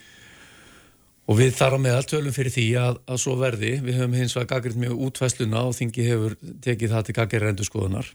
Og 1.27 1.39
við 1.39 1.53
þar 1.57 1.75
á 1.75 1.79
meðal 1.83 2.05
tölum 2.07 2.35
fyrir 2.35 2.55
því 2.55 2.67
að, 2.81 2.99
að 3.07 3.21
svo 3.23 3.35
verði. 3.39 3.73
Við 3.83 3.99
höfum 3.99 4.17
hins 4.17 4.35
vegar 4.37 4.49
gaggrind 4.55 4.81
mjög 4.83 5.03
útfæsluna 5.07 5.65
og 5.67 5.75
þingi 5.77 6.07
hefur 6.07 6.37
tekið 6.63 6.95
það 6.95 7.07
til 7.07 7.17
gaggir 7.19 7.47
endurskoðunar. 7.51 8.11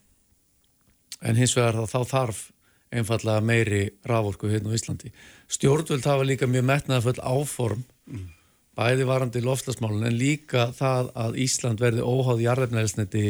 En 1.23 1.39
hins 1.39 1.57
vegar 1.59 1.85
þá 1.87 1.99
þarf 2.09 2.45
einfallega 2.93 3.45
meiri 3.45 3.83
raforku 4.09 4.51
hérna 4.53 4.73
á 4.73 4.77
Íslandi. 4.77 5.13
Stjórnvöld 5.53 6.05
hafa 6.09 6.25
líka 6.29 6.49
mjög 6.49 6.67
metnaða 6.69 7.05
full 7.07 7.21
áform 7.21 7.85
mm 8.09 8.31
bæði 8.79 9.07
varandi 9.09 9.43
lofslagsmálun 9.45 10.07
en 10.09 10.17
líka 10.17 10.71
það 10.77 11.11
að 11.19 11.39
Ísland 11.45 11.81
verði 11.83 12.05
óháð 12.05 12.45
jarðefnæðisneti 12.47 13.25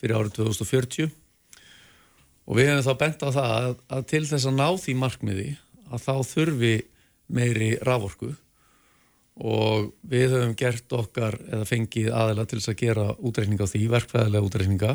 fyrir 0.00 0.16
árið 0.18 0.34
2040 0.40 1.12
og 2.44 2.58
við 2.58 2.70
hefum 2.70 2.84
þá 2.84 3.00
bent 3.00 3.24
á 3.24 3.28
það 3.32 3.52
að, 3.54 3.76
að 3.96 4.06
til 4.12 4.24
þess 4.28 4.48
að 4.50 4.58
ná 4.58 4.66
því 4.82 4.96
markmiði 5.00 5.46
að 5.88 6.04
þá 6.04 6.14
þurfi 6.28 6.74
meiri 7.32 7.70
raforku 7.86 8.34
og 9.34 9.90
við 10.06 10.36
höfum 10.36 10.54
gert 10.58 10.92
okkar 10.94 11.38
eða 11.48 11.66
fengið 11.66 12.12
aðeila 12.14 12.44
til 12.46 12.60
þess 12.60 12.70
að 12.70 12.80
gera 12.84 13.06
útreikninga 13.18 13.66
á 13.66 13.72
því, 13.72 13.82
verkfæðilega 13.90 14.46
útreikninga 14.46 14.92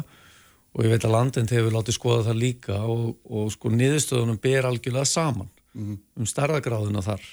og 0.70 0.86
ég 0.86 0.94
veit 0.94 1.06
að 1.06 1.16
landend 1.16 1.52
hefur 1.52 1.76
látið 1.76 1.98
skoða 1.98 2.28
það 2.30 2.42
líka 2.44 2.80
og, 2.88 3.18
og 3.26 3.52
sko 3.52 3.72
niðurstöðunum 3.74 4.40
ber 4.40 4.70
algjörlega 4.70 5.06
saman 5.06 5.50
mm 5.74 5.84
-hmm. 5.86 5.98
um 6.16 6.30
starðagráðuna 6.30 7.04
þar 7.04 7.26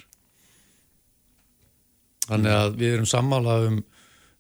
Þannig 2.27 2.57
að 2.59 2.77
við 2.81 2.95
erum 2.97 3.09
sammála 3.09 3.57
um, 3.69 3.81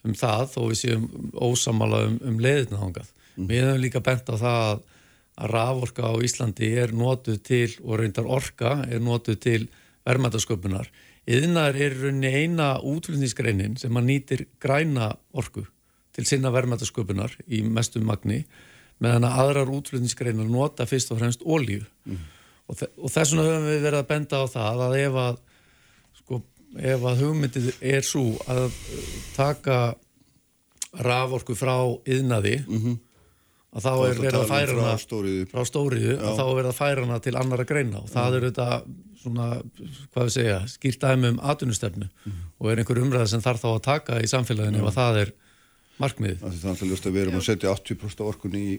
um 0.06 0.18
það 0.18 0.58
og 0.60 0.68
við 0.72 0.80
séum 0.80 1.06
ósammála 1.34 2.02
um, 2.08 2.18
um 2.26 2.38
leiðina 2.42 2.82
þángað. 2.82 3.10
Mm. 3.36 3.48
Við 3.50 3.62
hefum 3.62 3.82
líka 3.84 4.02
bent 4.08 4.30
á 4.32 4.34
það 4.34 4.60
að, 4.66 4.84
að 5.36 5.52
raforka 5.54 6.10
á 6.10 6.14
Íslandi 6.26 6.70
er 6.82 6.94
nótuð 6.96 7.42
til 7.46 7.68
og 7.84 8.00
reyndar 8.00 8.30
orka 8.38 8.78
er 8.88 9.04
nótuð 9.04 9.38
til 9.44 9.60
verðmætasköpunar. 10.06 10.90
Yðnar 11.26 11.74
er 11.74 11.96
rauninni 11.98 12.30
eina 12.30 12.76
útflutningsgreinin 12.86 13.74
sem 13.80 13.96
að 13.98 14.08
nýtir 14.10 14.44
græna 14.62 15.10
orku 15.34 15.64
til 16.14 16.24
sinna 16.28 16.52
verðmætasköpunar 16.54 17.34
í 17.50 17.62
mestum 17.66 18.06
magni 18.06 18.44
meðan 19.02 19.26
að 19.28 19.40
aðrar 19.42 19.72
útflutningsgreinar 19.74 20.48
nota 20.48 20.86
fyrst 20.88 21.10
og 21.12 21.18
fremst 21.20 21.42
ólíu. 21.42 21.82
Mm. 22.06 22.22
Og, 22.66 22.78
og 22.96 23.10
þess 23.12 23.34
vegna 23.34 23.48
höfum 23.48 23.66
við 23.68 23.82
verið 23.84 23.98
að 24.00 24.08
benda 24.12 24.40
á 24.40 24.44
það 24.54 24.86
að 24.86 24.96
ef 25.00 25.20
að 25.24 25.44
ef 26.76 27.04
að 27.08 27.22
hugmyndið 27.22 27.68
er 27.80 28.04
svo 28.04 28.24
að 28.50 28.74
taka 29.36 29.78
raforku 31.06 31.56
frá 31.56 31.76
yðnaði 32.08 32.58
mm 32.64 32.78
-hmm. 32.82 32.96
Að 33.76 33.86
þá 33.86 33.92
er 33.92 34.20
verið 34.22 34.38
að 34.40 34.50
færa 34.50 34.76
hana 34.76 34.92
frá 35.50 35.66
stóriðu, 35.68 36.14
að 36.16 36.38
þá 36.38 36.44
er 36.46 36.54
verið 36.58 36.70
að 36.70 36.78
færa 36.78 37.04
hana 37.04 37.18
til 37.24 37.34
annara 37.36 37.66
greina. 37.68 38.02
Og 38.02 38.12
það 38.12 38.28
mm. 38.28 38.36
er 38.36 38.46
þetta 38.46 38.68
svona, 39.22 39.48
hvað 40.14 40.28
við 40.28 40.34
segja, 40.36 40.60
skýrt 40.72 41.08
aðeim 41.08 41.26
um 41.30 41.42
atvinnustefnu. 41.52 42.08
Mm. 42.24 42.44
og 42.56 42.70
er 42.72 42.80
einhver 42.80 43.02
umræð 43.02 43.26
sem 43.32 43.42
þarf 43.44 43.64
þá 43.64 43.68
að 43.74 43.82
taka 43.84 44.20
í 44.24 44.30
samfélaginu 44.30 44.80
ef 44.80 44.88
að 44.90 44.96
það 44.96 45.20
er 45.22 45.32
markmiðið. 46.00 46.38
Það 46.40 46.56
er 46.56 46.70
alltaf 46.72 46.90
ljóst 46.90 47.08
að 47.08 47.16
við 47.16 47.24
erum 47.26 47.38
að 47.40 47.46
setja 47.50 47.74
80% 47.74 48.24
orkunni 48.24 48.62
í 48.64 48.78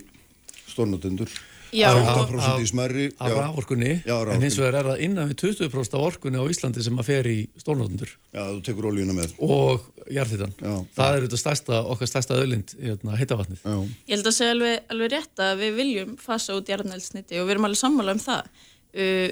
stórnotendur 0.67 1.37
8% 1.73 2.63
í 2.63 2.67
smerri 2.69 3.07
af 3.17 3.33
rávorkunni, 3.33 3.93
en 4.07 4.43
hins 4.43 4.57
vegar 4.59 4.79
er 4.79 4.89
það 4.91 5.03
innan 5.07 5.31
við 5.31 5.39
20% 5.43 5.97
af 5.97 6.05
orkunni 6.07 6.39
á 6.39 6.45
Íslandi 6.51 6.85
sem 6.85 6.99
að 6.99 7.09
fer 7.09 7.29
í 7.31 7.37
stórnóttundur 7.59 8.13
Já, 8.31 8.43
þú 8.43 8.61
tekur 8.67 8.89
ólíuna 8.91 9.15
með. 9.17 9.33
Og 9.43 9.87
jarðhittan, 10.13 10.55
það 10.95 11.17
er 11.19 11.37
stærsta, 11.41 11.81
okkar 11.93 12.11
stærsta 12.11 12.37
öðlind, 12.39 12.75
hérna, 12.81 13.17
hittavatnið 13.19 13.65
Ég 14.07 14.15
held 14.15 14.31
að 14.31 14.37
segja 14.37 14.55
alveg, 14.55 14.79
alveg 14.93 15.13
rétt 15.15 15.43
að 15.43 15.65
við 15.65 15.75
viljum 15.81 16.15
fasa 16.21 16.55
út 16.57 16.71
jarðnælsniti 16.71 17.41
og 17.41 17.49
við 17.49 17.57
erum 17.57 17.69
alveg 17.69 17.81
sammála 17.81 18.15
um 18.15 18.23
það. 18.23 18.49
Uh, 18.97 19.27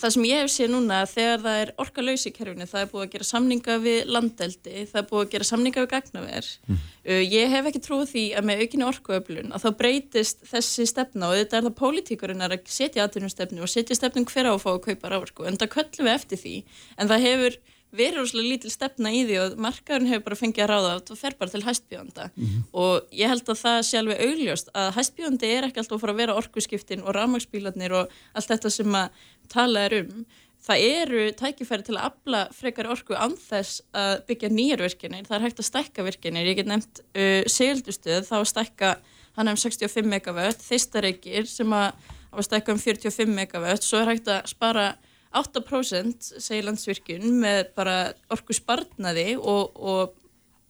það 0.00 0.14
sem 0.14 0.26
ég 0.28 0.42
hef 0.42 0.52
séð 0.52 0.70
núna 0.72 1.00
þegar 1.08 1.42
það 1.44 1.58
er 1.62 1.72
orkalauðs 1.84 2.26
í 2.28 2.32
kerfinu, 2.34 2.66
það 2.70 2.84
er 2.84 2.90
búið 2.92 3.04
að 3.04 3.12
gera 3.14 3.28
samninga 3.28 3.76
við 3.84 3.98
landeldi, 4.10 4.84
það 4.90 5.00
er 5.00 5.08
búið 5.10 5.24
að 5.24 5.34
gera 5.34 5.48
samninga 5.50 5.84
við 5.84 5.90
gagnaver. 5.92 6.48
Mm. 6.68 6.80
Uh, 7.04 7.22
ég 7.22 7.52
hef 7.54 7.68
ekki 7.70 7.82
trúið 7.84 8.14
því 8.14 8.24
að 8.38 8.48
með 8.48 8.64
aukinni 8.64 8.88
orkuöflun 8.88 9.54
að 9.54 9.66
þá 9.66 9.70
breytist 9.82 10.48
þessi 10.50 10.88
stefna 10.90 11.30
og 11.30 11.38
þetta 11.40 11.60
er 11.60 11.68
það 11.68 11.78
pólitíkurinn 11.82 12.46
að 12.46 12.56
setja 12.70 13.06
atvinnustefnu 13.06 13.64
og 13.64 13.70
setja 13.70 13.98
stefnum 13.98 14.26
hver 14.30 14.50
á 14.50 14.52
að 14.54 14.62
fá 14.64 14.70
að 14.72 14.82
kaupa 14.88 15.12
rávorku 15.12 15.48
en 15.48 15.60
það 15.60 15.74
köllum 15.76 16.08
við 16.08 16.16
eftir 16.16 16.40
því 16.40 16.56
en 16.98 17.12
það 17.12 17.26
hefur 17.28 17.60
verið 17.94 18.20
rosalega 18.20 18.50
lítil 18.52 18.72
stefna 18.72 19.12
í 19.14 19.24
því 19.28 19.36
og 19.42 19.58
markaðurinn 19.64 20.10
hefur 20.10 20.24
bara 20.28 20.38
fengið 20.38 20.64
að 20.64 20.70
ráða 20.70 20.92
og 20.98 21.04
það 21.08 21.20
fer 21.20 21.36
bara 21.40 21.52
til 21.52 21.64
hæstbjóðanda. 21.64 22.28
Mm 22.34 22.46
-hmm. 22.46 22.62
og 22.72 22.94
ég 23.12 23.32
held 23.32 23.48
að 23.48 23.62
það 23.64 23.78
sé 23.88 23.98
alveg 23.98 24.22
augljóst 24.28 24.68
að 24.74 24.94
hæstbjóðandi 24.98 25.50
er 25.56 25.64
ekki 25.68 25.78
alltaf 25.82 25.96
að 25.96 26.00
fara 26.00 26.12
að 26.12 26.22
vera 26.22 26.38
orkuskiptin 26.40 27.04
og 27.04 27.14
rafmagsbílarnir 27.14 27.92
og 27.92 28.08
allt 28.34 28.50
þetta 28.50 28.70
sem 28.70 28.94
að 28.94 29.08
tala 29.48 29.86
er 29.86 29.94
um. 30.02 30.26
Það 30.64 30.78
eru 30.80 31.32
tækifæri 31.36 31.84
til 31.84 31.96
að 31.98 32.06
afla 32.08 32.48
frekar 32.56 32.86
orku 32.88 33.14
anþess 33.14 33.82
að 33.92 34.22
byggja 34.28 34.48
nýjar 34.48 34.80
virkinir, 34.80 35.26
það 35.28 35.36
er 35.36 35.44
hægt 35.44 35.58
að 35.60 35.68
stækka 35.68 36.02
virkinir 36.02 36.46
ég 36.48 36.56
get 36.56 36.66
nefnt 36.66 37.00
uh, 37.00 37.44
segildustöð 37.44 38.24
þá 38.24 38.36
að 38.38 38.48
stækka 38.48 38.94
hann 39.36 39.50
um 39.50 39.58
65 39.60 40.08
megawatt 40.08 40.62
þeistareikir 40.64 41.44
sem 41.50 41.72
að, 41.76 41.92
að 42.32 42.46
stækka 42.48 42.72
um 42.72 42.80
45 42.80 43.34
megawatt, 43.34 43.84
svo 43.84 44.00
er 44.00 44.14
hægt 44.14 44.30
að 44.30 44.46
spara 44.48 44.86
8% 45.34 46.28
segir 46.42 46.66
landsvirkjun 46.68 47.24
með 47.42 47.70
bara 47.76 47.96
orku 48.32 48.56
sparnaði 48.56 49.34
og, 49.36 49.74
og, 49.74 50.14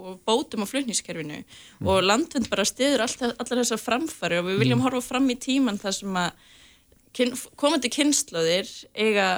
og 0.01 0.19
bótum 0.27 0.65
á 0.65 0.71
flutnískerfinu 0.71 1.41
mm. 1.43 1.89
og 1.89 2.05
landvind 2.05 2.51
bara 2.53 2.67
stiður 2.69 3.07
all, 3.07 3.33
allar 3.33 3.63
þessar 3.63 3.83
framfari 3.83 4.41
og 4.41 4.49
við 4.49 4.63
viljum 4.65 4.81
mm. 4.81 4.87
horfa 4.89 5.05
fram 5.13 5.31
í 5.33 5.39
tíman 5.41 5.81
þar 5.81 5.99
sem 5.99 6.21
að 6.21 6.47
kyn, 7.17 7.35
komandi 7.61 7.93
kynnslóðir 7.93 8.71
eiga 8.97 9.29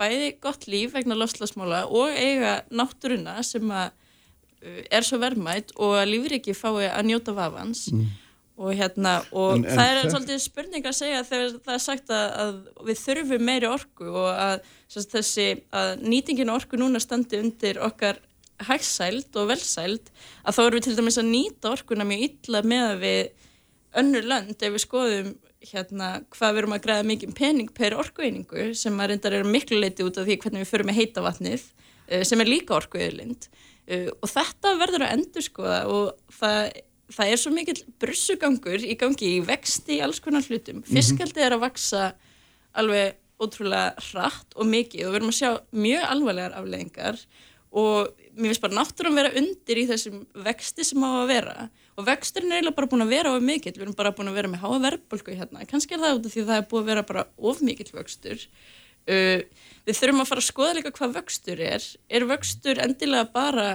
bæði 0.00 0.34
gott 0.42 0.66
líf 0.68 0.96
vegna 0.96 1.16
loslasmála 1.18 1.84
og 1.86 2.12
eiga 2.12 2.58
náttúruna 2.74 3.38
sem 3.46 3.70
að 3.70 3.88
uh, 3.94 4.82
er 4.90 5.06
svo 5.06 5.20
verðmætt 5.22 5.72
og 5.78 5.96
að 6.00 6.12
lífriki 6.12 6.56
fái 6.58 6.90
að 6.90 7.08
njóta 7.12 7.36
vafans 7.36 7.88
mm 7.94 8.20
og 8.54 8.70
hérna 8.78 9.16
og 9.34 9.56
en, 9.56 9.64
en 9.64 9.78
það 9.78 9.88
er 9.88 9.98
það... 9.98 10.10
svolítið 10.12 10.42
spurning 10.44 10.84
að 10.86 10.96
segja 11.00 11.22
þegar 11.26 11.56
það 11.64 11.74
er 11.74 11.82
sagt 11.82 12.12
að, 12.14 12.26
að 12.44 12.84
við 12.88 13.00
þurfum 13.00 13.48
meiri 13.48 13.70
orku 13.70 14.10
og 14.12 14.28
að 14.30 14.68
þessi 14.94 15.48
að 15.74 16.04
nýtingin 16.04 16.52
orku 16.54 16.78
núna 16.78 17.02
standi 17.02 17.40
undir 17.42 17.80
okkar 17.82 18.20
hægsæld 18.62 19.34
og 19.40 19.48
velsæld 19.50 20.12
að 20.44 20.54
þá 20.54 20.60
erum 20.64 20.78
við 20.78 20.86
til 20.86 20.96
dæmis 21.00 21.18
að 21.18 21.32
nýta 21.32 21.72
orkuna 21.74 22.06
mjög 22.06 22.28
illa 22.28 22.62
með 22.62 22.84
að 22.92 23.02
við 23.02 23.20
önnur 24.02 24.30
lönd 24.30 24.54
ef 24.54 24.74
við 24.76 24.84
skoðum 24.84 25.34
hérna 25.64 26.08
hvað 26.34 26.54
við 26.54 26.62
erum 26.62 26.76
að 26.76 26.86
græða 26.86 27.08
mikið 27.10 27.36
pening 27.38 27.74
per 27.74 27.96
orkueiningu 27.98 28.70
sem 28.78 28.98
að 29.00 29.12
reyndar 29.12 29.38
eru 29.38 29.50
miklu 29.50 29.80
leiti 29.80 30.06
út 30.06 30.18
af 30.20 30.28
því 30.28 30.38
hvernig 30.42 30.64
við 30.64 30.70
förum 30.70 30.90
með 30.90 30.98
heita 31.00 31.24
vatnið 31.24 31.62
eh, 32.06 32.24
sem 32.26 32.42
er 32.42 32.50
líka 32.50 32.76
orkueilind 32.76 33.48
eh, 33.88 34.10
og 34.14 34.28
þetta 34.30 34.74
verður 34.78 35.06
að 35.06 35.14
endur 35.16 35.46
skoða 35.46 35.78
og 35.90 36.36
það 36.38 36.60
það 37.12 37.32
er 37.32 37.40
svo 37.40 37.52
mikill 37.54 37.82
brussugangur 38.00 38.84
í 38.84 38.96
gangi 39.00 39.34
í 39.36 39.42
vexti 39.44 39.98
í 39.98 40.04
alls 40.04 40.22
konar 40.24 40.46
hlutum. 40.46 40.82
Mhm. 40.82 40.92
Fiskaldi 40.92 41.44
er 41.44 41.56
að 41.56 41.64
vaksa 41.66 42.14
alveg 42.74 43.16
ótrúlega 43.40 43.94
hratt 44.10 44.54
og 44.56 44.68
mikið 44.70 45.06
og 45.06 45.12
við 45.12 45.18
erum 45.20 45.32
að 45.32 45.40
sjá 45.40 45.50
mjög 45.74 46.04
alvarlegar 46.14 46.54
afleggingar 46.58 47.18
og 47.74 48.14
mér 48.34 48.52
finnst 48.52 48.62
bara 48.62 48.76
náttúrulega 48.78 49.10
að 49.10 49.18
vera 49.18 49.40
undir 49.40 49.80
í 49.80 49.86
þessum 49.88 50.20
vexti 50.46 50.86
sem 50.86 51.02
á 51.02 51.10
að 51.10 51.30
vera. 51.30 51.56
Og 51.98 52.06
vexturinn 52.06 52.52
er 52.52 52.60
eiginlega 52.60 52.78
bara 52.78 52.90
búin 52.90 53.04
að 53.04 53.12
vera 53.14 53.34
of 53.34 53.42
mikill, 53.42 53.74
við 53.74 53.84
erum 53.86 53.98
bara 53.98 54.14
búin 54.14 54.30
að 54.30 54.38
vera 54.38 54.50
með 54.50 54.62
háa 54.62 54.78
verðbólku 54.84 55.34
hérna, 55.34 55.66
kannski 55.70 55.94
er 55.94 56.02
það 56.02 56.16
út 56.18 56.28
af 56.28 56.34
því 56.34 56.42
að 56.42 56.50
það 56.50 56.60
er 56.60 56.68
búin 56.70 56.82
að 56.82 56.90
vera 56.92 57.04
bara 57.10 57.26
of 57.50 57.60
mikill 57.66 57.90
vöxtur. 57.94 58.46
Uh, 59.04 59.42
við 59.84 59.98
þurfum 59.98 60.22
að 60.22 60.30
fara 60.30 60.42
að 60.42 60.48
skoða 60.48 60.76
líka 60.78 60.94
hvað 60.94 61.16
vöxtur 61.18 61.62
er. 61.66 61.86
Er 62.08 62.26
vöxtur 62.30 62.80
endilega 62.82 63.28
bara 63.34 63.68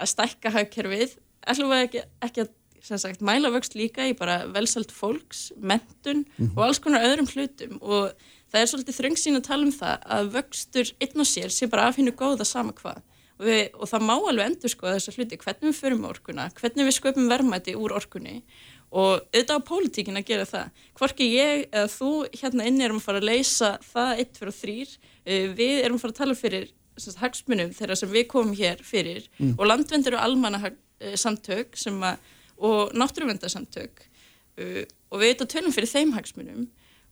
að 0.00 0.12
stækka 0.12 0.52
hagkerfið, 0.54 1.16
ætlum 1.48 1.72
við 1.72 1.84
ekki, 1.88 2.04
ekki 2.28 2.44
að 2.44 2.52
sagt, 2.84 3.22
mæla 3.24 3.50
vöxt 3.52 3.76
líka 3.78 4.06
í 4.08 4.14
bara 4.16 4.44
velsalt 4.52 4.92
fólks, 4.94 5.50
mentun 5.56 6.24
mm 6.24 6.46
-hmm. 6.46 6.56
og 6.56 6.64
alls 6.64 6.78
konar 6.78 7.04
öðrum 7.04 7.28
hlutum. 7.28 7.78
Og 7.80 8.12
það 8.52 8.60
er 8.60 8.66
svolítið 8.66 8.98
þröngsýn 8.98 9.38
að 9.38 9.48
tala 9.48 9.62
um 9.66 9.72
það 9.72 9.96
að 10.16 10.32
vöxtur 10.34 10.92
einn 11.00 11.20
og 11.20 11.26
sér 11.26 11.50
sé 11.50 11.68
bara 11.70 11.88
af 11.88 11.96
hennu 11.96 12.12
góða 12.12 12.44
sama 12.44 12.72
hvað. 12.72 13.02
Og, 13.38 13.46
við, 13.46 13.68
og 13.74 13.88
það 13.88 14.02
má 14.02 14.14
alveg 14.28 14.46
endur 14.46 14.70
skoða 14.70 14.96
þessa 14.98 15.14
hluti 15.16 15.36
hvernig 15.36 15.70
við 15.70 15.80
förum 15.80 16.04
orkuna, 16.04 16.50
hvernig 16.60 16.84
við 16.84 16.98
sköpum 16.98 17.28
verðmæti 17.28 17.76
úr 17.76 17.92
orkunni. 17.92 18.42
Og 18.90 19.20
auðvitað 19.22 19.58
á 19.62 19.68
pólitíkin 19.70 20.18
að 20.18 20.26
gera 20.26 20.44
það. 20.44 20.66
Hvorki 20.98 21.24
ég 21.30 21.68
eða 21.70 21.88
þú 21.88 22.26
hérna 22.34 22.66
inni 22.66 22.84
erum 22.84 22.98
að 22.98 23.06
fara 23.06 23.18
að 23.18 23.28
leysa 23.30 23.78
það 23.92 24.18
eitt 24.18 24.36
fyrir 24.36 24.56
þrýr 24.62 24.88
eh, 25.24 25.48
við 25.54 25.84
erum 25.84 25.96
að 25.96 26.00
fara 26.00 26.12
að 26.12 26.20
tala 26.20 26.34
fyrir 26.34 26.70
hagsmunum 27.16 27.70
þeirra 27.72 27.96
sem 27.96 28.10
við 28.10 28.26
komum 28.26 28.52
hér 28.52 28.82
fyrir. 28.82 29.30
Mm. 29.38 29.54
og 29.58 29.66
landvendur 29.66 30.18
og 30.18 30.24
almanna 30.24 30.72
samtök 31.16 31.78
sem 31.78 31.96
að 32.02 32.18
og 32.60 32.94
náttúruvendarsamtök 32.96 34.04
uh, 34.04 34.84
og 35.10 35.22
við 35.22 35.32
eitthvað 35.32 35.52
tölum 35.54 35.74
fyrir 35.74 35.90
þeim 35.90 36.14
hagsmunum 36.16 36.64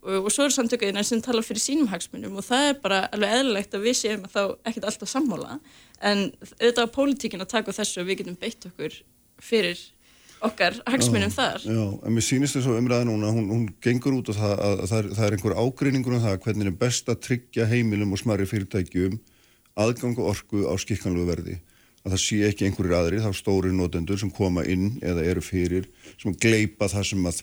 og, 0.05 0.25
og 0.25 0.31
svo 0.33 0.47
eru 0.47 0.55
samtökuðina 0.55 1.05
sem 1.07 1.23
tala 1.25 1.43
fyrir 1.45 1.63
sínum 1.65 1.91
hagsmunum 1.93 2.39
og 2.39 2.47
það 2.47 2.71
er 2.71 2.81
bara 2.83 3.03
alveg 3.13 3.37
eðlilegt 3.41 3.77
að 3.77 3.87
við 3.89 4.01
séum 4.01 4.27
að 4.29 4.35
þá 4.37 4.43
ekkert 4.71 4.89
alltaf 4.91 5.13
sammála 5.13 5.61
en 5.99 6.27
auðvitað 6.61 6.85
á 6.87 6.97
pólitíkin 6.97 7.45
að 7.45 7.55
taka 7.57 7.77
þessu 7.81 8.03
og 8.03 8.11
við 8.11 8.23
getum 8.23 8.39
beitt 8.39 8.69
okkur 8.71 9.01
fyrir 9.43 9.81
okkar 10.45 10.77
hagsmunum 10.87 11.33
þar. 11.35 11.65
Já, 11.67 11.83
en 12.07 12.15
mér 12.15 12.25
sýnist 12.25 12.55
þess 12.55 12.71
að 12.71 12.79
umræða 12.79 13.09
núna, 13.09 13.33
hún, 13.35 13.49
hún 13.51 13.65
gengur 13.83 14.21
út 14.21 14.31
og 14.31 14.39
það, 14.39 14.53
að, 14.55 14.83
að 14.85 14.91
það, 14.91 14.99
er, 15.01 15.09
það 15.17 15.27
er 15.27 15.37
einhver 15.37 15.57
ágreiningur 15.59 16.15
um 16.15 16.23
það 16.23 16.39
hvernig 16.45 16.71
er 16.71 16.77
best 16.85 17.11
að 17.11 17.21
tryggja 17.27 17.67
heimilum 17.73 18.15
og 18.15 18.23
smarri 18.23 18.47
fyrirtækjum 18.47 19.19
aðgang 19.79 20.19
og 20.19 20.31
orku 20.35 20.63
á 20.67 20.75
skikkanlegu 20.79 21.27
verði. 21.29 21.59
Að 22.05 22.15
það 22.15 22.21
sé 22.23 22.41
ekki 22.49 22.69
einhverjir 22.69 22.97
aðri, 22.99 23.23
þá 23.23 23.33
stóri 23.37 23.73
notendur 23.75 24.21
sem 24.21 24.31
koma 24.31 24.65
inn 24.65 24.99
eða 25.03 25.25
eru 25.27 25.43
fyrir, 25.45 25.89
sem 26.21 26.37
gleipa 26.37 26.89
það 26.89 27.09
sem 27.11 27.27
að 27.31 27.41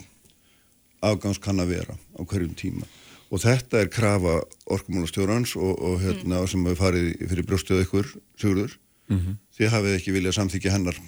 afgangs 1.05 1.41
kann 1.43 1.59
að 1.61 1.75
vera 1.75 1.97
á 2.17 2.21
hverjum 2.23 2.55
tíma. 2.57 2.87
Og 3.33 3.41
þetta 3.41 3.81
er 3.81 3.91
krafa 3.91 4.37
orkumálastjórans 4.71 5.55
og, 5.57 5.73
og 5.75 5.99
hérna 6.03 6.41
mm. 6.41 6.49
sem 6.51 6.65
hefur 6.65 6.81
farið 6.83 7.11
fyrir 7.25 7.47
brjóstuð 7.49 7.83
ykkur, 7.83 8.13
Sigurður, 8.39 8.77
mm 9.09 9.19
-hmm. 9.19 9.37
því 9.57 9.69
hafið 9.73 9.97
ekki 9.97 10.15
viljað 10.15 10.37
samþykja 10.39 10.71
hennar 10.71 10.99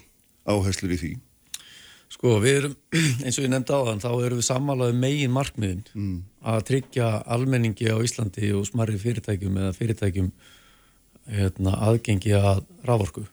áherslur 0.45 0.93
í 0.93 0.99
því. 1.01 1.13
Sko 2.07 2.37
við 2.39 2.57
erum, 2.61 2.75
eins 3.23 3.37
og 3.37 3.45
ég 3.45 3.51
nefndi 3.51 3.75
á 3.75 3.81
þann, 3.89 4.03
þá 4.03 4.11
erum 4.25 4.39
við 4.39 4.49
sammálaðið 4.49 4.95
um 4.95 5.01
megin 5.03 5.33
markmiðin 5.35 5.83
mm. 5.93 6.19
að 6.51 6.61
tryggja 6.69 7.09
almenningi 7.25 7.89
á 7.91 7.97
Íslandi 7.99 8.51
og 8.55 8.67
smarri 8.69 8.99
fyrirtækjum 9.01 9.57
eða 9.61 9.73
fyrirtækjum 9.77 10.29
hérna, 11.27 11.73
aðgengi 11.89 12.33
að 12.37 12.63
rávorku. 12.87 13.27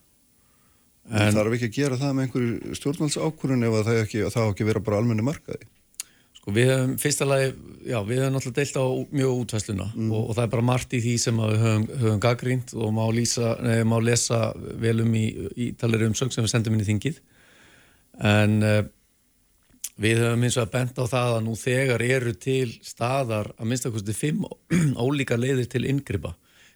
En 1.12 1.36
er 1.36 1.52
ekki 1.52 1.68
að 1.68 1.78
gera 1.78 2.00
það 2.00 2.12
með 2.16 2.26
einhverju 2.26 2.76
stjórnvaldsákurinn 2.78 3.66
ef 3.66 3.74
það 3.84 3.98
ekki, 4.02 4.20
ekki 4.24 4.68
vera 4.68 4.80
bara 4.84 5.00
almenni 5.02 5.24
markaði? 5.26 5.66
Sko 6.38 6.52
við 6.52 6.70
hefum, 6.72 6.94
fyrsta 7.00 7.26
lagi, 7.28 7.52
já 7.88 7.98
við 8.04 8.22
hefum 8.22 8.34
náttúrulega 8.34 8.56
deilt 8.58 8.78
á 8.80 8.86
mjög 9.16 9.42
útvæsluna 9.42 9.86
mm. 9.92 10.08
og, 10.10 10.22
og 10.24 10.34
það 10.36 10.42
er 10.44 10.50
bara 10.54 10.66
margt 10.70 10.96
í 10.96 11.00
því 11.04 11.14
sem 11.20 11.38
við 11.40 11.62
höfum, 11.62 11.86
höfum 12.00 12.22
gaggrínt 12.24 12.74
og 12.76 12.90
má, 12.96 13.04
lýsa, 13.16 13.54
nei, 13.64 13.78
má 13.88 13.96
lesa 14.00 14.40
vel 14.80 14.98
um 15.04 15.14
í, 15.16 15.24
í 15.56 15.70
talir 15.80 16.04
umsöng 16.08 16.32
sem 16.32 16.44
við 16.44 16.52
sendum 16.52 16.76
inn 16.76 16.84
í 16.84 16.88
þingið 16.88 17.20
en 18.32 18.56
uh, 18.60 18.80
við 20.00 20.20
höfum 20.24 20.44
eins 20.44 20.58
og 20.58 20.66
að 20.66 20.74
benda 20.74 21.04
á 21.04 21.12
það 21.12 21.34
að 21.38 21.44
nú 21.46 21.56
þegar 21.60 22.04
eru 22.08 22.34
til 22.44 22.74
staðar 22.84 23.52
að 23.56 23.70
minnstakosti 23.70 24.16
fimm 24.16 24.44
ólíka 25.04 25.40
leiðir 25.40 25.68
til 25.72 25.84
yngripa 25.88 26.34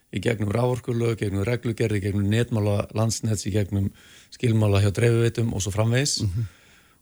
í 0.09 0.23
gegnum 0.25 0.53
rávorkulög, 0.55 1.19
gegnum 1.21 1.45
reglugerði, 1.45 2.01
gegnum 2.07 2.29
netmála 2.33 2.87
landsnets, 2.97 3.45
í 3.45 3.53
gegnum 3.53 3.91
skilmála 4.35 4.83
hjá 4.85 4.91
dreifiveitum 4.95 5.53
og 5.55 5.63
svo 5.63 5.73
framvegs 5.75 6.23
mm 6.23 6.29
-hmm. 6.29 6.49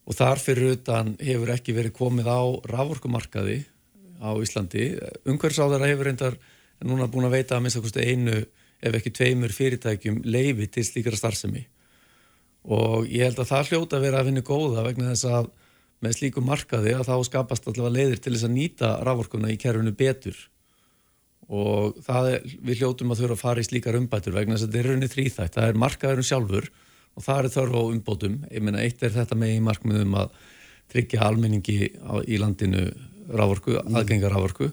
og 0.07 0.15
þar 0.15 0.39
fyrir 0.39 0.73
utan 0.77 1.17
hefur 1.21 1.51
ekki 1.51 1.75
verið 1.75 1.93
komið 1.93 2.27
á 2.27 2.43
rávorkumarkaði 2.65 3.65
á 4.23 4.31
Íslandi. 4.41 4.99
Ungverðsáðara 5.27 5.89
hefur 5.91 6.05
reyndar 6.05 6.37
núna 6.85 7.09
búin 7.09 7.27
að 7.27 7.37
veita 7.37 7.57
að 7.57 7.63
minnstakosti 7.63 8.01
einu 8.01 8.45
ef 8.83 8.95
ekki 8.95 9.11
tveimur 9.11 9.53
fyrirtækjum 9.53 10.23
leiði 10.25 10.67
til 10.69 10.85
slíkara 10.85 11.17
starfsemi 11.17 11.67
og 12.67 13.07
ég 13.07 13.29
held 13.29 13.39
að 13.39 13.51
það 13.53 13.71
hljóta 13.71 13.97
að 13.97 14.05
vera 14.07 14.21
að 14.21 14.29
vinna 14.31 14.43
góða 14.43 14.85
vegna 14.87 15.13
þess 15.13 15.29
að 15.31 15.49
með 16.05 16.19
slíku 16.19 16.43
markaði 16.45 16.93
að 16.97 17.09
þá 17.09 17.15
skapast 17.29 17.69
allavega 17.71 17.95
leiðir 17.95 18.21
til 18.21 18.35
þess 18.35 18.49
að 18.49 18.57
nýta 18.57 18.91
rávorkuna 19.07 19.53
í 19.53 19.59
kerfinu 19.61 19.95
betur 19.97 20.37
og 21.47 22.01
það 22.05 22.33
er, 22.35 22.49
við 22.67 22.83
hljótum 22.83 23.15
að 23.15 23.23
þurfa 23.23 23.37
að 23.37 23.45
fara 23.45 23.63
í 23.63 23.69
slíkar 23.69 23.99
umbætur 24.01 24.35
vegna 24.35 24.57
þess 24.57 24.67
að 24.67 24.73
þetta 24.75 24.83
er 24.83 24.91
raunni 24.91 25.11
þrýþætt, 25.13 25.55
það 25.55 25.69
er 25.69 25.81
markaðurinn 25.85 26.29
sjálfur 26.29 26.69
og 27.17 27.25
það 27.25 27.39
er 27.39 27.55
þörf 27.57 27.77
á 27.77 27.83
umbótum 27.91 28.37
ég 28.51 28.65
meina 28.65 28.83
eitt 28.85 29.03
er 29.03 29.15
þetta 29.15 29.39
með 29.39 29.57
í 29.57 29.63
markmiðum 29.65 30.19
að 30.21 30.37
tryggja 30.93 31.25
almenningi 31.27 31.79
á, 32.05 32.21
í 32.23 32.39
landinu 32.39 32.91
rávorku, 33.27 33.75
mm. 33.81 33.97
aðgengar 33.97 34.35
rávorku 34.37 34.71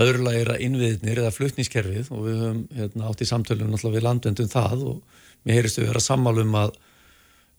öðrulega 0.00 0.44
er 0.44 0.52
að 0.54 0.62
innviðnir 0.66 1.22
eða 1.24 1.32
flutnískerfið 1.34 2.12
og 2.14 2.22
við 2.26 2.38
höfum 2.44 2.60
hérna, 2.76 3.08
átt 3.10 3.24
í 3.24 3.28
samtölum 3.28 3.74
við 3.74 4.06
landvendum 4.06 4.50
það 4.50 4.86
og 4.92 5.18
mér 5.44 5.60
heyrstu 5.60 5.82
við 5.82 5.90
vera 5.90 6.04
sammálum 6.04 6.54
að 6.60 6.76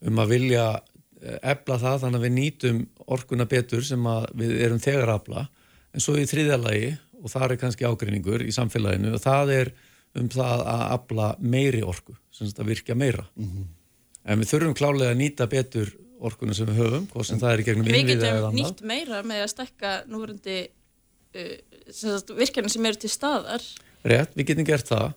um 0.07 0.21
að 0.21 0.33
vilja 0.35 0.65
ebla 1.21 1.77
eh, 1.77 1.83
það 1.83 2.03
þannig 2.05 2.19
að 2.19 2.25
við 2.25 2.35
nýtum 2.37 2.81
orkuna 3.13 3.47
betur 3.49 3.85
sem 3.85 4.07
við 4.37 4.55
erum 4.65 4.81
þegar 4.81 5.15
afla 5.17 5.45
en 5.91 6.03
svo 6.03 6.15
í 6.17 6.27
þriðalagi 6.29 6.95
og 7.21 7.29
það 7.33 7.47
er 7.47 7.61
kannski 7.61 7.85
ágreiningur 7.85 8.45
í 8.45 8.53
samfélaginu 8.55 9.13
og 9.17 9.21
það 9.21 9.53
er 9.57 9.73
um 10.17 10.31
það 10.31 10.63
að 10.67 10.81
afla 10.95 11.27
meiri 11.39 11.83
orku, 11.87 12.15
sem 12.33 12.49
þetta 12.49 12.67
virkja 12.67 12.97
meira 12.97 13.27
mm 13.35 13.45
-hmm. 13.45 13.69
En 14.25 14.41
við 14.41 14.51
þurfum 14.53 14.77
klálega 14.77 15.15
að 15.15 15.21
nýta 15.21 15.47
betur 15.51 15.93
orkuna 16.21 16.53
sem 16.53 16.69
við 16.69 16.83
höfum 16.83 17.07
hvort 17.09 17.27
sem 17.27 17.37
en, 17.37 17.41
það 17.41 17.53
er 17.55 17.63
í 17.63 17.67
gegnum 17.69 17.89
innviða 17.89 18.29
eða 18.29 18.51
annað 18.51 18.53
Við 18.53 18.61
getum 18.61 18.75
nýtt 18.75 18.85
meira 18.91 19.23
með 19.25 19.43
að 19.45 19.51
stekka 19.55 19.95
núverundi 20.11 20.59
uh, 20.67 22.35
virkjarnir 22.37 22.75
sem 22.75 22.87
eru 22.91 23.01
til 23.01 23.11
staðar 23.11 23.67
Rétt, 24.01 24.33
við 24.37 24.51
getum 24.51 24.67
gert 24.67 24.89
það 24.89 25.11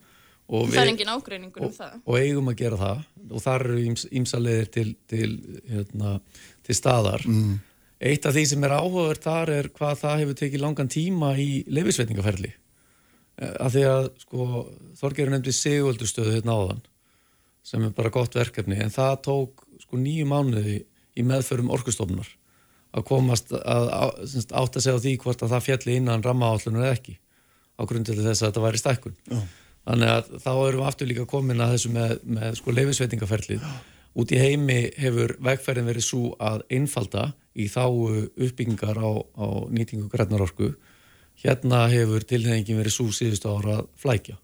Og 0.52 0.68
það 0.68 0.82
er 0.82 0.90
engin 0.92 1.12
ágreiningur 1.12 1.64
um 1.64 1.72
það. 1.72 1.92
Og 2.04 2.18
eigum 2.20 2.50
að 2.52 2.58
gera 2.60 2.80
það 2.80 3.04
og 3.30 3.44
þar 3.44 3.62
eru 3.64 3.92
ímsaleðir 4.20 4.66
til, 4.74 4.88
til, 5.08 5.28
hérna, 5.70 6.18
til 6.66 6.76
staðar. 6.76 7.24
Mm. 7.24 7.54
Eitt 8.04 8.28
af 8.28 8.34
því 8.36 8.42
sem 8.50 8.66
er 8.66 8.74
áhugaður 8.76 9.20
þar 9.24 9.52
er 9.54 9.70
hvað 9.78 10.02
það 10.02 10.20
hefur 10.20 10.38
tekið 10.42 10.64
langan 10.66 10.90
tíma 10.92 11.30
í 11.40 11.48
leifisvetningaferli. 11.72 12.50
Eh, 13.40 13.54
af 13.56 13.72
því 13.72 13.86
að 13.88 14.10
sko, 14.26 14.48
Þorgerur 15.00 15.32
nefndi 15.32 15.54
segjöldustöðu 15.56 16.36
hérna 16.36 16.58
áðan 16.58 16.84
sem 17.64 17.84
er 17.84 17.94
bara 17.96 18.12
gott 18.12 18.36
verkefni 18.36 18.78
en 18.84 18.92
það 18.92 19.14
tók 19.24 19.64
sko, 19.82 19.98
nýju 20.00 20.28
mánuði 20.28 20.82
í 21.14 21.24
meðförum 21.26 21.72
orkustofnar 21.74 22.28
að 22.94 23.06
komast 23.08 23.52
að, 23.56 23.90
að, 23.90 24.24
átt 24.54 24.78
að 24.78 24.84
segja 24.84 25.02
því 25.02 25.14
hvort 25.24 25.42
að 25.42 25.54
það 25.54 25.66
fjalli 25.68 25.98
innan 25.98 26.24
rammaállunar 26.24 26.86
eða 26.86 26.96
ekki 26.98 27.16
á 27.74 27.82
grundileg 27.90 28.22
þess 28.22 28.42
að 28.42 28.50
þetta 28.50 28.64
væri 28.64 28.80
stækkun. 28.80 29.16
Já. 29.30 29.40
Þannig 29.84 30.12
að 30.14 30.28
þá 30.40 30.52
erum 30.52 30.80
við 30.80 30.86
aftur 30.88 31.10
líka 31.10 31.26
komin 31.28 31.60
að 31.60 31.74
þessu 31.74 31.90
með, 31.92 32.14
með 32.36 32.54
sko 32.60 32.74
leifisveitingaferlið. 32.78 33.66
Út 34.14 34.30
í 34.30 34.38
heimi 34.38 34.78
hefur 34.96 35.34
vegferðin 35.42 35.90
verið 35.90 36.06
svo 36.06 36.30
að 36.38 36.62
einfalda 36.72 37.26
í 37.58 37.66
þá 37.68 37.82
uppbyggingar 37.84 39.00
á, 39.02 39.10
á 39.36 39.46
nýtingu 39.74 40.06
grænarorku. 40.12 40.70
Hérna 41.42 41.84
hefur 41.90 42.24
tilhengin 42.24 42.78
verið 42.78 42.94
svo 42.94 43.10
síðustu 43.12 43.50
ára 43.50 43.80
að 43.82 43.90
flækja. 44.00 44.38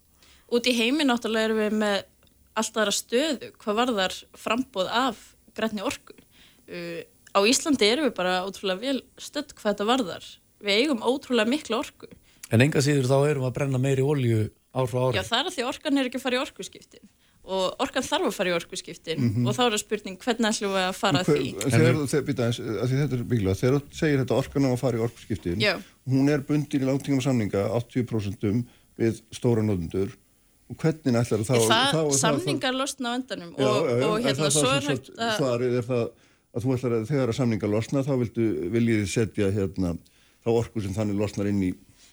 Út 0.51 0.67
í 0.67 0.75
heimi 0.75 1.07
náttúrulega 1.07 1.49
erum 1.49 1.61
við 1.63 1.77
með 1.79 1.97
alltaf 2.57 2.83
aðra 2.83 2.95
stöðu. 2.95 3.51
Hvað 3.61 3.79
var 3.79 3.93
þar 3.99 4.17
frambóð 4.43 4.91
af 5.01 5.23
grænni 5.57 5.85
orku? 5.85 6.15
Uh, 6.71 7.01
á 7.35 7.39
Íslandi 7.47 7.87
erum 7.87 8.09
við 8.09 8.15
bara 8.17 8.41
ótrúlega 8.47 8.81
vel 8.81 9.01
stödd 9.21 9.55
hvað 9.55 9.73
þetta 9.73 9.89
varðar. 9.89 10.29
Við 10.61 10.83
eigum 10.83 11.03
ótrúlega 11.05 11.49
miklu 11.49 11.79
orku. 11.79 12.11
En 12.51 12.63
enga 12.63 12.83
síður 12.83 13.09
þá 13.09 13.17
erum 13.31 13.45
við 13.45 13.49
að 13.49 13.57
brenna 13.57 13.81
meiri 13.81 14.05
olju 14.05 14.49
ár 14.75 14.87
frá 14.91 15.01
ári. 15.07 15.19
Já, 15.19 15.27
það 15.27 15.39
er 15.39 15.49
að 15.49 15.55
því 15.57 15.67
orkan 15.71 15.99
er 15.99 16.09
ekki 16.09 16.19
að 16.19 16.25
fara 16.25 16.37
í 16.37 16.41
orkuskiptin 16.41 17.11
og 17.41 17.81
orkan 17.81 18.05
þarf 18.05 18.27
að 18.29 18.35
fara 18.35 18.51
í 18.51 18.53
orkuskiptin 18.53 19.17
mm 19.17 19.29
-hmm. 19.33 19.47
og 19.49 19.55
þá 19.57 19.61
er 19.63 19.71
það 19.73 19.81
spurning 19.81 20.17
hvernig 20.21 20.49
ætlum 20.51 20.73
við 20.75 20.83
að 20.85 20.93
fara 20.93 21.23
hver, 21.25 21.37
því. 21.37 21.47
Þegar 21.57 21.95
þú, 21.95 22.03
er 23.65 23.81
segir 23.97 24.21
þetta 24.21 24.37
orkan 24.37 24.67
á 24.67 24.71
að 24.71 24.81
fara 24.83 24.97
í 24.97 25.01
orkuskiptin, 25.01 25.61
Já. 25.61 25.73
hún 26.05 26.29
er 26.29 26.45
bundin 26.45 26.81
í 26.81 26.85
langtingum 26.85 27.21
samninga 27.21 27.65
80% 27.73 28.61
við 29.01 29.21
stóra 29.33 29.65
nóðundur 29.65 30.13
hvernig 30.79 31.19
ætlar 31.21 31.45
þá... 31.47 31.53
Það, 31.67 31.95
þá 31.95 32.19
samningar 32.21 32.75
losna 32.77 33.13
á 33.13 33.17
endanum 33.19 33.53
og, 33.55 33.61
já, 33.61 33.71
já, 34.01 34.07
og 34.07 34.25
hérna 34.25 34.51
svo 34.55 34.73
er 34.73 34.89
hægt 34.91 35.13
að... 35.17 35.65
Er 35.67 35.87
það 35.87 36.03
að 36.51 36.65
þú 36.65 36.73
ætlar 36.75 36.97
að 36.97 37.05
þegar 37.11 37.31
að 37.31 37.37
samningar 37.37 37.71
losna 37.71 38.03
þá 38.03 38.11
viljið 38.75 39.05
setja 39.11 39.51
hérna 39.55 39.95
þá 40.41 40.51
orku 40.51 40.83
sem 40.83 40.95
þannig 40.95 41.19
losnar 41.21 41.49
inn 41.51 41.61
í 41.69 41.71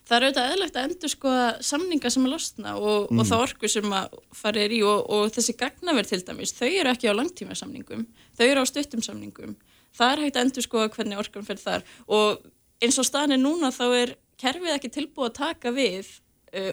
það 0.08 0.16
er 0.16 0.26
auðvitað 0.26 0.52
eðlegt 0.52 0.76
að 0.78 0.86
endur 0.88 1.12
skoða 1.12 1.48
samninga 1.68 2.12
sem 2.12 2.24
er 2.24 2.32
losna 2.32 2.74
og, 2.78 3.08
mm. 3.10 3.18
og 3.20 3.28
það 3.28 3.42
orku 3.44 3.70
sem 3.72 3.96
að 3.98 4.14
fara 4.36 4.62
er 4.62 4.74
í 4.74 4.78
og, 4.86 5.02
og 5.12 5.32
þessi 5.34 5.54
gagnaverð 5.58 6.12
til 6.12 6.20
dæmis, 6.24 6.54
þau 6.56 6.68
eru 6.68 6.92
ekki 6.92 7.10
á 7.12 7.18
langtíma 7.18 7.56
samningum, 7.58 8.06
þau 8.38 8.46
eru 8.46 8.62
á 8.64 8.66
stuttum 8.70 9.04
samningum 9.04 9.56
það 9.98 10.14
er 10.14 10.24
hægt 10.24 10.38
að 10.38 10.46
endur 10.46 10.64
skoða 10.64 10.92
hvernig 10.94 11.20
orkan 11.20 11.48
fyrir 11.48 11.64
þar 11.64 11.84
og 12.06 12.46
eins 12.84 13.00
og 13.00 13.08
staðin 13.08 13.36
er 13.36 13.42
núna 13.42 13.72
þá 13.74 13.84
er 13.98 14.14
kerfið 14.40 14.76
ekki 14.76 14.92
tilbúið 14.94 15.28
að 15.28 15.38
taka 15.42 15.74
við 15.74 16.14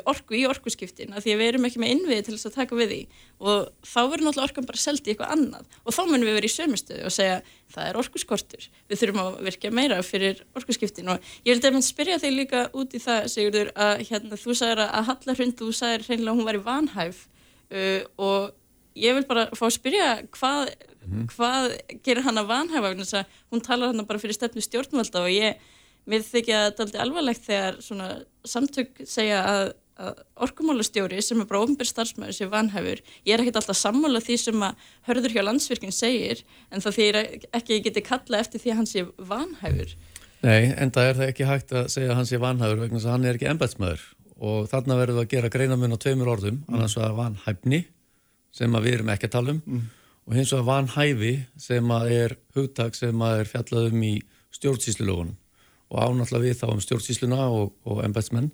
orku 0.07 0.38
í 0.38 0.43
orkuskiptin 0.49 1.14
að 1.15 1.26
því 1.26 1.34
að 1.34 1.41
við 1.41 1.49
erum 1.52 1.68
ekki 1.68 1.81
með 1.81 1.93
innviði 1.93 2.26
til 2.26 2.35
þess 2.35 2.49
að 2.49 2.57
taka 2.60 2.80
við 2.80 2.91
því. 2.91 2.99
Og 3.41 3.69
þá 3.84 3.99
verður 3.99 4.26
náttúrulega 4.26 4.47
orkan 4.49 4.68
bara 4.69 4.81
seldi 4.81 5.10
í 5.10 5.14
eitthvað 5.14 5.34
annað. 5.35 5.77
Og 5.84 5.95
þá 5.95 6.02
munum 6.06 6.27
við 6.30 6.38
verið 6.39 6.49
í 6.49 6.56
sömustöðu 6.56 7.07
og 7.10 7.15
segja 7.15 7.38
það 7.76 7.89
er 7.89 7.99
orkuskortur, 8.02 8.68
við 8.89 9.02
þurfum 9.02 9.22
að 9.23 9.39
virka 9.49 9.72
meira 9.76 10.02
fyrir 10.06 10.43
orkuskiptin. 10.56 11.11
Og 11.11 11.31
ég 11.43 11.56
vil 11.56 11.64
defnir 11.65 11.85
spyrja 11.85 12.19
þig 12.23 12.35
líka 12.39 12.65
út 12.77 12.95
í 12.95 13.02
það 13.03 13.31
Sigurður 13.35 13.72
að 13.76 14.06
hérna, 14.10 14.39
þú 14.39 14.56
sagðir 14.56 14.84
að 14.85 15.10
Hallarhund 15.10 15.57
þú 15.60 15.72
sagðir 15.76 16.06
hreinlega 16.10 16.38
hún 16.38 16.47
var 16.47 16.60
í 16.60 16.65
vanhæf. 16.65 17.26
Uh, 17.65 18.02
og 18.22 18.53
ég 18.95 19.15
vil 19.18 19.27
bara 19.27 19.47
fá 19.57 19.65
að 19.68 19.76
spyrja 19.76 20.10
hvað, 20.35 20.72
mm. 21.03 21.23
hvað 21.35 21.72
gerir 22.06 22.26
hann 22.26 22.39
að 22.39 22.52
vanhæfa 22.52 22.93
hún 23.52 23.64
talar 23.64 23.91
hann 23.91 24.07
bara 24.07 24.22
fyrir 24.22 24.38
stefnu 24.38 24.64
stjórnvalda 24.64 25.26
og 25.26 25.34
ég 25.34 25.60
Mér 26.06 26.22
þykja 26.22 26.61
þetta 26.68 26.86
aldrei 26.86 27.02
alvarlegt 27.02 27.45
þegar 27.48 27.77
svona 27.82 28.07
samtök 28.45 29.02
segja 29.10 29.40
að, 29.49 29.69
að 29.98 30.19
orkumálastjóri 30.45 31.22
sem 31.26 31.40
er 31.41 31.48
bara 31.49 31.64
ofnbjörn 31.65 31.90
starfsmæður 31.90 32.36
sem 32.38 32.52
vanhæfur, 32.52 33.02
ég 33.26 33.34
er 33.34 33.41
ekkert 33.41 33.61
alltaf 33.61 33.80
sammála 33.80 34.22
því 34.22 34.38
sem 34.44 34.65
að 34.68 34.84
hörður 35.07 35.34
hjá 35.34 35.41
landsvirkinn 35.48 35.95
segir 35.95 36.44
en 36.69 36.84
það 36.84 36.98
þýr 36.99 37.18
ekki 37.22 37.80
að 37.80 37.88
geti 37.88 38.03
kalla 38.06 38.41
eftir 38.44 38.61
því 38.61 38.73
að 38.73 38.77
hann 38.82 38.91
sé 38.91 39.06
vanhæfur. 39.32 39.95
Nei, 40.45 40.61
en 40.77 40.91
það 40.94 41.10
er 41.10 41.18
það 41.18 41.32
ekki 41.32 41.48
hægt 41.49 41.73
að 41.73 41.88
segja 41.95 42.11
að 42.11 42.19
hann 42.19 42.30
sé 42.30 42.40
vanhæfur 42.44 42.84
vegna 42.84 42.99
þess 42.99 43.10
að 43.10 43.15
hann 43.15 43.26
er 43.26 43.40
ekki 43.40 43.49
ennbætsmæður 43.49 44.03
og 44.45 44.68
þarna 44.69 44.98
verður 44.99 45.18
það 45.18 45.26
að 45.26 45.32
gera 45.32 45.52
greinamun 45.56 45.95
á 45.95 46.03
tveimur 46.03 46.32
orðum, 46.36 46.60
mm. 46.60 46.76
annars 46.76 46.98
að 46.99 47.15
vanhæfni 47.18 47.80
sem 48.53 48.77
að 48.77 48.86
við 48.86 48.98
erum 48.99 49.10
ekki 49.15 49.30
að 49.30 49.34
tala 49.40 49.56
um 49.56 49.64
mm. 49.64 49.82
og 50.27 50.38
hins 50.38 50.53
vegar 50.53 50.68
vanhæfi 50.69 51.34
sem 51.65 51.95
að 51.98 52.14
er 52.19 52.38
hugtak 52.53 52.99
sem 52.99 53.26
að 53.26 53.41
er 53.41 53.52
fjallað 53.56 53.90
um 53.90 54.06
í 54.06 54.14
stjórnsýslulögunum 54.56 55.40
og 55.91 55.99
ánáttúrulega 56.02 56.45
við 56.45 56.60
þá 56.62 56.68
um 56.74 56.84
stjórnsýsluna 56.84 57.41
og, 57.53 57.74
og 57.86 58.02
embætsmenn 58.06 58.49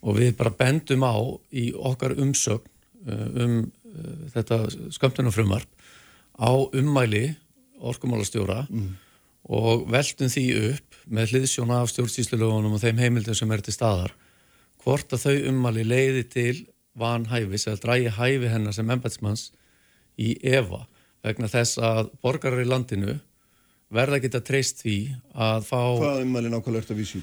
og 0.00 0.16
við 0.16 0.32
bara 0.38 0.54
bendum 0.56 1.04
á 1.04 1.16
í 1.52 1.70
okkar 1.76 2.16
umsögn 2.18 2.66
uh, 3.06 3.28
um 3.44 3.60
uh, 3.66 4.24
þetta 4.34 4.64
skömmtunarfrumvarp 4.96 5.68
á 6.40 6.50
ummæli 6.50 7.34
orkumálastjóra 7.80 8.64
mm. 8.68 8.90
og 9.52 9.86
veltum 9.92 10.32
því 10.32 10.46
upp 10.72 10.98
með 11.10 11.34
hliðsjóna 11.34 11.80
af 11.82 11.92
stjórnsýslulögunum 11.92 12.76
og 12.76 12.82
þeim 12.82 13.00
heimildum 13.00 13.36
sem 13.36 13.52
er 13.54 13.64
til 13.64 13.76
staðar 13.76 14.14
hvort 14.84 15.12
að 15.12 15.26
þau 15.26 15.48
ummæli 15.52 15.84
leiði 15.84 16.26
til 16.32 16.54
vanhæfis 16.98 17.68
eða 17.68 17.82
drægi 17.84 18.14
hæfi 18.16 18.52
hennar 18.52 18.76
sem 18.76 18.90
embætsmanns 18.90 19.50
í 20.20 20.34
Eva 20.42 20.86
vegna 21.24 21.48
þess 21.52 21.80
að 21.80 22.10
borgarar 22.24 22.64
í 22.64 22.68
landinu 22.68 23.18
verða 23.94 24.18
að 24.18 24.24
geta 24.26 24.40
treyst 24.46 24.82
því 24.84 24.96
að 25.34 25.66
fá... 25.66 25.80
Hvað 25.98 26.24
ummæli 26.24 26.52
nákvæmlega 26.52 26.84
ert 26.84 26.92
að 26.94 27.00
vísi? 27.02 27.22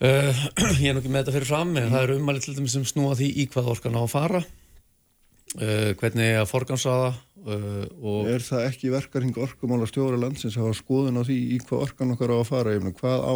Uh, 0.00 0.44
ég 0.82 0.90
er 0.90 0.96
nokkið 0.96 1.12
með 1.12 1.22
þetta 1.22 1.36
fyrir 1.36 1.50
fram 1.50 1.74
en 1.74 1.84
mm. 1.84 1.92
það 1.94 2.04
eru 2.06 2.18
ummæli 2.20 2.42
til 2.44 2.56
dæmis 2.56 2.76
sem 2.76 2.86
snúa 2.88 3.16
því 3.18 3.30
í 3.42 3.46
hvað 3.52 3.72
orkan 3.74 3.98
á 3.98 4.02
að 4.02 4.12
fara 4.14 4.40
uh, 4.40 5.90
hvernig 6.00 6.38
að 6.40 6.46
forgansaða 6.50 7.10
uh, 7.12 7.82
og... 8.00 8.30
Er 8.32 8.46
það 8.46 8.66
ekki 8.70 8.92
verkarhing 8.94 9.40
orkumála 9.44 9.88
stjóra 9.90 10.20
landsins 10.20 10.56
að 10.56 10.70
hafa 10.70 10.78
skoðun 10.80 11.20
á 11.20 11.22
því 11.28 11.40
í 11.56 11.58
hvað 11.62 11.84
orkan 11.88 12.14
okkar 12.16 12.32
á 12.32 12.36
að 12.38 12.46
fara? 12.48 12.76
Efna, 12.78 12.94
hvað 12.96 13.26
á 13.28 13.34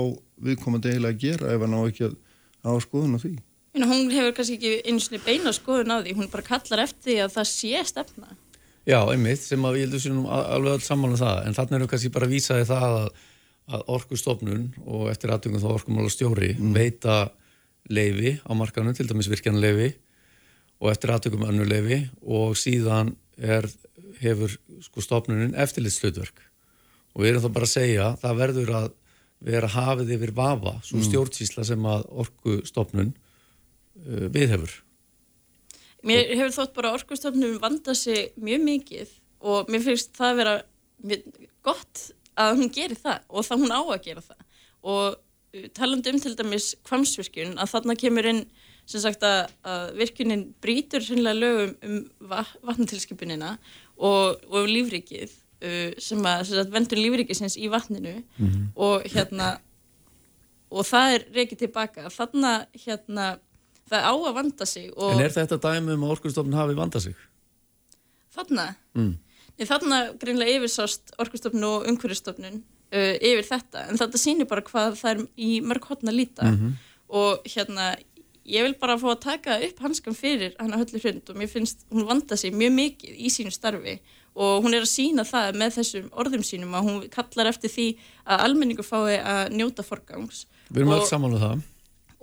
viðkomandi 0.49 0.95
eiginlega 0.95 1.19
að 1.19 1.27
gera 1.27 1.53
ef 1.53 1.67
hann 1.67 1.77
á 1.77 1.81
ekki 1.85 2.09
að 2.09 2.17
hafa 2.65 2.87
skoðun 2.87 3.19
á 3.19 3.23
því? 3.27 3.35
Hún 3.75 4.11
hefur 4.15 4.35
kannski 4.39 4.57
ekki 4.57 4.75
eins 4.89 5.11
og 5.11 5.25
beina 5.27 5.53
skoðun 5.53 5.93
á 5.93 5.99
því, 6.01 6.17
hún 6.17 6.33
bara 6.33 6.47
kallar 6.47 6.87
eftir 6.87 7.11
því 7.11 7.21
að 7.27 7.37
það 7.37 7.49
sé 7.51 7.85
stefna 7.91 8.37
Já, 8.85 8.99
einmitt, 9.09 9.41
sem 9.41 9.63
að 9.65 9.79
við 9.79 9.87
heldum 9.87 10.03
sínum 10.03 10.27
alveg 10.29 10.75
alls 10.77 10.89
saman 10.91 11.15
um 11.15 11.21
það, 11.21 11.39
en 11.47 11.57
þannig 11.57 11.77
erum 11.79 11.87
við 11.87 11.93
kannski 11.95 12.13
bara 12.13 12.29
að 12.29 12.35
vísa 12.35 12.59
því 12.59 12.67
það 12.69 12.97
að, 12.99 13.07
að 13.73 13.85
orkustofnun 13.97 14.67
og 14.85 15.07
eftir 15.13 15.33
aðtöngum 15.33 15.63
þá 15.63 15.71
orkumála 15.73 16.13
stjóri 16.13 16.51
mm. 16.59 16.75
veita 16.77 17.15
leifi 17.89 18.35
á 18.45 18.53
markanum, 18.57 18.97
til 18.97 19.09
dæmis 19.09 19.31
virkjana 19.33 19.63
leifi 19.63 19.95
og 20.83 20.91
eftir 20.93 21.15
aðtöngum 21.15 21.47
önnu 21.49 21.65
leifi 21.69 22.03
og 22.21 22.59
síðan 22.61 23.15
er, 23.41 23.71
hefur 24.21 24.53
sko 24.85 25.05
stofnunin 25.05 25.57
eftirlitslutverk 25.65 26.45
og 27.15 27.25
við 27.25 27.33
erum 27.33 27.47
þá 27.47 27.57
bara 27.57 27.71
að 27.71 27.75
segja 27.79 28.13
það 28.21 28.39
verður 28.43 28.77
að 28.83 28.93
vera 29.45 29.69
hafið 29.69 30.15
yfir 30.17 30.33
vafa, 30.37 30.79
svo 30.85 31.01
mm. 31.01 31.07
stjórnsísla 31.09 31.65
sem 31.69 31.89
að 31.89 32.07
orkustofnun 32.25 33.13
uh, 33.15 34.27
viðhefur. 34.33 34.73
Mér 36.05 36.35
hefur 36.35 36.55
þótt 36.59 36.75
bara 36.77 36.95
orkustofnum 36.97 37.59
vanda 37.63 37.95
sig 37.97 38.33
mjög 38.37 38.65
mikið 38.65 39.13
og 39.45 39.71
mér 39.73 39.85
finnst 39.85 40.13
það 40.17 40.31
að 40.31 40.41
vera 40.41 40.55
gott 41.65 42.03
að 42.41 42.59
hún 42.61 42.73
gerir 42.75 42.99
það 42.99 43.25
og 43.29 43.47
það 43.47 43.63
hún 43.63 43.75
á 43.75 43.81
að 43.83 44.03
gera 44.05 44.25
það. 44.25 44.43
Og 44.85 45.07
uh, 45.15 45.67
talandu 45.77 46.13
um 46.13 46.21
til 46.21 46.35
dæmis 46.39 46.75
kvamsvirkjun 46.87 47.57
að 47.61 47.73
þarna 47.73 47.99
kemur 48.01 48.31
inn 48.31 48.45
sem 48.85 49.01
sagt 49.01 49.25
að, 49.25 49.47
að 49.65 49.95
virkunin 49.97 50.49
brítur 50.61 51.05
sannlega 51.05 51.41
lögum 51.41 51.75
um 51.89 52.01
vatnatilskipunina 52.69 53.55
og, 53.97 54.43
og 54.51 54.69
lífrikið 54.69 55.31
uh, 55.33 55.95
sem 55.97 56.21
að 56.21 56.43
sem 56.49 56.59
sagt, 56.61 56.75
vendur 56.75 57.01
lífrikið 57.01 57.57
í 57.57 57.71
vatninu. 57.73 58.19
Mm 58.37 58.51
-hmm. 58.51 58.67
og 58.75 59.09
hérna 59.15 59.55
og 60.75 60.87
það 60.89 61.17
er 61.17 61.27
reykið 61.39 61.59
tilbaka 61.65 62.11
þarna 62.11 62.55
hérna 62.85 63.27
það 63.91 64.09
á 64.09 64.13
að 64.15 64.35
vanda 64.39 64.69
sig 64.69 64.91
En 64.97 65.21
er 65.21 65.35
þetta 65.35 65.61
dæmum 65.61 66.07
að 66.07 66.15
orkustofnun 66.17 66.59
hafi 66.59 66.79
vanda 66.79 67.01
sig? 67.01 67.17
Þarna? 68.35 68.71
Mm. 68.99 69.13
Nei, 69.55 69.67
þarna 69.69 69.99
greinlega 70.19 70.57
yfirsást 70.59 71.15
orkustofnun 71.23 71.69
og 71.69 71.87
umhverjastofnun 71.91 72.59
uh, 72.61 73.15
yfir 73.21 73.47
þetta, 73.47 73.87
en 73.91 74.01
þetta 74.01 74.21
sýnir 74.21 74.51
bara 74.51 74.65
hvað 74.67 74.99
það 75.01 75.13
er 75.13 75.23
í 75.37 75.53
mörg 75.63 75.87
hotna 75.91 76.15
líta 76.15 76.49
mm 76.49 76.59
-hmm. 76.59 76.75
og 77.21 77.47
hérna 77.47 77.95
ég 78.45 78.67
vil 78.67 78.75
bara 78.81 78.99
fá 79.01 79.09
að 79.13 79.23
taka 79.25 79.59
upp 79.69 79.79
hanskan 79.81 80.17
fyrir 80.17 80.53
hann 80.59 80.75
að 80.75 80.85
höllu 80.85 81.01
hrund 81.05 81.31
og 81.31 81.37
mér 81.41 81.49
finnst 81.49 81.87
hún 81.91 82.09
vanda 82.09 82.37
sig 82.37 82.53
mjög 82.53 82.73
mikið 82.73 83.17
í 83.17 83.31
sínu 83.33 83.53
starfi 83.55 84.01
og 84.35 84.65
hún 84.65 84.75
er 84.75 84.83
að 84.83 84.91
sína 84.93 85.25
það 85.25 85.55
með 85.61 85.77
þessum 85.79 86.11
orðum 86.13 86.43
sínum 86.43 86.75
að 86.75 86.89
hún 86.89 86.99
kallar 87.09 87.47
eftir 87.47 87.71
því 87.71 87.87
að 88.27 88.45
almenningu 88.49 88.83
fái 88.83 89.21
að 89.21 89.55
njóta 89.55 89.83
forgangs 89.83 90.47
Við 90.69 90.83
erum 90.83 90.93
alls 90.97 91.09
saman 91.09 91.37
á 91.37 91.39
það 91.39 91.63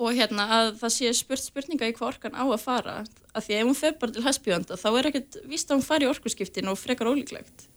og 0.01 0.17
hérna 0.17 0.47
að 0.57 0.71
það 0.81 0.93
sé 0.95 1.13
spurt 1.17 1.43
spurninga 1.43 1.89
í 1.89 1.95
hvað 1.95 2.13
orkan 2.15 2.37
á 2.37 2.43
að 2.43 2.61
fara 2.63 2.97
af 3.31 3.45
því 3.45 3.55
að 3.55 3.61
ef 3.61 3.69
hún 3.69 3.79
feð 3.79 3.97
bara 4.01 4.15
til 4.15 4.25
hæspjóðanda 4.25 4.77
þá 4.81 4.89
er 4.91 5.09
ekkert 5.11 5.39
víst 5.51 5.71
að 5.71 5.79
hún 5.79 5.87
fari 5.87 6.07
í 6.07 6.11
orkurskiptin 6.11 6.71
og 6.71 6.79
frekar 6.81 7.11
ólíklegt 7.11 7.67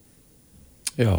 Já, 0.96 1.14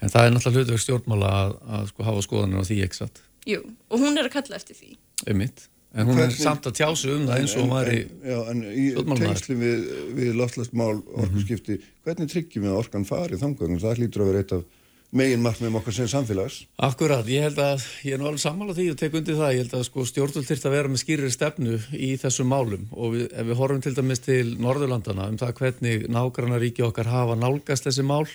en 0.00 0.12
það 0.12 0.24
er 0.24 0.34
náttúrulega 0.34 0.62
hlutverk 0.62 0.84
stjórnmála 0.84 1.32
að, 1.42 1.56
að 1.78 1.90
sko 1.92 2.06
hafa 2.06 2.24
skoðanir 2.28 2.62
á 2.62 2.68
því 2.68 2.78
ekki 2.86 3.02
satt 3.02 3.24
Jú, 3.48 3.64
og 3.64 4.02
hún 4.02 4.18
er 4.18 4.28
að 4.28 4.36
kalla 4.38 4.58
eftir 4.58 4.78
því 4.78 4.96
Einmitt. 5.26 5.68
En 5.96 6.04
hún 6.04 6.18
Hvernig, 6.18 6.36
er 6.36 6.44
samt 6.44 6.66
að 6.68 6.74
tjásu 6.78 7.14
um 7.14 7.22
það 7.26 7.38
eins 7.40 7.54
og 7.56 7.64
hún 7.64 7.70
var 7.72 7.88
í 7.90 8.00
Já, 8.04 8.38
en 8.52 8.58
í 8.68 8.82
tengsli 9.18 9.54
við, 9.56 9.86
við 10.18 10.34
loftlastmál 10.36 10.98
orkurskipti, 11.00 11.78
mm 11.78 11.80
-hmm. 11.80 12.02
hvernig 12.04 12.32
tryggjum 12.32 12.66
við 12.66 12.72
að 12.74 12.80
orkan 12.82 13.06
fari 13.08 13.38
þangum? 13.40 13.78
Það 13.80 14.02
hlýtur 14.02 14.22
að 14.22 14.28
vera 14.28 14.42
eitt 14.44 14.52
af 14.52 14.66
megin 15.10 15.40
markmiðum 15.40 15.78
okkar 15.80 15.94
sem 15.96 16.08
samfélags. 16.10 16.62
Akkurat, 16.84 17.26
ég 17.32 17.46
held 17.46 17.60
að, 17.62 17.84
ég 18.04 18.14
er 18.14 18.20
nú 18.20 18.28
alveg 18.28 18.42
sammála 18.42 18.74
því 18.76 18.88
og 18.92 18.98
tek 19.00 19.14
undir 19.16 19.38
það, 19.38 19.52
ég 19.54 19.62
held 19.64 19.76
að 19.78 19.84
sko 19.88 20.04
stjórnvöld 20.08 20.48
þurft 20.48 20.66
að 20.68 20.74
vera 20.76 20.92
með 20.92 21.02
skýrir 21.02 21.32
stefnu 21.32 21.78
í 21.96 22.10
þessum 22.20 22.50
málum. 22.52 22.84
Og 22.92 23.14
við, 23.14 23.24
ef 23.32 23.48
við 23.48 23.60
horfum 23.62 23.84
til 23.84 23.94
dæmis 23.96 24.24
til 24.24 24.42
Norðurlandana 24.60 25.30
um 25.32 25.38
það 25.40 25.54
hvernig 25.62 26.04
nágrannar 26.12 26.60
ríki 26.62 26.84
okkar 26.84 27.08
hafa 27.08 27.38
nálgast 27.40 27.88
þessi 27.88 28.04
mál 28.04 28.26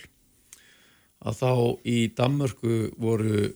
að 1.24 1.38
þá 1.40 1.52
í 1.88 2.00
Danmörku 2.18 2.80
voru 3.00 3.52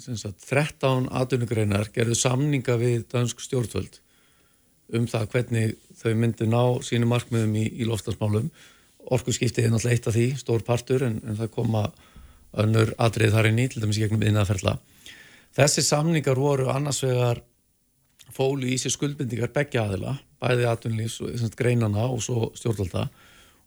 sagt, 0.00 0.40
13 0.48 1.10
atvinnugreinar 1.12 1.92
gerðu 1.94 2.16
samninga 2.18 2.78
við 2.80 3.04
dansk 3.12 3.44
stjórnvöld 3.44 4.00
um 4.94 5.06
það 5.08 5.28
hvernig 5.32 5.76
þau 6.00 6.14
myndi 6.18 6.48
ná 6.50 6.62
sínu 6.84 7.06
markmiðum 7.08 7.54
í, 7.60 7.68
í 7.78 7.86
lofstafsmálum 7.88 8.50
orku 9.14 9.34
skiptið 9.34 9.68
er 9.68 9.72
náttúrulega 9.72 9.98
eitt 9.98 10.08
af 10.08 10.16
því, 10.16 10.26
stór 10.40 10.64
partur 10.66 11.04
en, 11.06 11.20
en 11.24 11.38
það 11.38 11.52
koma 11.54 11.84
önnur 12.62 12.94
atrið 13.02 13.34
þar 13.34 13.48
inn 13.50 13.60
í, 13.62 13.68
til 13.70 13.82
dæmis 13.82 14.00
gegnum 14.02 14.24
innanferðla. 14.26 14.76
Þessi 15.54 15.84
samningar 15.86 16.38
voru 16.40 16.68
annars 16.72 17.02
vegar 17.04 17.42
fólu 18.34 18.66
í 18.70 18.78
sér 18.80 18.94
skuldbindingar 18.94 19.52
begja 19.54 19.84
aðila, 19.86 20.16
bæði 20.42 20.66
aðtunlýs 20.70 21.20
og 21.22 21.56
greinana 21.58 22.08
og 22.10 22.22
svo 22.24 22.50
stjórnvalda 22.58 23.06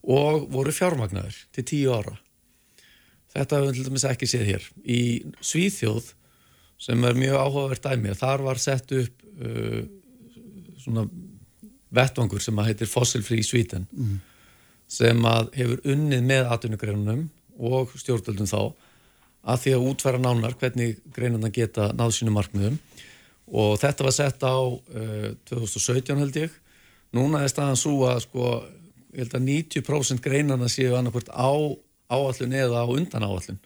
og 0.07 0.47
voru 0.51 0.73
fjármagnar 0.75 1.35
til 1.55 1.65
tíu 1.67 1.93
ára. 1.95 2.15
Þetta 3.33 3.61
hefur 3.61 3.75
til 3.75 3.87
dæmis 3.87 4.07
ekki 4.07 4.29
séð 4.29 4.45
hér. 4.47 4.67
Í 4.83 5.01
Svíþjóð, 5.43 6.11
sem 6.81 7.03
er 7.07 7.17
mjög 7.17 7.39
áhugavert 7.41 7.85
dæmið, 7.85 8.19
þar 8.19 8.43
var 8.45 8.61
sett 8.61 8.93
upp 8.95 9.25
uh, 9.37 9.81
svona 10.83 11.07
vettvangur 11.93 12.43
sem 12.43 12.59
að 12.59 12.71
heitir 12.71 12.91
Fossil 12.91 13.23
Free 13.25 13.45
Sweden 13.45 13.87
mm. 13.91 14.15
sem 14.91 15.27
að 15.27 15.51
hefur 15.55 15.83
unnið 15.93 16.25
með 16.27 16.51
atvinnugreinunum 16.55 17.27
og 17.57 17.93
stjórnvöldum 17.97 18.49
þá 18.49 18.61
að 19.47 19.63
því 19.63 19.73
að 19.75 19.85
útfæra 19.91 20.21
nánar 20.21 20.55
hvernig 20.59 20.97
greinarna 21.15 21.51
geta 21.53 21.91
náð 21.95 22.17
sínu 22.17 22.33
markmiðum. 22.35 22.77
Og 23.47 23.77
þetta 23.79 24.07
var 24.07 24.15
sett 24.15 24.43
á 24.43 24.57
uh, 24.59 25.29
2017 25.47 26.19
held 26.19 26.39
ég. 26.41 26.55
Núna 27.15 27.43
er 27.43 27.51
staðan 27.51 27.79
svo 27.79 28.01
að 28.09 28.25
sko 28.25 28.57
ég 29.15 29.23
held 29.23 29.37
að 29.37 29.47
90% 29.47 30.23
greinarna 30.23 30.67
séu 30.71 30.97
annarkvört 30.97 31.31
á 31.31 31.51
áallun 32.11 32.55
eða 32.55 32.83
á 32.83 32.87
undan 32.87 33.25
áallun 33.25 33.59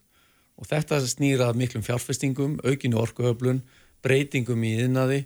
og 0.62 0.68
þetta 0.70 1.00
snýra 1.10 1.48
miklum 1.58 1.82
fjárfestingum, 1.82 2.60
aukinu 2.62 3.00
orkuöflun 3.02 3.64
breytingum 4.06 4.62
í 4.66 4.76
innaði 4.84 5.24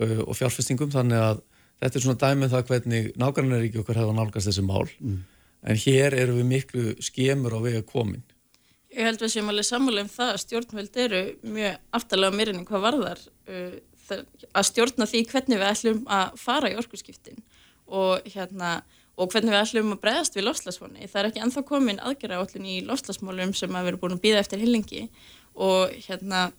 uh, 0.00 0.22
og 0.24 0.32
fjárfestingum. 0.38 0.88
Þannig 0.94 1.20
að 1.20 1.44
þetta 1.82 2.00
er 2.00 2.06
svona 2.06 2.22
dæmið 2.22 2.46
um 2.46 2.54
það 2.54 2.66
hvernig 2.70 3.12
nákvæmlega 3.20 3.66
ríki 3.66 3.82
okkar 3.82 4.00
hefða 4.00 4.16
nálgast 4.16 4.48
þessi 4.48 4.64
mál. 4.64 4.88
Mm 5.04 5.22
en 5.64 5.80
hér 5.80 6.16
eru 6.20 6.38
við 6.38 6.48
miklu 6.50 6.86
skemur 7.04 7.56
á 7.56 7.60
vega 7.64 7.82
komin. 7.86 8.22
Ég 8.94 9.08
held 9.08 9.22
að 9.24 9.32
séum 9.32 9.50
alveg 9.50 9.66
sammála 9.66 10.04
um 10.04 10.10
það 10.12 10.32
að 10.32 10.42
stjórnvöld 10.44 10.98
eru 11.04 11.22
mjög 11.56 11.78
aftalega 11.98 12.38
mér 12.38 12.52
en 12.52 12.66
hvað 12.68 12.84
varðar 12.84 13.22
uh, 13.50 13.78
að 14.52 14.68
stjórna 14.68 15.08
því 15.10 15.22
hvernig 15.30 15.60
við 15.60 15.70
ætlum 15.70 16.02
að 16.12 16.36
fara 16.38 16.70
í 16.70 16.76
orkurskiptin 16.78 17.40
og, 17.86 18.26
hérna, 18.30 18.76
og 19.18 19.32
hvernig 19.32 19.54
við 19.54 19.62
ætlum 19.62 19.94
að 19.96 20.02
bregðast 20.04 20.36
við 20.38 20.46
lofslagsfóni. 20.46 21.08
Það 21.08 21.20
er 21.20 21.30
ekki 21.30 21.42
enþá 21.46 21.64
komin 21.70 22.02
aðgerra 22.04 22.42
állin 22.42 22.68
í 22.68 22.76
lofslagsmálum 22.86 23.56
sem 23.56 23.74
að 23.74 23.88
við 23.88 23.92
erum 23.94 24.04
búin 24.04 24.16
að 24.18 24.22
býða 24.26 24.44
eftir 24.44 24.62
hillingi 24.62 25.08
og 25.54 25.96
hérna 26.06 26.50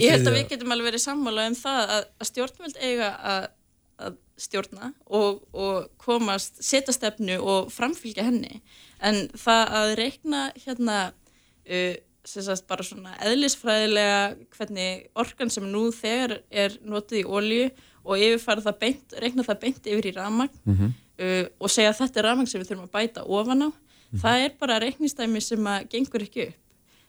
ég 0.00 0.14
held 0.14 0.26
að 0.26 0.38
við 0.38 0.50
getum 0.54 0.72
alveg 0.72 0.90
verið 0.90 1.04
sammála 1.04 1.46
um 1.50 1.56
það 1.58 1.94
að, 1.94 2.04
að 2.18 2.30
stjórnvöld 2.30 2.78
eiga 2.80 3.12
að 3.20 3.48
að 3.96 4.16
stjórna 4.36 4.90
og, 5.06 5.40
og 5.56 5.86
komast, 6.02 6.60
setja 6.64 6.92
stefnu 6.94 7.38
og 7.40 7.70
framfylgja 7.72 8.26
henni 8.26 8.60
en 9.04 9.26
það 9.32 9.72
að 9.78 9.92
reikna 10.00 10.42
hérna 10.64 10.98
uh, 11.08 11.94
sagt, 12.26 12.66
bara 12.68 12.84
svona 12.84 13.14
eðlisfræðilega 13.24 14.20
hvernig 14.56 15.06
orkan 15.18 15.52
sem 15.52 15.66
nú 15.70 15.88
þegar 15.94 16.40
er 16.50 16.76
notið 16.84 17.22
í 17.22 17.24
ólju 17.24 17.70
og 18.06 18.22
yfirfara 18.22 18.64
það 18.66 18.78
beint, 18.82 19.16
reikna 19.22 19.46
það 19.46 19.62
beint 19.64 19.88
yfir 19.92 20.10
í 20.10 20.14
ramagn 20.16 20.60
mm 20.64 20.76
-hmm. 20.76 20.92
uh, 21.22 21.46
og 21.58 21.70
segja 21.70 21.90
að 21.90 22.00
þetta 22.02 22.20
er 22.20 22.28
ramagn 22.30 22.46
sem 22.50 22.60
við 22.60 22.68
þurfum 22.70 22.88
að 22.88 22.96
bæta 22.98 23.24
ofan 23.24 23.62
á, 23.62 23.68
mm 23.68 23.72
-hmm. 23.72 24.20
það 24.22 24.44
er 24.44 24.52
bara 24.60 24.80
reiknistæmi 24.80 25.40
sem 25.40 25.66
að 25.66 25.88
gengur 25.88 26.22
ekki 26.22 26.46
upp. 26.48 26.60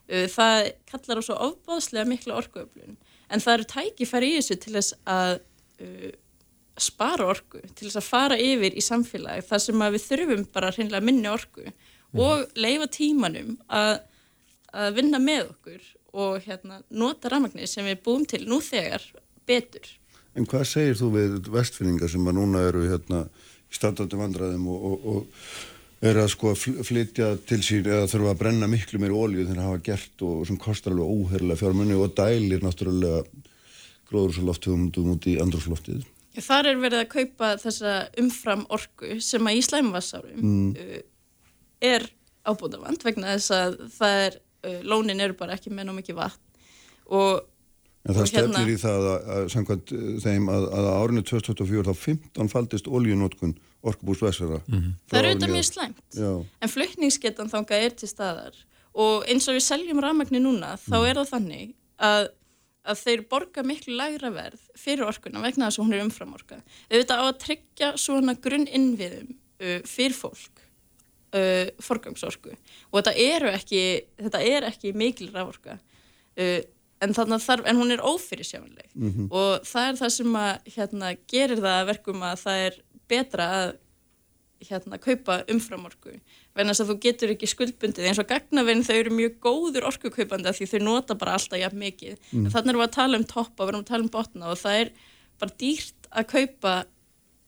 Uh, 0.08 0.28
það 0.28 0.72
kallar 0.92 1.20
á 1.20 1.24
svo 1.24 1.36
ofbáðslega 1.36 2.06
mikla 2.06 2.38
orkuöflun 2.40 2.98
en 3.30 3.40
það 3.40 3.54
eru 3.54 3.64
tækifæri 3.64 4.28
í 4.32 4.38
þessu 4.40 4.56
til 4.56 4.74
þess 4.74 4.94
að 5.06 5.40
uh, 5.82 6.12
spara 6.82 7.28
orku, 7.32 7.62
til 7.74 7.88
þess 7.88 8.00
að 8.02 8.08
fara 8.08 8.38
yfir 8.40 8.78
í 8.78 8.84
samfélagi 8.84 9.46
þar 9.48 9.64
sem 9.64 9.86
við 9.96 10.04
þurfum 10.06 10.44
bara 10.54 10.72
hreinlega 10.76 11.06
minni 11.06 11.30
orku 11.32 11.66
mm. 11.66 12.22
og 12.24 12.58
leifa 12.60 12.90
tímanum 12.98 13.56
að, 13.68 13.94
að 14.74 15.00
vinna 15.00 15.22
með 15.22 15.54
okkur 15.54 15.88
og 16.18 16.42
hérna, 16.46 16.82
nota 16.90 17.32
ramagnir 17.32 17.70
sem 17.70 17.86
við 17.88 18.02
búum 18.06 18.26
til 18.30 18.44
nú 18.50 18.60
þegar 18.64 19.04
betur. 19.48 19.86
En 20.38 20.46
hvað 20.50 20.68
segir 20.70 20.98
þú 21.00 21.12
við 21.16 21.50
vestfinningar 21.54 22.12
sem 22.12 22.30
að 22.30 22.38
núna 22.38 22.62
eru 22.70 22.86
hérna 22.86 23.26
í 23.28 23.78
standandi 23.78 24.20
vandraðum 24.20 24.70
og, 24.72 24.86
og, 24.86 25.08
og 25.12 26.08
er 26.08 26.20
að 26.22 26.30
sko 26.34 26.54
flytja 26.58 27.32
til 27.50 27.60
sín 27.66 27.88
eða 27.90 28.10
þurfa 28.10 28.34
að 28.36 28.42
brenna 28.44 28.70
miklu 28.70 29.02
meir 29.02 29.16
ólíu 29.16 29.48
þegar 29.48 29.62
það 29.62 29.70
hafa 29.70 29.86
gert 29.88 30.26
og 30.28 30.44
sem 30.50 30.60
kostar 30.62 30.94
alveg 30.94 31.14
óherrlega 31.14 31.62
fjármunni 31.62 31.98
og 31.98 32.14
dælir 32.18 32.62
náttúrulega 32.62 33.24
gróðurslofthugumundum 34.12 35.16
út 35.16 35.28
í 35.28 35.36
andrúsloftið. 35.42 36.06
Þar 36.38 36.72
er 36.72 36.80
verið 36.82 37.04
að 37.04 37.12
kaupa 37.14 37.52
þessa 37.62 37.94
umfram 38.22 38.66
orgu 38.74 39.20
sem 39.24 39.50
að 39.50 39.60
í 39.60 39.66
slæmvassárum 39.66 40.42
mm. 40.42 40.72
Uh, 40.78 41.04
er 41.82 42.08
ábúndavand 42.48 43.04
vegna 43.06 43.36
þess 43.36 43.54
að 43.56 43.78
það 43.98 44.24
er, 44.26 44.40
uh, 44.68 44.80
lónin 44.88 45.24
eru 45.24 45.38
bara 45.38 45.58
ekki 45.58 45.74
með 45.74 45.90
ná 45.90 45.96
mikið 45.98 46.20
vatn 46.22 46.44
og 47.08 47.46
En 48.08 48.16
það 48.16 48.28
stefnir 48.30 48.62
hérna, 48.62 48.72
í 48.72 48.80
það 48.80 49.06
að, 49.12 49.26
að 49.36 49.50
samkvæmt 49.52 49.92
uh, 49.92 50.04
þeim 50.24 50.52
að, 50.54 50.68
að 50.78 50.86
árinu 50.94 51.24
2024 51.28 51.88
þá 51.90 52.04
15 52.06 52.52
faldist 52.54 52.88
oljunótkun 52.88 53.58
orkubús 53.88 54.22
Vesera. 54.24 54.62
Mm 54.68 54.78
-hmm. 54.78 54.94
Það 55.10 55.20
eru 55.20 55.32
auðvitað 55.32 55.54
mjög 55.54 55.68
slæmt, 55.68 56.06
Já. 56.16 56.32
en 56.62 56.72
flutningsgetan 56.72 57.52
þánga 57.52 57.82
er 57.84 57.96
til 58.00 58.10
staðar 58.10 58.56
og 58.98 59.28
eins 59.30 59.48
og 59.48 59.58
við 59.58 59.66
seljum 59.68 60.02
rafmagni 60.02 60.42
núna 60.42 60.76
þá 60.82 60.98
mm. 60.98 61.08
er 61.10 61.20
það 61.20 61.32
þannig 61.34 61.68
að, 61.98 62.30
að 62.88 63.02
þeir 63.04 63.26
borga 63.32 63.64
miklu 63.68 63.98
lægra 63.98 64.32
verð 64.36 64.62
fyrir 64.80 65.08
orkuna 65.08 65.44
vegna 65.44 65.68
þess 65.68 65.80
að 65.80 65.86
hún 65.86 65.98
er 65.98 66.06
umframorka. 66.06 66.62
Auðvitað 66.92 67.22
á 67.22 67.26
að 67.26 67.42
tryggja 67.44 67.92
svona 68.00 68.38
grunn 68.44 68.68
innviðum 68.68 69.36
uh, 69.36 69.82
fyrir 69.88 70.18
fólk 70.18 70.64
uh, 71.36 71.68
forgangsorku 71.84 72.54
og 72.54 73.02
þetta, 73.02 73.14
ekki, 73.54 73.84
þetta 74.22 74.44
er 74.44 74.68
ekki 74.72 74.94
mikil 74.98 75.30
rávorka 75.34 75.78
uh, 75.78 76.62
en, 77.04 77.14
þarf, 77.14 77.66
en 77.66 77.80
hún 77.80 77.94
er 77.94 78.04
ófyrirsjámanleg 78.06 78.90
mm 78.94 79.10
-hmm. 79.10 79.28
og 79.32 79.68
það 79.68 79.90
er 79.90 80.00
það 80.02 80.14
sem 80.20 80.40
að, 80.44 80.72
hérna, 80.76 81.12
gerir 81.28 81.62
það 81.62 81.90
verkum 81.92 82.24
að 82.24 82.40
það 82.46 82.64
er 82.68 82.80
betra 83.08 83.50
að 83.62 83.76
hérna, 84.70 84.98
kaupa 84.98 85.44
umframorku 85.52 86.18
vegna 86.58 86.74
þess 86.74 86.84
að 86.84 86.92
þú 86.92 86.98
getur 87.06 87.34
ekki 87.36 87.52
skuldbundið 87.54 88.10
eins 88.10 88.22
og 88.22 88.30
gagnaverðin 88.32 88.86
þau 88.88 88.96
eru 88.98 89.16
mjög 89.16 89.40
góður 89.46 89.88
orkukaupandi 89.92 90.54
því 90.58 90.70
þau 90.74 90.80
nota 90.88 91.18
bara 91.20 91.38
alltaf 91.38 91.62
jafn 91.62 91.82
mikið 91.82 92.18
mm. 92.18 92.44
en 92.44 92.54
þannig 92.54 92.74
erum 92.74 92.84
við 92.84 92.88
að 92.90 92.98
tala 92.98 93.22
um 93.22 93.28
toppa, 93.30 93.64
við 93.64 93.74
erum 93.74 93.86
að 93.86 93.92
tala 93.92 94.08
um 94.08 94.14
botna 94.18 94.52
og 94.52 94.62
það 94.62 94.82
er 94.82 94.94
bara 95.38 95.58
dýrt 95.62 96.12
að 96.12 96.30
kaupa 96.34 96.78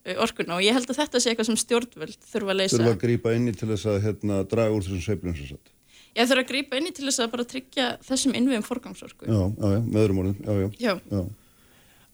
Eh, 0.08 0.16
orkuna 0.16 0.56
og 0.56 0.64
ég 0.64 0.76
held 0.76 0.88
að 0.88 1.02
þetta 1.02 1.20
sé 1.20 1.34
eitthvað 1.34 1.50
sem 1.50 1.58
stjórnvöld 1.60 2.24
þurfa 2.32 2.54
að 2.54 2.58
leysa. 2.62 2.78
Þurfa 2.78 2.94
að 2.96 3.02
grýpa 3.02 3.34
inni 3.36 3.52
til 3.54 3.68
þess 3.68 3.90
að 3.92 3.98
hérna, 4.06 4.38
draga 4.48 4.72
úr 4.74 4.86
þessum 4.86 5.04
sveiflum 5.04 5.36
sem 5.36 5.50
satt. 5.52 5.74
Ég 6.16 6.30
þurfa 6.30 6.44
að 6.46 6.52
grýpa 6.54 6.80
inni 6.80 6.94
til 6.96 7.06
þess 7.06 7.24
að 7.26 7.34
bara 7.34 7.46
tryggja 7.52 7.88
þessum 8.08 8.38
innviðum 8.40 8.66
forgangsorku. 8.66 9.28
Já, 9.28 9.42
já, 9.44 9.74
já, 9.76 9.80
með 9.84 10.00
öðrum 10.06 10.22
orðin, 10.24 10.38
já, 10.40 10.54
já. 10.56 10.70
Já. 10.80 10.94
já. 11.12 11.22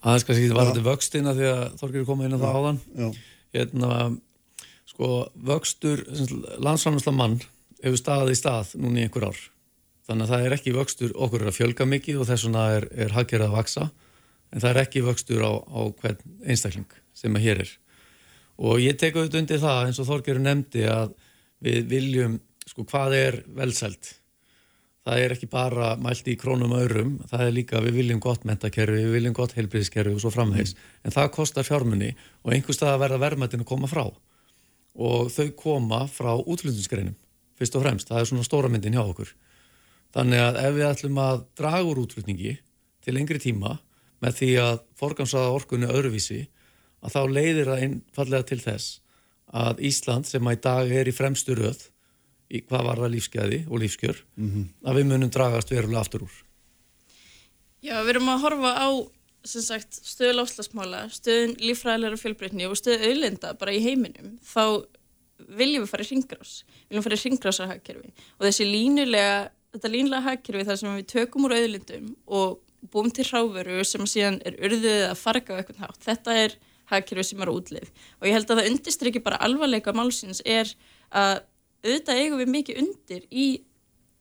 Aðeins 0.05 0.26
kannski 0.27 0.47
þetta 0.47 0.57
var 0.57 0.72
þetta 0.72 0.85
vöxtina 0.89 1.35
því 1.38 1.47
að 1.51 1.61
Þorgir 1.81 2.01
er 2.01 2.09
komið 2.09 2.27
inn 2.27 2.35
á 2.35 2.39
það 2.41 2.57
áðan. 2.59 2.81
Já. 2.97 3.07
Hérna, 3.55 3.91
sko, 4.95 5.11
vöxtur, 5.51 6.01
landsframhersla 6.63 7.13
mann 7.13 7.38
hefur 7.84 7.99
staðið 7.99 8.34
í 8.34 8.39
stað 8.39 8.73
núna 8.80 9.03
í 9.03 9.05
einhver 9.05 9.27
ár. 9.30 9.45
Þannig 10.07 10.26
að 10.26 10.34
það 10.34 10.47
er 10.47 10.57
ekki 10.57 10.76
vöxtur, 10.76 11.15
okkur 11.15 11.43
er 11.43 11.51
að 11.51 11.57
fjölga 11.59 11.89
mikið 11.89 12.22
og 12.22 12.30
þess 12.30 12.47
vegna 12.47 12.65
er, 12.80 12.89
er 13.05 13.15
haggerað 13.15 13.51
að 13.51 13.57
vaksa, 13.59 13.88
en 14.53 14.61
það 14.63 14.72
er 14.72 14.81
ekki 14.85 15.05
vöxtur 15.05 15.43
á, 15.45 15.53
á 15.59 15.81
hvern 15.99 16.38
einstakling 16.45 17.01
sem 17.15 17.35
að 17.35 17.45
hér 17.45 17.65
er 17.65 17.73
og 18.55 18.80
ég 18.80 18.97
tek 18.99 19.15
auðvitað 19.15 19.41
undir 19.41 19.63
það 19.63 19.88
eins 19.88 19.97
og 19.99 20.07
Þorgerur 20.09 20.43
nefndi 20.43 20.85
að 20.88 21.15
við 21.65 21.89
viljum, 21.91 22.38
sko 22.67 22.85
hvað 22.88 23.15
er 23.17 23.39
velsælt 23.57 24.13
það 25.05 25.22
er 25.22 25.35
ekki 25.35 25.49
bara 25.51 25.91
mælt 26.01 26.27
í 26.31 26.38
krónum 26.39 26.73
og 26.73 26.85
örum, 26.88 27.17
það 27.30 27.43
er 27.45 27.51
líka 27.53 27.81
við 27.84 27.99
viljum 27.99 28.22
gott 28.23 28.45
mentakerfi, 28.47 29.03
við 29.03 29.17
viljum 29.19 29.35
gott 29.38 29.53
heilbríðiskerfi 29.57 30.15
og 30.15 30.23
svo 30.23 30.31
framvegs, 30.34 30.73
mm. 30.73 30.95
en 31.05 31.13
það 31.13 31.34
kostar 31.35 31.67
fjármunni 31.67 32.15
og 32.41 32.55
einhver 32.55 32.77
stað 32.77 32.95
að 32.95 33.03
verða 33.03 33.22
verðmættin 33.26 33.65
að 33.65 33.69
koma 33.69 33.91
frá 33.91 34.07
og 34.95 35.31
þau 35.34 35.49
koma 35.59 36.05
frá 36.07 36.31
útflutningsgreinum, 36.39 37.15
fyrst 37.59 37.76
og 37.76 37.84
fremst 37.84 38.11
það 38.11 38.22
er 38.22 38.30
svona 38.31 38.47
stóra 38.47 38.72
myndin 38.72 38.95
hjá 38.95 39.03
okkur 39.03 39.34
þannig 40.15 40.43
að 40.43 40.59
ef 40.63 40.76
við 40.76 40.89
ætlum 40.89 41.17
að 41.19 41.41
draga 41.59 41.88
úr 41.89 42.03
útflutningi 42.05 42.57
til 43.03 43.15
lengri 43.15 43.41
tíma 43.43 43.77
með 44.23 44.38
því 44.39 44.51
að 44.63 44.77
forgansaða 44.99 45.55
orkunni 45.55 45.89
öðruvísi 45.91 46.45
að 47.05 47.17
þá 47.17 47.22
leiðir 47.38 47.69
það 47.72 47.84
einfallega 47.88 48.47
til 48.51 48.61
þess 48.63 49.01
að 49.55 49.84
Ísland 49.89 50.27
sem 50.27 50.47
að 50.47 50.57
í 50.57 50.61
dag 50.63 50.95
er 51.01 51.09
í 51.09 51.15
fremstu 51.15 51.55
röð 51.57 51.84
í 52.49 52.61
hvað 52.65 52.88
var 52.89 53.01
það 53.03 53.13
lífskeiði 53.15 53.59
og 53.67 53.81
lífskjör 53.81 54.17
mm 54.38 54.49
-hmm. 54.49 54.65
að 54.89 54.97
við 54.99 55.07
munum 55.11 55.31
dragast 55.34 55.72
verulega 55.72 56.01
aftur 56.01 56.26
úr. 56.26 56.35
Já, 57.81 58.01
við 58.01 58.15
erum 58.15 58.30
að 58.30 58.41
horfa 58.41 58.72
á 58.81 58.89
sagt, 59.45 59.99
stöðu 60.05 60.39
láslasmála, 60.39 61.05
stöðun 61.13 61.55
lífræðilega 61.61 62.19
fjölbreytni 62.22 62.67
og 62.69 62.77
stöðu 62.80 63.11
auðlinda 63.11 63.53
bara 63.59 63.76
í 63.76 63.81
heiminum, 63.84 64.35
þá 64.45 64.85
viljum 65.59 65.85
við 65.85 65.91
fara 65.91 66.05
í 66.05 66.11
ringrás, 66.11 66.53
viljum 66.89 67.05
fara 67.05 67.17
í 67.17 67.23
ringrásarhagkerfi 67.23 68.13
og 68.38 68.45
þessi 68.47 68.67
línulega, 68.69 69.49
þetta 69.76 69.91
línulega 69.91 70.27
hagkerfi 70.30 70.67
þar 70.69 70.80
sem 70.81 70.95
við 70.95 71.09
tökum 71.11 71.47
úr 71.47 71.57
auðlindum 71.57 72.13
og 72.26 72.61
búum 72.93 73.11
til 73.13 73.26
hráveru 73.27 73.84
sem 73.88 74.05
síðan 74.09 74.39
er 74.45 74.57
urðið 74.63 75.03
að 75.09 75.19
farga 75.19 75.57
á 75.57 75.59
eitthvað 75.59 75.84
hátt. 75.84 76.01
Þetta 76.05 76.38
er 76.43 76.55
hagkerfi 76.91 77.26
sem 77.31 77.41
eru 77.41 77.57
útlið 77.59 77.89
og 78.19 78.27
ég 78.30 78.35
held 78.38 78.51
að 78.51 78.61
það 78.61 78.72
undistrykki 78.72 79.23
bara 79.26 79.41
alvarleika 79.45 79.93
málsins 79.95 80.41
er 80.45 80.69
að 81.09 81.39
auðvitað 81.85 82.22
eigum 82.22 82.41
við 82.41 82.51
mikið 82.53 82.81
undir 82.84 83.26
í, 83.30 83.47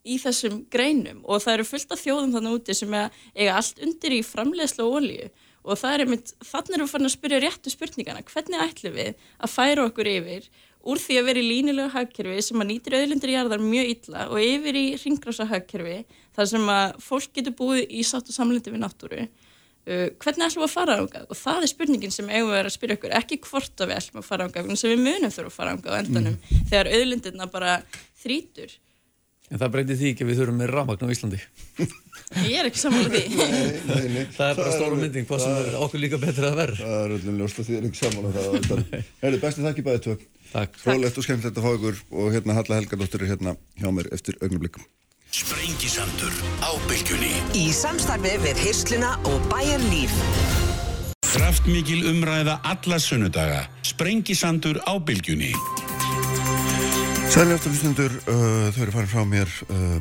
í 0.05 0.19
þessum 0.21 0.61
greinum. 0.73 1.23
Og 1.25 1.43
það 1.45 1.59
eru 1.59 1.67
fullt 1.71 1.97
af 1.97 2.05
þjóðum 2.05 2.37
þannig 2.37 2.61
úti 2.61 2.77
sem 2.77 2.95
eiga 2.95 3.57
allt 3.57 3.83
undir 3.85 4.19
í 4.19 4.23
framleiðsla 4.27 4.87
og 4.87 5.01
olju 5.01 5.33
og 5.65 5.81
það 5.81 5.95
er 5.95 6.05
einmitt, 6.05 6.31
þannig 6.45 6.75
erum 6.77 6.85
við 6.85 6.93
farin 6.93 7.09
að 7.09 7.15
spyrja 7.15 7.41
réttu 7.41 7.73
spurningana, 7.73 8.25
hvernig 8.29 8.65
ætlum 8.67 8.97
við 8.99 9.23
að 9.41 9.53
færa 9.55 9.87
okkur 9.89 10.11
yfir 10.11 10.49
úr 10.85 11.01
því 11.01 11.17
að 11.17 11.29
vera 11.31 11.41
í 11.41 11.47
línilega 11.49 11.93
hagkerfi 11.95 12.43
sem 12.45 12.61
að 12.61 12.71
nýtir 12.71 12.99
auðlindir 12.99 13.33
í 13.33 13.37
jarðar 13.39 13.65
mjög 13.65 13.93
illa 13.95 14.27
og 14.29 14.43
yfir 14.45 14.77
í 14.77 14.85
ringrása 15.01 15.49
hagkerfi 15.49 15.97
þar 16.37 16.51
sem 16.53 16.69
að 16.75 17.01
fólk 17.07 17.33
getur 17.39 17.57
búið 17.57 17.83
í 17.89 18.05
sátt 18.05 18.29
og 18.29 18.37
samlindi 18.37 18.75
við 18.75 18.85
náttúru? 18.85 19.25
Uh, 19.85 20.09
hvernig 20.21 20.47
ætlum 20.47 20.63
við 20.63 20.69
að 20.69 20.75
fara 20.75 20.99
ángað 21.01 21.33
og 21.33 21.37
það 21.37 21.65
er 21.65 21.71
spurningin 21.73 22.13
sem 22.13 22.29
eigum 22.29 22.53
við 22.53 22.61
að 22.61 22.71
spyrja 22.73 22.97
okkur. 22.99 23.17
Ekki 23.19 23.41
hvort 23.45 23.85
að 23.85 23.91
við 23.91 23.99
ætlum 24.01 24.21
að 24.21 24.29
fara 24.29 24.47
ángað 24.49 24.71
sem 24.81 24.93
við 24.95 25.03
munum 25.05 25.33
þurfum 25.33 25.51
að 25.51 25.59
fara 25.59 25.75
ángað 25.75 25.97
á 25.97 26.01
endanum 26.01 26.39
mm. 26.39 26.63
þegar 26.71 26.91
auðlindirna 26.93 27.49
bara 27.53 27.75
þrítur 28.23 28.77
En 29.53 29.61
það 29.61 29.73
breytir 29.75 29.99
því 30.01 30.11
ekki 30.15 30.25
að 30.25 30.31
við 30.31 30.39
þurfum 30.41 30.61
með 30.63 30.71
rafmagn 30.73 31.05
á 31.05 31.15
Íslandi. 31.15 31.41
Ég 32.49 32.57
er 32.59 32.69
ekki 32.71 32.81
samanlega 32.81 33.21
því. 33.21 33.37
Nei, 33.37 33.75
nei, 33.85 34.07
nei. 34.15 34.25
Það 34.35 34.49
er 34.49 34.59
bara 34.59 34.73
stóru 34.75 34.97
mynding 34.99 35.29
hvað 35.29 35.43
sem 35.45 35.59
er 35.61 35.77
okkur 35.85 36.03
líka 36.03 36.19
betra 36.23 36.51
að 36.51 36.57
verða 36.59 36.79
Það 36.81 36.97
er 37.05 37.15
öllum 37.19 37.37
ljóst 37.43 37.61
og 37.61 37.69
því 37.69 37.77
er 37.79 37.87
ekki 37.91 38.01
samanlega 38.01 39.03
Herri, 39.21 39.41
bestið 39.45 39.69
þakki 39.69 39.87
bæði 39.87 40.03
tök 40.09 40.25
Fólegt 40.81 41.21
og 41.21 41.27
skemmtilegt 41.27 41.61
að 41.61 41.67
fá 41.67 41.71
ykkur 41.77 42.03
og 42.15 42.35
hérna 42.35 42.57
Halla 42.59 42.79
Helgadóttir 42.81 43.25
er 43.27 43.33
hérna 43.35 43.57
hjá 43.81 43.89
mér 43.95 44.11
eftir 44.15 44.39
augnablikum 44.41 44.87
Sprengisandur 45.35 46.35
á 46.63 46.71
bylgjunni. 46.89 47.33
Í 47.59 47.65
samstarfi 47.75 48.37
við 48.45 48.61
Hirsluna 48.63 49.17
og 49.27 49.49
Bæjar 49.51 49.83
Líf 49.91 50.15
Kraftmikil 51.35 52.05
umræða 52.07 52.61
alla 52.71 53.01
sunnudaga. 53.03 53.65
Sprengisandur 53.83 54.79
á 54.87 54.95
bylgjunni 55.03 55.51
Hlustundur 57.35 58.13
uh, 58.31 58.69
þau 58.71 58.83
eru 58.85 58.93
farin 58.95 59.09
frá 59.11 59.25
mér 59.27 59.51
uh, 59.67 59.97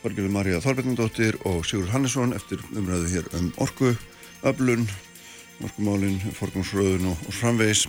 Þorgjörður 0.00 0.32
Marja 0.34 0.56
Þorbjörnundóttir 0.64 1.36
og 1.46 1.60
Sigur 1.62 1.92
Hannesson 1.92 2.34
eftir 2.34 2.58
umræðu 2.74 3.06
hér 3.12 3.28
um 3.38 3.52
orku 3.62 3.92
öflun 4.42 4.82
orkumálin, 5.62 6.18
forgangsröðun 6.34 7.06
og, 7.12 7.22
og 7.30 7.36
framvegis. 7.38 7.84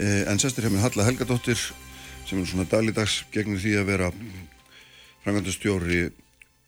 Uh, 0.00 0.24
en 0.24 0.40
sestir 0.40 0.64
hefur 0.64 0.80
Halla 0.80 1.04
Helgadóttir 1.04 1.60
sem 2.24 2.40
er 2.40 2.48
svona 2.48 2.64
dagligdags 2.64 3.26
gegnir 3.34 3.60
því 3.60 3.76
að 3.82 3.90
vera 3.92 4.08
frangandustjóri 5.26 6.06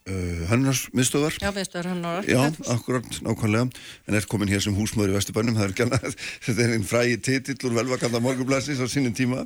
uh, 0.09 0.45
hannarsmiðstöðar. 0.51 1.37
Já, 1.41 1.49
miðstöðar 1.55 1.89
hannar. 1.91 2.29
Já, 2.29 2.39
akkurat, 2.73 3.07
nákvæmlega. 3.25 3.67
En 4.05 4.17
er 4.17 4.27
komin 4.29 4.51
hér 4.51 4.63
sem 4.63 4.75
húsmaður 4.77 5.13
í 5.13 5.17
Vesturbænum, 5.17 5.57
það 5.57 5.67
er 5.67 5.75
ekki 5.75 5.85
annað, 5.87 6.17
þetta 6.47 6.65
er 6.65 6.73
einn 6.75 6.87
frægi 6.87 7.19
titill 7.27 7.69
úr 7.69 7.77
velvakanda 7.79 8.21
morgunblæsins 8.23 8.81
á 8.81 8.87
sínum 8.91 9.15
tíma. 9.17 9.45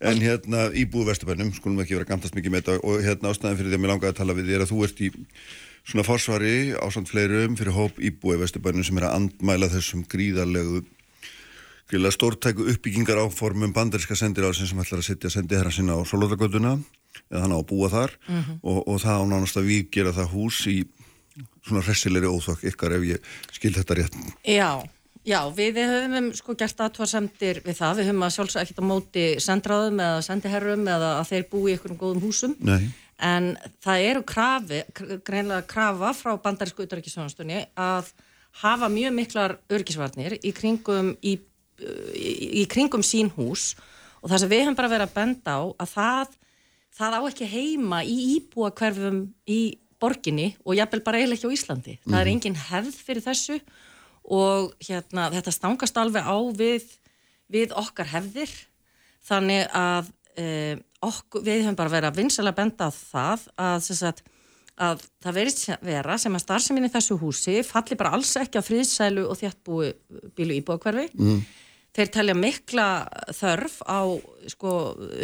En 0.00 0.22
hérna, 0.22 0.68
íbúi 0.76 1.06
Vesturbænum, 1.10 1.54
skulum 1.56 1.84
ekki 1.84 1.98
vera 1.98 2.10
gamtast 2.10 2.36
mikið 2.38 2.54
með 2.54 2.66
þetta 2.66 2.80
og 2.86 3.06
hérna 3.06 3.32
ástæðan 3.32 3.60
fyrir 3.60 3.72
því 3.72 3.80
að 3.80 3.84
mér 3.84 3.94
langaði 3.94 4.14
að 4.14 4.20
tala 4.20 4.36
við 4.38 4.52
þér 4.52 4.66
að 4.66 4.74
þú 4.74 4.82
ert 4.88 5.06
í 5.06 5.12
svona 5.86 6.02
forsvari 6.06 6.56
á 6.74 6.86
samt 6.90 7.10
fleirum 7.12 7.54
fyrir 7.58 7.76
hóp 7.76 7.98
íbúi 8.02 8.38
Vesturbænum 8.40 8.86
sem 8.86 8.98
er 8.98 9.06
að 9.06 9.20
andmæla 9.20 9.70
þessum 9.70 10.02
gríðarlegu 10.10 10.82
gríðarlega 11.86 12.16
stórtæku 12.16 12.64
uppbyggingar 12.72 13.20
áformum 13.22 13.70
bandaríska 13.74 14.16
sendiráðsins 14.18 14.72
sem 14.72 14.80
ætlar 14.82 14.98
að 14.98 15.06
setja 15.06 15.30
sendi 15.30 15.54
herra 15.54 15.70
sinna 15.70 15.94
á 15.94 16.02
Solóðagötuna 16.02 16.72
eða 17.30 17.42
hann 17.44 17.54
á 17.54 17.58
að 17.58 17.68
búa 17.70 17.88
þar 17.92 18.12
mm 18.26 18.42
-hmm. 18.42 18.58
og, 18.62 18.78
og 18.88 19.00
það 19.02 19.22
ánánast 19.22 19.56
að 19.60 19.68
við 19.70 19.90
gera 19.90 20.12
það 20.16 20.32
hús 20.34 20.60
í 20.66 20.78
svona 21.66 21.82
hressilegri 21.84 22.30
óþokk 22.30 22.68
ykkar 22.70 22.96
ef 22.98 23.06
ég 23.06 23.32
skil 23.54 23.72
þetta 23.74 23.96
rétt. 23.98 24.18
Já, 24.46 24.70
já, 25.26 25.40
við 25.56 25.80
höfum 25.82 26.28
sko 26.38 26.54
gert 26.58 26.84
aðtvarsendir 26.84 27.62
við 27.64 27.80
það, 27.80 27.98
við 27.98 28.10
höfum 28.10 28.26
að 28.26 28.36
sjálfsög 28.36 28.62
ekkert 28.62 28.82
á 28.82 28.90
móti 28.90 29.26
sendraðum 29.42 30.04
eða 30.04 30.22
sendiherrum 30.26 30.86
eða 30.86 31.10
að 31.18 31.32
þeir 31.32 31.48
búi 31.50 31.66
í 31.66 31.74
einhverjum 31.74 32.00
góðum 32.00 32.22
húsum 32.24 32.54
Nei. 32.60 32.92
en 33.18 33.50
það 33.84 34.06
eru 34.12 34.22
krafi, 34.28 34.84
greinlega 35.26 35.66
krafa 35.66 36.14
frá 36.16 36.32
bandarísku 36.46 36.86
utarrikisjónastunni 36.86 37.66
að 37.74 38.14
hafa 38.62 38.88
mjög 38.92 39.12
miklar 39.18 39.58
örgisvarnir 39.68 40.38
í 40.40 40.54
kringum 40.56 41.12
í, 41.20 41.36
í, 41.36 42.32
í 42.62 42.64
kringum 42.70 43.04
sín 43.04 43.32
hús 43.36 43.74
og 44.22 44.30
það 44.30 44.42
sem 44.42 44.52
við 44.52 44.64
höfum 44.64 44.78
bara 44.78 44.92
verið 44.94 45.10
að 45.10 45.16
benda 45.18 45.58
á 45.58 45.62
að 45.76 45.90
það 45.92 46.36
það 46.96 47.18
á 47.18 47.20
ekki 47.28 47.48
heima 47.50 48.02
í 48.06 48.16
íbúa 48.36 48.70
hverfum 48.76 49.26
í 49.48 49.60
borginni 50.00 50.50
og 50.64 50.76
jafnvel 50.76 51.02
bara 51.04 51.20
eiginlega 51.20 51.40
ekki 51.40 51.50
á 51.50 51.56
Íslandi. 51.56 51.96
Það 52.04 52.20
er 52.20 52.28
mhm. 52.28 52.34
engin 52.34 52.60
hefð 52.68 53.00
fyrir 53.08 53.24
þessu 53.24 53.58
og 54.36 54.72
hérna, 54.82 55.28
þetta 55.34 55.54
stangast 55.54 55.98
alveg 56.00 56.26
á 56.26 56.36
við, 56.56 56.86
við 57.52 57.74
okkar 57.78 58.10
hefðir 58.10 58.52
þannig 59.26 59.68
að 59.76 60.08
eh, 60.38 60.80
okkur, 61.04 61.44
við 61.46 61.62
höfum 61.62 61.78
bara 61.78 61.92
verið 61.92 62.10
að 62.10 62.22
vinsalega 62.22 62.58
benda 62.58 62.88
það 62.90 63.44
að, 63.54 63.86
sagt, 63.86 64.24
að 64.82 65.04
það 65.22 65.38
verist 65.38 65.68
vera 65.86 66.16
sem 66.18 66.34
að 66.34 66.42
starfseminni 66.42 66.90
þessu 66.92 67.18
húsi 67.20 67.60
falli 67.66 67.98
bara 67.98 68.16
alls 68.18 68.34
ekki 68.40 68.58
að 68.60 68.66
friðsælu 68.72 69.28
og 69.30 69.38
þjáttbúi 69.40 69.92
bílu 70.34 70.58
íbúa 70.58 70.80
hverfi 70.82 71.06
mm 71.14 71.46
þeir 71.96 72.12
telja 72.12 72.36
mikla 72.36 72.86
þörf 73.34 73.78
á 73.88 74.00
sko, 74.50 74.72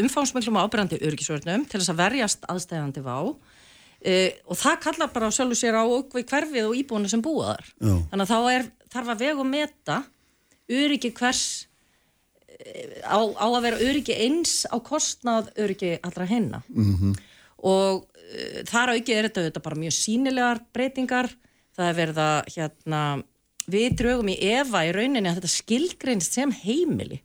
umfánsmiklum 0.03 0.61
ábyrgandi 0.61 1.01
örgisvörnum 1.07 1.67
til 1.69 1.81
þess 1.81 1.93
að 1.93 2.01
verjast 2.03 2.47
aðstæðandi 2.51 3.03
vá 3.05 3.17
e, 4.03 4.15
og 4.47 4.59
það 4.59 4.79
kallar 4.87 5.13
bara 5.15 5.31
sjálfur 5.35 5.59
sér 5.59 5.79
á 5.79 5.85
okkur 5.85 6.25
hverfið 6.29 6.71
og 6.71 6.79
íbúinu 6.79 7.11
sem 7.11 7.23
búa 7.25 7.53
þar. 7.53 7.69
Já. 7.79 7.95
Þannig 8.13 8.25
að 8.25 8.33
þá 8.33 8.55
er, 8.55 8.67
þarf 8.95 9.13
að 9.15 9.25
vega 9.25 9.43
og 9.45 9.51
meta 9.51 9.99
öryggi 10.73 11.13
hvers 11.19 11.43
e, 12.49 12.87
á, 13.07 13.19
á 13.19 13.47
að 13.47 13.61
vera 13.67 13.83
öryggi 13.89 14.19
eins 14.27 14.55
á 14.69 14.77
kostnað 14.85 15.53
öryggi 15.57 15.97
allra 16.03 16.29
hennar. 16.29 16.67
Mm 16.69 16.95
-hmm. 16.95 17.21
Og 17.63 18.07
e, 18.19 18.65
þar 18.69 18.97
auki 18.97 19.15
er 19.15 19.29
þetta, 19.29 19.49
þetta 19.49 19.67
bara 19.67 19.83
mjög 19.83 19.99
sínilegar 19.99 20.65
breytingar. 20.73 21.31
Það 21.73 21.89
er 21.89 22.01
verið 22.01 22.19
að 22.21 22.41
hérna 22.57 23.03
við 23.71 23.95
draugum 23.97 24.29
í 24.29 24.41
Eva 24.43 24.83
í 24.85 24.93
rauninni 24.93 25.29
að 25.31 25.41
þetta 25.41 25.53
skilgreinst 25.57 26.35
sem 26.35 26.51
heimili 26.51 27.23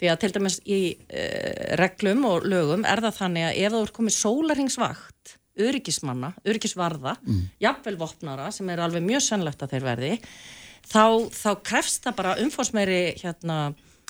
því 0.00 0.10
að 0.10 0.20
til 0.22 0.32
dæmis 0.36 0.56
í 0.64 0.80
uh, 0.96 1.76
reglum 1.80 2.24
og 2.28 2.48
lögum 2.48 2.86
er 2.88 3.02
það 3.04 3.20
þannig 3.20 3.48
að 3.48 3.60
ef 3.60 3.74
þú 3.74 3.84
ert 3.84 3.96
komið 3.98 4.16
sólaringsvakt 4.16 5.36
öryggismanna, 5.60 6.32
öryggisvarða 6.46 7.16
mm. 7.20 7.40
jafnvel 7.60 7.96
vopnara 8.00 8.50
sem 8.54 8.68
er 8.72 8.82
alveg 8.84 9.04
mjög 9.04 9.24
sannlegt 9.26 9.64
að 9.64 9.74
þeir 9.74 9.86
verði 9.88 10.12
þá, 10.88 11.04
þá 11.34 11.50
krefst 11.66 12.06
það 12.06 12.20
bara 12.20 12.36
umfórsmeiri 12.44 13.00
hérna, 13.20 13.58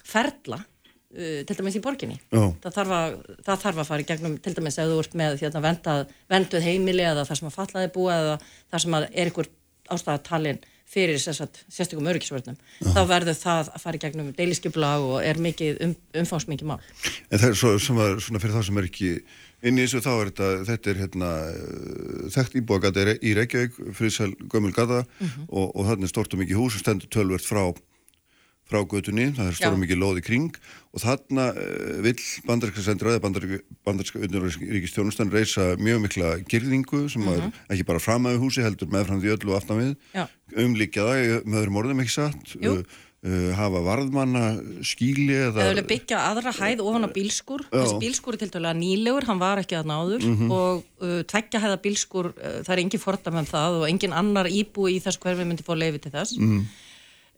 ferla 0.06 0.60
uh, 0.60 1.40
til 1.48 1.56
dæmis 1.58 1.78
í 1.80 1.84
borginni 1.84 2.20
það 2.30 2.74
þarf, 2.76 2.96
að, 2.98 3.16
það 3.48 3.64
þarf 3.64 3.82
að 3.82 3.88
fara 3.92 4.04
í 4.04 4.10
gegnum 4.12 4.36
til 4.44 4.56
dæmis 4.58 4.78
ef 4.78 4.92
þú 4.92 5.00
ert 5.04 5.16
með 5.22 5.38
hérna, 5.44 5.64
vendað, 5.66 6.04
venduð 6.30 6.68
heimili 6.68 7.06
eða 7.06 7.24
það 7.24 7.40
sem 7.40 7.50
að 7.50 7.56
fallaði 7.58 7.94
búa 7.96 8.20
eða 8.20 8.36
það 8.44 8.84
sem 8.84 9.00
að 9.00 9.08
er 9.10 9.32
ykkur 9.32 9.50
ástæðatalinn 9.90 10.62
fyrir 10.90 11.20
sérstökum 11.22 12.08
öryggisvörnum 12.10 12.56
þá 12.80 13.02
verður 13.08 13.38
það 13.38 13.70
að 13.74 13.84
fara 13.84 13.98
í 13.98 14.02
gegnum 14.02 14.32
deiliskyflag 14.36 15.06
og 15.06 15.20
er 15.22 15.38
mikið 15.42 15.78
um, 15.86 15.94
umfánsmikið 16.22 16.72
mál 16.72 16.80
En 17.30 17.38
það 17.38 17.48
er 17.52 17.60
svo, 17.60 17.76
svona, 17.78 18.10
svona 18.18 18.42
fyrir 18.42 18.56
það 18.56 18.66
sem 18.68 18.80
er 18.80 18.90
ekki 18.90 19.12
inn 19.60 19.78
í 19.78 19.84
þessu 19.84 20.02
þá 20.04 20.10
er 20.14 20.32
þetta 20.32 20.48
þetta 20.70 20.90
er 20.90 21.00
hérna 21.04 21.30
þekkt 22.34 22.58
íbúagata 22.60 23.06
í 23.20 23.34
Reykjavík, 23.36 23.78
friðsæl 23.98 24.32
gömul 24.50 24.72
gata 24.74 25.04
mm 25.04 25.26
-hmm. 25.26 25.46
og, 25.48 25.70
og 25.76 25.88
þarna 25.90 26.08
er 26.08 26.14
stort 26.14 26.34
og 26.34 26.42
mikið 26.42 26.60
hús 26.60 26.78
og 26.78 26.84
stendur 26.84 27.12
tölvert 27.12 27.46
frá 27.46 27.64
frá 28.70 28.80
götunni, 28.86 29.30
það 29.34 29.50
er 29.50 29.58
stóra 29.58 29.80
mikið 29.80 30.00
loði 30.00 30.22
kring 30.26 30.56
og 30.90 31.02
þarna 31.02 31.50
uh, 31.54 31.98
vill 32.06 32.16
bandaríska 32.46 32.84
sendur 32.86 33.12
eða 33.12 33.22
bandaríska 33.26 34.22
unnurríkistjónustan 34.26 35.30
reysa 35.34 35.74
mjög 35.80 36.02
mikla 36.06 36.32
girðingu 36.50 37.04
sem 37.10 37.22
mm 37.22 37.28
-hmm. 37.36 37.60
er 37.68 37.76
ekki 37.76 37.86
bara 37.90 38.02
fram 38.02 38.26
að 38.26 38.40
húsi 38.42 38.64
heldur 38.64 38.90
meðfram 38.90 39.22
því 39.22 39.36
öllu 39.36 39.54
og 39.54 39.60
aftan 39.60 39.80
við. 39.82 40.26
Umlíkja 40.56 41.06
það, 41.06 41.46
með 41.46 41.62
öðrum 41.62 41.78
orðum 41.82 42.02
ekki 42.02 42.16
satt 42.16 42.56
uh, 42.58 42.82
uh, 43.22 43.52
hafa 43.54 43.82
varðmanna 43.86 44.44
skíli 44.82 45.38
eða 45.46 45.86
byggja 45.86 46.18
aðra 46.32 46.54
hæð 46.58 46.82
ofan 46.82 47.06
á 47.06 47.10
bílskur 47.14 47.62
þessi 47.70 48.02
bílskur 48.02 48.34
er 48.34 48.42
til 48.42 48.50
dæla 48.50 48.74
nýlegur, 48.74 49.26
hann 49.30 49.38
var 49.38 49.62
ekki 49.62 49.78
að 49.78 49.90
náður 49.92 50.26
mm 50.26 50.36
-hmm. 50.36 50.50
og 50.50 50.84
uh, 51.06 51.22
tveggja 51.22 51.62
hæða 51.62 51.82
bílskur 51.86 52.32
það 52.66 52.74
er 52.74 52.82
engin 52.82 53.06
fordam 53.06 53.34
með 53.34 53.50
það 53.54 53.80
og 53.80 53.88
engin 53.88 54.12
annar 54.12 54.46
íbú 54.50 54.90
í 54.90 54.98
þess 54.98 55.22
hverfi 55.22 55.44
myndi 55.44 55.62
fá 55.62 55.74
leiði 55.74 55.98
til 56.02 56.12
þess. 56.18 56.38
Mm 56.38 56.50
-hmm. 56.50 56.64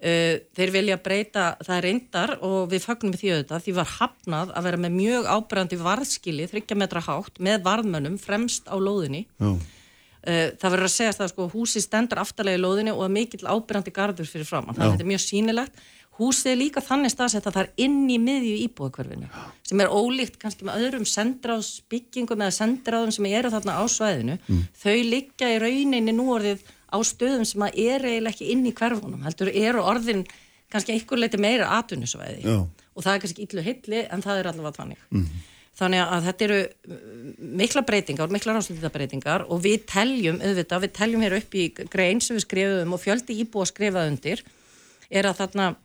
Uh, 0.03 0.41
þeir 0.57 0.73
vilja 0.75 0.99
breyta, 0.99 1.45
það 1.63 1.77
er 1.77 1.85
reyndar 1.87 2.33
og 2.43 2.73
við 2.73 2.83
fagnum 2.89 3.15
því 3.15 3.29
auðvitað, 3.37 3.63
því 3.63 3.75
var 3.77 3.93
hafnað 4.01 4.51
að 4.51 4.67
vera 4.67 4.81
með 4.83 4.97
mjög 4.97 5.29
ábyrgandi 5.31 5.79
varðskili 5.79 6.49
30 6.51 6.81
metra 6.83 7.05
hátt 7.07 7.39
með 7.39 7.63
varðmönnum 7.69 8.19
fremst 8.19 8.67
á 8.67 8.75
lóðinni. 8.83 9.29
Uh, 9.39 10.51
það 10.59 10.69
verður 10.75 10.89
að 10.89 10.95
segja 10.97 11.15
að 11.15 11.31
sko, 11.31 11.49
húsi 11.55 11.83
stendur 11.83 12.23
aftalega 12.23 12.59
í 12.59 12.63
lóðinni 12.65 12.95
og 12.97 13.07
er 13.07 13.15
mikill 13.15 13.47
ábyrgandi 13.47 13.95
gardur 13.95 14.27
fyrir 14.27 14.49
framann, 14.49 14.75
þannig 14.75 14.89
að 14.89 14.97
þetta 14.97 15.07
er 15.07 15.13
mjög 15.13 15.25
sínilegt 15.29 15.83
húsið 16.19 16.53
er 16.53 16.59
líka 16.61 16.83
þannig 16.85 17.13
staðsett 17.13 17.47
að 17.49 17.57
það 17.57 17.63
er 17.63 17.87
inn 17.87 18.11
í 18.13 18.19
miðju 18.21 18.57
íbúðakverfinu 18.67 19.31
sem 19.67 19.81
er 19.81 19.93
ólíkt 19.93 20.39
kannski 20.43 20.67
með 20.69 20.85
öðrum 20.87 21.07
sendráðsbyggingum 21.09 22.45
eða 22.45 22.57
sendráðum 22.59 23.15
sem 23.17 23.29
eru 23.31 23.53
þarna 23.53 23.79
á 23.81 23.85
svæðinu. 23.89 24.37
Mm. 24.47 24.63
þau 24.83 24.99
liggja 25.09 25.51
í 25.55 25.61
rauninni 25.63 26.17
núorðið 26.17 26.65
á 26.93 26.99
stöðum 27.01 27.47
sem 27.49 27.65
að 27.65 27.79
er 27.81 28.05
eiginlega 28.05 28.35
ekki 28.35 28.51
inn 28.53 28.67
í 28.69 28.75
hverfunum 28.77 29.25
heldur 29.25 29.51
eru 29.53 29.83
orðin 29.83 30.27
kannski 30.73 30.95
einhver 30.95 31.21
leiti 31.21 31.41
meira 31.41 31.71
atvinnusvæði. 31.79 32.45
Og 32.93 33.05
það 33.05 33.15
er 33.15 33.25
kannski 33.25 33.47
yllu 33.47 33.65
hilli 33.65 34.05
en 34.13 34.25
það 34.25 34.41
er 34.41 34.51
allavega 34.53 34.79
þannig. 34.79 35.03
Mm 35.11 35.25
-hmm. 35.25 35.49
þannig 35.81 36.01
að 36.05 36.25
þetta 36.27 36.45
eru 36.45 36.61
mikla 37.61 37.83
breytingar, 37.83 38.29
mikla 38.29 38.53
ráslutita 38.53 39.45
og 39.49 39.63
við 39.63 39.87
teljum, 39.87 40.41
auðvitað, 40.41 40.83
við 40.83 40.93
teljum 40.93 41.23
hér 41.23 41.37
upp 41.39 41.55
í 41.55 41.65
grein 41.89 42.21
sem 42.21 42.37
við 42.37 42.45
skrifum 42.47 42.93
og 42.93 43.01
fjöldi 43.01 43.39
íbúa 43.41 43.67
skrifað 43.67 44.09
undir 44.09 44.43
er 45.11 45.25
að 45.27 45.39
þarna 45.41 45.77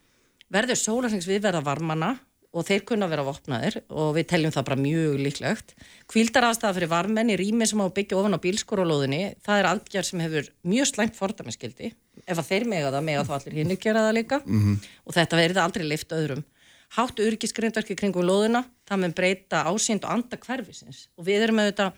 verður 0.49 0.75
sólarhengs 0.75 1.27
viðverða 1.27 1.63
varmana 1.63 2.17
og 2.55 2.65
þeir 2.67 2.83
kunna 2.87 3.07
vera 3.11 3.25
vopnaðir 3.27 3.79
og 3.89 4.13
við 4.15 4.27
teljum 4.31 4.53
það 4.55 4.67
bara 4.69 4.79
mjög 4.81 5.15
líklegt. 5.21 5.73
Kvíldaraðstæða 6.11 6.75
fyrir 6.77 6.91
varmenn 6.91 7.31
í 7.33 7.37
rými 7.39 7.67
sem 7.67 7.81
á 7.83 7.87
byggja 7.91 8.19
ofan 8.19 8.37
á 8.37 8.43
bílskorulóðinni, 8.43 9.21
það 9.45 9.61
er 9.61 9.69
aldjar 9.71 10.07
sem 10.07 10.23
hefur 10.23 10.51
mjög 10.63 10.89
slæmt 10.91 11.17
fordamiskildi. 11.19 11.91
Ef 12.25 12.41
að 12.41 12.49
þeir 12.49 12.67
mega 12.71 12.91
það, 12.91 13.07
mega 13.09 13.25
þá 13.27 13.33
allir 13.37 13.57
hinn 13.59 13.75
gera 13.77 14.05
það 14.07 14.17
líka 14.17 14.41
mm 14.45 14.61
-hmm. 14.61 14.77
og 15.05 15.17
þetta 15.17 15.41
verður 15.41 15.63
aldrei 15.63 15.85
lift 15.85 16.11
öðrum. 16.11 16.43
Háttu 16.97 17.23
örgisgrindverki 17.27 17.95
kringum 17.99 18.23
lóðina, 18.23 18.63
það 18.87 19.01
með 19.03 19.15
breyta 19.15 19.63
ásýnd 19.67 20.05
og 20.07 20.11
anda 20.11 20.37
hverfisins 20.37 21.09
og 21.17 21.25
við 21.27 21.43
erum 21.43 21.59
auðvitað 21.59 21.91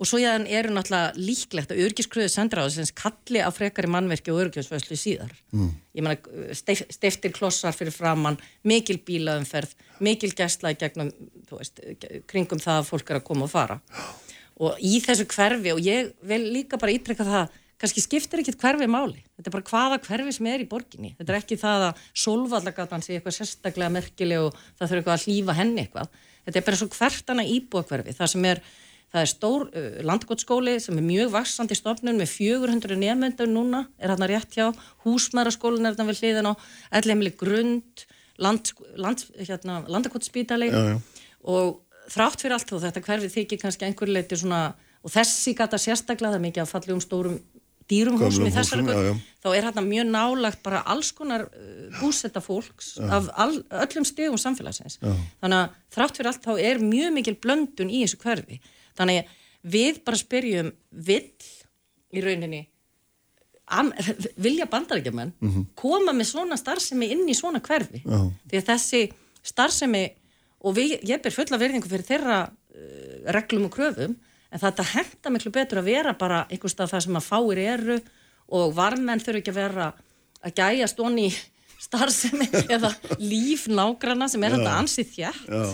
Og 0.00 0.08
svo 0.08 0.16
jáðan 0.16 0.46
eru 0.48 0.72
náttúrulega 0.72 1.12
líklegt 1.20 1.72
að 1.74 1.82
örgiskröðu 1.84 2.30
sendiráðsins 2.32 2.92
kalli 2.96 3.42
á 3.44 3.52
frekari 3.52 3.90
mannverki 3.92 4.32
og 4.32 4.46
örgisvöslu 4.46 4.96
síðar. 4.96 5.34
Mm. 5.52 5.74
Ég 5.98 6.06
menna 6.06 6.56
steif, 6.56 6.86
steiftir 6.88 7.34
klossar 7.36 7.76
fyrir 7.76 7.92
framann, 7.92 8.40
mikil 8.64 8.96
bílaumferð, 9.04 9.74
mikil 10.00 10.32
gæstlaði 10.32 10.80
gegnum, 10.80 11.12
veist, 11.52 11.84
kringum 12.32 12.62
það 12.64 12.80
að 12.80 12.88
fólk 12.88 13.12
er 13.12 13.20
að 13.20 13.26
koma 13.28 13.44
og 13.44 13.52
fara. 13.52 13.76
Og 14.60 14.80
í 14.80 14.96
þessu 15.04 15.28
hverfi, 15.28 15.76
og 15.76 15.84
ég 15.84 16.14
vil 16.32 16.42
líka 16.56 16.80
bara 16.80 16.96
ítrekka 16.96 17.28
það, 17.28 17.60
kannski 17.80 18.00
skiptir 18.04 18.40
ekkit 18.40 18.60
hverfi 18.60 18.88
máli. 18.88 19.20
Þetta 19.36 19.48
er 19.52 19.56
bara 19.58 19.68
hvaða 19.68 20.02
hverfi 20.08 20.36
sem 20.36 20.48
er 20.48 20.64
í 20.64 20.68
borginni. 20.68 21.12
Þetta 21.20 21.32
er 21.34 21.42
ekki 21.42 21.60
það 21.60 21.88
að 21.90 22.04
solvallagatan 22.24 23.04
sé 23.04 23.18
eitthvað 23.18 23.36
sérstaklega 23.36 23.92
merkileg 23.92 24.48
og 24.48 24.56
það 24.80 24.86
þurfa 24.86 25.00
eitthvað 25.00 25.16
að 25.16 25.24
hlýfa 25.28 25.60
henni 25.60 25.84
eitthvað. 25.84 26.08
Þetta 26.44 26.60
er 26.60 26.66
bara 26.66 26.80
svo 26.80 26.88
íbúakverfi, 27.56 28.16
það 29.10 29.20
er 29.22 29.30
stór 29.30 29.66
uh, 29.68 29.88
landgótsskóli 30.06 30.76
sem 30.82 30.98
er 31.00 31.06
mjög 31.06 31.34
vaksandi 31.34 31.78
stofnun 31.78 32.20
með 32.20 32.32
400 32.36 32.98
nefnmyndur 33.00 33.50
núna, 33.50 33.84
er 33.98 34.14
hérna 34.14 34.30
rétt 34.30 34.56
hjá, 34.56 34.70
húsmæraskólin 35.04 35.84
er 35.84 35.94
hérna 35.94 36.08
við 36.10 36.22
hliðin 36.24 36.50
á, 36.50 36.54
ellheimili 37.00 37.34
grund, 37.38 38.04
land, 38.40 38.74
land, 39.00 39.26
hérna, 39.40 39.82
landakótsspítali 39.90 40.70
og 41.40 41.80
þrátt 42.10 42.42
fyrir 42.42 42.56
allt 42.56 42.70
þú 42.70 42.84
þetta 42.84 43.04
hverfið 43.06 43.36
þykir 43.38 43.64
kannski 43.64 43.88
einhver 43.88 44.10
leiti 44.10 44.38
svona 44.38 44.70
og 45.00 45.12
þessi 45.14 45.54
gata 45.56 45.78
sérstaklega, 45.80 46.34
það 46.34 46.40
er 46.40 46.46
mikið 46.48 46.64
að 46.64 46.72
falli 46.74 46.94
um 46.94 47.02
stórum 47.02 47.36
dýrum 47.90 48.18
húsum 48.20 48.46
í 48.46 48.52
þessari 48.54 48.84
já, 48.86 48.98
já. 49.08 49.14
þá 49.42 49.48
er 49.50 49.66
hérna 49.66 49.84
mjög 49.84 50.10
nálagt 50.10 50.60
bara 50.66 50.82
alls 50.92 51.10
konar 51.16 51.46
uh, 51.48 51.86
búsetta 51.98 52.42
fólks 52.44 52.92
af 53.02 53.30
all, 53.34 53.62
öllum 53.82 54.06
stegum 54.06 54.38
samfélagsins. 54.40 55.00
Já. 55.00 55.14
Þannig 55.42 55.62
að 55.62 55.78
þrátt 55.96 56.20
fyrir 56.20 56.30
allt 56.30 56.44
þá 56.46 56.52
er 56.70 56.84
mjög 56.84 57.16
mikil 57.16 57.36
blöndun 57.42 57.90
í 57.90 58.04
þessu 58.04 58.20
hverfi. 58.22 58.60
Þannig 58.98 59.22
að 59.22 59.38
við 59.76 60.02
bara 60.04 60.20
spyrjum 60.20 60.70
vill 60.90 61.24
í 62.10 62.22
rauninni 62.24 62.62
am, 63.70 63.92
vilja 64.40 64.66
bandarækjumenn 64.70 65.34
koma 65.78 66.14
með 66.16 66.30
svona 66.32 66.58
starfsemi 66.58 67.10
inn 67.14 67.28
í 67.28 67.36
svona 67.38 67.60
hverfi. 67.62 68.02
Já. 68.02 68.18
Því 68.50 68.60
að 68.60 68.70
þessi 68.72 69.02
starfsemi 69.46 70.04
og 70.60 70.74
við, 70.76 70.98
ég 71.08 71.22
ber 71.22 71.34
fulla 71.34 71.58
verðingu 71.60 71.88
fyrir 71.88 72.08
þeirra 72.08 72.40
uh, 72.48 73.32
reglum 73.36 73.68
og 73.68 73.76
kröfum 73.76 74.16
en 74.50 74.60
þetta 74.60 74.86
henda 74.94 75.32
miklu 75.32 75.52
betur 75.54 75.80
að 75.80 75.92
vera 75.92 76.16
bara 76.18 76.42
einhvers 76.50 76.74
stað 76.74 76.92
það 76.94 77.06
sem 77.06 77.20
að 77.20 77.28
fáir 77.28 77.62
eru 77.62 78.00
og 78.50 78.74
varmenn 78.74 79.22
þurfi 79.22 79.44
ekki 79.44 79.54
að 79.54 79.60
vera 79.60 79.88
að 80.40 80.56
gæja 80.58 80.88
stóni 80.90 81.30
starfsemi 81.80 82.48
eða 82.74 82.92
líf 83.22 83.68
nágrana 83.70 84.28
sem 84.28 84.44
er 84.44 84.56
þetta 84.58 84.76
ansið 84.82 85.12
þjætt 85.14 85.48
Já. 85.48 85.64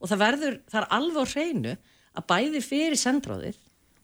og 0.00 0.10
það 0.10 0.22
verður, 0.24 0.60
það 0.72 0.80
er 0.80 0.88
alveg 0.98 1.22
á 1.22 1.32
hreinu 1.34 1.74
að 2.18 2.28
bæði 2.32 2.62
fyrir 2.64 3.00
sendráðið 3.00 3.60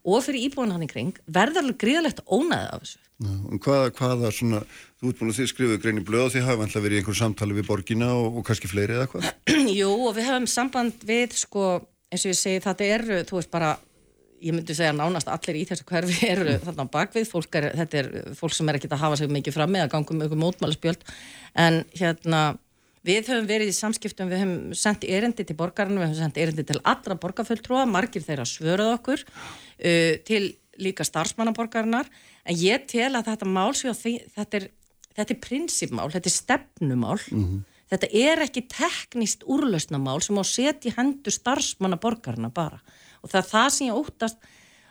og 0.09 0.25
fyrir 0.25 0.49
íbúin 0.49 0.73
hann 0.73 0.87
í 0.87 0.91
kring 0.91 1.19
verður 1.27 1.65
alveg 1.65 1.81
gríðalegt 1.83 2.23
ónæði 2.25 2.69
af 2.73 2.85
þessu. 2.85 3.01
Já, 3.19 3.33
en 3.35 3.59
hvaða, 3.59 3.91
hvaða 3.99 4.31
svona, 4.31 4.61
þú 5.01 5.11
ert 5.11 5.19
búin 5.19 5.33
að 5.33 5.41
þið 5.41 5.51
skrifuðu 5.51 5.81
grein 5.83 5.99
í 5.99 6.05
blöð 6.07 6.25
og 6.29 6.33
þið 6.37 6.45
hafa 6.47 6.67
alltaf 6.69 6.85
verið 6.85 6.95
í 6.95 7.01
einhverjum 7.01 7.19
samtali 7.19 7.57
við 7.57 7.67
borgina 7.67 8.13
og, 8.15 8.39
og 8.39 8.47
kannski 8.47 8.71
fleiri 8.71 8.95
eða 8.95 9.09
hvað? 9.11 9.27
Jú, 9.81 9.91
og 10.07 10.15
við 10.15 10.29
hefum 10.29 10.47
samband 10.53 11.03
við, 11.09 11.35
sko, 11.41 11.65
eins 12.13 12.25
og 12.25 12.31
ég 12.31 12.39
segi, 12.39 12.63
þetta 12.63 12.89
eru, 12.95 13.19
þú 13.27 13.41
veist, 13.41 13.51
bara, 13.51 13.73
ég 14.39 14.55
myndi 14.55 14.77
segja 14.79 14.95
nánast 14.95 15.33
allir 15.35 15.59
í 15.59 15.65
þessu 15.67 15.89
hverfi 15.89 16.21
eru 16.33 16.55
þarna 16.63 16.87
á 16.87 16.95
bakvið, 16.95 17.27
fólk 17.33 17.59
er, 17.59 17.69
þetta 17.83 18.01
er 18.05 18.11
fólk 18.39 18.55
sem 18.55 18.71
er 18.71 18.79
ekki 18.79 18.93
að 18.93 19.03
hafa 19.03 19.19
sig 19.19 19.35
mikið 19.35 19.59
fram 19.59 19.75
með 19.75 19.89
að 19.89 19.93
ganga 19.97 20.15
um 20.15 20.25
ykkur 20.29 20.43
mótmálaspjöld, 20.45 21.05
en 21.67 21.83
hérna, 21.99 22.45
við 23.07 23.31
höfum 23.31 23.49
verið 23.49 23.73
í 23.73 23.77
samskiptum, 23.77 24.31
við 24.31 24.43
höfum 24.45 24.75
sendt 24.79 25.07
erindi 25.09 25.47
til 25.47 25.59
borgarinu, 25.59 26.01
við 26.03 26.11
höfum 26.11 26.23
sendt 26.23 26.41
erindi 26.43 26.66
til 26.69 26.81
allra 26.83 27.19
borgarfulltrúa, 27.23 27.87
margir 27.91 28.25
þeirra 28.25 28.47
svöruð 28.49 28.95
okkur, 28.97 29.25
uh, 29.25 30.15
til 30.29 30.43
líka 30.79 31.07
starfsmannaborgarinnar, 31.07 32.11
en 32.47 32.59
ég 32.59 32.87
tel 32.91 33.11
að 33.19 33.33
þetta 33.33 33.49
mál 33.51 33.73
séu 33.75 33.91
að 33.91 34.03
því, 34.05 34.15
þetta 34.37 34.61
er, 34.61 34.69
þetta 35.19 35.35
er 35.35 35.43
prinsipmál, 35.43 36.11
þetta 36.15 36.31
er 36.31 36.37
stefnumál, 36.37 37.19
Þetta 37.89 38.09
er 38.12 38.43
ekki 38.45 38.66
teknist 38.69 39.45
úrlausnamál 39.49 40.20
sem 40.25 40.37
á 40.37 40.45
í 40.45 40.93
hendur 40.93 41.33
starfsmanna 41.33 41.97
borgarna 42.01 42.51
bara. 42.53 42.83
Og 43.25 43.33
það 43.33 43.41
er 43.41 43.49
það 43.53 43.69
sem 43.75 43.89
ég 43.89 43.97
óttast 43.97 44.51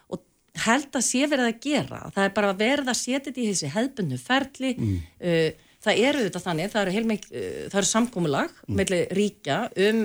og 0.10 0.24
held 0.66 0.98
að 0.98 1.06
sé 1.06 1.30
verið 1.30 1.52
að 1.52 1.60
gera. 1.68 2.02
Það 2.16 2.24
er 2.26 2.34
bara 2.40 2.56
verið 2.58 2.90
að 2.90 3.00
setja 3.00 3.22
þetta 3.28 3.44
í 3.44 3.48
þessi 3.52 3.72
hefbundu 3.76 4.20
ferli. 4.22 4.74
Uh, 5.22 5.50
það 5.88 6.02
eru 6.10 6.24
þetta 6.28 6.44
þannig, 6.46 6.72
það 6.74 6.90
eru, 6.92 7.18
uh, 7.18 7.60
það 7.68 7.78
eru 7.82 7.92
samkómulag 7.92 8.56
mm. 8.56 8.80
melli 8.80 9.04
ríkja 9.18 9.60
um 9.88 10.02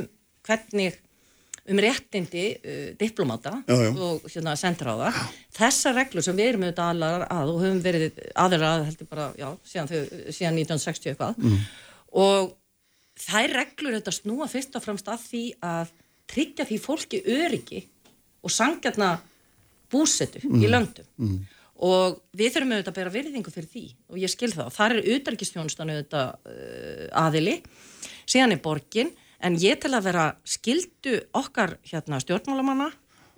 hvernig 0.47 0.99
um 1.71 1.79
réttindi 1.79 2.47
uh, 2.59 2.89
diplomata 2.99 3.55
Já, 3.69 3.77
já. 3.77 3.91
og 3.93 4.25
hérna, 4.27 4.57
sendiráða. 4.59 5.13
Þessar 5.55 5.99
reglur 6.01 6.27
sem 6.27 6.39
við 6.39 6.53
erum 6.53 6.67
auðvitað 6.67 6.91
aðlar 6.95 7.27
að 7.29 7.53
og 7.53 7.63
höfum 7.63 7.85
verið 7.85 8.25
aðlar 8.35 8.67
að 8.71 8.89
heldur 8.89 9.11
bara, 9.13 9.29
já, 9.39 9.49
síðan, 9.71 9.93
þau, 9.93 10.19
síðan 10.35 10.61
1960 10.65 11.13
eitthvað 11.13 11.47
og 12.23 12.53
þær 13.23 13.55
reglur 13.61 13.97
þetta 13.99 14.15
snúa 14.17 14.49
fyrst 14.51 14.77
og 14.79 14.85
fremst 14.85 15.11
að 15.11 15.27
því 15.29 15.45
að 15.69 15.93
tryggja 16.33 16.67
því 16.69 16.79
fólki 16.83 17.23
öryggi 17.29 17.83
og 18.43 18.53
sangjarna 18.53 19.15
búsetu 19.93 20.43
í 20.43 20.71
löndum 20.71 21.07
og 21.83 22.21
við 22.39 22.55
þurfum 22.55 22.75
auðvitað 22.77 22.93
að 22.93 22.99
bera 23.01 23.15
virðingu 23.17 23.53
fyrir 23.53 23.71
því. 23.73 23.85
Og 24.13 24.21
ég 24.23 24.31
skil 24.31 24.53
það. 24.53 24.71
Þar 24.77 24.95
er 24.95 25.09
auðarkistjónustan 25.13 25.93
auðvitað 25.93 26.53
uh, 26.53 27.07
aðili. 27.25 27.57
Síðan 28.23 28.55
er 28.55 28.63
borgin. 28.63 29.13
En 29.43 29.59
ég 29.59 29.81
tel 29.83 29.91
að 29.99 30.07
vera 30.07 30.27
skildu 30.47 31.17
okkar 31.35 31.75
hérna 31.91 32.21
stjórnmálamanna 32.23 32.93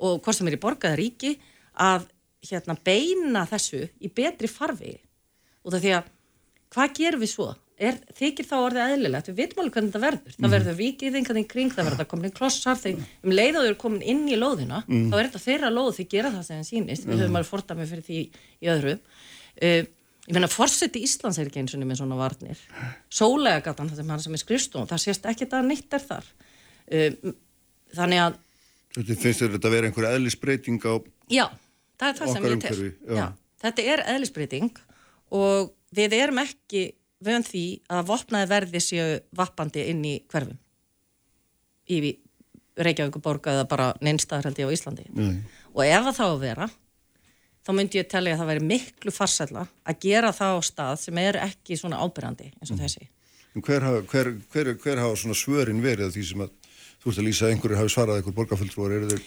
og 0.05 0.19
hvort 0.21 0.37
sem 0.37 0.51
er 0.51 0.59
í 0.59 0.61
borg 0.61 0.85
eða 0.85 0.99
ríki 1.01 1.39
að 1.81 2.11
hérna 2.45 2.77
beina 2.85 3.47
þessu 3.49 3.87
í 4.05 4.11
betri 4.12 4.51
farvegi. 4.51 4.99
Og 5.65 5.73
það 5.73 5.87
því 5.87 5.95
að 5.97 6.11
hvað 6.75 6.97
gerum 6.99 7.25
við 7.25 7.33
svo? 7.33 7.49
Er, 7.75 7.97
þykir 8.15 8.47
þá 8.47 8.55
orðið 8.61 8.93
eðlilegt, 8.95 9.29
við 9.33 9.39
veitum 9.41 9.61
alveg 9.65 9.75
hvernig 9.75 9.91
þetta 9.91 10.03
verður. 10.05 10.35
Það 10.37 10.53
verður 10.55 10.77
vikið 10.79 11.17
einhvern 11.19 11.39
veginn 11.41 11.49
kring, 11.51 11.73
það 11.75 11.89
verður 11.89 12.07
komin 12.13 12.29
inn 12.29 12.35
klossar, 12.37 12.77
þegar 12.79 13.09
um 13.27 13.35
leið 13.35 13.57
og 13.59 13.65
þau 13.65 13.71
eru 13.73 13.79
komin 13.81 14.05
inn 14.13 14.21
í 14.31 14.37
lóðina, 14.39 14.79
þá 14.87 15.17
er 15.19 15.27
þetta 15.29 15.43
þeirra 15.43 15.71
lóð 15.75 15.89
því 15.97 16.07
gera 16.13 16.31
það 16.37 16.45
sem 16.47 16.61
þeim 16.61 16.69
sýnist, 16.69 17.09
við 17.09 17.25
höfum 17.25 17.39
alveg 17.41 17.51
fordæmi 17.51 17.89
fyrir 17.91 18.07
því 18.07 18.21
í 18.63 18.71
öðru. 18.77 18.95
Uh, 19.59 19.81
ég 20.29 20.39
meina, 20.39 20.53
forseti 20.55 21.03
Íslands 21.03 21.41
er 21.43 21.51
ekki 21.51 21.65
eins 21.65 21.75
og 21.75 21.83
með 21.83 21.99
svona 21.99 22.21
varnir, 22.23 22.63
sólega 23.11 23.65
gatan 23.67 23.91
það 23.91 24.05
sem 24.05 24.15
hann 24.15 24.25
sem 24.29 24.39
er 24.39 24.45
skrifstofn, 24.45 24.89
það 24.95 25.03
sést 25.09 25.27
ekki 25.35 25.51
að 25.51 25.67
neitt 25.73 25.99
er 25.99 26.07
þar. 26.07 26.31
Uh, 26.87 27.35
þannig 27.99 28.23
að, 28.29 28.41
Þetta 28.95 29.19
finnst 29.19 29.43
þetta 29.43 29.67
að 29.67 29.75
vera 29.75 29.89
einhver 29.91 30.05
eðlisbreyting 30.13 30.85
á 30.87 30.95
já 31.27 31.49
það 31.99 32.11
er 32.11 32.19
það 32.19 32.33
sem 32.33 32.45
ég 32.47 32.61
tel. 32.63 33.25
þetta 33.65 33.87
er 33.95 34.03
eðlisbreyting 34.15 34.83
og 35.35 35.73
við 35.95 36.17
erum 36.19 36.41
ekki 36.43 36.85
vöðum 37.27 37.47
því 37.49 37.65
að 37.97 38.07
vopnaði 38.11 38.51
verði 38.53 38.81
séu 38.85 39.07
vappandi 39.41 39.85
inn 39.91 40.05
í 40.09 40.15
hverfum. 40.31 40.59
Í 41.91 41.99
Reykjavík 42.75 43.21
borga 43.23 43.53
eða 43.55 43.67
bara 43.71 43.91
neinstæðar 44.03 44.49
held 44.49 44.59
ég 44.63 44.71
á 44.71 44.75
Íslandi. 44.75 45.05
Nei. 45.15 45.37
og 45.75 45.85
ef 45.87 46.05
það 46.09 46.17
þá 46.19 46.25
að 46.27 46.41
vera 46.43 46.67
þá 47.65 47.71
myndi 47.75 47.99
ég 48.01 48.09
telja 48.11 48.35
að 48.35 48.41
það 48.43 48.51
væri 48.53 48.65
miklu 48.69 49.13
farsætla 49.15 49.63
að 49.89 50.01
gera 50.05 50.33
það 50.37 50.59
á 50.59 50.61
stað 50.69 50.97
sem 51.05 51.19
er 51.23 51.39
ekki 51.41 51.79
svona 51.81 52.01
ábyrjandi 52.05 52.51
eins 52.61 52.73
og 52.75 52.81
þessi. 52.83 53.07
En 53.55 53.63
hver, 53.63 53.81
hafa- 53.87 54.05
hver, 54.11 54.33
hver, 54.53 54.73
hver 54.83 54.99
hafa 55.05 55.17
svona 55.23 55.39
svörin 55.39 55.81
verið 55.83 56.13
því 56.17 56.25
sem 56.31 56.43
að 56.45 56.51
þú 57.05 57.11
ert 57.13 57.19
að 57.23 57.27
lýsa 57.29 57.47
að 57.47 57.55
einhverju 57.55 57.79
hafi 57.79 57.93
svarað 57.95 58.19
einhver 58.21 58.37
borgarfulltrúar? 58.41 58.97
Eru 58.99 59.09
þeir 59.15 59.25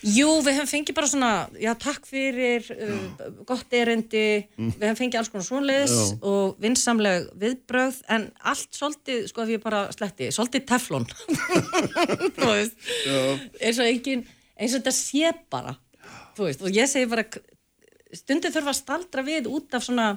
Jú, 0.00 0.28
við 0.40 0.56
hefum 0.56 0.68
fengið 0.70 0.96
bara 0.96 1.08
svona, 1.10 1.30
já, 1.60 1.70
takk 1.76 2.06
fyrir, 2.08 2.64
uh, 2.72 3.26
gott 3.48 3.74
erindi, 3.76 4.46
við 4.56 4.86
hefum 4.86 4.98
fengið 5.02 5.20
alls 5.20 5.30
konar 5.32 5.44
svonleiðis 5.44 5.92
Já. 5.92 6.14
og 6.30 6.62
vinsamleg 6.62 7.26
viðbrögð, 7.42 7.98
en 8.16 8.24
allt 8.52 8.78
svolítið, 8.78 9.26
sko, 9.28 9.44
ef 9.44 9.52
ég 9.52 9.64
bara 9.64 9.82
sletti, 9.92 10.30
svolítið 10.32 10.64
teflon, 10.70 11.04
þú 12.38 12.48
veist, 12.48 12.88
eins 13.60 13.82
og 13.82 13.90
engin, 13.90 14.24
eins 14.56 14.72
og 14.72 14.80
þetta 14.80 14.96
sé 14.96 15.34
bara, 15.52 15.76
þú 16.38 16.48
veist, 16.48 16.64
og 16.64 16.80
ég 16.80 16.88
segi 16.88 17.10
bara, 17.12 17.26
stundið 18.16 18.56
þurfa 18.56 18.72
að 18.72 18.80
staldra 18.80 19.26
við 19.26 19.52
út 19.52 19.76
af 19.76 19.84
svona 19.84 20.10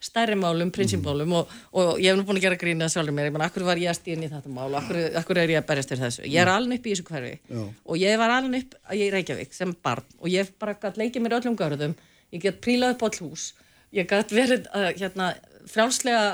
stærri 0.00 0.36
málum, 0.38 0.70
prinsipmálum 0.72 1.34
og, 1.36 1.54
og 1.76 1.98
ég 2.00 2.08
hef 2.10 2.18
nú 2.18 2.24
búin 2.28 2.40
að 2.40 2.46
gera 2.46 2.58
grína 2.60 2.88
sjálfur 2.88 3.14
mér, 3.14 3.28
ég 3.28 3.34
menn, 3.34 3.44
akkur 3.44 3.66
var 3.68 3.80
ég 3.80 3.92
að 3.92 3.98
stíðin 3.98 4.24
í 4.24 4.30
þetta 4.32 4.52
mál? 4.52 4.68
Og 4.70 4.78
akkur, 4.80 5.00
akkur 5.20 5.40
er 5.42 5.52
ég 5.52 5.60
að 5.60 5.66
berjast 5.68 5.92
fyrir 5.92 6.04
þessu. 6.06 6.22
Ég 6.24 6.40
er 6.40 6.50
alveg 6.52 6.80
upp 6.80 6.86
í 6.86 6.94
þessu 6.94 7.06
hverfi 7.10 7.32
Já. 7.36 7.64
og 7.84 8.00
ég 8.00 8.20
var 8.22 8.34
alveg 8.38 8.64
upp 8.64 8.94
í 8.96 9.08
Reykjavík 9.14 9.56
sem 9.56 9.74
barn 9.84 10.06
og 10.18 10.30
ég 10.32 10.52
bara 10.62 10.76
gætt 10.80 11.00
leikið 11.00 11.24
mér 11.26 11.36
öllum 11.40 11.58
görðum, 11.60 11.96
ég 12.32 12.44
gætt 12.46 12.62
prílað 12.64 12.94
upp 12.96 13.04
á 13.04 13.06
all 13.10 13.20
hús, 13.26 13.50
ég 13.96 14.08
gætt 14.08 14.32
verið 14.32 14.70
uh, 14.72 14.88
hérna, 14.96 15.34
frjálslega 15.68 16.24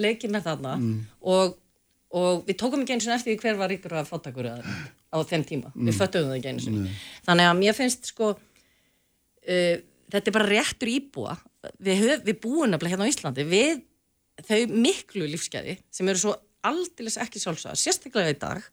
leikið 0.00 0.32
með 0.32 0.48
þarna 0.48 0.74
og, 1.20 1.58
og 2.16 2.42
við 2.48 2.60
tókum 2.62 2.86
ekki 2.86 2.96
eins 2.96 3.10
og 3.10 3.18
eftir 3.18 3.36
hver 3.42 3.60
var 3.60 3.74
ykkur 3.74 3.98
að 4.00 4.08
fátakur 4.08 4.48
á 4.48 5.18
þeim 5.26 5.44
tíma, 5.44 5.72
við 5.74 5.98
föttuðum 5.98 6.32
það 6.32 6.38
ekki 6.38 6.52
eins 6.54 6.68
og 6.70 6.76
þannig 7.26 7.50
að 7.50 7.56
mér 7.58 7.76
finnst 7.76 8.12
sko 8.14 8.32
uh, 8.32 9.76
þetta 10.10 10.30
er 10.30 10.36
bara 10.38 10.50
réttur 10.50 10.92
íbúa 10.94 11.36
við, 11.78 11.96
höf, 12.04 12.22
við 12.26 12.38
búum 12.42 12.70
nefnilega 12.70 12.94
hérna 12.94 13.08
á 13.08 13.12
Íslandi 13.12 13.46
við 13.48 13.82
þau 14.46 14.60
miklu 14.72 15.26
lífskeiði 15.28 15.76
sem 15.92 16.08
eru 16.08 16.22
svo 16.22 16.36
aldeilis 16.66 17.18
ekki 17.20 17.40
sjálfsögða 17.40 17.78
sérstaklega 17.80 18.32
í 18.34 18.38
dag 18.40 18.64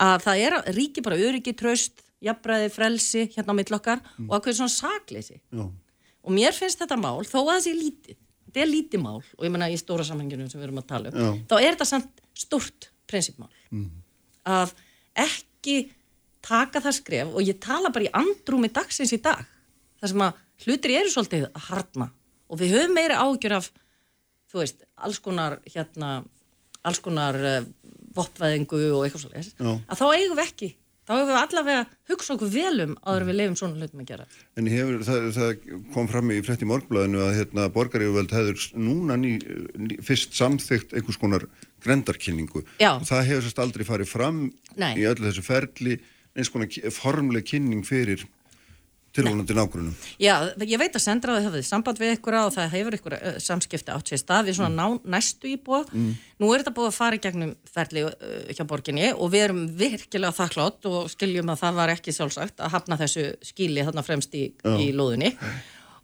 að 0.00 0.20
það 0.24 0.42
er 0.44 0.56
að 0.58 0.70
ríki 0.76 1.02
bara 1.04 1.18
öryggi, 1.20 1.52
tröst, 1.56 2.04
jafnbræði, 2.24 2.70
frelsi 2.72 3.26
hérna 3.34 3.52
á 3.52 3.58
mill 3.58 3.76
okkar 3.76 4.00
og 4.24 4.38
ákveður 4.38 4.60
svona 4.62 4.72
sakleysi. 4.72 5.40
Já. 5.52 5.66
og 6.26 6.32
mér 6.32 6.56
finnst 6.56 6.80
þetta 6.80 6.96
mál, 7.00 7.20
þó 7.28 7.42
að 7.42 7.50
það 7.50 7.60
sé 7.66 7.74
lítið 7.76 8.22
þetta 8.46 8.62
er 8.64 8.72
lítið 8.72 9.02
mál 9.04 9.20
og 9.20 9.44
ég 9.44 9.52
menna 9.52 9.68
í 9.68 9.76
stóra 9.80 10.06
samhenginu 10.06 10.48
sem 10.48 10.60
við 10.60 10.70
erum 10.70 10.80
að 10.80 10.88
tala 10.88 11.12
um, 11.12 11.20
Já. 11.20 11.30
þá 11.50 11.56
er 11.58 11.68
þetta 11.74 11.88
samt 11.90 12.22
stórt 12.36 12.88
prinsipmál. 13.10 13.50
Að 14.46 14.72
ekki 15.26 15.76
taka 16.46 16.80
það 16.84 16.96
skref 17.00 17.34
og 17.36 17.44
ég 17.44 17.60
tala 17.62 17.92
bara 17.92 18.06
í 18.06 18.12
andrúmi 18.16 18.70
dagsins 18.72 19.12
í 19.12 19.20
dag 19.22 19.42
þar 20.00 20.12
sem 20.12 20.24
að 20.24 20.40
hlutir 20.64 20.94
eru 20.96 21.12
svolítið 21.12 21.48
að 21.50 21.68
harna 21.68 22.08
og 22.46 22.60
við 22.60 22.76
höfum 22.76 22.96
meira 22.96 23.20
ágjör 23.24 23.58
af 23.58 23.70
þú 24.52 24.62
veist, 24.62 24.82
alls 24.96 25.20
konar 25.22 25.60
hérna, 25.68 26.16
alls 26.86 27.02
konar 27.04 27.36
uh, 27.36 27.60
voppvæðingu 28.16 28.82
og 28.96 29.06
eitthvað 29.06 29.26
svolítið 29.26 29.70
að 29.70 30.00
þá 30.00 30.06
eigum 30.08 30.36
við 30.38 30.44
ekki. 30.46 30.72
Þá 31.06 31.12
hefur 31.14 31.28
við 31.28 31.36
allavega 31.38 31.82
hugsa 32.10 32.34
okkur 32.34 32.48
vel 32.50 32.82
um 32.82 32.94
áður 33.06 33.22
en 33.22 33.28
við 33.28 33.36
lefum 33.38 33.56
svona 33.60 33.76
hlutum 33.78 34.00
að 34.02 34.08
gera. 34.08 34.24
En 34.58 34.70
hefur, 34.72 34.96
það, 35.06 35.26
það 35.36 35.76
kom 35.94 36.08
fram 36.10 36.32
í 36.34 36.38
frétti 36.42 36.66
morgblæðinu 36.66 37.20
að 37.22 37.36
hérna, 37.36 37.66
borgarífuveld 37.76 38.34
hefur 38.34 38.64
núna 38.88 39.18
ný, 39.20 39.36
ný, 39.78 40.00
fyrst 40.02 40.34
samþygt 40.34 40.96
einhvers 40.98 41.20
konar 41.22 41.46
grendarkynningu. 41.84 42.64
Það 42.80 43.22
hefur 43.28 43.46
sérst 43.46 43.62
aldrei 43.62 43.86
farið 43.86 44.10
fram 44.10 44.40
Nei. 44.74 44.96
í 44.98 45.06
öllu 45.06 45.28
þessu 45.28 45.46
ferli 45.46 46.00
eins 46.34 46.50
konar 46.50 46.90
formleg 46.98 47.46
kynning 47.52 47.86
fyrir 47.86 48.26
tilvonandi 49.16 49.56
nágrunum. 49.56 49.94
Já, 50.22 50.34
ég 50.62 50.80
veit 50.80 50.96
að 50.96 51.04
sendraði 51.04 51.46
hafið 51.46 51.66
samband 51.66 52.00
við 52.00 52.14
ykkur 52.16 52.38
og 52.40 52.52
það 52.54 52.74
hefur 52.76 52.96
ykkur 52.98 53.16
uh, 53.18 53.38
samskipti 53.42 53.94
átt 53.94 54.12
sér 54.12 54.22
stað 54.22 54.50
við 54.50 54.58
svona 54.60 54.72
ná, 54.76 55.00
næstu 55.16 55.50
íbúa. 55.50 55.82
Mm. 55.90 56.12
Nú 56.42 56.50
er 56.52 56.62
þetta 56.62 56.74
búið 56.76 56.90
að 56.90 56.98
fara 56.98 57.18
í 57.18 57.22
gegnum 57.24 57.54
ferli 57.72 58.04
uh, 58.06 58.14
hjá 58.52 58.64
borginni 58.68 59.12
og 59.14 59.32
við 59.34 59.46
erum 59.48 59.64
virkilega 59.80 60.36
þakklátt 60.36 60.90
og 60.90 61.10
skiljum 61.12 61.54
að 61.54 61.62
það 61.64 61.80
var 61.80 61.94
ekki 61.96 62.14
sjálfsagt 62.16 62.60
að 62.60 62.74
hafna 62.76 63.00
þessu 63.00 63.26
skíli 63.44 63.86
þarna 63.86 64.06
fremst 64.06 64.36
í, 64.36 64.48
í 64.76 64.90
lóðinni 64.96 65.32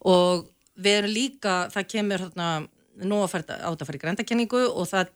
og 0.09 0.49
við 0.83 1.03
erum 1.03 1.15
líka, 1.15 1.57
það 1.73 1.91
kemur 1.95 2.27
þarna 2.27 2.49
nú 3.09 3.23
að 3.23 3.33
fara 3.33 3.59
átt 3.69 3.83
að 3.83 3.89
fara 3.89 3.99
í 3.99 4.03
grændakenningu 4.03 4.63
og 4.71 4.89
það, 4.91 5.13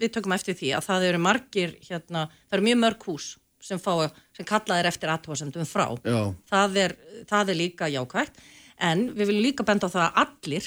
við 0.00 0.14
tökum 0.16 0.34
eftir 0.36 0.56
því 0.58 0.72
að 0.76 0.86
það 0.88 1.08
eru 1.10 1.22
margir 1.22 1.74
hérna, 1.86 2.26
það 2.46 2.58
eru 2.58 2.66
mjög 2.68 2.80
mörg 2.82 3.06
hús 3.10 3.28
sem, 3.66 3.80
fá, 3.82 3.92
sem 4.36 4.46
kallað 4.46 4.82
er 4.82 4.88
eftir 4.92 5.12
aðtóðsendum 5.12 5.68
frá. 5.68 5.86
Það 6.50 6.80
er, 6.84 6.96
það 7.28 7.52
er 7.52 7.60
líka 7.60 7.90
jákvægt 7.92 8.42
en 8.86 9.06
við 9.16 9.30
viljum 9.30 9.46
líka 9.48 9.66
benda 9.66 9.88
á 9.88 9.94
það 9.94 10.04
að 10.06 10.18
allir 10.24 10.66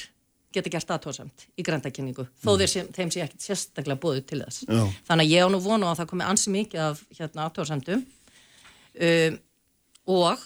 geta 0.54 0.72
gert 0.74 0.92
aðtóðsend 0.96 1.44
í 1.60 1.66
grændakenningu 1.66 2.26
þó 2.42 2.52
sem, 2.66 2.88
þeim 2.94 3.12
sé 3.14 3.22
ekkert 3.26 3.44
sérstaklega 3.46 4.02
búið 4.02 4.24
til 4.32 4.40
þess. 4.42 4.64
Já. 4.66 4.82
Þannig 5.10 5.28
að 5.28 5.34
ég 5.36 5.46
á 5.46 5.48
nú 5.54 5.60
vonu 5.62 5.86
að 5.90 6.00
það 6.00 6.10
komi 6.14 6.26
ansi 6.26 6.54
mikið 6.54 6.80
af 6.88 7.04
hérna, 7.20 7.46
aðtóðsendum 7.46 8.02
um, 8.02 9.38
og 10.10 10.34
uh, 10.34 10.42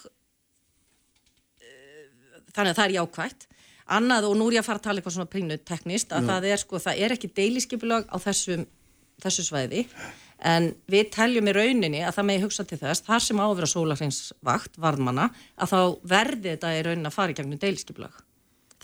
þannig 2.52 2.74
að 2.74 2.78
það 2.78 2.84
er 2.84 2.96
jákvægt 2.98 3.48
annað 3.96 4.28
og 4.28 4.36
nú 4.40 4.48
er 4.48 4.58
ég 4.58 4.64
að 4.64 4.68
fara 4.68 4.80
að 4.80 4.86
tala 4.88 5.00
eitthvað 5.00 5.16
svona 5.16 5.32
prínu 5.32 5.56
teknist 5.60 6.12
að 6.12 6.20
Já. 6.24 6.28
það 6.32 6.42
er 6.50 6.58
sko, 6.62 6.74
það 6.84 7.00
er 7.04 7.16
ekki 7.16 7.32
deiliskipulag 7.40 8.02
á 8.08 8.16
þessum, 8.20 8.68
þessu 9.24 9.42
svæði 9.48 9.80
en 10.40 10.74
við 10.90 11.10
teljum 11.14 11.48
í 11.48 11.52
rauninni 11.56 12.00
að 12.04 12.14
það 12.18 12.24
megi 12.30 12.42
hugsa 12.44 12.64
til 12.64 12.78
þess, 12.78 13.04
þar 13.06 13.20
sem 13.20 13.40
á 13.40 13.46
að 13.46 13.56
vera 13.60 13.66
sólahreinsvakt, 13.74 14.78
varðmanna, 14.80 15.30
að 15.58 15.68
þá 15.72 15.78
verði 16.14 16.48
þetta 16.54 16.72
í 16.78 16.82
rauninni 16.86 17.06
að 17.10 17.16
fara 17.18 17.30
í 17.32 17.34
gegnum 17.38 17.58
deilisskipulag 17.62 18.22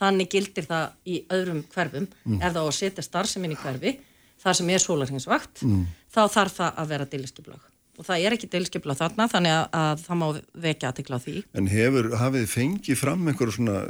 þannig 0.00 0.30
gildir 0.32 0.64
það 0.64 0.86
í 1.06 1.16
öðrum 1.28 1.64
hverfum, 1.74 2.06
Mm. 2.24 2.38
ef 2.40 2.52
það 2.54 2.62
á 2.64 2.68
að 2.70 2.78
setja 2.78 3.02
starfseminn 3.04 3.52
í 3.52 3.58
hverfi, 3.60 3.98
þar 4.40 4.54
sem 4.56 4.70
er 4.70 4.78
sólahreinsvakt 4.78 5.62
Mm. 5.62 5.86
þá 6.14 6.20
þarf 6.32 6.54
það 6.56 6.74
að 6.80 6.88
vera 6.88 7.04
deilisskipulag 7.04 7.60
og 8.00 8.06
það 8.06 8.24
er 8.24 8.32
ekki 8.32 8.48
deilisskipulag 8.48 8.96
þarna 8.96 9.26
þannig 9.28 9.52
að, 9.52 9.66
að 9.76 10.04
það 10.06 10.16
má 10.16 10.26
vekja 10.56 10.88
aðtikla 10.88 11.16
á 11.20 11.24
því 11.26 11.44
En 11.54 11.66
hefur, 11.68 12.08
hafið 12.16 12.40
þið 12.46 12.54
fengið 12.54 12.96
fram 12.96 13.28
einhverju 13.28 13.52
svona 13.58 13.82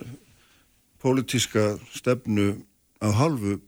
pólitíska 1.00 1.78
stefnu 1.94 2.48
á 3.00 3.08
halvu 3.14 3.60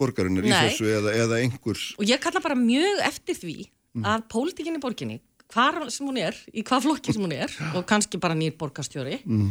borgarinnar 0.00 0.48
í 0.48 0.54
þessu 0.54 0.88
eða, 0.88 1.12
eða 1.26 1.42
einhvers 1.44 1.90
og 2.00 2.08
ég 2.08 2.22
kalla 2.24 2.42
bara 2.42 2.58
mjög 2.58 3.04
eftir 3.10 3.38
því 3.38 3.58
Mm. 3.90 4.04
að 4.06 4.26
pólitíkinni 4.30 4.78
borginni 4.78 5.16
hvar 5.50 5.80
sem 5.90 6.06
hún 6.06 6.18
er, 6.22 6.36
í 6.54 6.62
hvað 6.62 6.84
flokki 6.84 7.14
sem 7.14 7.24
hún 7.24 7.32
er 7.34 7.50
og 7.74 7.82
kannski 7.90 8.20
bara 8.22 8.36
nýr 8.38 8.54
borgarstjóri 8.58 9.16
mm. 9.24 9.48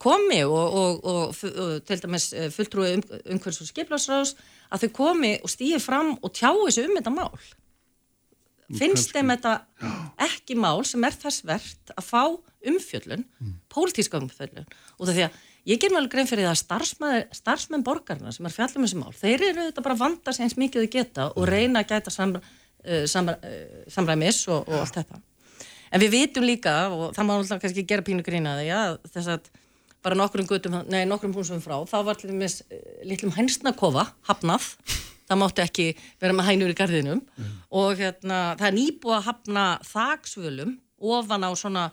komi 0.00 0.38
og, 0.46 0.76
og, 0.80 1.04
og, 1.04 1.42
og 1.44 1.74
til 1.84 2.00
dæmis 2.00 2.30
eh, 2.32 2.48
fulltrúi 2.54 2.94
um, 2.96 3.02
umhverfis 3.34 3.66
og 3.66 3.68
skiplarsráðs 3.68 4.32
að 4.72 4.86
þau 4.86 4.94
komi 4.96 5.34
og 5.44 5.52
stýði 5.52 5.82
fram 5.84 6.14
og 6.16 6.32
tjái 6.32 6.72
sig 6.72 6.88
um 6.88 6.96
þetta 6.96 7.12
mál 7.12 7.36
finnst 8.74 9.12
þeim 9.14 9.30
þetta 9.34 9.52
ekki 10.26 10.56
mál 10.58 10.82
sem 10.88 11.04
er 11.06 11.14
þess 11.14 11.44
verðt 11.46 11.92
að 11.94 12.08
fá 12.08 12.22
umfjöllun, 12.66 13.26
pólitíska 13.72 14.18
umfjöllun. 14.18 14.66
Og 14.98 15.06
það 15.06 15.14
því 15.18 15.26
að 15.26 15.36
ég 15.70 15.82
ger 15.82 15.94
alveg 15.94 16.12
grein 16.14 16.28
fyrir 16.30 16.46
það 16.46 16.78
að 16.78 17.36
starfsmenn, 17.38 17.84
borgarna 17.86 18.32
sem 18.34 18.46
er 18.46 18.54
fjallum 18.54 18.86
þessi 18.86 19.00
mál, 19.00 19.14
þeir 19.16 19.46
eru 19.50 19.68
þetta 19.68 19.84
bara 19.86 19.96
að 19.96 20.02
vanda 20.04 20.34
sig 20.34 20.46
eins 20.46 20.58
mikið 20.60 20.84
þau 20.84 20.92
geta 20.96 21.28
og 21.34 21.48
reyna 21.50 21.82
að 21.82 21.94
gæta 21.94 22.14
sam, 22.14 22.36
uh, 22.38 23.04
sam, 23.10 23.30
uh, 23.32 23.86
samræmis 23.92 24.42
og, 24.50 24.66
og 24.66 24.82
allt 24.82 25.00
þetta. 25.00 25.22
En 25.94 26.02
við 26.02 26.16
vitum 26.16 26.46
líka 26.46 26.74
og 26.90 27.14
það 27.14 27.28
má 27.28 27.36
alltaf 27.36 27.62
kannski 27.62 27.86
gera 27.86 28.04
pínu 28.06 28.26
grína 28.26 28.56
því 28.58 28.70
að 28.74 28.96
þess 29.14 29.32
að 29.36 29.50
bara 30.06 30.18
nokkrum 30.18 30.46
gutum, 30.46 30.80
nei 30.90 31.02
nokkrum 31.08 31.34
húsum 31.34 31.62
frá 31.62 31.78
þá 31.88 31.98
var 32.06 32.18
dæmis 32.22 32.60
uh, 32.66 32.80
litlum 33.06 33.34
hænsnakofa 33.34 34.08
hafnað, 34.30 34.70
það 35.26 35.40
mátti 35.42 35.64
ekki 35.64 35.86
vera 36.22 36.36
með 36.36 36.48
hænur 36.50 36.72
í 36.72 36.78
garðinum. 36.78 37.22
Og 37.70 38.00
hérna, 38.00 38.40
það 38.58 38.68
er 38.70 38.76
nýbúið 38.78 39.16
að 39.18 39.26
hafna 39.28 39.66
þaksvölum 39.90 40.76
ofan 41.16 41.46
á 41.46 41.50
svona 41.58 41.84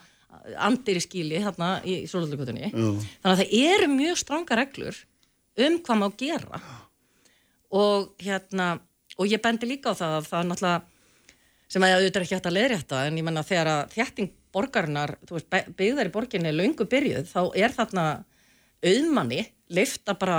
andir 0.58 0.98
í 0.98 1.04
skíli 1.04 1.42
hérna 1.44 1.76
í 1.86 2.04
Sólöldugutunni 2.10 2.72
þannig 2.74 3.28
að 3.30 3.42
það 3.44 3.54
eru 3.60 3.90
mjög 3.92 4.18
stranga 4.18 4.58
reglur 4.58 4.98
um 5.62 5.78
hvað 5.86 6.00
má 6.02 6.08
gera. 6.18 6.62
Og 7.74 8.14
hérna 8.22 8.80
og 9.18 9.30
ég 9.30 9.42
bendi 9.42 9.70
líka 9.70 9.94
á 9.94 9.98
það 9.98 10.16
að 10.18 10.30
það 10.30 10.40
er 10.40 10.50
náttúrulega 10.50 10.82
sem 11.74 11.86
að 11.86 11.96
auðvitað 11.96 12.20
er 12.20 12.26
ekki 12.26 12.36
hægt 12.38 12.50
að 12.50 12.58
leiðrétta 12.58 13.02
en 13.08 13.18
ég 13.18 13.26
menna 13.26 13.46
þegar 13.46 13.70
að 13.72 13.94
þjætting 13.94 14.32
borgarinnar 14.54 15.16
þú 15.26 15.38
veist, 15.38 15.56
byggðar 15.78 16.10
í 16.10 16.14
borginni 16.14 16.54
löngu 16.54 16.86
byrjuð 16.90 17.30
þá 17.32 17.42
er 17.58 17.74
þarna 17.74 18.06
auðmanni 18.84 19.42
leift 19.74 20.10
að 20.12 20.20
bara 20.22 20.38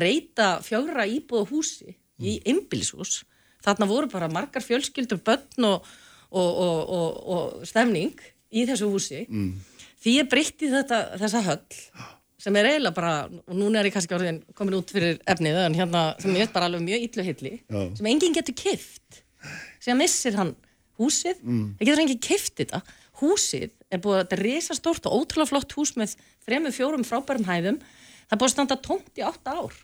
breyta 0.00 0.50
fjögra 0.64 1.04
íbúða 1.08 1.48
húsi 1.52 1.94
í 2.20 2.38
einbílishús 2.48 3.20
þarna 3.64 3.88
voru 3.88 4.08
bara 4.12 4.28
margar 4.32 4.64
fjölskyldur 4.64 5.20
börn 5.24 5.66
og, 5.68 5.84
og, 6.30 6.50
og, 6.64 6.78
og, 6.96 7.18
og 7.34 7.66
stemning 7.68 8.14
í 8.50 8.64
þessu 8.68 8.88
húsi. 8.90 9.26
Mm. 9.28 9.52
því 10.00 10.14
ég 10.16 10.28
breytti 10.32 10.70
þetta, 10.72 11.00
þessa 11.20 11.42
höll 11.44 12.06
sem 12.40 12.56
er 12.56 12.70
eiginlega 12.70 12.96
bara, 12.96 13.14
og 13.28 13.52
núna 13.52 13.82
er 13.82 13.90
ég 13.90 13.92
kannski 13.92 14.16
orðin 14.16 14.38
komin 14.56 14.78
út 14.78 14.88
fyrir 14.94 15.18
efnið, 15.28 15.58
en 15.66 15.76
hérna 15.76 16.04
sem 16.22 16.32
ég 16.32 16.46
veit 16.46 16.54
bara 16.54 16.70
alveg 16.70 16.86
mjög 16.86 17.02
illu 17.04 17.26
hilli, 17.26 17.52
Já. 17.68 17.82
sem 17.98 18.08
enginn 18.08 18.36
getur 18.38 18.56
kift 18.56 19.20
sem 19.80 20.00
missir 20.00 20.38
hann 20.40 20.54
húsið, 21.00 21.36
Mm. 21.44 21.74
það 21.76 21.86
getur 21.90 22.02
enginn 22.06 22.24
kift 22.24 22.56
þetta. 22.56 22.80
Húsið 23.20 23.70
er 23.92 24.00
búið 24.00 24.16
að 24.16 24.22
þetta 24.24 24.36
er 24.38 24.42
risastórt 24.46 25.06
og 25.08 25.18
ótrúlega 25.20 25.50
flott 25.52 25.76
hús 25.76 25.92
með 26.00 26.16
þremur, 26.46 26.72
fjórum 26.72 27.04
frábærum 27.04 27.44
hæðum. 27.44 27.78
Það 28.28 28.32
er 28.36 28.40
búið 28.40 28.48
að 28.48 28.54
standa 28.56 28.76
tómt 28.88 29.20
í 29.20 29.24
átta 29.24 29.56
ár 29.60 29.76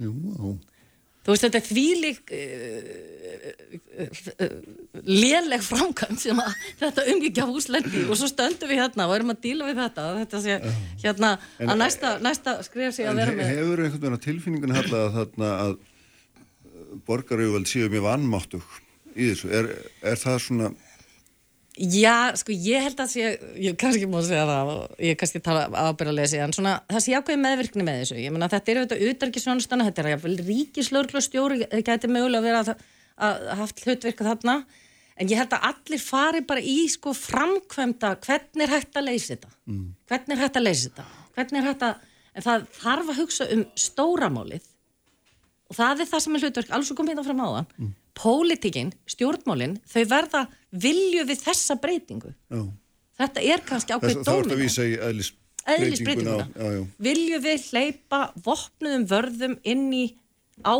Jú, 0.00 0.12
já. 0.32 0.52
þú 1.22 1.34
veist 1.34 1.44
þetta 1.44 1.58
er 1.60 1.66
þvílík 1.68 2.32
uh, 2.32 2.40
uh, 4.00 4.22
uh, 4.46 4.56
léleg 5.06 5.62
framkvæmt 5.66 6.22
sem 6.24 6.40
að 6.42 6.56
þetta 6.80 7.04
umgikja 7.12 7.46
húslendi 7.50 8.04
og 8.08 8.16
svo 8.18 8.30
stöndum 8.30 8.72
við 8.72 8.80
hérna 8.82 9.06
og 9.08 9.14
erum 9.18 9.34
að 9.34 9.42
díla 9.44 9.68
við 9.68 9.82
þetta. 9.84 10.06
Þetta 10.22 10.40
sé 10.42 10.58
hérna 11.04 11.32
En- 11.58 11.72
að 11.74 11.82
næsta, 11.84 12.14
næsta 12.24 12.56
skrifa 12.66 12.92
sig 12.96 13.06
að 13.10 13.20
vera 13.22 13.36
með 13.36 13.52
hefur 13.52 13.84
einhvern 13.84 14.02
veginn 14.06 14.18
á 14.18 14.26
tilfinningunni 14.26 14.78
halla 14.80 15.02
að 15.06 15.18
þarna 15.20 15.52
að 15.66 15.76
borgarauðvald 17.08 17.68
séu 17.70 17.88
mjög 17.92 18.04
vannmáttug 18.08 18.64
í 19.12 19.28
þessu, 19.30 19.48
er, 19.52 19.68
er 20.08 20.18
það 20.20 20.38
svona 20.46 20.72
Já, 21.72 22.34
sko, 22.36 22.52
ég 22.52 22.84
held 22.84 22.98
að 23.00 23.08
sé, 23.14 23.28
ég 23.64 23.76
kannski 23.80 24.04
má 24.04 24.18
segja 24.20 24.44
það 24.44 24.72
ég 25.00 25.16
kannski 25.16 25.40
tala 25.40 25.62
ábyrðalesi, 25.72 26.36
en 26.44 26.52
svona, 26.52 26.74
það 26.90 27.04
sé 27.06 27.14
ákveði 27.16 27.40
meðvirkni 27.40 27.86
með 27.86 28.00
þessu. 28.02 28.16
Ég 28.20 28.34
meina, 28.34 28.48
þetta 28.52 28.72
er 28.72 28.80
auðvitað 28.82 29.04
utarkisvonstana, 29.08 29.86
þetta 29.88 30.02
er 30.02 30.08
jáfnvel 30.12 30.34
ríkislauglastjóri, 30.50 31.62
gæti 31.80 32.10
mögulega 32.12 32.44
verið 32.44 32.72
að, 32.74 32.82
að 33.24 33.48
haft 33.62 33.80
hlutverka 33.86 34.26
þarna, 34.26 34.58
en 35.16 35.32
ég 35.32 35.40
held 35.40 35.56
að 35.56 35.64
allir 35.70 36.04
fari 36.04 36.44
bara 36.52 36.60
í, 36.60 36.76
sko, 36.92 37.16
framkvæmda, 37.16 38.12
hvernig 38.26 38.66
er 38.66 38.74
hægt 38.76 39.00
að 39.00 39.08
leysa 39.08 39.32
þetta? 39.32 39.54
Mm. 39.72 39.88
Hvernig 40.12 40.36
er 40.36 40.44
hægt 40.44 40.60
að 40.60 40.68
leysa 40.68 40.90
þetta? 40.90 41.08
Hvernig 41.38 41.62
er 41.62 41.70
hægt 41.70 41.88
að, 41.88 42.06
en 42.36 42.48
það 42.50 42.68
þarf 42.82 43.14
að 43.14 43.22
hugsa 43.22 43.48
um 43.56 43.64
stóramálið 43.80 44.68
og 45.72 45.80
það 45.80 46.04
er 46.04 46.12
það 46.12 46.24
sem 46.26 46.36
er 46.36 46.44
hlutverk, 46.44 46.76
alls 46.76 46.92
og 46.92 47.00
kom 47.00 47.08
hérna 47.08 47.24
fram 47.24 47.40
á 47.40 47.48
það, 47.48 47.76
mm. 47.80 47.92
Pólitíkin, 48.18 48.92
stjórnmálin, 49.08 49.78
þau 49.88 50.02
verða 50.10 50.46
vilju 50.72 51.26
við 51.28 51.44
þessa 51.46 51.78
breytingu. 51.80 52.32
já. 52.52 52.62
Þetta 53.22 53.44
er 53.44 53.62
kannski 53.66 53.94
ákveð 53.94 54.10
þá 54.10 54.18
ertu 54.18 54.30
að 54.32 54.42
dómina. 54.42 54.58
vísa 54.58 54.84
í 54.88 54.94
eðlisbreytinguna. 55.76 56.46
Vilju 57.06 57.38
við 57.44 57.66
hleypa 57.70 58.20
vopnuðum 58.44 59.04
vörðum 59.10 59.56
inn 59.68 59.84
í 59.94 60.04
á, 60.64 60.74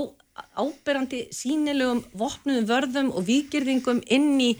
áberandi 0.58 1.26
sínilegum 1.34 2.02
vopnuðum 2.18 2.66
vörðum 2.70 3.12
og 3.12 3.26
výgirðingum 3.28 4.00
inn 4.10 4.40
í, 4.42 4.50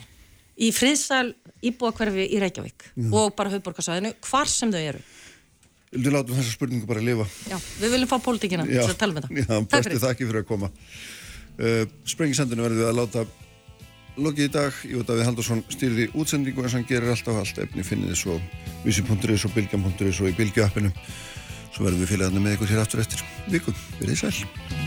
í 0.61 0.69
friðsæl 0.74 1.32
íbúakverfi 1.62 2.28
í 2.28 2.43
Reykjavík 2.43 2.86
Já. 2.93 3.09
og 3.09 3.35
bara 3.39 3.53
höfborgarsæðinu, 3.55 4.15
hvar 4.28 4.51
sem 4.51 4.70
þau 4.74 4.81
eru. 4.82 5.03
Vildu 5.93 6.12
látum 6.15 6.39
þessa 6.39 6.55
spurningu 6.55 6.89
bara 6.89 7.03
lifa 7.05 7.27
Já, 7.51 7.59
við 7.82 7.97
viljum 7.97 8.09
fá 8.09 8.16
pólitíkina 8.24 8.65
til 8.69 8.81
að 8.85 8.94
tala 9.01 9.12
um 9.12 9.19
þetta. 9.20 9.43
já, 9.43 9.59
fyrir. 9.74 9.99
þakki 10.07 10.28
fyrir 10.28 10.44
að 10.44 10.49
koma 10.49 10.70
uh, 11.59 11.85
Sprengisendinu 12.09 12.66
verðum 12.66 12.83
við 12.83 12.91
að 12.91 12.99
láta 13.01 13.27
lokið 14.23 14.49
í 14.49 14.53
dag, 14.53 14.81
Jóta 14.93 15.12
Davíð 15.12 15.29
Haldursson 15.31 15.65
stýrði 15.73 16.09
útsendingu 16.12 16.65
eins 16.65 16.74
og 16.74 16.83
hann 16.83 16.89
gerir 16.89 17.15
alltaf. 17.15 17.41
Allt 17.41 17.62
efni 17.65 17.87
finnið 17.87 18.16
svo 18.20 18.39
vísi.is 18.85 19.47
og 19.49 19.57
bilgjam.is 19.57 20.20
og 20.20 20.33
í 20.33 20.37
bilgjuappinu 20.37 20.93
svo 21.73 21.87
verðum 21.87 22.05
við 22.05 22.15
félagarnir 22.15 22.45
með 22.45 22.59
ykkur 22.59 22.74
hér 22.74 22.85
aftur 22.85 23.05
eftir. 23.05 23.24
Vikum, 23.49 23.77
verið 24.01 24.27
sæl 24.27 24.82